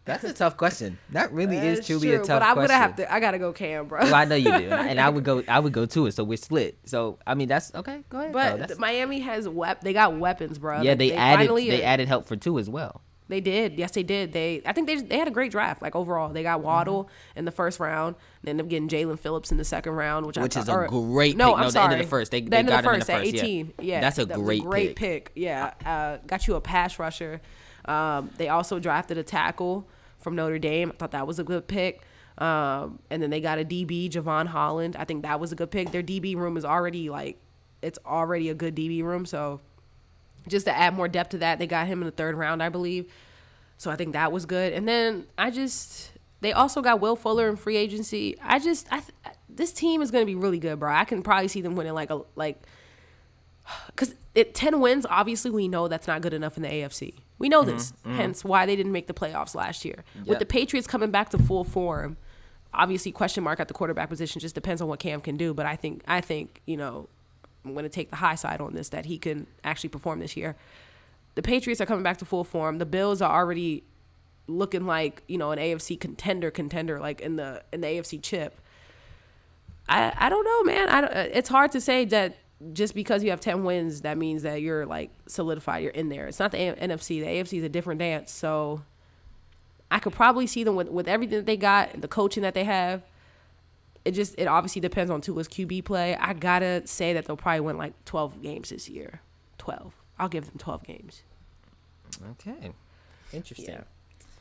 That's 0.06 0.24
a 0.24 0.32
tough 0.32 0.56
question. 0.56 0.98
That 1.10 1.32
really 1.32 1.56
is 1.58 1.78
That's 1.78 1.86
truly 1.88 2.12
a 2.14 2.16
true, 2.18 2.24
tough 2.26 2.40
But 2.40 2.46
I'm 2.46 2.54
question. 2.54 2.68
gonna 2.68 2.80
have 2.80 2.96
to. 2.96 3.12
I 3.12 3.20
gotta 3.20 3.38
go 3.38 3.52
Cam, 3.52 3.86
bro. 3.88 4.00
well, 4.00 4.14
I 4.14 4.24
know 4.24 4.36
you 4.36 4.44
do, 4.44 4.70
and 4.70 4.98
I 5.00 5.08
would 5.08 5.24
go. 5.24 5.42
I 5.48 5.58
would 5.60 5.72
go 5.72 5.84
to 5.84 6.06
it. 6.06 6.12
So 6.12 6.24
we're 6.24 6.36
split. 6.38 6.78
So 6.86 7.18
I 7.26 7.34
mean, 7.34 7.48
that's 7.48 7.74
okay. 7.74 8.02
Go 8.08 8.20
ahead. 8.20 8.32
But. 8.32 8.58
That's- 8.60 8.78
Miami 8.78 9.20
has 9.20 9.48
wep. 9.48 9.80
They 9.82 9.92
got 9.92 10.16
weapons, 10.16 10.58
bro. 10.58 10.80
yeah, 10.82 10.90
Like, 10.92 10.98
they, 10.98 11.12
added 11.12 11.46
finally- 11.48 11.68
they 11.70 11.82
added 11.82 12.08
help 12.08 12.26
for 12.26 12.36
Tua 12.36 12.60
as 12.60 12.70
well. 12.70 13.02
They 13.28 13.40
did. 13.40 13.76
Yes, 13.76 13.90
they 13.90 14.04
did. 14.04 14.32
They 14.32 14.62
I 14.64 14.72
think 14.72 14.86
they 14.86 14.94
they 15.00 15.18
had 15.18 15.26
a 15.26 15.32
great 15.32 15.50
draft. 15.50 15.82
Like 15.82 15.96
overall, 15.96 16.32
they 16.32 16.44
got 16.44 16.60
Waddle 16.62 17.04
Mm-hmm. 17.06 17.38
in 17.40 17.44
the 17.44 17.50
first 17.50 17.80
round. 17.80 18.14
They 18.44 18.50
ended 18.50 18.66
up 18.66 18.70
getting 18.70 18.88
Jaelan 18.88 19.18
Phillips 19.18 19.50
in 19.50 19.56
the 19.58 19.64
second 19.64 19.94
round, 19.94 20.26
which, 20.26 20.36
Which 20.38 20.56
I 20.56 20.60
is 20.60 20.68
a 20.68 20.72
or- 20.72 20.86
great 20.86 21.36
No, 21.36 21.46
pick. 21.48 21.54
I'm 21.56 21.60
No, 21.62 21.66
the 21.66 21.72
sorry. 21.72 21.84
end 21.94 22.00
of 22.02 22.06
the 22.06 22.10
first. 22.10 22.30
They- 22.30 22.42
the 22.42 22.50
they 22.50 22.56
end 22.58 22.68
of 22.68 22.74
got 22.74 22.82
the 22.84 22.88
him 22.90 22.94
in 22.94 23.00
the 23.00 23.06
first, 23.06 23.34
yeah. 23.34 23.40
18. 23.42 23.72
Yeah, 23.82 24.00
That's 24.00 24.18
a 24.18 24.26
that 24.26 24.38
great 24.38 24.62
great 24.62 24.94
pick. 24.94 25.24
pick. 25.24 25.32
Yeah, 25.34 25.72
uh, 25.84 26.18
got 26.28 26.46
you 26.46 26.54
a 26.54 26.60
pass 26.60 27.00
rusher. 27.00 27.40
Um, 27.84 28.30
they 28.36 28.48
also 28.48 28.78
drafted 28.78 29.18
a 29.18 29.22
tackle 29.24 29.88
from 30.18 30.36
Notre 30.36 30.58
Dame. 30.58 30.90
I 30.90 30.96
thought 30.96 31.12
that 31.12 31.26
was 31.26 31.38
a 31.38 31.44
good 31.44 31.66
pick. 31.66 32.02
Um, 32.38 32.98
and 33.10 33.22
then 33.22 33.30
they 33.30 33.40
got 33.40 33.58
a 33.58 33.64
DB, 33.64 34.10
Jevon 34.10 34.46
Holland. 34.46 34.96
I 34.96 35.04
think 35.04 35.22
that 35.22 35.40
was 35.40 35.52
a 35.52 35.54
good 35.54 35.70
pick. 35.70 35.90
Their 35.90 36.02
DB 36.02 36.36
room 36.36 36.56
is 36.56 36.64
already 36.64 37.08
like, 37.08 37.38
it's 37.82 37.98
already 38.04 38.50
a 38.50 38.54
good 38.54 38.74
DB 38.74 39.02
room. 39.02 39.24
So 39.24 39.60
just 40.48 40.66
to 40.66 40.76
add 40.76 40.94
more 40.94 41.08
depth 41.08 41.30
to 41.30 41.38
that, 41.38 41.58
they 41.58 41.66
got 41.66 41.86
him 41.86 42.00
in 42.00 42.06
the 42.06 42.12
third 42.12 42.36
round, 42.36 42.62
I 42.62 42.68
believe. 42.68 43.10
So 43.78 43.90
I 43.90 43.96
think 43.96 44.12
that 44.12 44.32
was 44.32 44.46
good. 44.46 44.72
And 44.72 44.86
then 44.86 45.26
I 45.36 45.50
just 45.50 46.12
they 46.40 46.52
also 46.52 46.82
got 46.82 47.00
Will 47.00 47.16
Fuller 47.16 47.48
in 47.48 47.56
free 47.56 47.76
agency. 47.76 48.36
I 48.42 48.58
just 48.58 48.86
I 48.90 49.00
th- 49.00 49.36
this 49.48 49.72
team 49.72 50.02
is 50.02 50.10
going 50.10 50.22
to 50.22 50.26
be 50.26 50.34
really 50.34 50.58
good, 50.58 50.78
bro. 50.78 50.92
I 50.92 51.04
can 51.04 51.22
probably 51.22 51.48
see 51.48 51.60
them 51.60 51.76
winning 51.76 51.94
like 51.94 52.10
a 52.10 52.22
like 52.34 52.62
cuz 53.96 54.14
it 54.34 54.54
10 54.54 54.80
wins, 54.80 55.06
obviously 55.08 55.50
we 55.50 55.68
know 55.68 55.88
that's 55.88 56.06
not 56.06 56.20
good 56.20 56.34
enough 56.34 56.56
in 56.56 56.62
the 56.62 56.68
AFC. 56.68 57.14
We 57.38 57.48
know 57.48 57.64
this. 57.64 57.92
Hence 58.04 58.44
why 58.44 58.66
they 58.66 58.76
didn't 58.76 58.92
make 58.92 59.06
the 59.06 59.14
playoffs 59.14 59.54
last 59.54 59.84
year. 59.84 60.04
With 60.24 60.38
the 60.38 60.46
Patriots 60.46 60.86
coming 60.86 61.10
back 61.10 61.30
to 61.30 61.38
full 61.38 61.64
form, 61.64 62.16
obviously 62.72 63.12
question 63.12 63.44
mark 63.44 63.60
at 63.60 63.68
the 63.68 63.74
quarterback 63.74 64.08
position 64.08 64.40
just 64.40 64.54
depends 64.54 64.80
on 64.82 64.88
what 64.88 64.98
Cam 64.98 65.20
can 65.20 65.36
do, 65.36 65.54
but 65.54 65.66
I 65.66 65.76
think 65.76 66.02
I 66.06 66.20
think, 66.20 66.60
you 66.66 66.76
know, 66.76 67.08
I'm 67.64 67.72
going 67.72 67.84
to 67.84 67.88
take 67.88 68.10
the 68.10 68.16
high 68.16 68.34
side 68.34 68.60
on 68.60 68.74
this 68.74 68.90
that 68.90 69.06
he 69.06 69.18
can 69.18 69.46
actually 69.64 69.90
perform 69.90 70.20
this 70.20 70.36
year 70.36 70.56
the 71.36 71.42
Patriots 71.42 71.80
are 71.80 71.86
coming 71.86 72.02
back 72.02 72.16
to 72.18 72.24
full 72.24 72.42
form. 72.42 72.78
The 72.78 72.86
Bills 72.86 73.22
are 73.22 73.30
already 73.30 73.84
looking 74.48 74.86
like 74.86 75.22
you 75.28 75.38
know 75.38 75.52
an 75.52 75.58
AFC 75.58 75.98
contender, 76.00 76.50
contender 76.50 76.98
like 76.98 77.20
in 77.20 77.36
the 77.36 77.62
in 77.72 77.82
the 77.82 77.86
AFC 77.86 78.20
chip. 78.20 78.58
I 79.88 80.12
I 80.16 80.28
don't 80.28 80.44
know, 80.44 80.64
man. 80.64 80.88
I 80.88 81.00
don't, 81.02 81.12
uh, 81.12 81.28
it's 81.32 81.48
hard 81.48 81.70
to 81.72 81.80
say 81.80 82.04
that 82.06 82.38
just 82.72 82.94
because 82.94 83.22
you 83.22 83.30
have 83.30 83.40
ten 83.40 83.64
wins 83.64 84.02
that 84.02 84.16
means 84.16 84.42
that 84.42 84.62
you're 84.62 84.86
like 84.86 85.10
solidified. 85.26 85.82
You're 85.82 85.92
in 85.92 86.08
there. 86.08 86.26
It's 86.26 86.38
not 86.38 86.52
the 86.52 86.58
A- 86.58 86.88
NFC. 86.88 87.20
The 87.20 87.26
AFC 87.26 87.58
is 87.58 87.64
a 87.64 87.68
different 87.68 87.98
dance. 87.98 88.32
So 88.32 88.82
I 89.90 89.98
could 89.98 90.12
probably 90.12 90.46
see 90.46 90.64
them 90.64 90.74
with 90.76 90.88
with 90.88 91.08
everything 91.08 91.38
that 91.38 91.46
they 91.46 91.56
got, 91.56 92.00
the 92.00 92.08
coaching 92.08 92.42
that 92.42 92.54
they 92.54 92.64
have. 92.64 93.02
It 94.04 94.12
just 94.12 94.34
it 94.38 94.46
obviously 94.46 94.80
depends 94.80 95.10
on 95.10 95.20
Tua's 95.20 95.48
QB 95.48 95.84
play. 95.84 96.16
I 96.16 96.32
gotta 96.32 96.86
say 96.86 97.12
that 97.12 97.26
they'll 97.26 97.36
probably 97.36 97.60
win 97.60 97.76
like 97.76 97.92
twelve 98.04 98.40
games 98.42 98.70
this 98.70 98.88
year. 98.88 99.20
Twelve. 99.58 99.92
I'll 100.18 100.28
give 100.28 100.46
them 100.46 100.58
twelve 100.58 100.84
games. 100.84 101.22
Okay, 102.32 102.70
interesting. 103.32 103.74
Yeah. 103.74 103.82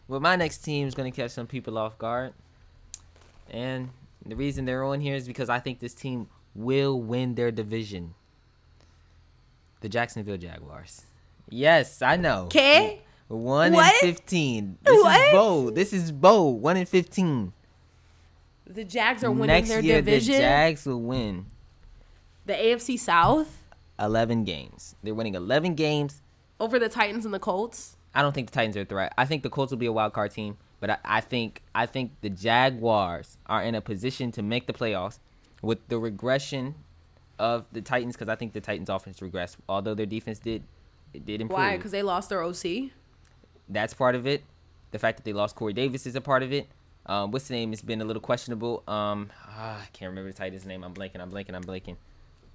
Well, 0.07 0.19
my 0.19 0.35
next 0.35 0.59
team 0.59 0.87
is 0.87 0.93
going 0.93 1.11
to 1.11 1.15
catch 1.15 1.31
some 1.31 1.47
people 1.47 1.79
off 1.79 1.97
guard, 1.97 2.33
and 3.49 3.89
the 4.23 4.35
reason 4.35 4.65
they're 4.65 4.83
on 4.83 5.01
here 5.01 5.15
is 5.15 5.25
because 5.27 5.49
I 5.49 5.59
think 5.59 5.79
this 5.79 5.95
team 5.95 6.27
will 6.55 6.99
win 7.01 7.35
their 7.35 7.51
division. 7.51 8.13
The 9.81 9.89
Jacksonville 9.89 10.37
Jaguars. 10.37 11.03
Yes, 11.49 12.01
I 12.01 12.15
know. 12.15 12.45
Okay. 12.45 13.01
One 13.27 13.73
What? 13.73 13.93
in 14.03 14.13
fifteen. 14.13 14.77
This 14.83 15.01
What? 15.03 15.19
is 15.21 15.31
bold. 15.33 15.75
This 15.75 15.93
is 15.93 16.11
bold. 16.11 16.61
One 16.61 16.77
in 16.77 16.85
fifteen. 16.85 17.53
The 18.67 18.83
Jags 18.83 19.23
are 19.23 19.31
winning 19.31 19.47
Next 19.47 19.69
their 19.69 19.79
year, 19.81 19.97
division. 19.97 20.33
the 20.33 20.39
Jags 20.39 20.85
will 20.85 21.01
win 21.01 21.45
the 22.45 22.53
AFC 22.53 22.97
South 22.99 23.63
eleven 23.99 24.43
games. 24.43 24.95
They're 25.03 25.13
winning 25.13 25.35
eleven 25.35 25.75
games. 25.75 26.21
over 26.59 26.79
the 26.79 26.87
Titans 26.89 27.25
and 27.25 27.33
the 27.33 27.39
Colts. 27.39 27.97
I 28.13 28.21
don't 28.21 28.33
think 28.33 28.49
the 28.49 28.53
Titans 28.55 28.77
are 28.77 28.81
a 28.81 28.85
threat. 28.85 29.13
I 29.17 29.25
think 29.25 29.43
the 29.43 29.49
Colts 29.49 29.71
will 29.71 29.77
be 29.77 29.87
a 29.87 29.91
wild 29.91 30.13
card 30.13 30.31
team, 30.31 30.57
but 30.79 30.89
I, 30.89 30.97
I 31.03 31.21
think 31.21 31.61
I 31.75 31.85
think 31.85 32.11
the 32.21 32.29
Jaguars 32.29 33.37
are 33.47 33.61
in 33.61 33.75
a 33.75 33.81
position 33.81 34.31
to 34.33 34.41
make 34.41 34.65
the 34.67 34.73
playoffs 34.73 35.19
with 35.61 35.87
the 35.87 35.97
regression 35.99 36.75
of 37.39 37.65
the 37.71 37.81
Titans 37.81 38.15
because 38.15 38.29
I 38.29 38.35
think 38.35 38.53
the 38.53 38.61
Titans' 38.61 38.89
offense 38.89 39.19
regressed. 39.19 39.57
Although 39.67 39.93
their 39.93 40.05
defense 40.05 40.39
did 40.39 40.63
it 41.13 41.25
did 41.25 41.41
improve. 41.41 41.57
Why? 41.59 41.77
Because 41.77 41.91
they 41.91 42.03
lost 42.03 42.29
their 42.29 42.43
OC. 42.43 42.91
That's 43.69 43.93
part 43.93 44.15
of 44.15 44.27
it. 44.27 44.43
The 44.91 44.99
fact 44.99 45.17
that 45.17 45.23
they 45.23 45.33
lost 45.33 45.55
Corey 45.55 45.73
Davis 45.73 46.05
is 46.05 46.15
a 46.15 46.21
part 46.21 46.43
of 46.43 46.53
it. 46.53 46.67
Um, 47.07 47.31
what's 47.31 47.47
the 47.47 47.53
name? 47.55 47.73
It's 47.73 47.81
been 47.81 48.01
a 48.01 48.05
little 48.05 48.21
questionable. 48.21 48.83
Um, 48.87 49.29
ah, 49.47 49.81
I 49.81 49.85
can't 49.93 50.09
remember 50.09 50.31
the 50.31 50.37
Titans' 50.37 50.65
name. 50.65 50.83
I'm 50.83 50.93
blanking. 50.93 51.19
I'm 51.19 51.31
blanking. 51.31 51.53
I'm 51.55 51.63
blanking. 51.63 51.95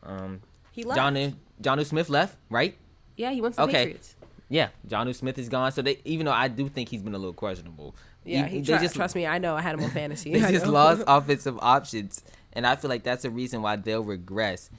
Um, 0.02 0.40
He 0.72 0.82
left. 0.84 0.96
John 0.96 1.36
Jonnu 1.62 1.84
Smith 1.86 2.08
left, 2.08 2.36
right? 2.48 2.76
Yeah, 3.16 3.30
he 3.32 3.40
went 3.40 3.54
to 3.54 3.58
the 3.58 3.62
Okay. 3.64 3.72
Patriots. 3.84 4.16
Yeah, 4.48 4.68
Jonnu 4.88 5.14
Smith 5.14 5.38
is 5.38 5.48
gone. 5.48 5.70
So 5.72 5.82
they, 5.82 5.98
even 6.04 6.26
though 6.26 6.32
I 6.32 6.48
do 6.48 6.68
think 6.68 6.88
he's 6.88 7.02
been 7.02 7.14
a 7.14 7.18
little 7.18 7.32
questionable, 7.34 7.94
Yeah, 8.24 8.46
he- 8.46 8.56
he 8.56 8.62
they 8.62 8.88
tr- 8.88 8.94
trust 8.94 9.14
me. 9.14 9.26
I 9.26 9.38
know. 9.38 9.54
I 9.56 9.60
had 9.60 9.74
him 9.76 9.84
on 9.84 9.90
fantasy. 9.90 10.32
they 10.38 10.42
I 10.44 10.50
just 10.50 10.66
know. 10.66 10.72
lost 10.72 11.04
offensive 11.06 11.56
options, 11.60 12.24
and 12.52 12.66
I 12.66 12.76
feel 12.76 12.88
like 12.88 13.02
that's 13.02 13.24
a 13.24 13.30
reason 13.30 13.62
why 13.62 13.76
they'll 13.76 14.02
regress. 14.04 14.70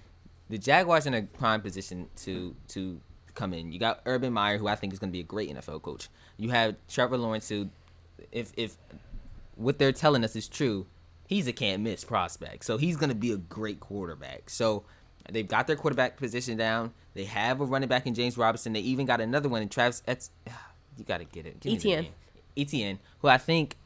The 0.49 0.57
Jaguars 0.57 1.05
are 1.05 1.09
in 1.09 1.13
a 1.13 1.22
prime 1.24 1.61
position 1.61 2.09
to 2.17 2.55
to 2.69 2.99
come 3.34 3.53
in. 3.53 3.72
You 3.72 3.80
got 3.80 4.01
Urban 4.05 4.34
Meyer, 4.34 4.57
who 4.57 4.67
I 4.67 4.76
think 4.76 4.93
is 4.93 4.99
going 4.99 5.09
to 5.09 5.13
be 5.13 5.22
a 5.22 5.24
great 5.24 5.49
NFL 5.49 5.82
coach. 5.82 6.09
You 6.38 6.49
have 6.49 6.76
Trevor 6.88 7.17
Lawrence, 7.17 7.47
who, 7.49 7.69
if 8.32 8.51
if 8.57 8.78
what 9.55 9.80
they're 9.80 9.91
telling 9.91 10.24
us 10.24 10.36
is 10.36 10.47
true, 10.47 10.88
he's 11.28 11.47
a 11.47 11.53
can't 11.53 11.82
miss 11.82 12.03
prospect. 12.03 12.65
So 12.65 12.78
he's 12.78 12.97
going 12.97 13.09
to 13.09 13.15
be 13.15 13.32
a 13.32 13.38
great 13.38 13.80
quarterback. 13.80 14.49
So 14.49 14.84
they've 15.30 15.47
got 15.47 15.67
their 15.67 15.76
quarterback 15.76 16.17
position 16.17 16.57
down. 16.57 16.93
They 17.13 17.26
have 17.26 17.61
a 17.61 17.65
running 17.65 17.89
back 17.89 18.05
in 18.05 18.13
James 18.13 18.38
Robinson. 18.38 18.74
They 18.74 18.82
even 18.82 19.05
got 19.05 19.22
another 19.22 19.49
one 19.49 19.61
in 19.61 19.69
Travis. 19.69 20.01
That's 20.05 20.32
you 20.97 21.05
got 21.05 21.19
to 21.19 21.26
get 21.26 21.45
it. 21.45 21.59
Give 21.59 21.74
Etienne. 21.74 22.07
Etienne, 22.57 22.99
who 23.19 23.30
I 23.30 23.38
think 23.38 23.78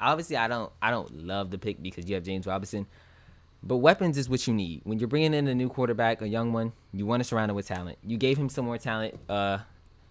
obviously 0.00 0.36
I 0.36 0.48
don't 0.48 0.72
I 0.80 0.90
don't 0.90 1.26
love 1.26 1.50
the 1.50 1.58
pick 1.58 1.82
because 1.82 2.08
you 2.08 2.14
have 2.14 2.24
James 2.24 2.46
Robinson, 2.46 2.86
but 3.62 3.76
weapons 3.76 4.18
is 4.18 4.28
what 4.28 4.46
you 4.46 4.54
need 4.54 4.80
when 4.84 4.98
you're 4.98 5.08
bringing 5.08 5.34
in 5.34 5.46
a 5.46 5.54
new 5.54 5.68
quarterback, 5.68 6.20
a 6.20 6.28
young 6.28 6.52
one. 6.52 6.72
You 6.92 7.06
want 7.06 7.20
to 7.20 7.24
surround 7.24 7.50
him 7.50 7.56
with 7.56 7.68
talent. 7.68 7.98
You 8.02 8.16
gave 8.16 8.36
him 8.36 8.48
some 8.48 8.64
more 8.64 8.78
talent. 8.78 9.14
Uh, 9.28 9.58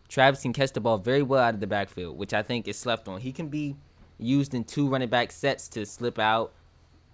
Travis 0.08 0.42
can 0.42 0.54
catch 0.54 0.72
the 0.72 0.82
ball 0.82 0.98
very 0.98 1.22
well 1.22 1.44
out 1.44 1.54
of 1.54 1.60
the 1.60 1.68
backfield, 1.68 2.18
which 2.18 2.34
I 2.34 2.44
think 2.44 2.68
is 2.68 2.78
slept 2.78 3.08
on. 3.08 3.20
He 3.20 3.32
can 3.32 3.50
be 3.50 3.76
used 4.18 4.54
in 4.54 4.64
two 4.64 4.88
running 4.88 5.10
back 5.10 5.32
sets 5.32 5.68
to 5.70 5.86
slip 5.86 6.20
out. 6.20 6.54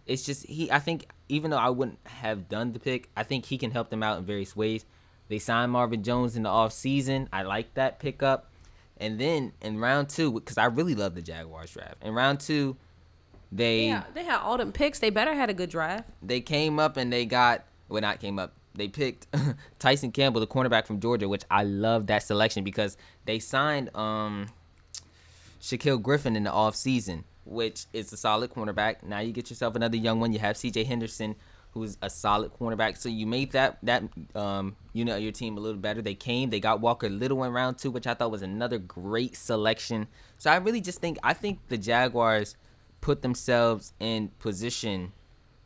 It's 0.05 0.23
just 0.23 0.45
he. 0.45 0.71
I 0.71 0.79
think 0.79 1.07
even 1.29 1.51
though 1.51 1.57
I 1.57 1.69
wouldn't 1.69 1.99
have 2.05 2.47
done 2.47 2.73
the 2.73 2.79
pick, 2.79 3.09
I 3.15 3.23
think 3.23 3.45
he 3.45 3.57
can 3.57 3.71
help 3.71 3.89
them 3.89 4.03
out 4.03 4.17
in 4.17 4.25
various 4.25 4.55
ways. 4.55 4.85
They 5.27 5.39
signed 5.39 5.71
Marvin 5.71 6.03
Jones 6.03 6.35
in 6.35 6.43
the 6.43 6.49
off 6.49 6.71
season. 6.71 7.27
I 7.33 7.43
like 7.43 7.73
that 7.73 7.99
pickup. 7.99 8.49
And 8.99 9.19
then 9.19 9.53
in 9.61 9.79
round 9.79 10.09
two, 10.09 10.31
because 10.31 10.57
I 10.57 10.65
really 10.65 10.95
love 10.95 11.13
the 11.13 11.21
Jaguars 11.21 11.71
draft. 11.71 12.01
In 12.01 12.13
round 12.13 12.39
two, 12.39 12.77
they 13.51 13.87
Yeah, 13.87 14.03
they 14.13 14.23
had 14.23 14.39
all 14.39 14.57
them 14.57 14.71
picks. 14.71 14.99
They 14.99 15.09
better 15.09 15.33
had 15.33 15.49
a 15.49 15.53
good 15.53 15.69
draft. 15.69 16.09
they 16.21 16.41
came 16.41 16.79
up 16.79 16.97
and 16.97 17.11
they 17.11 17.25
got 17.25 17.63
well 17.89 18.01
not 18.01 18.19
came 18.19 18.39
up. 18.39 18.53
They 18.75 18.87
picked 18.87 19.25
Tyson 19.79 20.11
Campbell, 20.11 20.39
the 20.39 20.47
cornerback 20.47 20.85
from 20.85 20.99
Georgia, 20.99 21.27
which 21.27 21.43
I 21.49 21.63
love 21.63 22.07
that 22.07 22.21
selection 22.23 22.63
because 22.63 22.95
they 23.25 23.39
signed 23.39 23.95
um 23.95 24.47
Shaquill 25.61 26.01
Griffin 26.01 26.35
in 26.35 26.43
the 26.43 26.51
off 26.51 26.75
season, 26.75 27.23
which 27.45 27.85
is 27.93 28.13
a 28.13 28.17
solid 28.17 28.51
cornerback. 28.51 29.03
Now 29.03 29.19
you 29.19 29.31
get 29.33 29.49
yourself 29.49 29.75
another 29.75 29.97
young 29.97 30.19
one. 30.19 30.31
You 30.31 30.39
have 30.39 30.55
CJ 30.55 30.85
Henderson, 30.85 31.35
who's 31.71 31.97
a 32.01 32.09
solid 32.09 32.53
cornerback. 32.53 32.97
So 32.97 33.09
you 33.09 33.25
made 33.25 33.51
that 33.53 33.79
that 33.83 34.03
um 34.35 34.75
you 34.93 35.03
know 35.05 35.15
your 35.15 35.31
team 35.31 35.57
a 35.57 35.59
little 35.59 35.79
better. 35.81 36.01
They 36.01 36.13
came, 36.15 36.49
they 36.51 36.59
got 36.59 36.79
Walker 36.81 37.09
Little 37.09 37.43
in 37.43 37.51
round 37.53 37.79
two, 37.79 37.89
which 37.89 38.05
I 38.05 38.13
thought 38.13 38.29
was 38.29 38.43
another 38.43 38.77
great 38.77 39.35
selection. 39.35 40.07
So 40.37 40.51
I 40.51 40.57
really 40.57 40.81
just 40.81 40.99
think 41.01 41.17
I 41.23 41.33
think 41.33 41.59
the 41.69 41.77
Jaguars 41.77 42.55
put 43.01 43.21
themselves 43.21 43.93
in 43.99 44.29
position 44.39 45.13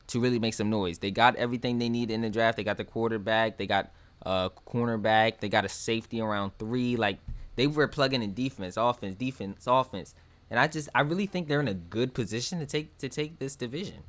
to 0.08 0.20
really 0.20 0.40
make 0.40 0.54
some 0.54 0.70
noise. 0.70 1.00
They 1.00 1.12
got 1.12 1.36
everything 1.38 1.80
they 1.80 1.90
need 1.90 2.12
in 2.12 2.22
the 2.22 2.30
draft. 2.30 2.58
They 2.58 2.64
got 2.64 2.78
the 2.78 2.84
quarterback, 2.84 3.58
they 3.58 3.68
got 3.68 3.92
a 4.24 4.52
cornerback, 4.68 5.40
they 5.40 5.50
got 5.50 5.66
a 5.66 5.70
safety 5.70 6.20
around 6.22 6.52
three. 6.60 6.96
Like 6.96 7.20
they 7.56 7.68
were 7.68 7.88
plugging 7.88 8.22
in 8.22 8.34
defense, 8.34 8.76
offense, 8.78 9.16
defense, 9.16 9.64
offense. 9.68 10.14
And 10.50 10.60
I 10.60 10.68
just 10.68 10.90
I 10.94 11.02
really 11.02 11.26
think 11.28 11.48
they're 11.48 11.62
in 11.62 11.68
a 11.70 11.74
good 11.74 12.14
position 12.14 12.60
to 12.60 12.66
take 12.66 12.98
to 12.98 13.08
take 13.10 13.40
this 13.40 13.56
division. 13.56 14.04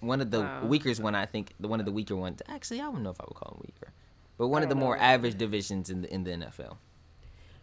One 0.00 0.22
of 0.22 0.30
the 0.30 0.40
Wow. 0.40 0.60
weaker 0.64 0.90
one, 0.94 1.14
I 1.14 1.26
think, 1.26 1.52
the 1.60 1.68
one 1.68 1.80
of 1.80 1.86
the 1.86 1.92
weaker 1.92 2.16
ones. 2.16 2.40
Actually, 2.48 2.80
I 2.80 2.84
don't 2.84 3.02
know 3.02 3.10
if 3.10 3.20
I 3.20 3.24
would 3.28 3.36
call 3.36 3.52
them 3.52 3.62
weaker, 3.66 3.92
but 4.38 4.48
one 4.48 4.62
of 4.62 4.70
the 4.70 4.74
more 4.74 4.96
know. 4.96 5.02
average 5.02 5.36
divisions 5.36 5.90
in 5.90 6.00
the 6.00 6.12
in 6.14 6.24
the 6.24 6.30
NFL. 6.30 6.78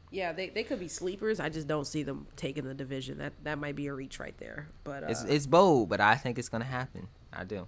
Yeah, 0.09 0.31
they, 0.31 0.49
they 0.49 0.63
could 0.63 0.79
be 0.79 0.87
sleepers. 0.87 1.39
I 1.39 1.49
just 1.49 1.67
don't 1.67 1.85
see 1.85 2.03
them 2.03 2.27
taking 2.35 2.63
the 2.63 2.73
division. 2.73 3.17
That 3.17 3.33
that 3.43 3.59
might 3.59 3.75
be 3.75 3.87
a 3.87 3.93
reach 3.93 4.19
right 4.19 4.37
there. 4.37 4.67
But 4.83 5.03
uh, 5.03 5.07
It's 5.09 5.23
it's 5.23 5.45
bold, 5.45 5.89
but 5.89 5.99
I 5.99 6.15
think 6.15 6.39
it's 6.39 6.49
gonna 6.49 6.65
happen. 6.65 7.07
I 7.33 7.43
do. 7.43 7.67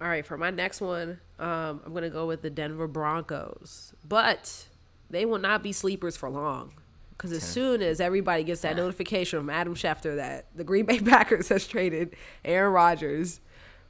all 0.00 0.08
right, 0.08 0.24
for 0.24 0.36
my 0.38 0.50
next 0.50 0.80
one, 0.80 1.18
um, 1.38 1.80
I'm 1.84 1.92
gonna 1.92 2.10
go 2.10 2.26
with 2.26 2.42
the 2.42 2.50
Denver 2.50 2.86
Broncos. 2.86 3.92
But 4.08 4.66
they 5.10 5.24
will 5.24 5.38
not 5.38 5.62
be 5.62 5.72
sleepers 5.72 6.16
for 6.16 6.30
long. 6.30 6.72
Because 7.16 7.32
as 7.32 7.42
soon 7.42 7.80
as 7.80 7.98
everybody 7.98 8.44
gets 8.44 8.60
that 8.60 8.76
notification 8.76 9.38
from 9.40 9.48
Adam 9.48 9.74
Schefter 9.74 10.16
that 10.16 10.46
the 10.54 10.64
Green 10.64 10.84
Bay 10.84 10.98
Packers 11.04 11.48
has 11.48 11.66
traded 11.66 12.14
Aaron 12.44 12.72
Rodgers 12.74 13.40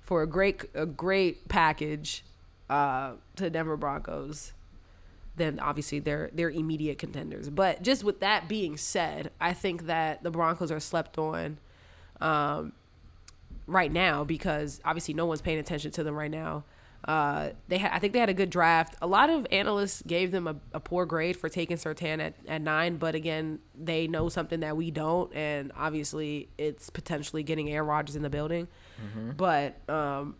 for 0.00 0.22
a 0.22 0.26
great 0.28 0.64
a 0.74 0.86
great 0.86 1.48
package 1.48 2.24
uh, 2.70 3.14
to 3.34 3.50
Denver 3.50 3.76
Broncos, 3.76 4.52
then 5.36 5.60
obviously 5.60 5.98
they're 5.98 6.30
they're 6.32 6.50
immediate 6.50 6.98
contenders. 6.98 7.48
But 7.50 7.82
just 7.82 8.04
with 8.04 8.20
that 8.20 8.48
being 8.48 8.76
said, 8.76 9.30
I 9.40 9.52
think 9.52 9.86
that 9.86 10.22
the 10.22 10.30
Broncos 10.30 10.70
are 10.70 10.80
slept 10.80 11.18
on 11.18 11.58
um, 12.20 12.72
right 13.66 13.92
now 13.92 14.24
because 14.24 14.80
obviously 14.84 15.14
no 15.14 15.26
one's 15.26 15.42
paying 15.42 15.58
attention 15.58 15.90
to 15.92 16.04
them 16.04 16.14
right 16.14 16.30
now. 16.30 16.64
Uh, 17.04 17.50
they 17.68 17.78
ha- 17.78 17.90
I 17.92 18.00
think 18.00 18.14
they 18.14 18.18
had 18.18 18.30
a 18.30 18.34
good 18.34 18.50
draft. 18.50 18.96
A 19.00 19.06
lot 19.06 19.30
of 19.30 19.46
analysts 19.52 20.02
gave 20.06 20.32
them 20.32 20.48
a, 20.48 20.56
a 20.72 20.80
poor 20.80 21.06
grade 21.06 21.36
for 21.36 21.48
taking 21.48 21.76
Surtain 21.76 22.20
at, 22.20 22.34
at 22.48 22.60
nine, 22.60 22.96
but 22.96 23.14
again, 23.14 23.60
they 23.78 24.08
know 24.08 24.28
something 24.28 24.60
that 24.60 24.76
we 24.76 24.90
don't, 24.90 25.32
and 25.32 25.70
obviously 25.76 26.48
it's 26.58 26.90
potentially 26.90 27.44
getting 27.44 27.70
Aaron 27.70 27.86
Rodgers 27.86 28.16
in 28.16 28.22
the 28.22 28.30
building. 28.30 28.66
But 29.36 29.88
um, 29.88 30.34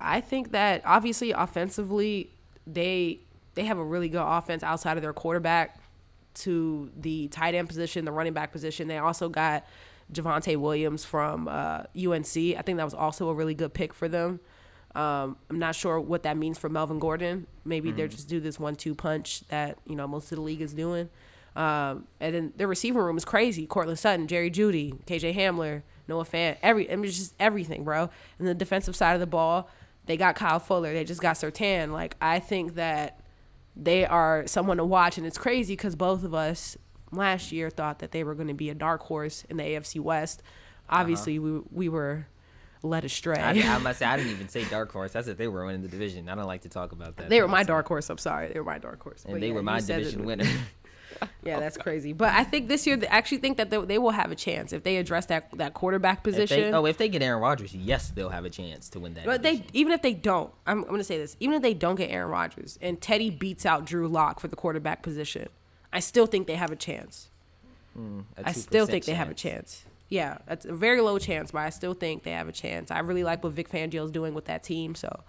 I 0.00 0.20
think 0.20 0.52
that 0.52 0.82
obviously 0.84 1.32
offensively 1.32 2.30
they 2.68 3.20
they 3.56 3.64
have 3.64 3.78
a 3.78 3.84
really 3.84 4.08
good 4.08 4.24
offense 4.24 4.62
outside 4.62 4.96
of 4.96 5.02
their 5.02 5.12
quarterback 5.12 5.80
to 6.34 6.90
the 6.96 7.28
tight 7.28 7.54
end 7.54 7.68
position, 7.68 8.04
the 8.04 8.12
running 8.12 8.34
back 8.34 8.52
position. 8.52 8.86
They 8.86 8.98
also 8.98 9.28
got 9.28 9.66
Javonte 10.12 10.56
Williams 10.56 11.04
from 11.04 11.48
uh, 11.48 11.84
UNC. 11.96 12.36
I 12.36 12.62
think 12.62 12.76
that 12.76 12.84
was 12.84 12.94
also 12.94 13.28
a 13.30 13.34
really 13.34 13.54
good 13.54 13.74
pick 13.74 13.92
for 13.92 14.08
them. 14.08 14.38
Um, 14.94 15.36
I'm 15.50 15.58
not 15.58 15.74
sure 15.74 16.00
what 16.00 16.22
that 16.22 16.36
means 16.36 16.58
for 16.58 16.68
Melvin 16.68 16.98
Gordon. 16.98 17.46
Maybe 17.64 17.90
they're 17.90 18.08
just 18.08 18.28
do 18.28 18.40
this 18.40 18.60
one-two 18.60 18.94
punch 18.94 19.46
that 19.48 19.78
you 19.86 19.96
know 19.96 20.06
most 20.06 20.30
of 20.30 20.36
the 20.36 20.42
league 20.42 20.62
is 20.62 20.72
doing. 20.72 21.08
Um, 21.54 22.06
and 22.20 22.34
then 22.34 22.52
their 22.56 22.68
receiver 22.68 23.02
room 23.02 23.16
is 23.16 23.24
crazy. 23.24 23.66
Courtland 23.66 23.98
Sutton, 23.98 24.26
Jerry 24.26 24.50
Jeudy, 24.50 25.02
KJ 25.04 25.34
Hamler, 25.34 25.82
Noah 26.06 26.24
Fant, 26.24 26.56
every 26.62 26.90
I 26.90 26.96
mean, 26.96 27.06
it's 27.06 27.16
just 27.16 27.34
everything, 27.40 27.82
bro. 27.84 28.10
And 28.38 28.46
the 28.46 28.54
defensive 28.54 28.94
side 28.94 29.14
of 29.14 29.20
the 29.20 29.26
ball, 29.26 29.68
they 30.04 30.16
got 30.16 30.34
Kyle 30.34 30.60
Fuller. 30.60 30.92
They 30.92 31.04
just 31.04 31.20
got 31.20 31.36
Surtain. 31.36 31.92
Like 31.92 32.16
I 32.20 32.38
think 32.38 32.74
that 32.74 33.20
they 33.76 34.06
are 34.06 34.46
someone 34.46 34.78
to 34.78 34.84
watch, 34.84 35.18
and 35.18 35.26
it's 35.26 35.38
crazy 35.38 35.74
because 35.74 35.94
both 35.94 36.24
of 36.24 36.32
us 36.34 36.76
last 37.12 37.52
year 37.52 37.70
thought 37.70 37.98
that 38.00 38.10
they 38.12 38.24
were 38.24 38.34
going 38.34 38.48
to 38.48 38.54
be 38.54 38.70
a 38.70 38.74
dark 38.74 39.02
horse 39.02 39.44
in 39.50 39.56
the 39.58 39.62
AFC 39.64 40.00
West. 40.00 40.42
Uh-huh. 40.88 41.00
Obviously, 41.02 41.38
we 41.38 41.60
we 41.70 41.88
were 41.88 42.26
led 42.82 43.04
astray. 43.04 43.38
I, 43.40 43.50
I 43.52 43.78
must 43.78 43.98
say 44.00 44.06
I 44.06 44.16
didn't 44.16 44.32
even 44.32 44.48
say 44.48 44.64
dark 44.64 44.92
horse. 44.92 45.14
I 45.16 45.20
said 45.22 45.36
they 45.38 45.48
were 45.48 45.66
winning 45.66 45.82
the 45.82 45.88
division. 45.88 46.28
I 46.28 46.34
don't 46.34 46.46
like 46.46 46.62
to 46.62 46.68
talk 46.68 46.92
about 46.92 47.16
that. 47.16 47.28
they 47.28 47.40
were 47.42 47.48
my 47.48 47.62
dark 47.64 47.86
horse. 47.88 48.08
I'm 48.10 48.18
sorry, 48.18 48.52
they 48.52 48.58
were 48.58 48.64
my 48.64 48.78
dark 48.78 49.02
horse. 49.02 49.24
and 49.24 49.34
But 49.34 49.40
they 49.40 49.48
yeah, 49.48 49.54
were 49.54 49.62
my 49.62 49.80
division 49.80 50.24
winner. 50.24 50.46
Yeah, 51.42 51.56
oh, 51.56 51.60
that's 51.60 51.76
crazy. 51.76 52.12
But 52.12 52.34
I 52.34 52.44
think 52.44 52.68
this 52.68 52.86
year, 52.86 52.98
I 53.02 53.16
actually 53.16 53.38
think 53.38 53.56
that 53.58 53.70
they, 53.70 53.78
they 53.78 53.98
will 53.98 54.10
have 54.10 54.30
a 54.30 54.34
chance 54.34 54.72
if 54.72 54.82
they 54.82 54.96
address 54.96 55.26
that 55.26 55.50
that 55.58 55.74
quarterback 55.74 56.18
If 56.18 56.24
position. 56.24 56.72
they, 56.72 56.72
oh, 56.72 56.84
if 56.86 56.98
they 56.98 57.08
get 57.08 57.22
Aaron 57.22 57.40
Rodgers, 57.40 57.74
yes, 57.74 58.10
they'll 58.10 58.30
have 58.30 58.44
a 58.44 58.50
chance 58.50 58.88
to 58.90 59.00
win 59.00 59.14
that. 59.14 59.24
But 59.24 59.42
they 59.42 59.64
even 59.72 59.92
if 59.92 60.02
they 60.02 60.14
don't, 60.14 60.52
I'm, 60.66 60.78
I'm 60.80 60.88
going 60.88 60.98
to 60.98 61.04
say 61.04 61.18
this. 61.18 61.36
Even 61.40 61.54
if 61.56 61.62
they 61.62 61.74
don't 61.74 61.96
get 61.96 62.10
Aaron 62.10 62.30
Rodgers 62.30 62.78
and 62.82 63.00
Teddy 63.00 63.30
beats 63.30 63.64
out 63.64 63.84
Drew 63.84 64.08
Lock 64.08 64.40
for 64.40 64.48
the 64.48 64.56
quarterback 64.56 65.02
position, 65.02 65.48
I 65.92 66.00
still 66.00 66.26
think 66.26 66.46
they 66.46 66.56
have 66.56 66.72
a 66.72 66.76
chance. 66.76 67.28
Hmm, 67.94 68.20
a 68.36 68.48
I 68.48 68.52
still 68.52 68.86
2% 68.86 68.90
think 68.90 69.04
they 69.04 69.14
have 69.14 69.30
a 69.30 69.34
chance. 69.34 69.84
Yeah, 70.08 70.38
that's 70.46 70.66
a 70.66 70.72
very 70.72 71.00
low 71.00 71.18
chance, 71.18 71.50
but 71.50 71.60
I 71.60 71.70
still 71.70 71.94
think 71.94 72.22
they 72.22 72.30
have 72.32 72.48
a 72.48 72.52
chance. 72.52 72.90
I 72.90 73.00
really 73.00 73.24
like 73.24 73.42
what 73.42 73.52
Vic 73.54 73.68
Fangio 73.68 74.04
is 74.04 74.10
doing 74.10 74.34
with 74.34 74.44
that 74.44 74.62
team. 74.62 74.94
So, 74.94 75.24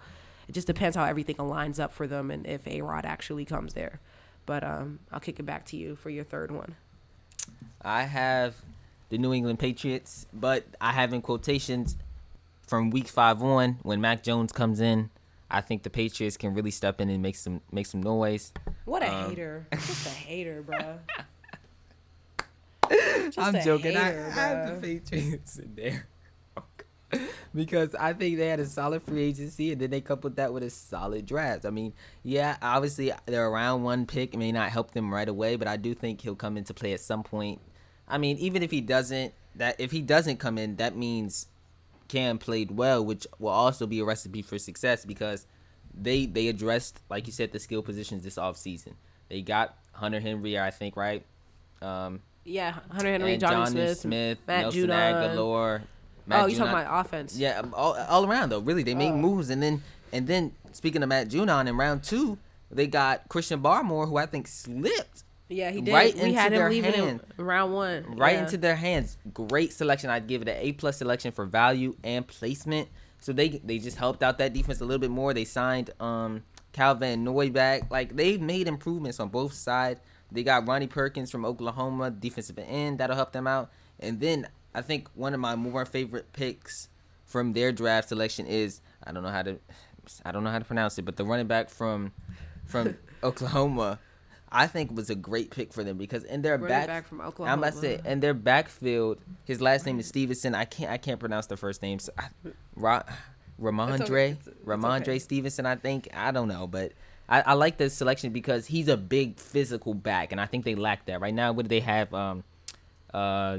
it 0.48 0.52
just 0.52 0.66
depends 0.66 0.96
how 0.96 1.04
everything 1.04 1.36
aligns 1.36 1.78
up 1.78 1.92
for 1.92 2.06
them 2.06 2.30
and 2.30 2.46
if 2.46 2.66
A 2.66 2.80
Rod 2.80 3.04
actually 3.04 3.44
comes 3.44 3.74
there. 3.74 4.00
But 4.48 4.64
um, 4.64 4.98
I'll 5.12 5.20
kick 5.20 5.38
it 5.38 5.42
back 5.42 5.66
to 5.66 5.76
you 5.76 5.94
for 5.94 6.08
your 6.08 6.24
third 6.24 6.50
one. 6.50 6.74
I 7.82 8.04
have 8.04 8.56
the 9.10 9.18
New 9.18 9.34
England 9.34 9.58
Patriots, 9.58 10.26
but 10.32 10.64
I 10.80 10.92
have 10.92 11.12
in 11.12 11.20
quotations 11.20 11.96
from 12.66 12.88
week 12.88 13.08
five 13.08 13.42
on 13.42 13.76
when 13.82 14.00
Mac 14.00 14.22
Jones 14.22 14.50
comes 14.50 14.80
in. 14.80 15.10
I 15.50 15.60
think 15.60 15.82
the 15.82 15.90
Patriots 15.90 16.38
can 16.38 16.54
really 16.54 16.70
step 16.70 16.98
in 16.98 17.10
and 17.10 17.22
make 17.22 17.36
some 17.36 17.60
make 17.70 17.84
some 17.84 18.02
noise. 18.02 18.54
What 18.86 19.02
a 19.02 19.14
Um, 19.14 19.28
hater! 19.28 19.66
Just 19.70 20.06
a 20.06 20.10
hater, 20.10 20.62
bro. 20.62 20.98
I'm 23.36 23.62
joking. 23.62 23.92
hater, 23.92 24.32
I, 24.34 24.40
I 24.40 24.46
have 24.46 24.80
the 24.80 25.00
Patriots 25.00 25.58
in 25.58 25.74
there 25.74 26.06
because 27.54 27.94
I 27.94 28.12
think 28.12 28.36
they 28.36 28.48
had 28.48 28.60
a 28.60 28.66
solid 28.66 29.02
free 29.02 29.22
agency, 29.22 29.72
and 29.72 29.80
then 29.80 29.90
they 29.90 30.00
coupled 30.00 30.36
that 30.36 30.52
with 30.52 30.62
a 30.62 30.70
solid 30.70 31.26
draft. 31.26 31.64
I 31.64 31.70
mean, 31.70 31.92
yeah, 32.22 32.56
obviously 32.60 33.12
their 33.26 33.50
round 33.50 33.84
one 33.84 34.06
pick 34.06 34.36
may 34.36 34.52
not 34.52 34.70
help 34.70 34.92
them 34.92 35.12
right 35.12 35.28
away, 35.28 35.56
but 35.56 35.68
I 35.68 35.76
do 35.76 35.94
think 35.94 36.20
he'll 36.20 36.34
come 36.34 36.56
into 36.56 36.74
play 36.74 36.92
at 36.92 37.00
some 37.00 37.22
point. 37.22 37.60
I 38.06 38.18
mean, 38.18 38.36
even 38.38 38.62
if 38.62 38.70
he 38.70 38.80
doesn't, 38.80 39.34
that 39.56 39.76
if 39.78 39.90
he 39.90 40.02
doesn't 40.02 40.38
come 40.38 40.58
in, 40.58 40.76
that 40.76 40.96
means 40.96 41.46
Cam 42.08 42.38
played 42.38 42.72
well, 42.72 43.04
which 43.04 43.26
will 43.38 43.50
also 43.50 43.86
be 43.86 44.00
a 44.00 44.04
recipe 44.04 44.42
for 44.42 44.58
success 44.58 45.04
because 45.04 45.46
they 45.94 46.26
they 46.26 46.48
addressed, 46.48 47.00
like 47.10 47.26
you 47.26 47.32
said, 47.32 47.52
the 47.52 47.58
skill 47.58 47.82
positions 47.82 48.24
this 48.24 48.36
offseason. 48.36 48.94
They 49.28 49.42
got 49.42 49.76
Hunter 49.92 50.20
Henry, 50.20 50.58
I 50.58 50.70
think, 50.70 50.96
right? 50.96 51.24
Um, 51.82 52.20
Yeah, 52.44 52.78
Hunter 52.90 53.12
Henry, 53.12 53.36
Johnny 53.36 53.56
Jonnu 53.56 53.96
Smith, 53.96 54.38
Matt 54.46 54.62
Nelson 54.62 54.88
Judon. 54.88 55.36
Agholor. 55.36 55.82
Matt 56.28 56.44
oh, 56.44 56.46
you 56.46 56.56
talking 56.56 56.72
about 56.72 57.06
offense? 57.06 57.36
Yeah, 57.36 57.58
um, 57.58 57.74
all, 57.74 57.94
all 57.94 58.26
around 58.26 58.50
though. 58.50 58.60
Really, 58.60 58.82
they 58.82 58.94
made 58.94 59.12
Oh. 59.12 59.16
moves, 59.16 59.50
and 59.50 59.62
then 59.62 59.82
and 60.12 60.26
then 60.26 60.52
speaking 60.72 61.02
of 61.02 61.08
Matt 61.08 61.28
Judon 61.28 61.66
in 61.66 61.76
round 61.76 62.02
two, 62.04 62.38
they 62.70 62.86
got 62.86 63.28
Christian 63.28 63.60
Barmore, 63.62 64.08
who 64.08 64.16
I 64.16 64.26
think 64.26 64.46
slipped 64.46 65.24
yeah, 65.48 65.70
he 65.70 65.80
did. 65.80 65.92
right 65.92 66.14
we 66.14 66.20
into 66.20 66.38
had 66.38 66.52
him 66.52 66.58
their 66.58 66.70
leaving 66.70 66.92
hand. 66.92 67.20
in 67.38 67.44
round 67.44 67.72
one. 67.72 68.16
right 68.16 68.34
yeah. 68.34 68.42
into 68.44 68.58
their 68.58 68.76
hands. 68.76 69.16
Great 69.32 69.72
selection. 69.72 70.10
I'd 70.10 70.26
give 70.26 70.42
it 70.42 70.48
an 70.48 70.56
A 70.58 70.72
plus 70.72 70.98
selection 70.98 71.32
for 71.32 71.46
value 71.46 71.96
and 72.04 72.26
placement. 72.26 72.88
So 73.20 73.32
they 73.32 73.48
they 73.48 73.78
just 73.78 73.96
helped 73.96 74.22
out 74.22 74.38
that 74.38 74.52
defense 74.52 74.80
a 74.80 74.84
little 74.84 75.00
bit 75.00 75.10
more. 75.10 75.32
They 75.32 75.44
signed 75.44 75.90
um 76.00 76.42
Kyle 76.72 76.94
Van 76.94 77.24
Noy 77.24 77.50
back. 77.50 77.90
Like 77.90 78.14
they've 78.14 78.40
made 78.40 78.68
improvements 78.68 79.18
on 79.20 79.28
both 79.28 79.54
sides. 79.54 80.00
They 80.30 80.42
got 80.42 80.68
Ronnie 80.68 80.86
Perkins 80.86 81.30
from 81.30 81.46
Oklahoma, 81.46 82.10
defensive 82.10 82.58
end. 82.58 82.98
That'll 82.98 83.16
help 83.16 83.32
them 83.32 83.46
out. 83.46 83.70
And 84.00 84.20
then 84.20 84.46
I 84.74 84.82
think 84.82 85.08
one 85.14 85.34
of 85.34 85.40
my 85.40 85.56
more 85.56 85.84
favorite 85.84 86.32
picks 86.32 86.88
from 87.24 87.52
their 87.52 87.72
draft 87.72 88.08
selection 88.08 88.46
is 88.46 88.80
I 89.04 89.12
don't 89.12 89.22
know 89.22 89.30
how 89.30 89.42
to 89.42 89.58
I 90.24 90.32
don't 90.32 90.44
know 90.44 90.50
how 90.50 90.58
to 90.58 90.64
pronounce 90.64 90.98
it, 90.98 91.04
but 91.04 91.16
the 91.16 91.24
running 91.24 91.46
back 91.46 91.70
from 91.70 92.12
from 92.66 92.96
Oklahoma, 93.22 93.98
I 94.50 94.66
think 94.66 94.94
was 94.94 95.10
a 95.10 95.14
great 95.14 95.50
pick 95.50 95.72
for 95.72 95.84
them 95.84 95.98
because 95.98 96.24
in 96.24 96.42
their 96.42 96.54
Running 96.54 96.68
back, 96.68 96.86
back 96.86 97.06
from 97.06 97.20
I'm 97.20 97.58
about 97.58 97.72
to 97.74 97.78
say 97.78 98.00
in 98.04 98.20
their 98.20 98.34
backfield, 98.34 99.18
his 99.44 99.60
last 99.60 99.84
name 99.86 99.98
is 100.00 100.06
Stevenson. 100.06 100.54
I 100.54 100.64
can't 100.64 100.90
I 100.90 100.96
can't 100.96 101.20
pronounce 101.20 101.46
the 101.46 101.56
first 101.56 101.82
name. 101.82 101.98
So 101.98 102.12
I, 102.18 102.28
Ra, 102.76 103.02
Rhamondre 103.60 104.00
okay. 104.02 104.30
It's- 104.30 104.46
it's 104.46 104.64
Rhamondre 104.64 105.02
okay. 105.02 105.18
Stevenson. 105.18 105.66
I 105.66 105.76
think 105.76 106.08
I 106.14 106.30
don't 106.30 106.48
know, 106.48 106.66
but 106.66 106.92
I, 107.28 107.42
I 107.42 107.52
like 107.54 107.76
this 107.76 107.94
selection 107.94 108.32
because 108.32 108.66
he's 108.66 108.88
a 108.88 108.96
big 108.96 109.38
physical 109.38 109.92
back, 109.92 110.32
and 110.32 110.40
I 110.40 110.46
think 110.46 110.64
they 110.64 110.74
lack 110.74 111.04
that 111.06 111.20
right 111.20 111.34
now. 111.34 111.52
What 111.52 111.66
do 111.66 111.68
they 111.68 111.80
have? 111.80 112.14
Um, 112.14 112.44
uh, 113.12 113.58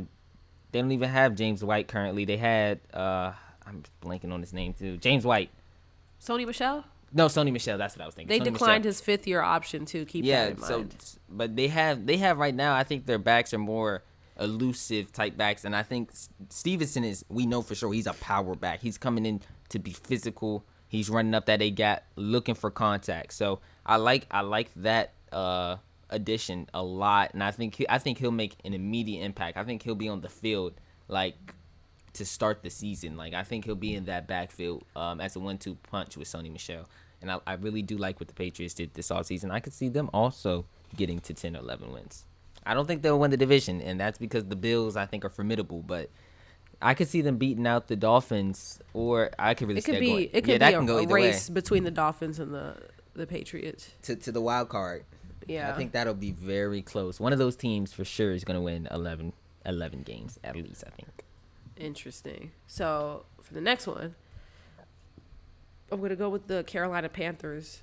they 0.72 0.82
don't 0.82 0.92
even 0.92 1.10
have 1.10 1.36
James 1.36 1.64
White 1.64 1.88
currently. 1.88 2.26
They 2.26 2.38
had 2.38 2.80
uh, 2.94 3.34
I'm 3.66 3.84
blanking 4.02 4.32
on 4.34 4.42
his 4.42 4.54
name 4.54 4.74
too. 4.74 4.98
James 4.98 5.26
White. 5.26 5.50
Sony 6.22 6.46
Michel. 6.46 6.84
No, 7.12 7.26
Sony 7.26 7.52
Michel. 7.52 7.78
That's 7.78 7.96
what 7.96 8.04
I 8.04 8.06
was 8.06 8.16
thinking. 8.16 8.30
They 8.30 8.44
Sony 8.44 8.54
declined 8.54 8.84
Michel. 8.84 8.90
his 8.90 9.02
fifth 9.02 9.28
year 9.28 9.42
option 9.42 9.86
too. 9.86 10.06
Keep 10.06 10.26
yeah. 10.26 10.46
that 10.46 10.58
in 10.58 10.64
So, 10.64 10.86
but 11.30 11.56
they 11.56 11.68
have 11.70 12.06
they 12.06 12.18
have 12.18 12.38
right 12.38 12.54
now. 12.54 12.76
I 12.76 12.84
think 12.84 13.06
their 13.06 13.18
backs 13.18 13.54
are 13.54 13.60
more 13.60 14.04
elusive 14.40 15.12
type 15.12 15.36
backs, 15.36 15.66
and 15.66 15.76
I 15.76 15.84
think 15.84 16.12
Stevenson 16.50 17.04
is. 17.04 17.26
We 17.30 17.46
know 17.46 17.62
for 17.62 17.76
sure 17.76 17.92
he's 17.94 18.08
a 18.08 18.14
power 18.14 18.56
back. 18.56 18.82
He's 18.82 18.98
coming 18.98 19.26
in 19.26 19.42
to 19.70 19.80
be 19.80 19.92
physical. 19.92 20.64
He's 20.88 21.10
running 21.10 21.34
up 21.34 21.46
that 21.46 21.60
they 21.60 21.72
got 21.72 22.04
looking 22.16 22.56
for 22.56 22.72
contact. 22.72 23.34
So 23.34 23.60
I 23.86 23.98
like 23.98 24.28
I 24.32 24.42
like 24.42 24.70
that 24.78 25.14
uh 25.32 25.78
addition 26.10 26.68
a 26.74 26.84
lot, 26.84 27.34
and 27.34 27.44
I 27.44 27.52
think 27.52 27.76
he, 27.76 27.90
I 27.90 27.98
think 27.98 28.18
he'll 28.18 28.32
make 28.32 28.56
an 28.66 28.74
immediate 28.74 29.24
impact. 29.24 29.58
I 29.58 29.64
think 29.64 29.84
he'll 29.84 29.96
be 29.96 30.10
on 30.10 30.22
the 30.22 30.30
field 30.30 30.74
like 31.08 31.54
to 32.14 32.26
start 32.26 32.64
the 32.64 32.70
season. 32.70 33.18
Like 33.18 33.34
I 33.34 33.44
think 33.44 33.66
he'll 33.66 33.76
be 33.76 33.96
in 33.96 34.06
that 34.06 34.28
backfield 34.28 34.84
um, 34.96 35.22
as 35.22 35.36
a 35.36 35.40
one-two 35.40 35.76
punch 35.90 36.18
with 36.18 36.28
Sony 36.28 36.52
Michel. 36.52 36.88
And 37.22 37.32
I, 37.32 37.40
I 37.46 37.54
really 37.54 37.82
do 37.82 37.98
like 37.98 38.20
what 38.20 38.28
the 38.28 38.34
Patriots 38.34 38.74
did 38.74 38.94
this 38.94 39.10
offseason. 39.10 39.52
I 39.52 39.60
could 39.60 39.74
see 39.74 39.90
them 39.90 40.10
also 40.14 40.66
getting 40.96 41.20
to 41.20 41.34
10 41.34 41.56
or 41.56 41.60
11 41.60 41.92
wins. 41.92 42.26
I 42.66 42.74
don't 42.74 42.88
think 42.88 43.02
they'll 43.02 43.20
win 43.20 43.32
the 43.32 43.38
division, 43.38 43.82
and 43.82 44.00
that's 44.00 44.18
because 44.18 44.46
the 44.46 44.56
Bills 44.56 44.96
I 44.96 45.06
think 45.06 45.26
are 45.26 45.30
formidable. 45.30 45.82
But 45.82 46.10
I 46.82 46.94
could 46.94 47.08
see 47.08 47.22
them 47.22 47.38
beating 47.38 47.68
out 47.68 47.88
the 47.88 47.96
Dolphins, 47.96 48.80
or 48.94 49.32
I 49.38 49.54
could 49.54 49.68
really 49.68 49.80
it 49.80 49.86
could 49.86 49.96
that 49.96 50.00
be 50.00 50.08
going. 50.08 50.24
it 50.24 50.34
yeah, 50.34 50.42
could 50.42 50.62
that 50.62 50.86
be 50.86 50.92
a, 50.92 50.98
a 50.98 51.08
race 51.08 51.50
way 51.50 51.54
between 51.54 51.84
the 51.84 51.92
Dolphins 51.92 52.40
and 52.40 52.54
the 52.54 52.76
the 53.16 53.28
Patriots. 53.28 53.92
to 54.04 54.16
to 54.16 54.32
the 54.32 54.42
wild 54.42 54.70
card. 54.70 55.04
Yeah, 55.50 55.72
I 55.72 55.74
think 55.78 55.92
that'll 55.94 56.14
be 56.14 56.32
very 56.32 56.82
close. 56.82 57.20
One 57.20 57.34
of 57.34 57.40
those 57.40 57.56
teams 57.56 57.92
for 57.92 58.06
sure 58.06 58.32
is 58.32 58.44
going 58.44 58.56
to 58.58 58.62
win 58.62 58.88
11, 58.92 59.34
11 59.66 60.04
games 60.04 60.40
at 60.44 60.56
least. 60.56 60.84
I 60.86 60.92
think. 60.92 61.24
Interesting. 61.76 62.52
So 62.68 63.26
for 63.42 63.54
the 63.54 63.62
next 63.62 63.88
one, 63.88 64.16
I'm 65.92 66.02
gonna 66.02 66.16
go 66.16 66.30
with 66.30 66.48
the 66.48 66.64
Carolina 66.64 67.10
Panthers. 67.10 67.82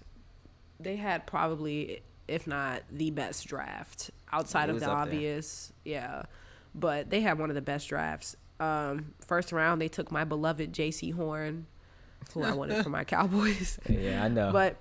They 0.79 0.97
had 0.97 1.27
probably, 1.27 2.03
if 2.29 2.47
not 2.47 2.83
the 2.91 3.11
best 3.11 3.47
draft 3.47 4.11
outside 4.33 4.71
of 4.71 4.79
the 4.81 4.87
up 4.87 4.91
there. 4.93 4.99
obvious, 5.17 5.73
yeah. 5.85 6.23
But 6.75 7.11
they 7.11 7.21
had 7.23 7.39
one 7.39 7.51
of 7.51 7.55
the 7.55 7.63
best 7.63 7.89
drafts. 7.89 8.37
Um, 8.61 9.15
first 9.27 9.51
round, 9.51 9.81
they 9.81 9.89
took 9.89 10.13
my 10.13 10.25
beloved 10.25 10.73
Jaycee 10.73 11.15
Horn, 11.15 11.67
who 12.33 12.43
I 12.43 12.53
wanted 12.53 12.83
for 12.85 12.91
my 12.91 13.05
Cowboys. 13.17 13.79
Yeah, 13.89 14.23
I 14.25 14.29
know. 14.29 14.53
But 14.53 14.77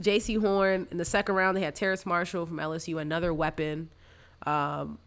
Jaycee 0.00 0.40
Horn 0.40 0.86
in 0.90 0.98
the 0.98 1.04
second 1.04 1.34
round, 1.34 1.56
they 1.56 1.62
had 1.62 1.74
Terrace 1.74 2.04
Marshall 2.04 2.46
from 2.46 2.58
LSU, 2.58 3.00
another 3.00 3.32
weapon 3.32 3.88
um, 4.46 4.98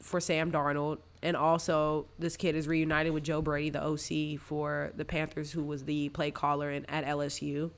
for 0.00 0.20
Sam 0.20 0.50
Darnold. 0.50 0.98
And 1.22 1.36
also, 1.36 2.06
this 2.18 2.36
kid 2.36 2.54
is 2.54 2.68
reunited 2.68 3.12
with 3.12 3.24
Joe 3.24 3.40
Brady, 3.40 3.70
the 3.70 3.82
OC 3.82 4.38
for 4.38 4.92
the 4.94 5.04
Panthers, 5.04 5.52
who 5.52 5.62
was 5.62 5.84
the 5.84 6.10
play 6.10 6.30
caller 6.30 6.70
in, 6.70 6.84
at 6.86 7.06
LSU. 7.06 7.70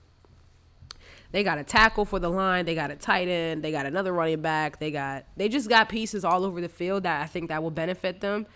They 1.32 1.44
got 1.44 1.58
a 1.58 1.64
tackle 1.64 2.04
for 2.04 2.18
the 2.18 2.28
line. 2.28 2.64
They 2.64 2.74
got 2.74 2.90
a 2.90 2.96
tight 2.96 3.28
end. 3.28 3.62
They 3.62 3.70
got 3.70 3.86
another 3.86 4.12
running 4.12 4.40
back. 4.40 4.78
They 4.78 4.90
got 4.90 5.26
they 5.36 5.48
just 5.48 5.68
got 5.68 5.88
pieces 5.88 6.24
all 6.24 6.44
over 6.44 6.60
the 6.60 6.68
field 6.68 7.02
that 7.02 7.22
I 7.22 7.26
think 7.26 7.48
that 7.48 7.62
will 7.62 7.70
benefit 7.70 8.20
them. 8.20 8.46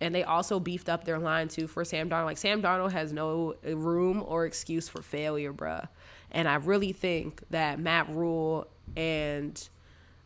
And 0.00 0.14
they 0.14 0.24
also 0.24 0.58
beefed 0.58 0.88
up 0.88 1.04
their 1.04 1.18
line 1.18 1.48
too 1.48 1.66
for 1.66 1.84
Sam 1.84 2.08
Darnold. 2.08 2.24
Like 2.26 2.38
Sam 2.38 2.62
Darnold 2.62 2.92
has 2.92 3.12
no 3.12 3.54
room 3.62 4.22
or 4.26 4.46
excuse 4.46 4.88
for 4.88 5.02
failure, 5.02 5.52
bruh. 5.52 5.88
And 6.34 6.46
I 6.48 6.56
really 6.56 6.92
think 6.92 7.42
that 7.50 7.78
Matt 7.78 8.10
Rhule 8.10 8.66
and 8.96 9.68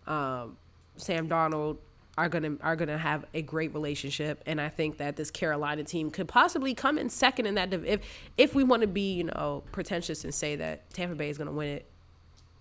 um, 0.07 0.57
Sam 0.97 1.29
Donald 1.29 1.79
are 2.17 2.29
gonna 2.29 2.57
are 2.63 2.75
gonna 2.75 2.99
have 2.99 3.25
a 3.33 3.43
great 3.43 3.73
relationship, 3.73 4.43
and 4.45 4.61
I 4.61 4.71
think 4.71 4.97
that 4.97 5.15
this 5.15 5.31
Carolina 5.31 5.85
team 5.85 6.11
could 6.11 6.27
possibly 6.27 6.75
come 6.75 6.99
in 6.99 7.11
second 7.11 7.47
in 7.47 7.55
that 7.55 7.71
div- 7.71 7.85
if 7.85 8.01
if 8.37 8.55
we 8.57 8.65
want 8.65 8.83
to 8.83 8.89
be 8.89 9.15
you 9.15 9.25
know 9.25 9.63
pretentious 9.71 10.25
and 10.25 10.35
say 10.35 10.57
that 10.57 10.91
Tampa 10.91 11.15
Bay 11.15 11.29
is 11.29 11.39
gonna 11.39 11.53
win 11.53 11.69
it 11.69 11.87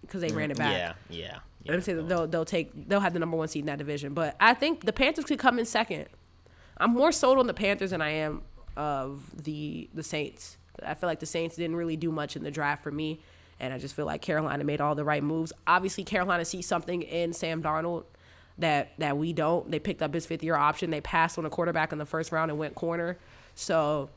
because 0.01 0.21
they 0.21 0.29
ran 0.29 0.51
it 0.51 0.57
back. 0.57 0.73
Yeah, 0.73 0.93
yeah. 1.09 1.39
yeah. 1.63 1.73
I'm 1.73 1.81
saying 1.81 2.07
they'll 2.07 2.27
they'll 2.27 2.45
take 2.45 2.87
they'll 2.87 2.99
have 2.99 3.13
the 3.13 3.19
number 3.19 3.35
one 3.35 3.47
seed 3.47 3.61
in 3.61 3.65
that 3.65 3.79
division, 3.79 4.13
but 4.13 4.35
I 4.39 4.53
think 4.53 4.85
the 4.85 4.93
Panthers 4.93 5.25
could 5.25 5.39
come 5.39 5.57
in 5.57 5.65
second. 5.65 6.05
I'm 6.77 6.91
more 6.91 7.11
sold 7.11 7.39
on 7.39 7.47
the 7.47 7.53
Panthers 7.55 7.89
than 7.89 8.01
I 8.01 8.11
am 8.11 8.43
of 8.75 9.43
the 9.43 9.89
the 9.93 10.03
Saints. 10.03 10.57
I 10.85 10.93
feel 10.93 11.07
like 11.07 11.19
the 11.19 11.25
Saints 11.25 11.55
didn't 11.55 11.75
really 11.75 11.97
do 11.97 12.11
much 12.11 12.35
in 12.35 12.43
the 12.43 12.51
draft 12.51 12.83
for 12.83 12.91
me, 12.91 13.19
and 13.59 13.73
I 13.73 13.77
just 13.77 13.95
feel 13.95 14.05
like 14.05 14.21
Carolina 14.21 14.63
made 14.63 14.81
all 14.81 14.95
the 14.95 15.03
right 15.03 15.23
moves. 15.23 15.53
Obviously, 15.65 16.03
Carolina 16.03 16.45
sees 16.45 16.65
something 16.65 17.01
in 17.01 17.33
Sam 17.33 17.61
Darnold 17.61 18.05
that 18.57 18.91
that 18.97 19.17
we 19.17 19.33
don't. 19.33 19.69
They 19.69 19.79
picked 19.79 20.01
up 20.01 20.13
his 20.13 20.25
fifth 20.25 20.43
year 20.43 20.55
option. 20.55 20.89
They 20.89 21.01
passed 21.01 21.37
on 21.37 21.45
a 21.45 21.49
quarterback 21.49 21.91
in 21.91 21.97
the 21.97 22.05
first 22.05 22.31
round 22.31 22.51
and 22.51 22.59
went 22.59 22.75
corner. 22.75 23.17
So 23.55 24.09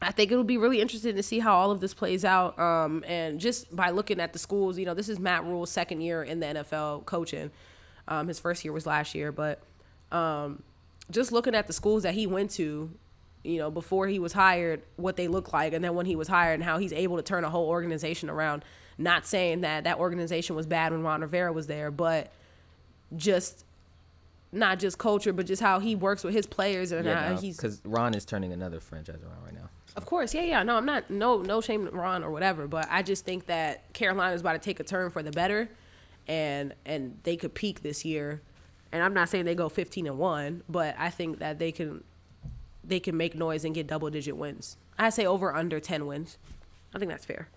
I 0.00 0.12
think 0.12 0.30
it'll 0.30 0.44
be 0.44 0.58
really 0.58 0.80
interesting 0.80 1.16
to 1.16 1.22
see 1.22 1.38
how 1.38 1.56
all 1.56 1.70
of 1.70 1.80
this 1.80 1.94
plays 1.94 2.24
out. 2.24 2.58
Um, 2.58 3.04
and 3.06 3.40
just 3.40 3.74
by 3.74 3.90
looking 3.90 4.20
at 4.20 4.32
the 4.32 4.38
schools, 4.38 4.78
you 4.78 4.84
know, 4.84 4.94
this 4.94 5.08
is 5.08 5.18
Matt 5.18 5.44
Rhule's 5.44 5.70
second 5.70 6.00
year 6.00 6.22
in 6.22 6.40
the 6.40 6.46
NFL 6.46 7.06
coaching. 7.06 7.50
Um, 8.08 8.28
his 8.28 8.38
first 8.38 8.64
year 8.64 8.72
was 8.72 8.86
last 8.86 9.14
year, 9.14 9.32
but 9.32 9.60
um, 10.12 10.62
just 11.10 11.32
looking 11.32 11.54
at 11.54 11.66
the 11.66 11.72
schools 11.72 12.02
that 12.02 12.14
he 12.14 12.26
went 12.26 12.50
to, 12.52 12.90
you 13.46 13.58
know, 13.58 13.70
before 13.70 14.06
he 14.08 14.18
was 14.18 14.32
hired, 14.32 14.82
what 14.96 15.16
they 15.16 15.28
look 15.28 15.52
like, 15.52 15.72
and 15.72 15.84
then 15.84 15.94
when 15.94 16.06
he 16.06 16.16
was 16.16 16.28
hired, 16.28 16.54
and 16.54 16.64
how 16.64 16.78
he's 16.78 16.92
able 16.92 17.16
to 17.16 17.22
turn 17.22 17.44
a 17.44 17.50
whole 17.50 17.68
organization 17.68 18.28
around. 18.28 18.64
Not 18.98 19.26
saying 19.26 19.60
that 19.60 19.84
that 19.84 19.98
organization 19.98 20.56
was 20.56 20.66
bad 20.66 20.92
when 20.92 21.02
Ron 21.02 21.20
Rivera 21.20 21.52
was 21.52 21.66
there, 21.66 21.90
but 21.90 22.32
just 23.14 23.64
not 24.52 24.78
just 24.78 24.98
culture, 24.98 25.32
but 25.32 25.46
just 25.46 25.60
how 25.60 25.78
he 25.78 25.94
works 25.94 26.24
with 26.24 26.34
his 26.34 26.46
players 26.46 26.92
and 26.92 27.06
how 27.06 27.36
he's. 27.36 27.56
because 27.56 27.80
Ron 27.84 28.14
is 28.14 28.24
turning 28.24 28.52
another 28.52 28.80
franchise 28.80 29.20
around 29.22 29.44
right 29.44 29.54
now. 29.54 29.68
Of 29.96 30.06
course, 30.06 30.34
yeah, 30.34 30.42
yeah. 30.42 30.62
No, 30.62 30.76
I'm 30.76 30.86
not. 30.86 31.10
No, 31.10 31.40
no 31.42 31.60
shame 31.60 31.86
to 31.86 31.90
Ron 31.90 32.24
or 32.24 32.30
whatever. 32.30 32.66
But 32.66 32.88
I 32.90 33.02
just 33.02 33.24
think 33.24 33.46
that 33.46 33.92
Carolina 33.92 34.34
is 34.34 34.40
about 34.40 34.52
to 34.54 34.58
take 34.58 34.80
a 34.80 34.84
turn 34.84 35.10
for 35.10 35.22
the 35.22 35.30
better, 35.30 35.68
and 36.26 36.74
and 36.84 37.18
they 37.22 37.36
could 37.36 37.54
peak 37.54 37.82
this 37.82 38.04
year. 38.04 38.42
And 38.92 39.02
I'm 39.02 39.14
not 39.14 39.28
saying 39.28 39.44
they 39.44 39.54
go 39.54 39.68
15 39.68 40.06
and 40.06 40.18
one, 40.18 40.62
but 40.68 40.94
I 40.98 41.10
think 41.10 41.38
that 41.40 41.58
they 41.58 41.72
can 41.72 42.04
they 42.86 43.00
can 43.00 43.16
make 43.16 43.34
noise 43.34 43.64
and 43.64 43.74
get 43.74 43.86
double 43.86 44.08
digit 44.10 44.36
wins. 44.36 44.76
I 44.98 45.10
say 45.10 45.26
over 45.26 45.54
under 45.54 45.80
10 45.80 46.06
wins. 46.06 46.38
I 46.94 46.98
think 46.98 47.10
that's 47.10 47.24
fair. 47.24 47.48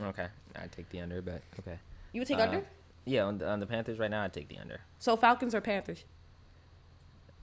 Okay, 0.00 0.26
I 0.56 0.66
take 0.66 0.88
the 0.90 1.00
under, 1.00 1.22
but 1.22 1.40
okay. 1.60 1.78
You 2.12 2.20
would 2.20 2.28
take 2.28 2.38
Uh, 2.38 2.42
under? 2.42 2.64
Yeah, 3.04 3.24
on 3.24 3.38
the, 3.38 3.48
on 3.48 3.60
the 3.60 3.66
Panthers 3.66 3.98
right 3.98 4.10
now, 4.10 4.24
I'd 4.24 4.32
take 4.32 4.48
the 4.48 4.58
under. 4.58 4.80
So 4.98 5.16
Falcons 5.16 5.54
or 5.54 5.60
Panthers? 5.60 6.04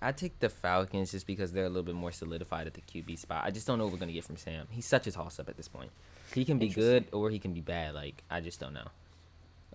I 0.02 0.12
take 0.12 0.40
the 0.40 0.50
Falcons 0.50 1.12
just 1.12 1.28
because 1.28 1.52
they're 1.52 1.66
a 1.66 1.70
little 1.70 1.84
bit 1.84 1.94
more 1.96 2.12
solidified 2.12 2.66
at 2.68 2.74
the 2.74 2.82
QB 2.82 3.20
spot. 3.20 3.44
I 3.46 3.52
just 3.52 3.68
don't 3.68 3.78
know 3.78 3.86
what 3.86 3.94
we're 3.94 4.00
gonna 4.00 4.12
get 4.12 4.24
from 4.26 4.36
Sam. 4.38 4.68
He's 4.72 4.86
such 4.88 5.06
a 5.08 5.12
toss 5.12 5.40
up 5.40 5.48
at 5.48 5.58
this 5.58 5.68
point. 5.68 5.92
He 6.34 6.44
can 6.44 6.58
be 6.58 6.70
good 6.70 7.06
or 7.12 7.30
he 7.30 7.38
can 7.38 7.54
be 7.54 7.62
bad. 7.62 7.94
Like 7.94 8.24
I 8.30 8.42
just 8.42 8.60
don't 8.60 8.74
know. 8.74 8.88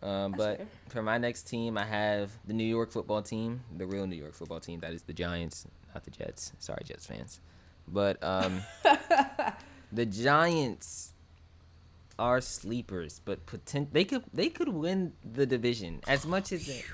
Um, 0.02 0.32
but 0.32 0.58
fair. 0.58 0.66
for 0.88 1.02
my 1.02 1.16
next 1.16 1.44
team, 1.44 1.78
I 1.78 1.84
have 1.86 2.30
the 2.46 2.52
New 2.52 2.64
York 2.64 2.90
Football 2.90 3.22
Team, 3.22 3.60
the 3.76 3.86
real 3.86 4.06
New 4.06 4.16
York 4.16 4.34
Football 4.34 4.58
Team. 4.60 4.80
That 4.80 4.92
is 4.92 5.02
the 5.02 5.12
Giants, 5.12 5.66
not 5.96 6.04
the 6.04 6.10
Jets. 6.10 6.52
Sorry, 6.58 6.82
Jets 6.84 7.06
fans. 7.06 7.40
But 7.88 8.22
um, 8.22 8.60
the 9.92 10.04
Giants 10.04 11.14
are 12.18 12.40
sleepers, 12.40 13.20
but 13.24 13.46
potent- 13.46 13.92
they 13.94 14.04
could 14.04 14.24
they 14.32 14.48
could 14.50 14.68
win 14.68 15.12
the 15.24 15.46
division 15.46 16.00
as 16.06 16.26
much 16.26 16.52
as 16.52 16.68
it, 16.68 16.84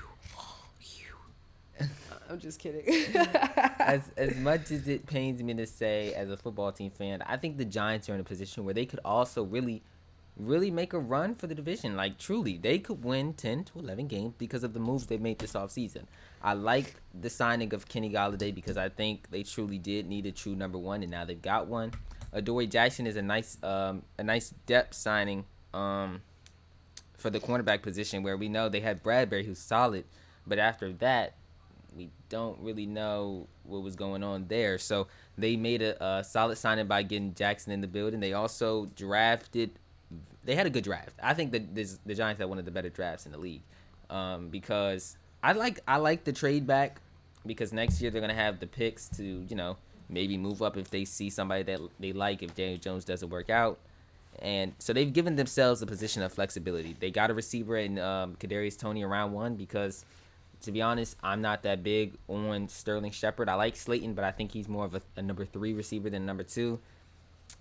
I'm 2.29 2.39
just 2.39 2.59
kidding. 2.59 2.85
as 3.79 4.09
as 4.15 4.37
much 4.37 4.71
as 4.71 4.87
it 4.87 5.05
pains 5.05 5.43
me 5.43 5.53
to 5.55 5.65
say 5.65 6.13
as 6.13 6.29
a 6.29 6.37
football 6.37 6.71
team 6.71 6.91
fan, 6.91 7.21
I 7.23 7.35
think 7.37 7.57
the 7.57 7.65
Giants 7.65 8.09
are 8.09 8.13
in 8.13 8.21
a 8.21 8.23
position 8.23 8.63
where 8.63 8.73
they 8.73 8.85
could 8.85 9.01
also 9.03 9.43
really 9.43 9.83
really 10.37 10.71
make 10.71 10.93
a 10.93 10.99
run 10.99 11.35
for 11.35 11.47
the 11.47 11.55
division. 11.55 11.95
Like 11.95 12.17
truly, 12.17 12.57
they 12.57 12.79
could 12.79 13.03
win 13.03 13.33
10 13.33 13.65
to 13.65 13.79
11 13.79 14.07
games 14.07 14.33
because 14.37 14.63
of 14.63 14.73
the 14.73 14.79
moves 14.79 15.05
they 15.05 15.17
made 15.17 15.39
this 15.39 15.53
offseason. 15.53 16.03
I 16.41 16.53
like 16.53 16.95
the 17.19 17.29
signing 17.29 17.73
of 17.73 17.87
Kenny 17.87 18.09
Golladay 18.09 18.53
because 18.53 18.77
I 18.77 18.89
think 18.89 19.29
they 19.31 19.43
truly 19.43 19.77
did 19.77 20.07
need 20.07 20.25
a 20.25 20.31
true 20.31 20.55
number 20.55 20.77
1 20.77 21.03
and 21.03 21.11
now 21.11 21.25
they've 21.25 21.41
got 21.41 21.67
one. 21.67 21.91
Adoree 22.33 22.67
Jackson 22.67 23.05
is 23.05 23.15
a 23.15 23.21
nice 23.21 23.57
um 23.63 24.01
a 24.17 24.23
nice 24.23 24.53
depth 24.65 24.95
signing 24.95 25.45
um 25.73 26.21
for 27.17 27.29
the 27.29 27.39
cornerback 27.39 27.83
position 27.83 28.23
where 28.23 28.35
we 28.35 28.49
know 28.49 28.69
they 28.69 28.79
had 28.79 29.03
Bradberry 29.03 29.45
who's 29.45 29.59
solid, 29.59 30.05
but 30.47 30.57
after 30.57 30.91
that 30.93 31.35
we 31.95 32.09
don't 32.29 32.59
really 32.59 32.85
know 32.85 33.47
what 33.63 33.83
was 33.83 33.95
going 33.95 34.23
on 34.23 34.47
there. 34.47 34.77
So 34.77 35.07
they 35.37 35.55
made 35.55 35.81
a, 35.81 36.03
a 36.03 36.23
solid 36.23 36.57
signing 36.57 36.87
by 36.87 37.03
getting 37.03 37.33
Jackson 37.33 37.71
in 37.71 37.81
the 37.81 37.87
building. 37.87 38.19
They 38.19 38.33
also 38.33 38.87
drafted. 38.95 39.79
They 40.43 40.55
had 40.55 40.65
a 40.65 40.69
good 40.69 40.83
draft. 40.83 41.13
I 41.21 41.33
think 41.33 41.51
that 41.53 41.73
this, 41.73 41.99
the 42.05 42.15
Giants 42.15 42.39
had 42.39 42.49
one 42.49 42.59
of 42.59 42.65
the 42.65 42.71
better 42.71 42.89
drafts 42.89 43.25
in 43.25 43.31
the 43.31 43.37
league, 43.37 43.61
um, 44.09 44.49
because 44.49 45.17
I 45.41 45.53
like 45.53 45.79
I 45.87 45.97
like 45.97 46.23
the 46.23 46.33
trade 46.33 46.67
back 46.67 47.01
because 47.45 47.73
next 47.73 48.01
year 48.01 48.11
they're 48.11 48.21
gonna 48.21 48.33
have 48.33 48.59
the 48.59 48.67
picks 48.67 49.07
to 49.09 49.23
you 49.23 49.55
know 49.55 49.77
maybe 50.09 50.37
move 50.37 50.61
up 50.61 50.77
if 50.77 50.89
they 50.89 51.05
see 51.05 51.29
somebody 51.29 51.63
that 51.63 51.79
they 51.99 52.13
like 52.13 52.43
if 52.43 52.55
Daniel 52.55 52.77
Jones 52.77 53.05
doesn't 53.05 53.29
work 53.29 53.49
out. 53.49 53.79
And 54.39 54.73
so 54.79 54.93
they've 54.93 55.11
given 55.11 55.35
themselves 55.35 55.81
a 55.81 55.85
position 55.85 56.23
of 56.23 56.33
flexibility. 56.33 56.95
They 56.99 57.11
got 57.11 57.29
a 57.29 57.33
receiver 57.33 57.77
in 57.77 57.99
um, 57.99 58.35
Kadarius 58.39 58.77
Toney 58.77 59.03
around 59.03 59.31
one 59.31 59.55
because 59.55 60.05
to 60.61 60.71
be 60.71 60.81
honest, 60.81 61.17
I'm 61.21 61.41
not 61.41 61.63
that 61.63 61.83
big 61.83 62.15
on 62.27 62.67
Sterling 62.67 63.11
Shepard. 63.11 63.49
I 63.49 63.55
like 63.55 63.75
Slayton, 63.75 64.13
but 64.13 64.23
I 64.23 64.31
think 64.31 64.51
he's 64.51 64.67
more 64.67 64.85
of 64.85 64.95
a, 64.95 65.01
a 65.17 65.21
number 65.21 65.45
three 65.45 65.73
receiver 65.73 66.09
than 66.09 66.25
number 66.25 66.43
two. 66.43 66.79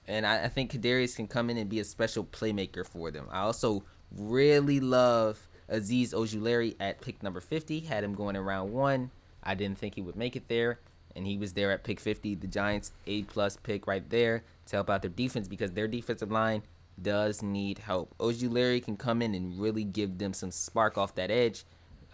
And 0.09 0.27
I, 0.27 0.45
I 0.45 0.49
think 0.49 0.73
Kadarius 0.73 1.17
can 1.17 1.27
come 1.27 1.51
in 1.51 1.57
and 1.57 1.71
be 1.71 1.81
a 1.81 1.85
special 1.85 2.25
playmaker 2.25 2.87
for 2.87 3.11
them. 3.11 3.27
I 3.31 3.41
also 3.41 3.85
really 4.17 4.81
love 4.81 5.49
Azeez 5.71 6.13
Ojulari 6.13 6.75
at 6.81 7.01
pick 7.01 7.23
number 7.23 7.41
50. 7.41 7.81
Had 7.81 8.05
him 8.05 8.15
going 8.15 8.37
in 8.37 8.43
round 8.43 8.73
one. 8.73 9.11
I 9.43 9.55
didn't 9.55 9.79
think 9.79 9.95
he 9.95 10.03
would 10.03 10.17
make 10.17 10.37
it 10.37 10.49
there, 10.49 10.79
and 11.17 11.27
he 11.27 11.37
was 11.37 11.53
there 11.53 11.73
at 11.73 11.85
pick 11.85 12.01
50. 12.01 12.37
The 12.37 12.47
Giants 12.47 12.93
A 13.07 13.23
plus 13.23 13.57
pick 13.57 13.87
right 13.87 14.09
there 14.11 14.45
to 14.67 14.77
help 14.77 14.91
out 14.91 15.03
their 15.03 15.11
defense 15.11 15.49
because 15.49 15.73
their 15.73 15.89
defensive 15.89 16.31
line 16.31 16.63
does 17.01 17.43
need 17.43 17.79
help. 17.79 18.15
Ojulari 18.19 18.85
can 18.85 18.97
come 18.97 19.23
in 19.23 19.35
and 19.35 19.59
really 19.59 19.85
give 19.85 20.19
them 20.19 20.33
some 20.33 20.51
spark 20.51 20.99
off 20.99 21.15
that 21.15 21.31
edge 21.31 21.65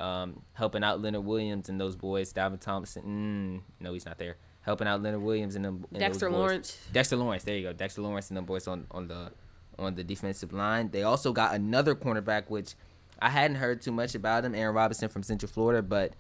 um, 0.01 0.43
helping 0.53 0.85
out 0.85 1.01
Leonard 1.01 1.25
Williams 1.25 1.69
and 1.69 1.81
those 1.81 1.97
boys. 1.97 2.33
Dalvin 2.33 2.61
Thompson, 2.61 3.03
mm, 3.03 3.83
no, 3.83 3.93
he's 3.93 4.07
not 4.07 4.19
there. 4.19 4.37
Helping 4.69 4.87
out 4.87 5.03
Leonard 5.03 5.23
Williams 5.23 5.57
and 5.57 5.65
them. 5.65 5.87
And 5.93 5.99
Dexter. 5.99 6.31
Lawrence. 6.31 6.77
Dexter 6.93 7.17
Lawrence, 7.17 7.43
there 7.43 7.57
you 7.57 7.63
go. 7.63 7.73
Dexter 7.73 8.03
Lawrence 8.03 8.29
and 8.29 8.37
them 8.37 8.45
boys 8.45 8.69
on 8.69 8.87
on 8.91 9.09
the 9.09 9.33
on 9.79 9.95
the 9.95 10.05
defensive 10.05 10.53
line. 10.53 10.91
They 10.91 11.05
also 11.05 11.33
got 11.33 11.55
another 11.55 11.95
cornerback, 11.95 12.51
which 12.51 12.75
I 13.19 13.31
hadn't 13.31 13.57
heard 13.57 13.81
too 13.81 13.93
much 13.93 14.15
about 14.15 14.45
him, 14.45 14.55
Aaron 14.55 14.75
Robinson 14.75 15.09
from 15.09 15.23
Central 15.23 15.51
Florida, 15.51 15.81
but 15.81 16.13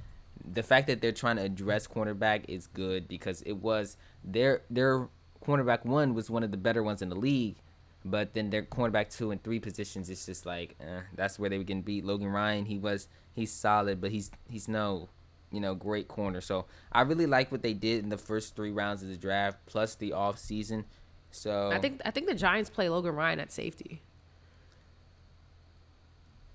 the 0.50 0.62
fact 0.62 0.86
that 0.86 1.02
they're 1.02 1.12
trying 1.12 1.36
to 1.36 1.42
address 1.42 1.86
cornerback 1.86 2.46
is 2.48 2.68
good 2.68 3.06
because 3.06 3.42
it 3.42 3.58
was 3.58 3.98
their 4.24 4.62
their 4.70 5.10
cornerback 5.44 5.84
one 5.84 6.14
was 6.14 6.30
one 6.30 6.42
of 6.42 6.50
the 6.50 6.56
better 6.56 6.82
ones 6.82 7.02
in 7.02 7.10
the 7.10 7.16
league, 7.16 7.56
but 8.02 8.32
then 8.32 8.48
their 8.48 8.62
cornerback 8.62 9.14
two 9.14 9.30
and 9.30 9.42
three 9.42 9.60
positions 9.60 10.08
it's 10.08 10.24
just 10.24 10.46
like 10.46 10.74
eh, 10.80 11.00
that's 11.14 11.38
where 11.38 11.50
they 11.50 11.58
were 11.58 11.64
getting 11.64 11.82
beat. 11.82 12.02
Logan 12.02 12.28
Ryan, 12.28 12.64
he 12.64 12.78
was 12.78 13.08
he's 13.34 13.52
solid, 13.52 14.00
but 14.00 14.10
he's 14.10 14.30
he's 14.48 14.68
no 14.68 15.10
you 15.50 15.60
know 15.60 15.74
great 15.74 16.08
corner. 16.08 16.40
So 16.40 16.66
I 16.92 17.02
really 17.02 17.26
like 17.26 17.50
what 17.50 17.62
they 17.62 17.74
did 17.74 18.02
in 18.02 18.10
the 18.10 18.18
first 18.18 18.56
three 18.56 18.70
rounds 18.70 19.02
of 19.02 19.08
the 19.08 19.16
draft, 19.16 19.58
plus 19.66 19.94
the 19.94 20.12
off 20.12 20.38
season. 20.38 20.84
So 21.30 21.70
I 21.72 21.78
think 21.78 22.00
I 22.04 22.10
think 22.10 22.26
the 22.26 22.34
Giants 22.34 22.70
play 22.70 22.88
Logan 22.88 23.14
Ryan 23.14 23.40
at 23.40 23.52
safety. 23.52 24.02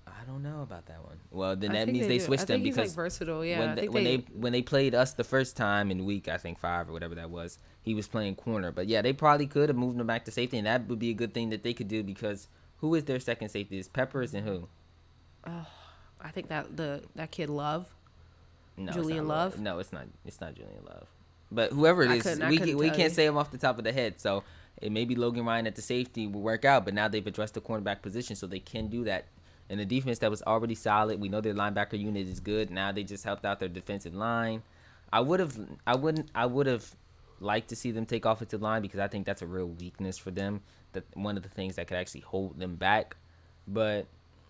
I 0.06 0.26
don't 0.26 0.42
know 0.42 0.62
about 0.62 0.86
that 0.86 1.04
one. 1.04 1.18
Well, 1.30 1.54
then 1.54 1.72
I 1.72 1.84
that 1.84 1.92
means 1.92 2.06
they, 2.06 2.16
do. 2.18 2.24
switched 2.24 2.44
I 2.44 2.46
think 2.46 2.60
them 2.60 2.64
he's, 2.64 2.74
because 2.76 2.90
like 2.90 2.96
versatile. 2.96 3.44
Yeah, 3.44 3.58
when, 3.58 3.74
they, 3.74 3.80
think 3.82 3.94
when 3.94 4.04
they, 4.04 4.16
they 4.16 4.24
when 4.32 4.52
they 4.52 4.62
played 4.62 4.94
us 4.94 5.12
the 5.12 5.24
first 5.24 5.54
time 5.54 5.90
in 5.90 6.06
week 6.06 6.28
I 6.28 6.38
think 6.38 6.58
five 6.58 6.88
or 6.88 6.92
whatever 6.92 7.14
that 7.16 7.28
was, 7.28 7.58
he 7.82 7.94
was 7.94 8.08
playing 8.08 8.36
corner. 8.36 8.72
But 8.72 8.86
yeah, 8.88 9.02
they 9.02 9.12
probably 9.12 9.46
could 9.46 9.68
have 9.68 9.76
moved 9.76 10.00
him 10.00 10.06
back 10.06 10.24
to 10.24 10.30
safety, 10.30 10.56
and 10.56 10.66
that 10.66 10.88
would 10.88 10.98
be 10.98 11.10
a 11.10 11.14
good 11.14 11.34
thing 11.34 11.50
that 11.50 11.62
they 11.62 11.74
could 11.74 11.88
do 11.88 12.02
because 12.02 12.48
who 12.78 12.94
is 12.94 13.04
their 13.04 13.20
second 13.20 13.50
safety? 13.50 13.78
Is 13.78 13.86
Peppers 13.86 14.32
and 14.32 14.46
who? 14.46 14.68
I 15.44 16.30
think 16.30 16.48
that 16.48 16.76
the 16.76 17.02
that 17.14 17.30
kid 17.30 17.50
Love. 17.50 17.94
No, 18.76 18.92
Julian 18.92 19.26
not 19.26 19.36
Love? 19.36 19.60
No, 19.60 19.78
it's 19.78 19.92
not. 19.92 20.06
It's 20.24 20.40
not 20.40 20.54
Julian 20.54 20.84
Love. 20.86 21.06
But 21.50 21.72
whoever 21.72 22.02
it 22.02 22.10
is, 22.10 22.40
we 22.48 22.58
can, 22.58 22.76
we 22.76 22.88
can't 22.88 23.10
you. 23.10 23.10
say 23.10 23.26
him 23.26 23.36
off 23.36 23.50
the 23.50 23.58
top 23.58 23.78
of 23.78 23.84
the 23.84 23.92
head. 23.92 24.20
So 24.20 24.42
it 24.80 24.90
maybe 24.90 25.14
Logan 25.14 25.44
Ryan 25.44 25.66
at 25.66 25.76
the 25.76 25.82
safety 25.82 26.26
will 26.26 26.40
work 26.40 26.64
out, 26.64 26.84
but 26.84 26.94
now 26.94 27.06
they've 27.08 27.26
addressed 27.26 27.54
the 27.54 27.60
cornerback 27.60 28.02
position, 28.02 28.34
so 28.34 28.46
they 28.46 28.58
can 28.58 28.88
do 28.88 29.04
that. 29.04 29.26
And 29.70 29.80
the 29.80 29.84
defense 29.84 30.18
that 30.18 30.30
was 30.30 30.42
already 30.42 30.74
solid, 30.74 31.20
we 31.20 31.28
know 31.28 31.40
their 31.40 31.54
linebacker 31.54 31.98
unit 31.98 32.28
is 32.28 32.40
good. 32.40 32.70
Now 32.70 32.92
they 32.92 33.02
just 33.02 33.24
helped 33.24 33.44
out 33.44 33.60
their 33.60 33.68
defensive 33.68 34.14
line. 34.14 34.62
I 35.12 35.20
would 35.20 35.40
have, 35.40 35.58
I 35.86 35.96
wouldn't, 35.96 36.28
I 36.34 36.46
would 36.46 36.66
have 36.66 36.94
liked 37.40 37.68
to 37.68 37.76
see 37.76 37.90
them 37.90 38.04
take 38.04 38.24
offensive 38.24 38.60
line 38.60 38.82
because 38.82 39.00
I 39.00 39.08
think 39.08 39.26
that's 39.26 39.42
a 39.42 39.46
real 39.46 39.68
weakness 39.68 40.18
for 40.18 40.30
them. 40.30 40.60
That 40.92 41.04
one 41.14 41.36
of 41.36 41.42
the 41.42 41.48
things 41.48 41.76
that 41.76 41.86
could 41.86 41.96
actually 41.96 42.22
hold 42.22 42.58
them 42.58 42.74
back. 42.74 43.16
But 43.66 44.06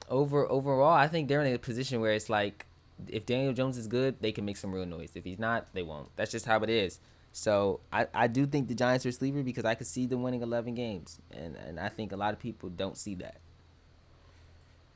over 0.09 0.51
overall, 0.51 0.93
I 0.93 1.07
think 1.07 1.29
they're 1.29 1.43
in 1.43 1.55
a 1.55 1.59
position 1.59 2.01
where 2.01 2.13
it's 2.13 2.29
like 2.29 2.67
if 3.09 3.27
Daniel 3.27 3.53
Jones 3.53 3.77
is 3.77 3.87
good, 3.87 4.17
they 4.21 4.33
can 4.33 4.45
make 4.45 4.57
some 4.57 4.73
real 4.73 4.87
noise. 4.87 5.13
If 5.15 5.25
he's 5.25 5.39
not, 5.39 5.73
they 5.73 5.83
won't. 5.83 6.09
That's 6.17 6.31
just 6.31 6.47
how 6.47 6.61
it 6.61 6.71
is. 6.71 7.01
So 7.33 7.81
I, 7.93 8.07
I 8.15 8.27
do 8.29 8.47
think 8.47 8.69
the 8.69 8.75
Giants 8.75 9.05
are 9.05 9.13
sleeper 9.13 9.43
because 9.43 9.65
I 9.65 9.75
could 9.75 9.89
see 9.89 10.07
them 10.07 10.23
winning 10.23 10.43
11 10.43 10.75
games, 10.75 11.19
and 11.33 11.57
and 11.57 11.81
I 11.81 11.89
think 11.89 12.13
a 12.13 12.17
lot 12.17 12.33
of 12.33 12.39
people 12.39 12.69
don't 12.69 12.97
see 12.97 13.17
that. 13.17 13.41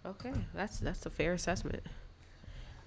Okay, 0.06 0.32
that's 0.54 0.78
that's 0.78 1.04
a 1.04 1.10
fair 1.10 1.32
assessment. 1.32 1.82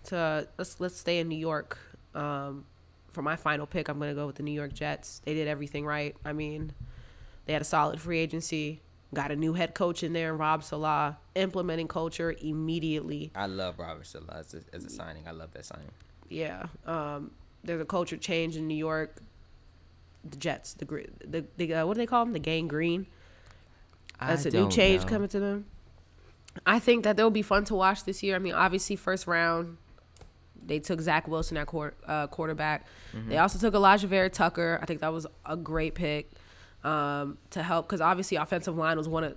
To 0.06 0.48
let's 0.58 0.80
let's 0.80 0.98
stay 0.98 1.20
in 1.20 1.28
New 1.28 1.38
York. 1.38 1.78
Um, 2.16 2.66
for 3.10 3.22
my 3.22 3.36
final 3.36 3.66
pick, 3.66 3.90
I'm 3.90 4.00
gonna 4.00 4.14
go 4.14 4.26
with 4.26 4.38
the 4.38 4.44
New 4.44 4.54
York 4.54 4.74
Jets. 4.74 5.22
They 5.26 5.34
did 5.34 5.50
everything 5.50 5.86
right. 5.86 6.16
I 6.24 6.32
mean, 6.32 6.72
they 7.46 7.54
had 7.54 7.62
a 7.62 7.66
solid 7.66 8.00
free 8.00 8.20
agency, 8.20 8.82
got 9.14 9.32
a 9.32 9.36
new 9.36 9.54
head 9.54 9.74
coach 9.74 10.04
in 10.04 10.14
there, 10.14 10.34
Rob 10.34 10.64
Saleh, 10.64 11.16
implementing 11.36 11.88
culture 11.88 12.34
immediately. 12.42 13.32
I 13.36 13.46
love 13.48 13.80
Robert 13.80 14.08
Saleh 14.08 14.30
as 14.34 14.54
a, 14.54 14.62
as 14.74 14.86
a 14.86 14.90
signing. 14.90 15.28
I 15.28 15.32
love 15.32 15.52
that 15.54 15.66
signing. 15.66 15.92
Yeah, 16.30 16.68
um, 16.86 17.32
there's 17.64 17.82
a 17.82 17.86
culture 17.86 18.18
change 18.18 18.56
in 18.56 18.68
New 18.68 18.76
York. 18.76 19.22
The 20.24 20.38
Jets, 20.38 20.74
the 20.76 20.86
the, 21.26 21.46
the 21.58 21.74
uh, 21.74 21.86
what 21.86 21.96
do 21.96 22.00
they 22.00 22.06
call 22.06 22.26
them? 22.26 22.34
The 22.34 22.40
gang 22.40 22.68
green. 22.68 23.08
That's 24.20 24.46
I 24.46 24.50
a 24.50 24.52
new 24.52 24.70
change 24.70 25.02
know. 25.04 25.08
coming 25.08 25.30
to 25.30 25.40
them. 25.40 25.66
I 26.66 26.80
think 26.80 27.04
that 27.06 27.18
they'll 27.18 27.32
be 27.32 27.42
fun 27.42 27.66
to 27.66 27.76
watch 27.76 28.04
this 28.04 28.22
year. 28.22 28.36
I 28.36 28.40
mean, 28.40 28.54
obviously, 28.54 28.96
first 28.96 29.26
round, 29.26 29.78
they 30.64 30.80
took 30.80 31.02
Zach 31.02 31.28
Wilson 31.28 31.58
at 31.58 31.66
quar- 31.66 31.96
uh, 32.06 32.28
quarterback. 32.28 32.86
Mm-hmm. 33.16 33.30
They 33.30 33.38
also 33.38 33.58
took 33.58 33.74
Alijah 33.74 34.06
Vera-Tucker. 34.06 34.80
I 34.82 34.86
think 34.86 35.02
that 35.02 35.12
was 35.12 35.26
a 35.46 35.58
great 35.58 35.96
pick 35.96 36.30
um, 36.84 37.38
to 37.52 37.62
help 37.64 37.88
because 37.88 38.02
obviously, 38.02 38.38
offensive 38.38 38.76
line 38.78 38.98
was 38.98 39.08
one 39.08 39.24
of 39.24 39.36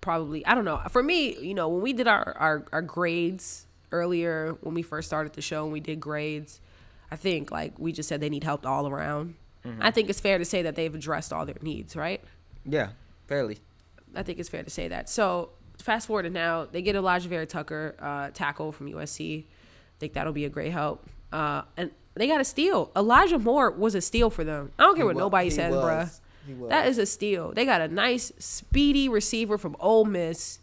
probably 0.00 0.44
I 0.46 0.54
don't 0.54 0.64
know. 0.64 0.80
For 0.90 1.02
me, 1.02 1.36
you 1.38 1.54
know, 1.54 1.68
when 1.68 1.82
we 1.82 1.92
did 1.92 2.06
our 2.08 2.36
our, 2.38 2.64
our 2.72 2.82
grades 2.82 3.66
earlier 3.92 4.56
when 4.62 4.74
we 4.74 4.82
first 4.82 5.06
started 5.06 5.32
the 5.34 5.42
show 5.42 5.64
and 5.64 5.72
we 5.72 5.80
did 5.80 6.00
grades. 6.00 6.60
I 7.10 7.16
think 7.16 7.50
like 7.50 7.78
we 7.78 7.92
just 7.92 8.08
said 8.08 8.20
they 8.20 8.30
need 8.30 8.42
help 8.44 8.66
all 8.66 8.88
around. 8.88 9.34
I 9.80 9.92
think 9.92 10.10
it's 10.10 10.18
fair 10.18 10.38
to 10.38 10.44
say 10.44 10.62
that 10.62 10.74
they've 10.74 10.92
addressed 10.92 11.32
all 11.32 11.46
their 11.46 11.54
needs, 11.62 11.94
right? 11.94 12.20
Yeah, 12.64 12.88
fairly. 13.28 13.58
I 14.12 14.24
think 14.24 14.40
it's 14.40 14.48
fair 14.48 14.64
to 14.64 14.70
say 14.70 14.88
that. 14.88 15.08
So 15.08 15.50
fast 15.78 16.08
forward 16.08 16.24
to 16.24 16.30
now, 16.30 16.64
they 16.64 16.82
get 16.82 16.96
Alijah 16.96 17.26
Vera-Tucker, 17.26 17.94
uh, 18.00 18.30
tackle 18.30 18.72
from 18.72 18.90
USC. 18.90 19.44
I 19.44 19.46
think 20.00 20.14
that'll 20.14 20.32
be 20.32 20.46
a 20.46 20.48
great 20.48 20.72
help. 20.72 21.06
Uh, 21.32 21.62
and 21.76 21.92
they 22.14 22.26
got 22.26 22.40
a 22.40 22.44
steal. 22.44 22.90
Elijah 22.96 23.38
Moore 23.38 23.70
was 23.70 23.94
a 23.94 24.00
steal 24.00 24.30
for 24.30 24.42
them. 24.42 24.72
I 24.80 24.82
don't 24.82 24.96
care 24.96 25.06
what 25.06 25.14
wa- 25.14 25.20
nobody 25.20 25.44
he 25.44 25.50
says, 25.50 25.72
was. 25.72 25.84
bruh. 25.84 26.20
That 26.68 26.88
is 26.88 26.98
a 26.98 27.06
steal. 27.06 27.52
They 27.52 27.64
got 27.64 27.80
a 27.80 27.88
nice, 27.88 28.32
speedy 28.38 29.08
receiver 29.08 29.58
from 29.58 29.76
Ole 29.80 30.04
Miss. 30.04 30.58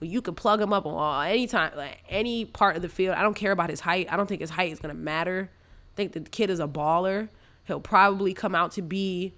You 0.00 0.20
can 0.20 0.34
plug 0.34 0.60
him 0.60 0.72
up 0.72 0.84
on 0.84 1.26
any 1.28 1.46
time, 1.46 1.72
like 1.76 2.02
any 2.08 2.44
part 2.44 2.74
of 2.76 2.82
the 2.82 2.88
field. 2.88 3.14
I 3.14 3.22
don't 3.22 3.34
care 3.34 3.52
about 3.52 3.70
his 3.70 3.80
height. 3.80 4.08
I 4.10 4.16
don't 4.16 4.26
think 4.26 4.40
his 4.40 4.50
height 4.50 4.72
is 4.72 4.80
gonna 4.80 4.94
matter. 4.94 5.48
I 5.92 5.94
think 5.96 6.12
the 6.12 6.20
kid 6.20 6.50
is 6.50 6.58
a 6.60 6.66
baller. 6.66 7.28
He'll 7.64 7.80
probably 7.80 8.34
come 8.34 8.54
out 8.54 8.72
to 8.72 8.82
be 8.82 9.34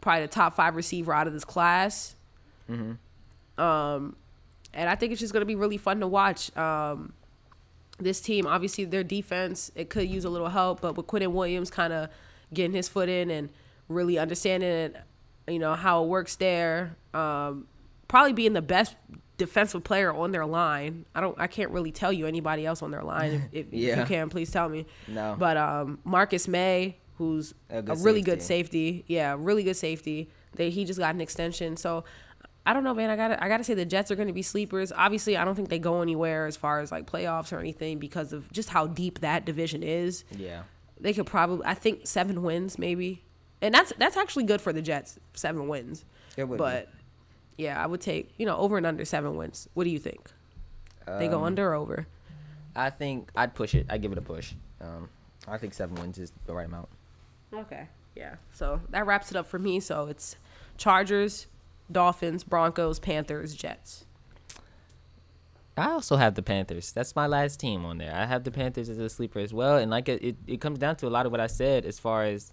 probably 0.00 0.22
the 0.22 0.28
top 0.28 0.54
five 0.54 0.74
receiver 0.74 1.12
out 1.12 1.26
of 1.26 1.32
this 1.32 1.44
class. 1.44 2.16
Um, 3.58 4.16
and 4.74 4.88
I 4.88 4.94
think 4.94 5.12
it's 5.12 5.20
just 5.20 5.32
going 5.32 5.42
to 5.42 5.46
be 5.46 5.54
really 5.54 5.76
fun 5.76 6.00
to 6.00 6.06
watch. 6.06 6.56
Um, 6.56 7.12
this 7.98 8.20
team, 8.20 8.46
obviously, 8.46 8.84
their 8.84 9.02
defense 9.04 9.72
it 9.74 9.90
could 9.90 10.08
use 10.08 10.24
a 10.24 10.30
little 10.30 10.48
help, 10.48 10.80
but 10.80 10.96
with 10.96 11.06
Quinnen 11.06 11.32
Williams 11.32 11.70
kind 11.70 11.92
of 11.92 12.10
getting 12.52 12.74
his 12.74 12.88
foot 12.88 13.08
in 13.08 13.30
and 13.30 13.48
really 13.88 14.18
understanding, 14.18 14.68
it, 14.68 14.96
you 15.48 15.58
know, 15.58 15.74
how 15.74 16.04
it 16.04 16.08
works 16.08 16.36
there, 16.36 16.96
um, 17.14 17.66
probably 18.06 18.32
being 18.32 18.52
the 18.52 18.62
best 18.62 18.96
defensive 19.36 19.84
player 19.84 20.12
on 20.12 20.32
their 20.32 20.46
line. 20.46 21.06
I 21.14 21.20
don't, 21.20 21.38
I 21.40 21.46
can't 21.46 21.70
really 21.70 21.92
tell 21.92 22.12
you 22.12 22.26
anybody 22.26 22.66
else 22.66 22.82
on 22.82 22.90
their 22.90 23.02
line. 23.02 23.48
If, 23.52 23.66
if, 23.66 23.72
if 23.72 23.98
you 23.98 24.04
can, 24.04 24.28
please 24.28 24.50
tell 24.50 24.68
me. 24.68 24.86
No. 25.06 25.36
But 25.38 25.56
um, 25.56 25.98
Marcus 26.04 26.48
Maye, 26.48 26.96
who's 27.16 27.54
A 27.70 27.78
a, 27.78 27.94
really 27.96 28.22
good 28.22 28.42
safety. 28.42 28.98
safety, 28.98 29.14
yeah, 29.14 29.36
really 29.38 29.62
good 29.62 29.76
safety. 29.76 30.30
They 30.54 30.70
he 30.70 30.84
just 30.84 30.98
got 30.98 31.14
an 31.14 31.20
extension, 31.20 31.76
so 31.76 32.04
I 32.66 32.72
don't 32.72 32.84
know, 32.84 32.94
man. 32.94 33.10
I 33.10 33.16
gotta 33.16 33.42
I 33.42 33.48
gotta 33.48 33.64
say 33.64 33.74
the 33.74 33.84
Jets 33.84 34.10
are 34.10 34.16
going 34.16 34.28
to 34.28 34.34
be 34.34 34.42
sleepers. 34.42 34.92
Obviously, 34.92 35.36
I 35.36 35.44
don't 35.44 35.54
think 35.54 35.68
they 35.68 35.78
go 35.78 36.02
anywhere 36.02 36.46
as 36.46 36.56
far 36.56 36.80
as 36.80 36.90
like 36.90 37.10
playoffs 37.10 37.52
or 37.52 37.58
anything 37.58 37.98
because 37.98 38.32
of 38.32 38.50
just 38.52 38.68
how 38.68 38.86
deep 38.86 39.20
that 39.20 39.44
division 39.44 39.82
is. 39.82 40.24
Yeah. 40.36 40.62
They 41.00 41.12
could 41.12 41.26
probably 41.26 41.64
I 41.64 41.74
think 41.74 42.06
seven 42.06 42.42
wins 42.42 42.78
maybe, 42.78 43.22
and 43.62 43.74
that's 43.74 43.92
that's 43.98 44.16
actually 44.16 44.44
good 44.44 44.60
for 44.60 44.72
the 44.72 44.82
Jets. 44.82 45.18
Seven 45.34 45.68
wins, 45.68 46.04
It 46.36 46.44
would 46.44 46.56
be. 46.56 46.58
but 46.58 46.88
yeah, 47.56 47.82
I 47.82 47.86
would 47.86 48.00
take 48.00 48.32
you 48.38 48.46
know 48.46 48.56
over 48.56 48.76
and 48.76 48.86
under 48.86 49.04
seven 49.04 49.36
wins. 49.36 49.68
What 49.74 49.84
do 49.84 49.90
you 49.90 49.98
think? 49.98 50.30
they 51.06 51.26
go 51.28 51.38
Um, 51.38 51.44
under 51.44 51.70
or 51.70 51.74
over? 51.74 52.06
I 52.76 52.90
think 52.90 53.30
I'd 53.34 53.54
push 53.54 53.74
it. 53.74 53.86
I'd 53.88 54.02
give 54.02 54.12
it 54.12 54.18
a 54.18 54.22
push. 54.22 54.52
Um, 54.80 55.08
I 55.48 55.56
think 55.58 55.72
seven 55.74 55.96
wins 55.96 56.18
is 56.18 56.32
the 56.46 56.54
right 56.54 56.66
amount. 56.66 56.88
Okay. 57.52 57.88
Yeah. 58.14 58.34
So 58.52 58.80
that 58.90 59.06
wraps 59.06 59.30
it 59.30 59.36
up 59.36 59.46
for 59.46 59.58
me. 59.58 59.80
So 59.80 60.06
it's 60.06 60.36
Chargers, 60.76 61.46
Dolphins, 61.90 62.44
Broncos, 62.44 62.98
Panthers, 62.98 63.54
Jets. 63.54 64.04
I 65.76 65.90
also 65.90 66.16
have 66.16 66.34
the 66.34 66.42
Panthers. 66.42 66.92
That's 66.92 67.14
my 67.14 67.26
last 67.26 67.60
team 67.60 67.84
on 67.84 67.98
there. 67.98 68.12
I 68.14 68.26
have 68.26 68.42
the 68.44 68.50
Panthers 68.50 68.88
as 68.88 68.98
a 68.98 69.08
sleeper 69.08 69.38
as 69.38 69.54
well. 69.54 69.78
And 69.78 69.90
like 69.90 70.08
it, 70.08 70.22
it, 70.22 70.36
it 70.46 70.60
comes 70.60 70.78
down 70.78 70.96
to 70.96 71.06
a 71.06 71.10
lot 71.10 71.24
of 71.24 71.32
what 71.32 71.40
I 71.40 71.46
said 71.46 71.84
as 71.86 71.98
far 72.00 72.24
as 72.24 72.52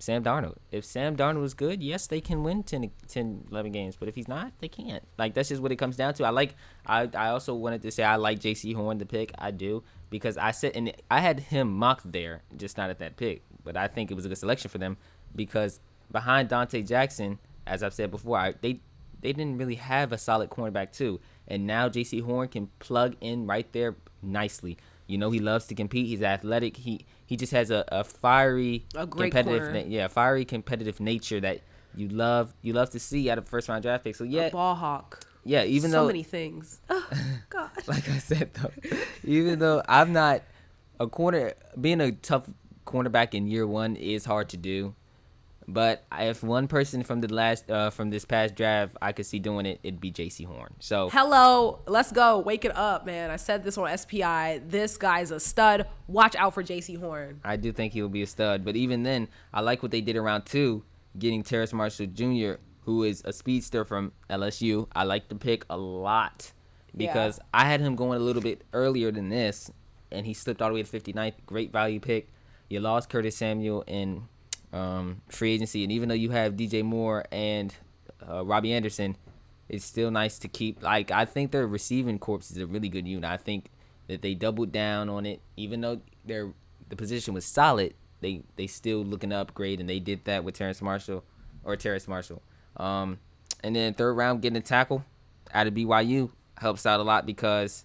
Sam 0.00 0.24
Darnold. 0.24 0.56
If 0.72 0.84
Sam 0.84 1.14
Darnold 1.14 1.44
is 1.44 1.54
good, 1.54 1.82
yes, 1.82 2.06
they 2.06 2.20
can 2.20 2.42
win 2.42 2.62
10, 2.62 2.90
10 3.06 3.48
11 3.50 3.72
games. 3.72 3.96
But 3.96 4.08
if 4.08 4.14
he's 4.14 4.28
not, 4.28 4.52
they 4.58 4.68
can't. 4.68 5.02
Like 5.18 5.34
that's 5.34 5.50
just 5.50 5.60
what 5.60 5.72
it 5.72 5.76
comes 5.76 5.96
down 5.96 6.14
to. 6.14 6.24
I 6.24 6.30
like. 6.30 6.54
I 6.86 7.08
I 7.14 7.28
also 7.28 7.54
wanted 7.54 7.82
to 7.82 7.90
say 7.90 8.02
I 8.02 8.16
like 8.16 8.40
Jaycee 8.40 8.74
Horn 8.74 8.98
the 8.98 9.06
pick. 9.06 9.32
I 9.38 9.50
do 9.50 9.82
because 10.08 10.36
I 10.36 10.50
said 10.52 10.72
and 10.74 10.92
I 11.10 11.20
had 11.20 11.40
him 11.40 11.72
mocked 11.72 12.10
there, 12.10 12.42
just 12.56 12.78
not 12.78 12.90
at 12.90 12.98
that 12.98 13.16
pick. 13.16 13.42
But 13.62 13.76
I 13.76 13.88
think 13.88 14.10
it 14.10 14.14
was 14.14 14.24
a 14.24 14.28
good 14.28 14.38
selection 14.38 14.70
for 14.70 14.78
them 14.78 14.96
because 15.36 15.80
behind 16.10 16.48
Donte 16.48 16.86
Jackson, 16.86 17.38
as 17.66 17.82
I've 17.82 17.94
said 17.94 18.10
before, 18.10 18.38
I, 18.38 18.54
they 18.60 18.80
they 19.20 19.32
didn't 19.34 19.58
really 19.58 19.74
have 19.74 20.12
a 20.12 20.18
solid 20.18 20.48
cornerback 20.50 20.92
too. 20.92 21.20
And 21.46 21.66
now 21.66 21.88
Jaycee 21.88 22.22
Horn 22.22 22.48
can 22.48 22.68
plug 22.78 23.16
in 23.20 23.46
right 23.46 23.70
there 23.72 23.96
nicely. 24.22 24.78
You 25.06 25.18
know 25.18 25.30
he 25.30 25.40
loves 25.40 25.66
to 25.66 25.74
compete. 25.74 26.06
He's 26.06 26.22
athletic. 26.22 26.76
He 26.78 27.04
he 27.30 27.36
just 27.36 27.52
has 27.52 27.70
a, 27.70 27.84
a 27.88 28.02
fiery 28.02 28.84
A 28.96 29.06
competitive 29.06 29.72
na- 29.72 29.84
yeah 29.86 30.08
fiery 30.08 30.44
competitive 30.44 30.98
nature 30.98 31.38
that 31.40 31.60
you 31.94 32.08
love 32.08 32.52
you 32.60 32.72
love 32.72 32.90
to 32.90 32.98
see 32.98 33.30
out 33.30 33.38
of 33.38 33.48
first 33.48 33.68
round 33.68 33.82
draft 33.84 34.02
pick. 34.02 34.16
So 34.16 34.24
yeah 34.24 34.46
A 34.46 34.50
ball 34.50 34.74
hawk. 34.74 35.24
yeah 35.44 35.62
even 35.62 35.90
so 35.92 35.96
though 35.98 36.02
so 36.04 36.06
many 36.08 36.24
things. 36.24 36.80
Oh, 36.90 37.08
God. 37.48 37.70
like 37.86 38.08
I 38.10 38.18
said 38.18 38.50
though, 38.54 38.72
even 39.24 39.60
though 39.60 39.80
I'm 39.88 40.12
not 40.12 40.42
a 40.98 41.06
corner, 41.06 41.52
being 41.80 42.00
a 42.00 42.10
tough 42.10 42.50
cornerback 42.84 43.32
in 43.32 43.46
year 43.46 43.64
one 43.66 43.94
is 43.94 44.24
hard 44.24 44.48
to 44.48 44.56
do. 44.56 44.94
But 45.72 46.04
if 46.12 46.42
one 46.42 46.66
person 46.66 47.04
from 47.04 47.20
the 47.20 47.32
last 47.32 47.70
uh, 47.70 47.90
from 47.90 48.10
this 48.10 48.24
past 48.24 48.56
draft 48.56 48.96
I 49.00 49.12
could 49.12 49.26
see 49.26 49.38
doing 49.38 49.66
it, 49.66 49.78
it'd 49.82 50.00
be 50.00 50.10
Jaycee 50.10 50.46
Horn. 50.46 50.74
So 50.80 51.08
Hello, 51.10 51.80
let's 51.86 52.10
go. 52.10 52.40
Wake 52.40 52.64
it 52.64 52.74
up, 52.76 53.06
man. 53.06 53.30
I 53.30 53.36
said 53.36 53.62
this 53.62 53.78
on 53.78 53.96
SPI. 53.96 54.62
This 54.66 54.96
guy's 54.96 55.30
a 55.30 55.38
stud. 55.38 55.86
Watch 56.08 56.34
out 56.36 56.54
for 56.54 56.62
Jaycee 56.62 56.98
Horn. 56.98 57.40
I 57.44 57.56
do 57.56 57.72
think 57.72 57.92
he'll 57.92 58.08
be 58.08 58.22
a 58.22 58.26
stud. 58.26 58.64
But 58.64 58.74
even 58.74 59.04
then, 59.04 59.28
I 59.54 59.60
like 59.60 59.82
what 59.82 59.92
they 59.92 60.00
did 60.00 60.16
around 60.16 60.46
two, 60.46 60.82
getting 61.18 61.42
Terrace 61.42 61.72
Marshall 61.72 62.06
Jr., 62.06 62.54
who 62.82 63.04
is 63.04 63.22
a 63.24 63.32
speedster 63.32 63.84
from 63.84 64.12
LSU. 64.28 64.88
I 64.94 65.04
like 65.04 65.28
the 65.28 65.36
pick 65.36 65.64
a 65.70 65.76
lot 65.76 66.52
because 66.96 67.38
I 67.54 67.66
had 67.66 67.80
him 67.80 67.94
going 67.94 68.20
a 68.20 68.24
little 68.24 68.42
bit 68.42 68.62
earlier 68.72 69.12
than 69.12 69.28
this, 69.28 69.70
and 70.10 70.26
he 70.26 70.34
slipped 70.34 70.60
all 70.60 70.68
the 70.68 70.74
way 70.74 70.82
to 70.82 71.00
59th. 71.00 71.34
Great 71.46 71.70
value 71.70 72.00
pick. 72.00 72.28
You 72.68 72.80
lost 72.80 73.08
Curtis 73.08 73.36
Samuel 73.36 73.84
in 73.86 74.28
um, 74.72 75.22
free 75.28 75.52
agency, 75.52 75.82
and 75.82 75.92
even 75.92 76.08
though 76.08 76.14
you 76.14 76.30
have 76.30 76.54
DJ 76.54 76.82
Moore 76.84 77.24
and 77.32 77.74
uh, 78.28 78.44
Robbie 78.44 78.72
Anderson, 78.72 79.16
it's 79.68 79.84
still 79.84 80.10
nice 80.10 80.38
to 80.40 80.48
keep. 80.48 80.82
Like 80.82 81.10
I 81.10 81.24
think 81.24 81.50
their 81.50 81.66
receiving 81.66 82.18
corps 82.18 82.50
is 82.50 82.58
a 82.58 82.66
really 82.66 82.88
good 82.88 83.06
unit. 83.06 83.28
I 83.28 83.36
think 83.36 83.70
that 84.08 84.22
they 84.22 84.34
doubled 84.34 84.72
down 84.72 85.08
on 85.08 85.26
it, 85.26 85.40
even 85.56 85.80
though 85.80 86.00
their 86.24 86.52
the 86.88 86.96
position 86.96 87.34
was 87.34 87.44
solid. 87.44 87.94
They 88.20 88.42
they 88.56 88.66
still 88.66 89.04
looking 89.04 89.30
to 89.30 89.36
upgrade, 89.36 89.80
and 89.80 89.88
they 89.88 89.98
did 89.98 90.24
that 90.24 90.44
with 90.44 90.54
Terrence 90.54 90.82
Marshall 90.82 91.24
or 91.64 91.76
Terrence 91.76 92.06
Marshall. 92.06 92.42
Um, 92.76 93.18
and 93.62 93.74
then 93.74 93.94
third 93.94 94.14
round 94.14 94.42
getting 94.42 94.56
a 94.56 94.62
tackle 94.62 95.04
out 95.52 95.66
of 95.66 95.74
BYU 95.74 96.30
helps 96.58 96.86
out 96.86 97.00
a 97.00 97.02
lot 97.02 97.26
because 97.26 97.84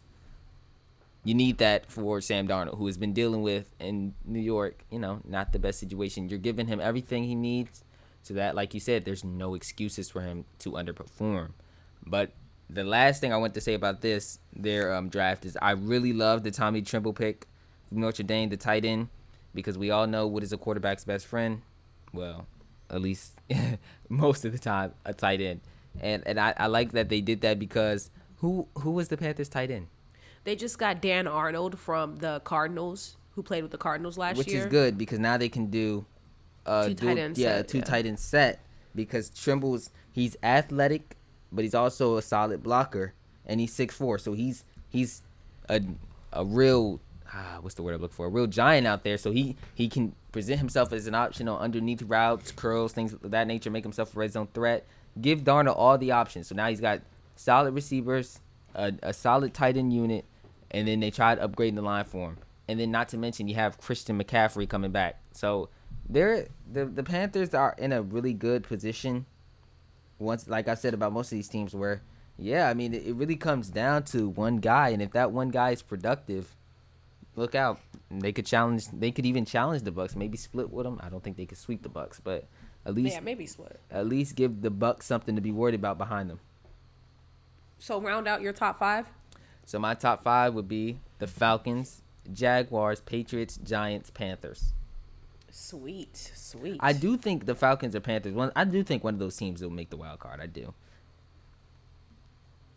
you 1.26 1.34
need 1.34 1.58
that 1.58 1.92
for 1.92 2.22
Sam 2.22 2.48
Darnold, 2.48 2.78
who 2.78 2.86
has 2.86 2.98
been 2.98 3.12
dealing 3.12 3.42
with 3.42 3.72
in 3.80 4.14
New 4.24 4.40
York, 4.40 4.86
you 4.92 5.00
know, 5.00 5.22
not 5.26 5.52
the 5.52 5.60
best 5.60 5.80
situation. 5.80 6.30
You're 6.30 6.40
giving 6.40 6.68
him 6.68 6.80
everything 6.80 7.24
he 7.24 7.34
needs 7.34 7.84
so 8.22 8.36
that, 8.36 8.56
like 8.56 8.76
you 8.76 8.80
said, 8.80 9.06
there's 9.06 9.24
no 9.24 9.56
excuses 9.56 10.10
for 10.10 10.22
him 10.22 10.46
to 10.60 10.74
underperform. 10.74 11.50
But 12.06 12.32
the 12.70 12.84
last 12.84 13.22
thing 13.22 13.34
I 13.34 13.38
want 13.38 13.56
to 13.56 13.62
say 13.62 13.74
about 13.74 14.02
this, 14.02 14.40
their 14.56 14.94
um, 14.94 15.10
draft, 15.10 15.46
is 15.46 15.58
I 15.60 15.72
really 15.72 16.14
love 16.14 16.44
the 16.44 16.52
Tommy 16.52 16.84
Tremble 16.84 17.14
pick 17.14 17.48
from 17.90 18.02
Notre 18.02 18.24
Dame, 18.24 18.50
the 18.50 18.58
tight 18.58 18.86
end, 18.86 19.10
because 19.56 19.80
we 19.80 19.90
all 19.90 20.06
know 20.06 20.28
what 20.28 20.44
is 20.44 20.54
a 20.54 20.58
quarterback's 20.58 21.06
best 21.06 21.26
friend. 21.26 21.64
Well, 22.14 22.46
at 22.92 23.02
least 23.02 23.34
most 24.10 24.46
of 24.46 24.52
the 24.52 24.60
time, 24.60 24.94
a 25.06 25.14
tight 25.14 25.42
end. 25.42 25.62
And 26.00 26.22
and 26.28 26.40
I, 26.40 26.54
I 26.58 26.68
like 26.68 26.92
that 26.92 27.10
they 27.10 27.22
did 27.22 27.42
that 27.42 27.58
because 27.58 28.12
who 28.38 28.68
who 28.80 28.92
was 28.92 29.08
the 29.08 29.18
Panthers 29.18 29.50
tight 29.50 29.72
end? 29.72 29.88
They 30.46 30.56
just 30.56 30.78
got 30.78 31.02
Dan 31.02 31.28
Arnold 31.28 31.78
from 31.78 32.18
the 32.18 32.40
Cardinals, 32.44 33.18
who 33.32 33.44
played 33.44 33.64
with 33.64 33.72
the 33.72 33.78
Cardinals 33.78 34.18
last 34.18 34.38
which 34.38 34.48
year. 34.48 34.60
Which 34.60 34.68
is 34.68 34.72
good 34.72 34.98
because 34.98 35.20
now 35.20 35.38
they 35.38 35.50
can 35.50 35.66
do 35.68 36.06
uh 36.66 36.88
Two 36.88 36.94
dual- 36.94 37.16
tight 37.16 37.22
end 37.22 37.38
yeah 37.38 37.58
set, 37.58 37.68
two 37.68 37.78
yeah. 37.80 37.84
tight 37.84 38.06
end 38.06 38.20
set 38.20 38.60
because 38.96 39.30
Tremble's 39.30 39.92
he's 40.12 40.36
athletic 40.42 41.16
but 41.52 41.64
he's 41.64 41.76
also 41.76 42.18
a 42.18 42.22
solid 42.24 42.64
blocker 42.64 43.14
and 43.46 43.60
he's 43.60 43.72
six 43.72 43.96
four 43.96 44.18
so 44.18 44.34
he's 44.34 44.64
he's 44.90 45.22
a 45.70 45.82
a 46.34 46.44
real 46.44 47.00
ah, 47.32 47.58
what's 47.62 47.76
the 47.76 47.84
word 47.84 47.94
I'm 47.94 48.02
looking 48.02 48.16
for 48.16 48.26
a 48.26 48.30
real 48.30 48.48
giant 48.48 48.88
out 48.88 49.04
there 49.04 49.18
so 49.20 49.32
he 49.32 49.56
he 49.76 49.88
can 49.88 50.16
present 50.32 50.60
himself 50.60 50.92
as 50.92 51.06
an 51.06 51.14
option 51.14 51.48
on 51.48 51.60
underneath 51.60 52.02
routes 52.02 52.52
curls 52.52 52.94
things 52.94 53.14
of 53.14 53.30
that 53.30 53.46
nature 53.46 53.70
make 53.70 53.84
himself 53.84 54.16
a 54.16 54.20
red 54.20 54.32
zone 54.32 54.48
threat 54.54 54.88
give 55.22 55.42
Darnold 55.42 55.76
all 55.78 55.98
the 56.00 56.12
options 56.12 56.48
so 56.48 56.56
now 56.56 56.68
he's 56.68 56.82
got 56.82 57.02
solid 57.36 57.76
receivers 57.76 58.40
a, 58.74 58.92
a 59.04 59.14
solid 59.14 59.54
tight 59.54 59.78
end 59.78 59.94
unit 59.94 60.26
and 60.76 60.86
then 60.86 61.00
they 61.00 61.10
tried 61.10 61.40
upgrading 61.40 61.76
the 61.76 61.82
line 61.82 62.04
for 62.04 62.30
him. 62.32 62.38
And 62.68 62.78
then 62.80 62.92
not 62.92 63.08
to 63.10 63.18
mention 63.18 63.48
you 63.48 63.56
have 63.56 63.78
Christian 63.78 64.22
McCaffrey 64.22 64.68
coming 64.68 64.92
back. 64.92 65.22
So 65.32 65.70
they're 66.10 66.48
the 66.72 66.86
the 66.86 67.04
Panthers 67.04 67.54
are 67.54 67.74
in 67.78 67.94
a 67.94 68.02
really 68.02 68.34
good 68.34 68.64
position. 68.64 69.26
Once 70.20 70.48
like 70.50 70.68
I 70.68 70.76
said 70.76 70.94
about 70.94 71.14
most 71.14 71.32
of 71.32 71.38
these 71.38 71.48
teams 71.48 71.74
where 71.74 72.02
yeah, 72.38 72.70
I 72.70 72.74
mean 72.74 72.94
it, 72.94 73.08
it 73.08 73.14
really 73.16 73.38
comes 73.38 73.70
down 73.70 74.04
to 74.06 74.28
one 74.28 74.58
guy 74.58 74.90
and 74.90 75.02
if 75.02 75.12
that 75.14 75.32
one 75.32 75.50
guy 75.50 75.72
is 75.72 75.82
productive, 75.82 76.56
look 77.38 77.56
out. 77.56 77.80
They 78.12 78.34
could 78.34 78.46
challenge 78.46 78.88
they 78.92 79.12
could 79.12 79.26
even 79.26 79.46
challenge 79.46 79.84
the 79.84 79.92
Bucs, 79.92 80.16
maybe 80.16 80.38
split 80.38 80.72
with 80.72 80.86
them. 80.86 81.00
I 81.02 81.08
don't 81.08 81.24
think 81.24 81.38
they 81.38 81.46
could 81.46 81.58
sweep 81.58 81.84
the 81.84 81.90
Bucs, 81.90 82.20
but 82.22 82.48
at 82.86 82.94
least 82.96 83.14
Yeah, 83.16 83.22
maybe 83.22 83.46
split. 83.46 83.80
at 83.90 84.08
least 84.08 84.36
give 84.36 84.62
the 84.62 84.72
Bucs 84.72 85.04
something 85.04 85.36
to 85.36 85.42
be 85.42 85.52
worried 85.54 85.76
about 85.76 85.98
behind 85.98 86.30
them. 86.30 86.40
So 87.80 88.02
round 88.02 88.28
out 88.28 88.42
your 88.42 88.54
top 88.54 88.78
five. 88.80 89.08
So 89.66 89.80
my 89.80 89.94
top 89.96 90.24
five 90.24 90.54
would 90.54 90.68
be 90.68 91.00
the 91.20 91.26
the 91.26 91.28
Falcons, 91.28 92.02
Jaguars, 92.34 93.00
Patriots, 93.02 93.58
Giants, 93.64 94.10
Panthers. 94.12 94.74
Sweet, 95.50 96.16
sweet. 96.36 96.78
I 96.82 96.92
do 96.94 97.16
think 97.18 97.46
the 97.46 97.56
Falcons 97.56 97.96
or 97.96 98.00
Panthers. 98.02 98.34
One, 98.34 98.52
I 98.56 98.66
do 98.66 98.84
think 98.84 99.04
one 99.04 99.14
of 99.14 99.20
those 99.20 99.36
teams 99.38 99.62
will 99.62 99.70
make 99.70 99.90
the 99.90 99.96
wild 99.98 100.20
card. 100.20 100.42
I 100.42 100.46
do 100.48 100.74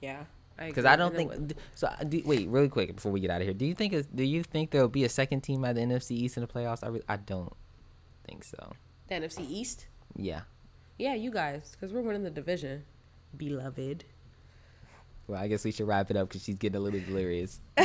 Yeah. 0.00 0.24
because 0.56 0.84
I 0.84 0.96
don't 0.96 1.14
think. 1.14 1.54
So 1.74 1.88
uh, 1.88 2.04
do, 2.04 2.22
wait, 2.24 2.48
really 2.48 2.68
quick 2.68 2.94
before 2.94 3.12
we 3.12 3.20
get 3.20 3.30
out 3.30 3.40
of 3.40 3.46
here, 3.46 3.54
do 3.54 3.66
you 3.66 3.74
think 3.74 3.92
do 4.14 4.22
you 4.24 4.42
think 4.42 4.70
there 4.70 4.80
will 4.82 4.88
be 4.88 5.04
a 5.04 5.08
second 5.08 5.40
team 5.42 5.64
at 5.64 5.74
the 5.74 5.80
NFC 5.82 6.12
East 6.12 6.36
in 6.36 6.40
the 6.42 6.46
playoffs? 6.48 6.84
I 6.84 6.88
re- 6.88 7.02
I 7.08 7.16
don't 7.16 7.52
think 8.26 8.44
so. 8.44 8.72
the 9.08 9.14
NFC 9.16 9.44
East. 9.48 9.86
Yeah. 10.16 10.42
Yeah, 10.98 11.14
you 11.14 11.30
guys, 11.30 11.72
because 11.72 11.92
we're 11.92 12.02
winning 12.02 12.24
the 12.24 12.30
division, 12.30 12.84
beloved. 13.36 14.04
Well, 15.28 15.38
I 15.40 15.46
guess 15.46 15.62
we 15.64 15.70
should 15.72 15.86
wrap 15.86 16.10
it 16.10 16.16
up 16.16 16.28
because 16.28 16.42
she's 16.42 16.56
getting 16.56 16.76
a 16.76 16.80
little 16.80 17.00
delirious. 17.00 17.60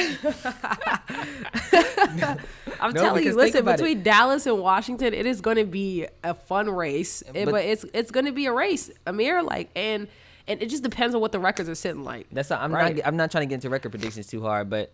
I'm 2.79 2.93
No, 2.93 3.01
telling 3.01 3.23
you, 3.23 3.35
listen, 3.35 3.61
about 3.61 3.75
it. 3.75 3.77
between 3.77 4.03
Dallas 4.03 4.45
and 4.45 4.59
Washington, 4.59 5.13
it 5.13 5.25
is 5.25 5.41
going 5.41 5.57
to 5.57 5.65
be 5.65 6.07
a 6.23 6.33
fun 6.33 6.69
race. 6.69 7.23
But- 7.27 7.35
eh, 7.35 7.45
but, 7.45 7.63
it's 7.65 7.85
it's 7.93 8.11
going 8.11 8.25
to 8.25 8.31
be 8.31 8.45
a 8.45 8.53
race, 8.53 8.89
Amir. 9.05 9.43
Like, 9.43 9.69
and 9.75 10.07
and 10.47 10.61
it 10.61 10.69
just 10.69 10.83
depends 10.83 11.15
on 11.15 11.21
what 11.21 11.31
the 11.31 11.39
records 11.39 11.69
are 11.69 11.75
sitting 11.75 12.03
like. 12.03 12.27
That's 12.31 12.49
not, 12.49 12.61
I'm 12.61 12.73
Right. 12.73 12.95
not 12.97 13.07
I'm 13.07 13.17
not 13.17 13.31
trying 13.31 13.43
to 13.43 13.47
get 13.47 13.55
into 13.55 13.69
record 13.69 13.89
predictions 13.91 14.27
too 14.27 14.41
hard, 14.41 14.69
but 14.69 14.91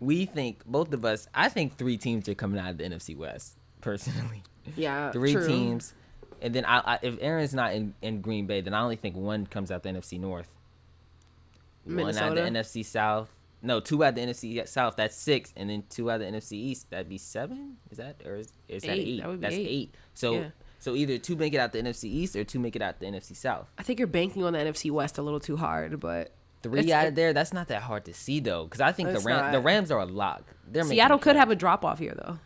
we 0.00 0.26
think 0.26 0.64
both 0.66 0.92
of 0.92 1.04
us. 1.04 1.28
I 1.34 1.48
think 1.48 1.76
three 1.76 1.96
teams 1.96 2.28
are 2.28 2.34
coming 2.34 2.58
out 2.60 2.70
of 2.70 2.78
the 2.78 2.84
NFC 2.84 3.16
West. 3.16 3.56
Personally, 3.80 4.42
Yeah, 4.76 5.10
three 5.12 5.32
true. 5.32 5.46
teams, 5.46 5.94
and 6.42 6.54
then 6.54 6.64
I, 6.64 6.78
I, 6.94 6.98
if 7.02 7.16
Aaron's 7.20 7.54
not 7.54 7.72
in, 7.74 7.94
in 8.02 8.20
Green 8.20 8.46
Bay, 8.46 8.60
then 8.60 8.74
I 8.74 8.80
only 8.82 8.96
think 8.96 9.14
one 9.14 9.46
comes 9.46 9.70
out 9.70 9.82
the 9.84 9.90
NFC 9.90 10.18
North. 10.18 10.48
One 11.86 12.00
out 12.00 12.06
Minnesota? 12.34 12.34
the 12.42 12.58
NFC 12.58 12.84
South. 12.84 13.30
No, 13.62 13.80
two 13.80 14.04
out 14.04 14.14
the 14.14 14.20
NFC 14.20 14.68
South. 14.68 14.96
That's 14.96 15.16
six, 15.16 15.52
and 15.56 15.70
then 15.70 15.84
two 15.88 16.10
out 16.10 16.18
the 16.18 16.26
NFC 16.26 16.52
East. 16.52 16.90
That'd 16.90 17.08
be 17.08 17.18
seven. 17.18 17.78
Is 17.90 17.98
that 17.98 18.20
or 18.24 18.36
is, 18.36 18.52
is 18.68 18.82
that 18.82 18.92
Eight. 18.92 19.08
eight? 19.08 19.20
That 19.20 19.28
would 19.28 19.40
be 19.40 19.42
That's 19.42 19.54
eight. 19.54 19.68
eight. 19.68 19.94
So 20.14 20.32
Yeah. 20.34 20.48
so 20.78 20.94
either 20.94 21.18
two 21.18 21.36
make 21.36 21.54
it 21.54 21.58
out 21.58 21.72
the 21.72 21.78
NFC 21.80 22.04
East 22.04 22.36
or 22.36 22.44
two 22.44 22.58
make 22.58 22.76
it 22.76 22.82
out 22.82 23.00
the 23.00 23.06
NFC 23.06 23.34
South. 23.34 23.66
I 23.78 23.82
think 23.82 23.98
you're 23.98 24.06
banking 24.08 24.44
on 24.44 24.52
the 24.52 24.58
NFC 24.58 24.90
West 24.90 25.18
a 25.18 25.22
little 25.22 25.40
too 25.40 25.56
hard, 25.56 25.98
but 26.00 26.32
Three 26.62 26.92
out 26.92 27.06
of 27.06 27.14
there, 27.14 27.32
that's 27.32 27.52
not 27.52 27.68
that 27.68 27.82
hard 27.82 28.04
to 28.06 28.14
see 28.14 28.40
though, 28.40 28.64
because 28.64 28.80
I 28.80 28.90
think 28.92 29.12
the 29.12 29.20
Ram, 29.20 29.52
the. 29.52 29.60
Rams 29.60 29.90
are 29.90 30.00
a 30.00 30.06
lock. 30.06 30.42
They're 30.68 30.82
Seattle 30.84 31.18
could 31.18 31.36
have 31.36 31.50
a 31.50 31.56
drop 31.56 31.84
off 31.84 31.98
here 32.00 32.14
though. 32.16 32.38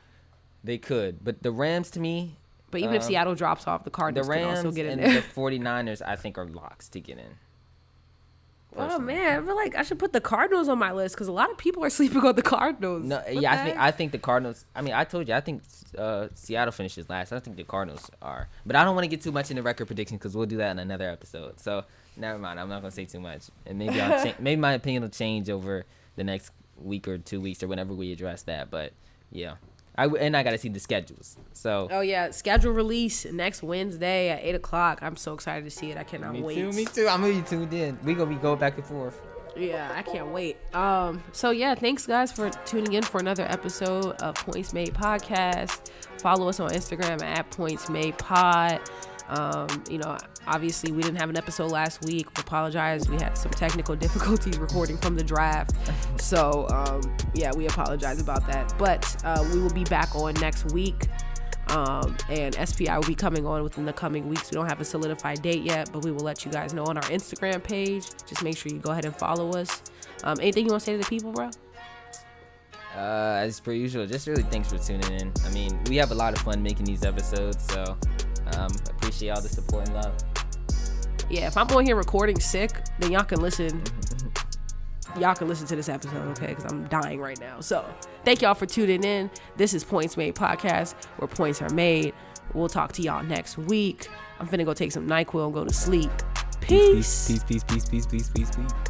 They 0.62 0.77
could, 0.79 1.25
but 1.25 1.43
the 1.43 1.51
Rams 1.53 1.91
to 1.93 2.01
me, 2.01 2.37
But 2.71 2.83
even 2.83 2.95
if 2.95 3.03
Uh, 3.03 3.07
Seattle 3.07 3.35
drops 3.35 3.67
off, 3.67 3.81
the 3.81 3.85
the 3.85 3.91
Cardinals 3.91 4.29
can 4.29 4.45
also 4.45 4.71
get 4.73 4.87
in 4.87 5.01
and 5.01 5.12
there. 5.15 5.21
the 5.23 5.27
49ers, 5.27 6.03
I 6.07 6.17
think 6.17 6.37
are 6.39 6.47
locks 6.47 6.89
to 6.91 7.01
get 7.01 7.19
in. 7.19 7.35
Oh 8.77 8.99
man, 8.99 9.43
I 9.43 9.47
feel 9.47 9.57
like 9.57 9.75
I 9.75 9.83
should 9.83 9.99
put 9.99 10.13
the 10.13 10.21
Cardinals 10.21 10.69
on 10.69 10.79
my 10.79 10.93
list 10.93 11.15
because 11.15 11.29
a 11.29 11.33
lot 11.33 11.51
of 11.51 11.59
people 11.59 11.85
are 11.85 11.91
sleeping 11.99 12.25
on 12.25 12.35
the 12.37 12.43
Cardinals. 12.43 13.05
No, 13.05 13.17
What 13.17 13.35
yeah, 13.43 13.53
I 13.53 13.65
think? 13.65 13.79
I 13.79 13.91
think 13.91 14.13
the 14.13 14.19
Cardinals. 14.19 14.65
I 14.75 14.83
mean, 14.83 14.95
I 14.95 15.05
told 15.05 15.29
you, 15.29 15.35
I 15.35 15.41
think 15.41 15.63
uh, 15.99 16.29
Seattle 16.35 16.73
finishes 16.73 17.09
last. 17.09 17.33
I 17.33 17.35
don't 17.35 17.45
think 17.45 17.57
the 17.57 17.65
Cardinals 17.65 18.11
are, 18.23 18.49
but 18.65 18.77
I 18.77 18.85
don't 18.85 18.95
want 18.95 19.05
to 19.05 19.09
get 19.09 19.23
too 19.23 19.33
much 19.33 19.51
into 19.51 19.63
record 19.63 19.87
predictions 19.87 20.19
because 20.19 20.37
we'll 20.37 20.47
do 20.47 20.59
that 20.59 20.71
in 20.71 20.79
another 20.79 21.09
episode. 21.11 21.59
So 21.59 21.85
never 22.17 22.39
mind. 22.39 22.61
I'm 22.61 22.69
not 22.69 22.81
gonna 22.83 22.93
say 22.93 23.07
too 23.07 23.21
much, 23.21 23.45
and 23.67 23.79
maybe 23.79 24.01
I'll 24.01 24.25
cha- 24.25 24.37
maybe 24.41 24.61
my 24.61 24.73
opinion 24.73 25.03
will 25.03 25.11
change 25.11 25.51
over 25.51 25.85
the 26.17 26.25
next 26.25 26.53
week 26.77 27.09
or 27.09 27.19
two 27.19 27.41
weeks 27.41 27.63
or 27.63 27.69
whenever 27.69 27.93
we 27.93 28.13
address 28.13 28.43
that. 28.43 28.71
But 28.71 28.93
yeah, 29.33 29.55
I 29.97 30.05
w- 30.05 30.23
and 30.23 30.37
I 30.37 30.43
got 30.43 30.51
to 30.53 30.59
see 30.59 30.69
the 30.69 30.81
schedules. 30.81 31.37
So 31.53 31.89
Oh 31.91 32.01
yeah, 32.01 32.31
schedule 32.31 32.73
release 32.73 33.25
next 33.27 33.62
Wednesday 33.62 34.31
at 34.31 34.41
eight 34.43 34.55
o'clock. 34.55 35.01
I'm 35.03 35.17
so 35.17 35.35
excited 35.35 35.65
to 35.65 35.71
see 35.71 35.91
it. 35.91 35.99
I 35.99 36.05
cannot 36.05 36.33
me 36.33 36.43
wait. 36.43 36.55
too, 36.55 36.71
me 36.73 36.85
too. 36.85 37.07
I'm 37.09 37.21
gonna 37.21 37.35
be 37.35 37.43
tuned 37.43 37.73
in. 37.73 37.99
We 38.05 38.15
gonna 38.15 38.31
be 38.31 38.37
going 38.37 38.59
back 38.59 38.77
and 38.77 38.87
forth. 38.87 39.21
Yeah, 39.57 39.93
I 39.95 40.03
can't 40.03 40.29
wait. 40.29 40.57
Um, 40.75 41.23
so 41.33 41.51
yeah, 41.51 41.75
thanks 41.75 42.07
guys 42.07 42.31
for 42.31 42.51
tuning 42.65 42.93
in 42.93 43.03
for 43.03 43.19
another 43.19 43.43
episode 43.45 44.12
of 44.23 44.37
Points 44.37 44.73
Made 44.73 44.95
Podcast. 44.95 45.91
Follow 46.19 46.49
us 46.49 46.61
on 46.61 46.71
Instagram 46.71 47.21
at 47.23 47.51
Points 47.51 47.91
Made 47.91 48.17
Pod. 48.17 48.81
Um, 49.29 49.67
you 49.91 49.99
know, 49.99 50.17
obviously 50.51 50.93
we 50.93 51.03
didn't 51.03 51.19
have 51.19 51.31
an 51.31 51.37
episode 51.37 51.71
last 51.71 52.05
week. 52.05 52.29
We 52.37 52.41
apologize. 52.41 53.09
We 53.09 53.17
had 53.17 53.39
some 53.39 53.53
technical 53.53 53.97
difficulties 54.07 54.59
recording 54.59 54.99
from 54.99 55.17
the 55.17 55.25
draft. 55.25 55.73
So 56.21 56.67
um, 56.69 57.01
yeah, 57.35 57.53
we 57.55 57.67
apologize 57.67 58.21
about 58.21 58.47
that. 58.49 58.75
But 58.79 59.17
uh, 59.25 59.45
we 59.53 59.61
will 59.61 59.73
be 59.73 59.85
back 59.85 60.15
on 60.15 60.35
next 60.35 60.73
week. 60.73 61.09
Um, 61.69 62.17
and 62.29 62.55
SPI 62.69 62.91
will 62.91 63.03
be 63.03 63.15
coming 63.15 63.47
on 63.47 63.63
within 63.63 63.85
the 63.85 63.93
coming 63.93 64.29
weeks. 64.29 64.51
We 64.51 64.57
don't 64.57 64.69
have 64.69 64.81
a 64.81 64.85
solidified 64.85 65.41
date 65.41 65.63
yet, 65.63 65.91
but 65.93 66.05
we 66.05 66.11
will 66.11 66.25
let 66.25 66.45
you 66.45 66.51
guys 66.51 66.75
know 66.75 66.85
on 66.85 66.97
our 66.97 67.05
Instagram 67.05 67.63
page. 67.63 68.07
Just 68.27 68.43
make 68.43 68.57
sure 68.57 68.73
you 68.73 68.81
go 68.81 68.91
ahead 68.91 69.05
and 69.05 69.15
follow 69.15 69.51
us. 69.53 69.83
Um, 70.25 70.39
anything 70.41 70.65
you 70.65 70.73
want 70.73 70.81
to 70.81 70.87
say 70.87 70.93
to 70.93 70.99
the 70.99 71.09
people, 71.09 71.31
bro? 71.33 71.51
Uh, 72.97 73.39
as 73.41 73.61
per 73.61 73.71
usual, 73.71 74.05
just 74.05 74.27
really 74.27 74.43
thanks 74.43 74.69
for 74.73 74.79
tuning 74.79 75.13
in. 75.13 75.33
I 75.47 75.51
mean, 75.51 75.79
we 75.85 75.95
have 75.97 76.11
a 76.11 76.15
lot 76.15 76.35
of 76.35 76.41
fun 76.41 76.61
making 76.61 76.87
these 76.87 77.05
episodes, 77.05 77.65
so 77.67 77.97
um, 78.57 78.73
appreciate 78.89 79.31
all 79.31 79.41
the 79.41 79.49
support 79.49 79.87
and 79.87 79.95
love. 79.95 80.40
Yeah, 81.31 81.47
if 81.47 81.57
I'm 81.57 81.69
on 81.69 81.86
here 81.86 81.94
recording 81.94 82.40
sick, 82.40 82.73
then 82.98 83.12
y'all 83.12 83.23
can 83.23 83.40
listen. 83.40 83.81
Y'all 85.19 85.35
can 85.35 85.47
listen 85.47 85.66
to 85.69 85.77
this 85.77 85.89
episode, 85.89 86.28
okay? 86.31 86.48
Because 86.48 86.65
I'm 86.65 86.85
dying 86.89 87.20
right 87.20 87.39
now. 87.39 87.61
So 87.61 87.85
thank 88.24 88.43
y'all 88.43 88.55
for 88.55 88.66
tuning 88.66 89.05
in. 89.05 89.31
This 89.57 89.73
is 89.73 89.85
Points 89.85 90.16
Made 90.16 90.35
Podcast, 90.35 90.94
where 91.19 91.28
points 91.28 91.62
are 91.62 91.70
made. 91.70 92.15
We'll 92.52 92.69
talk 92.69 92.93
to 92.94 93.02
y'all 93.02 93.23
next 93.23 93.59
week. 93.59 94.09
I'm 94.40 94.48
finna 94.48 94.65
go 94.65 94.74
take 94.74 94.90
some 94.90 95.07
NyQuil 95.09 95.44
and 95.47 95.55
go 95.55 95.65
to 95.65 95.73
sleep. 95.73 96.11
Peace. 96.61 97.28
peace, 97.28 97.44
peace, 97.44 97.65
peace, 97.65 97.85
peace, 97.85 98.07
peace, 98.07 98.28
peace, 98.28 98.51
peace. 98.51 98.90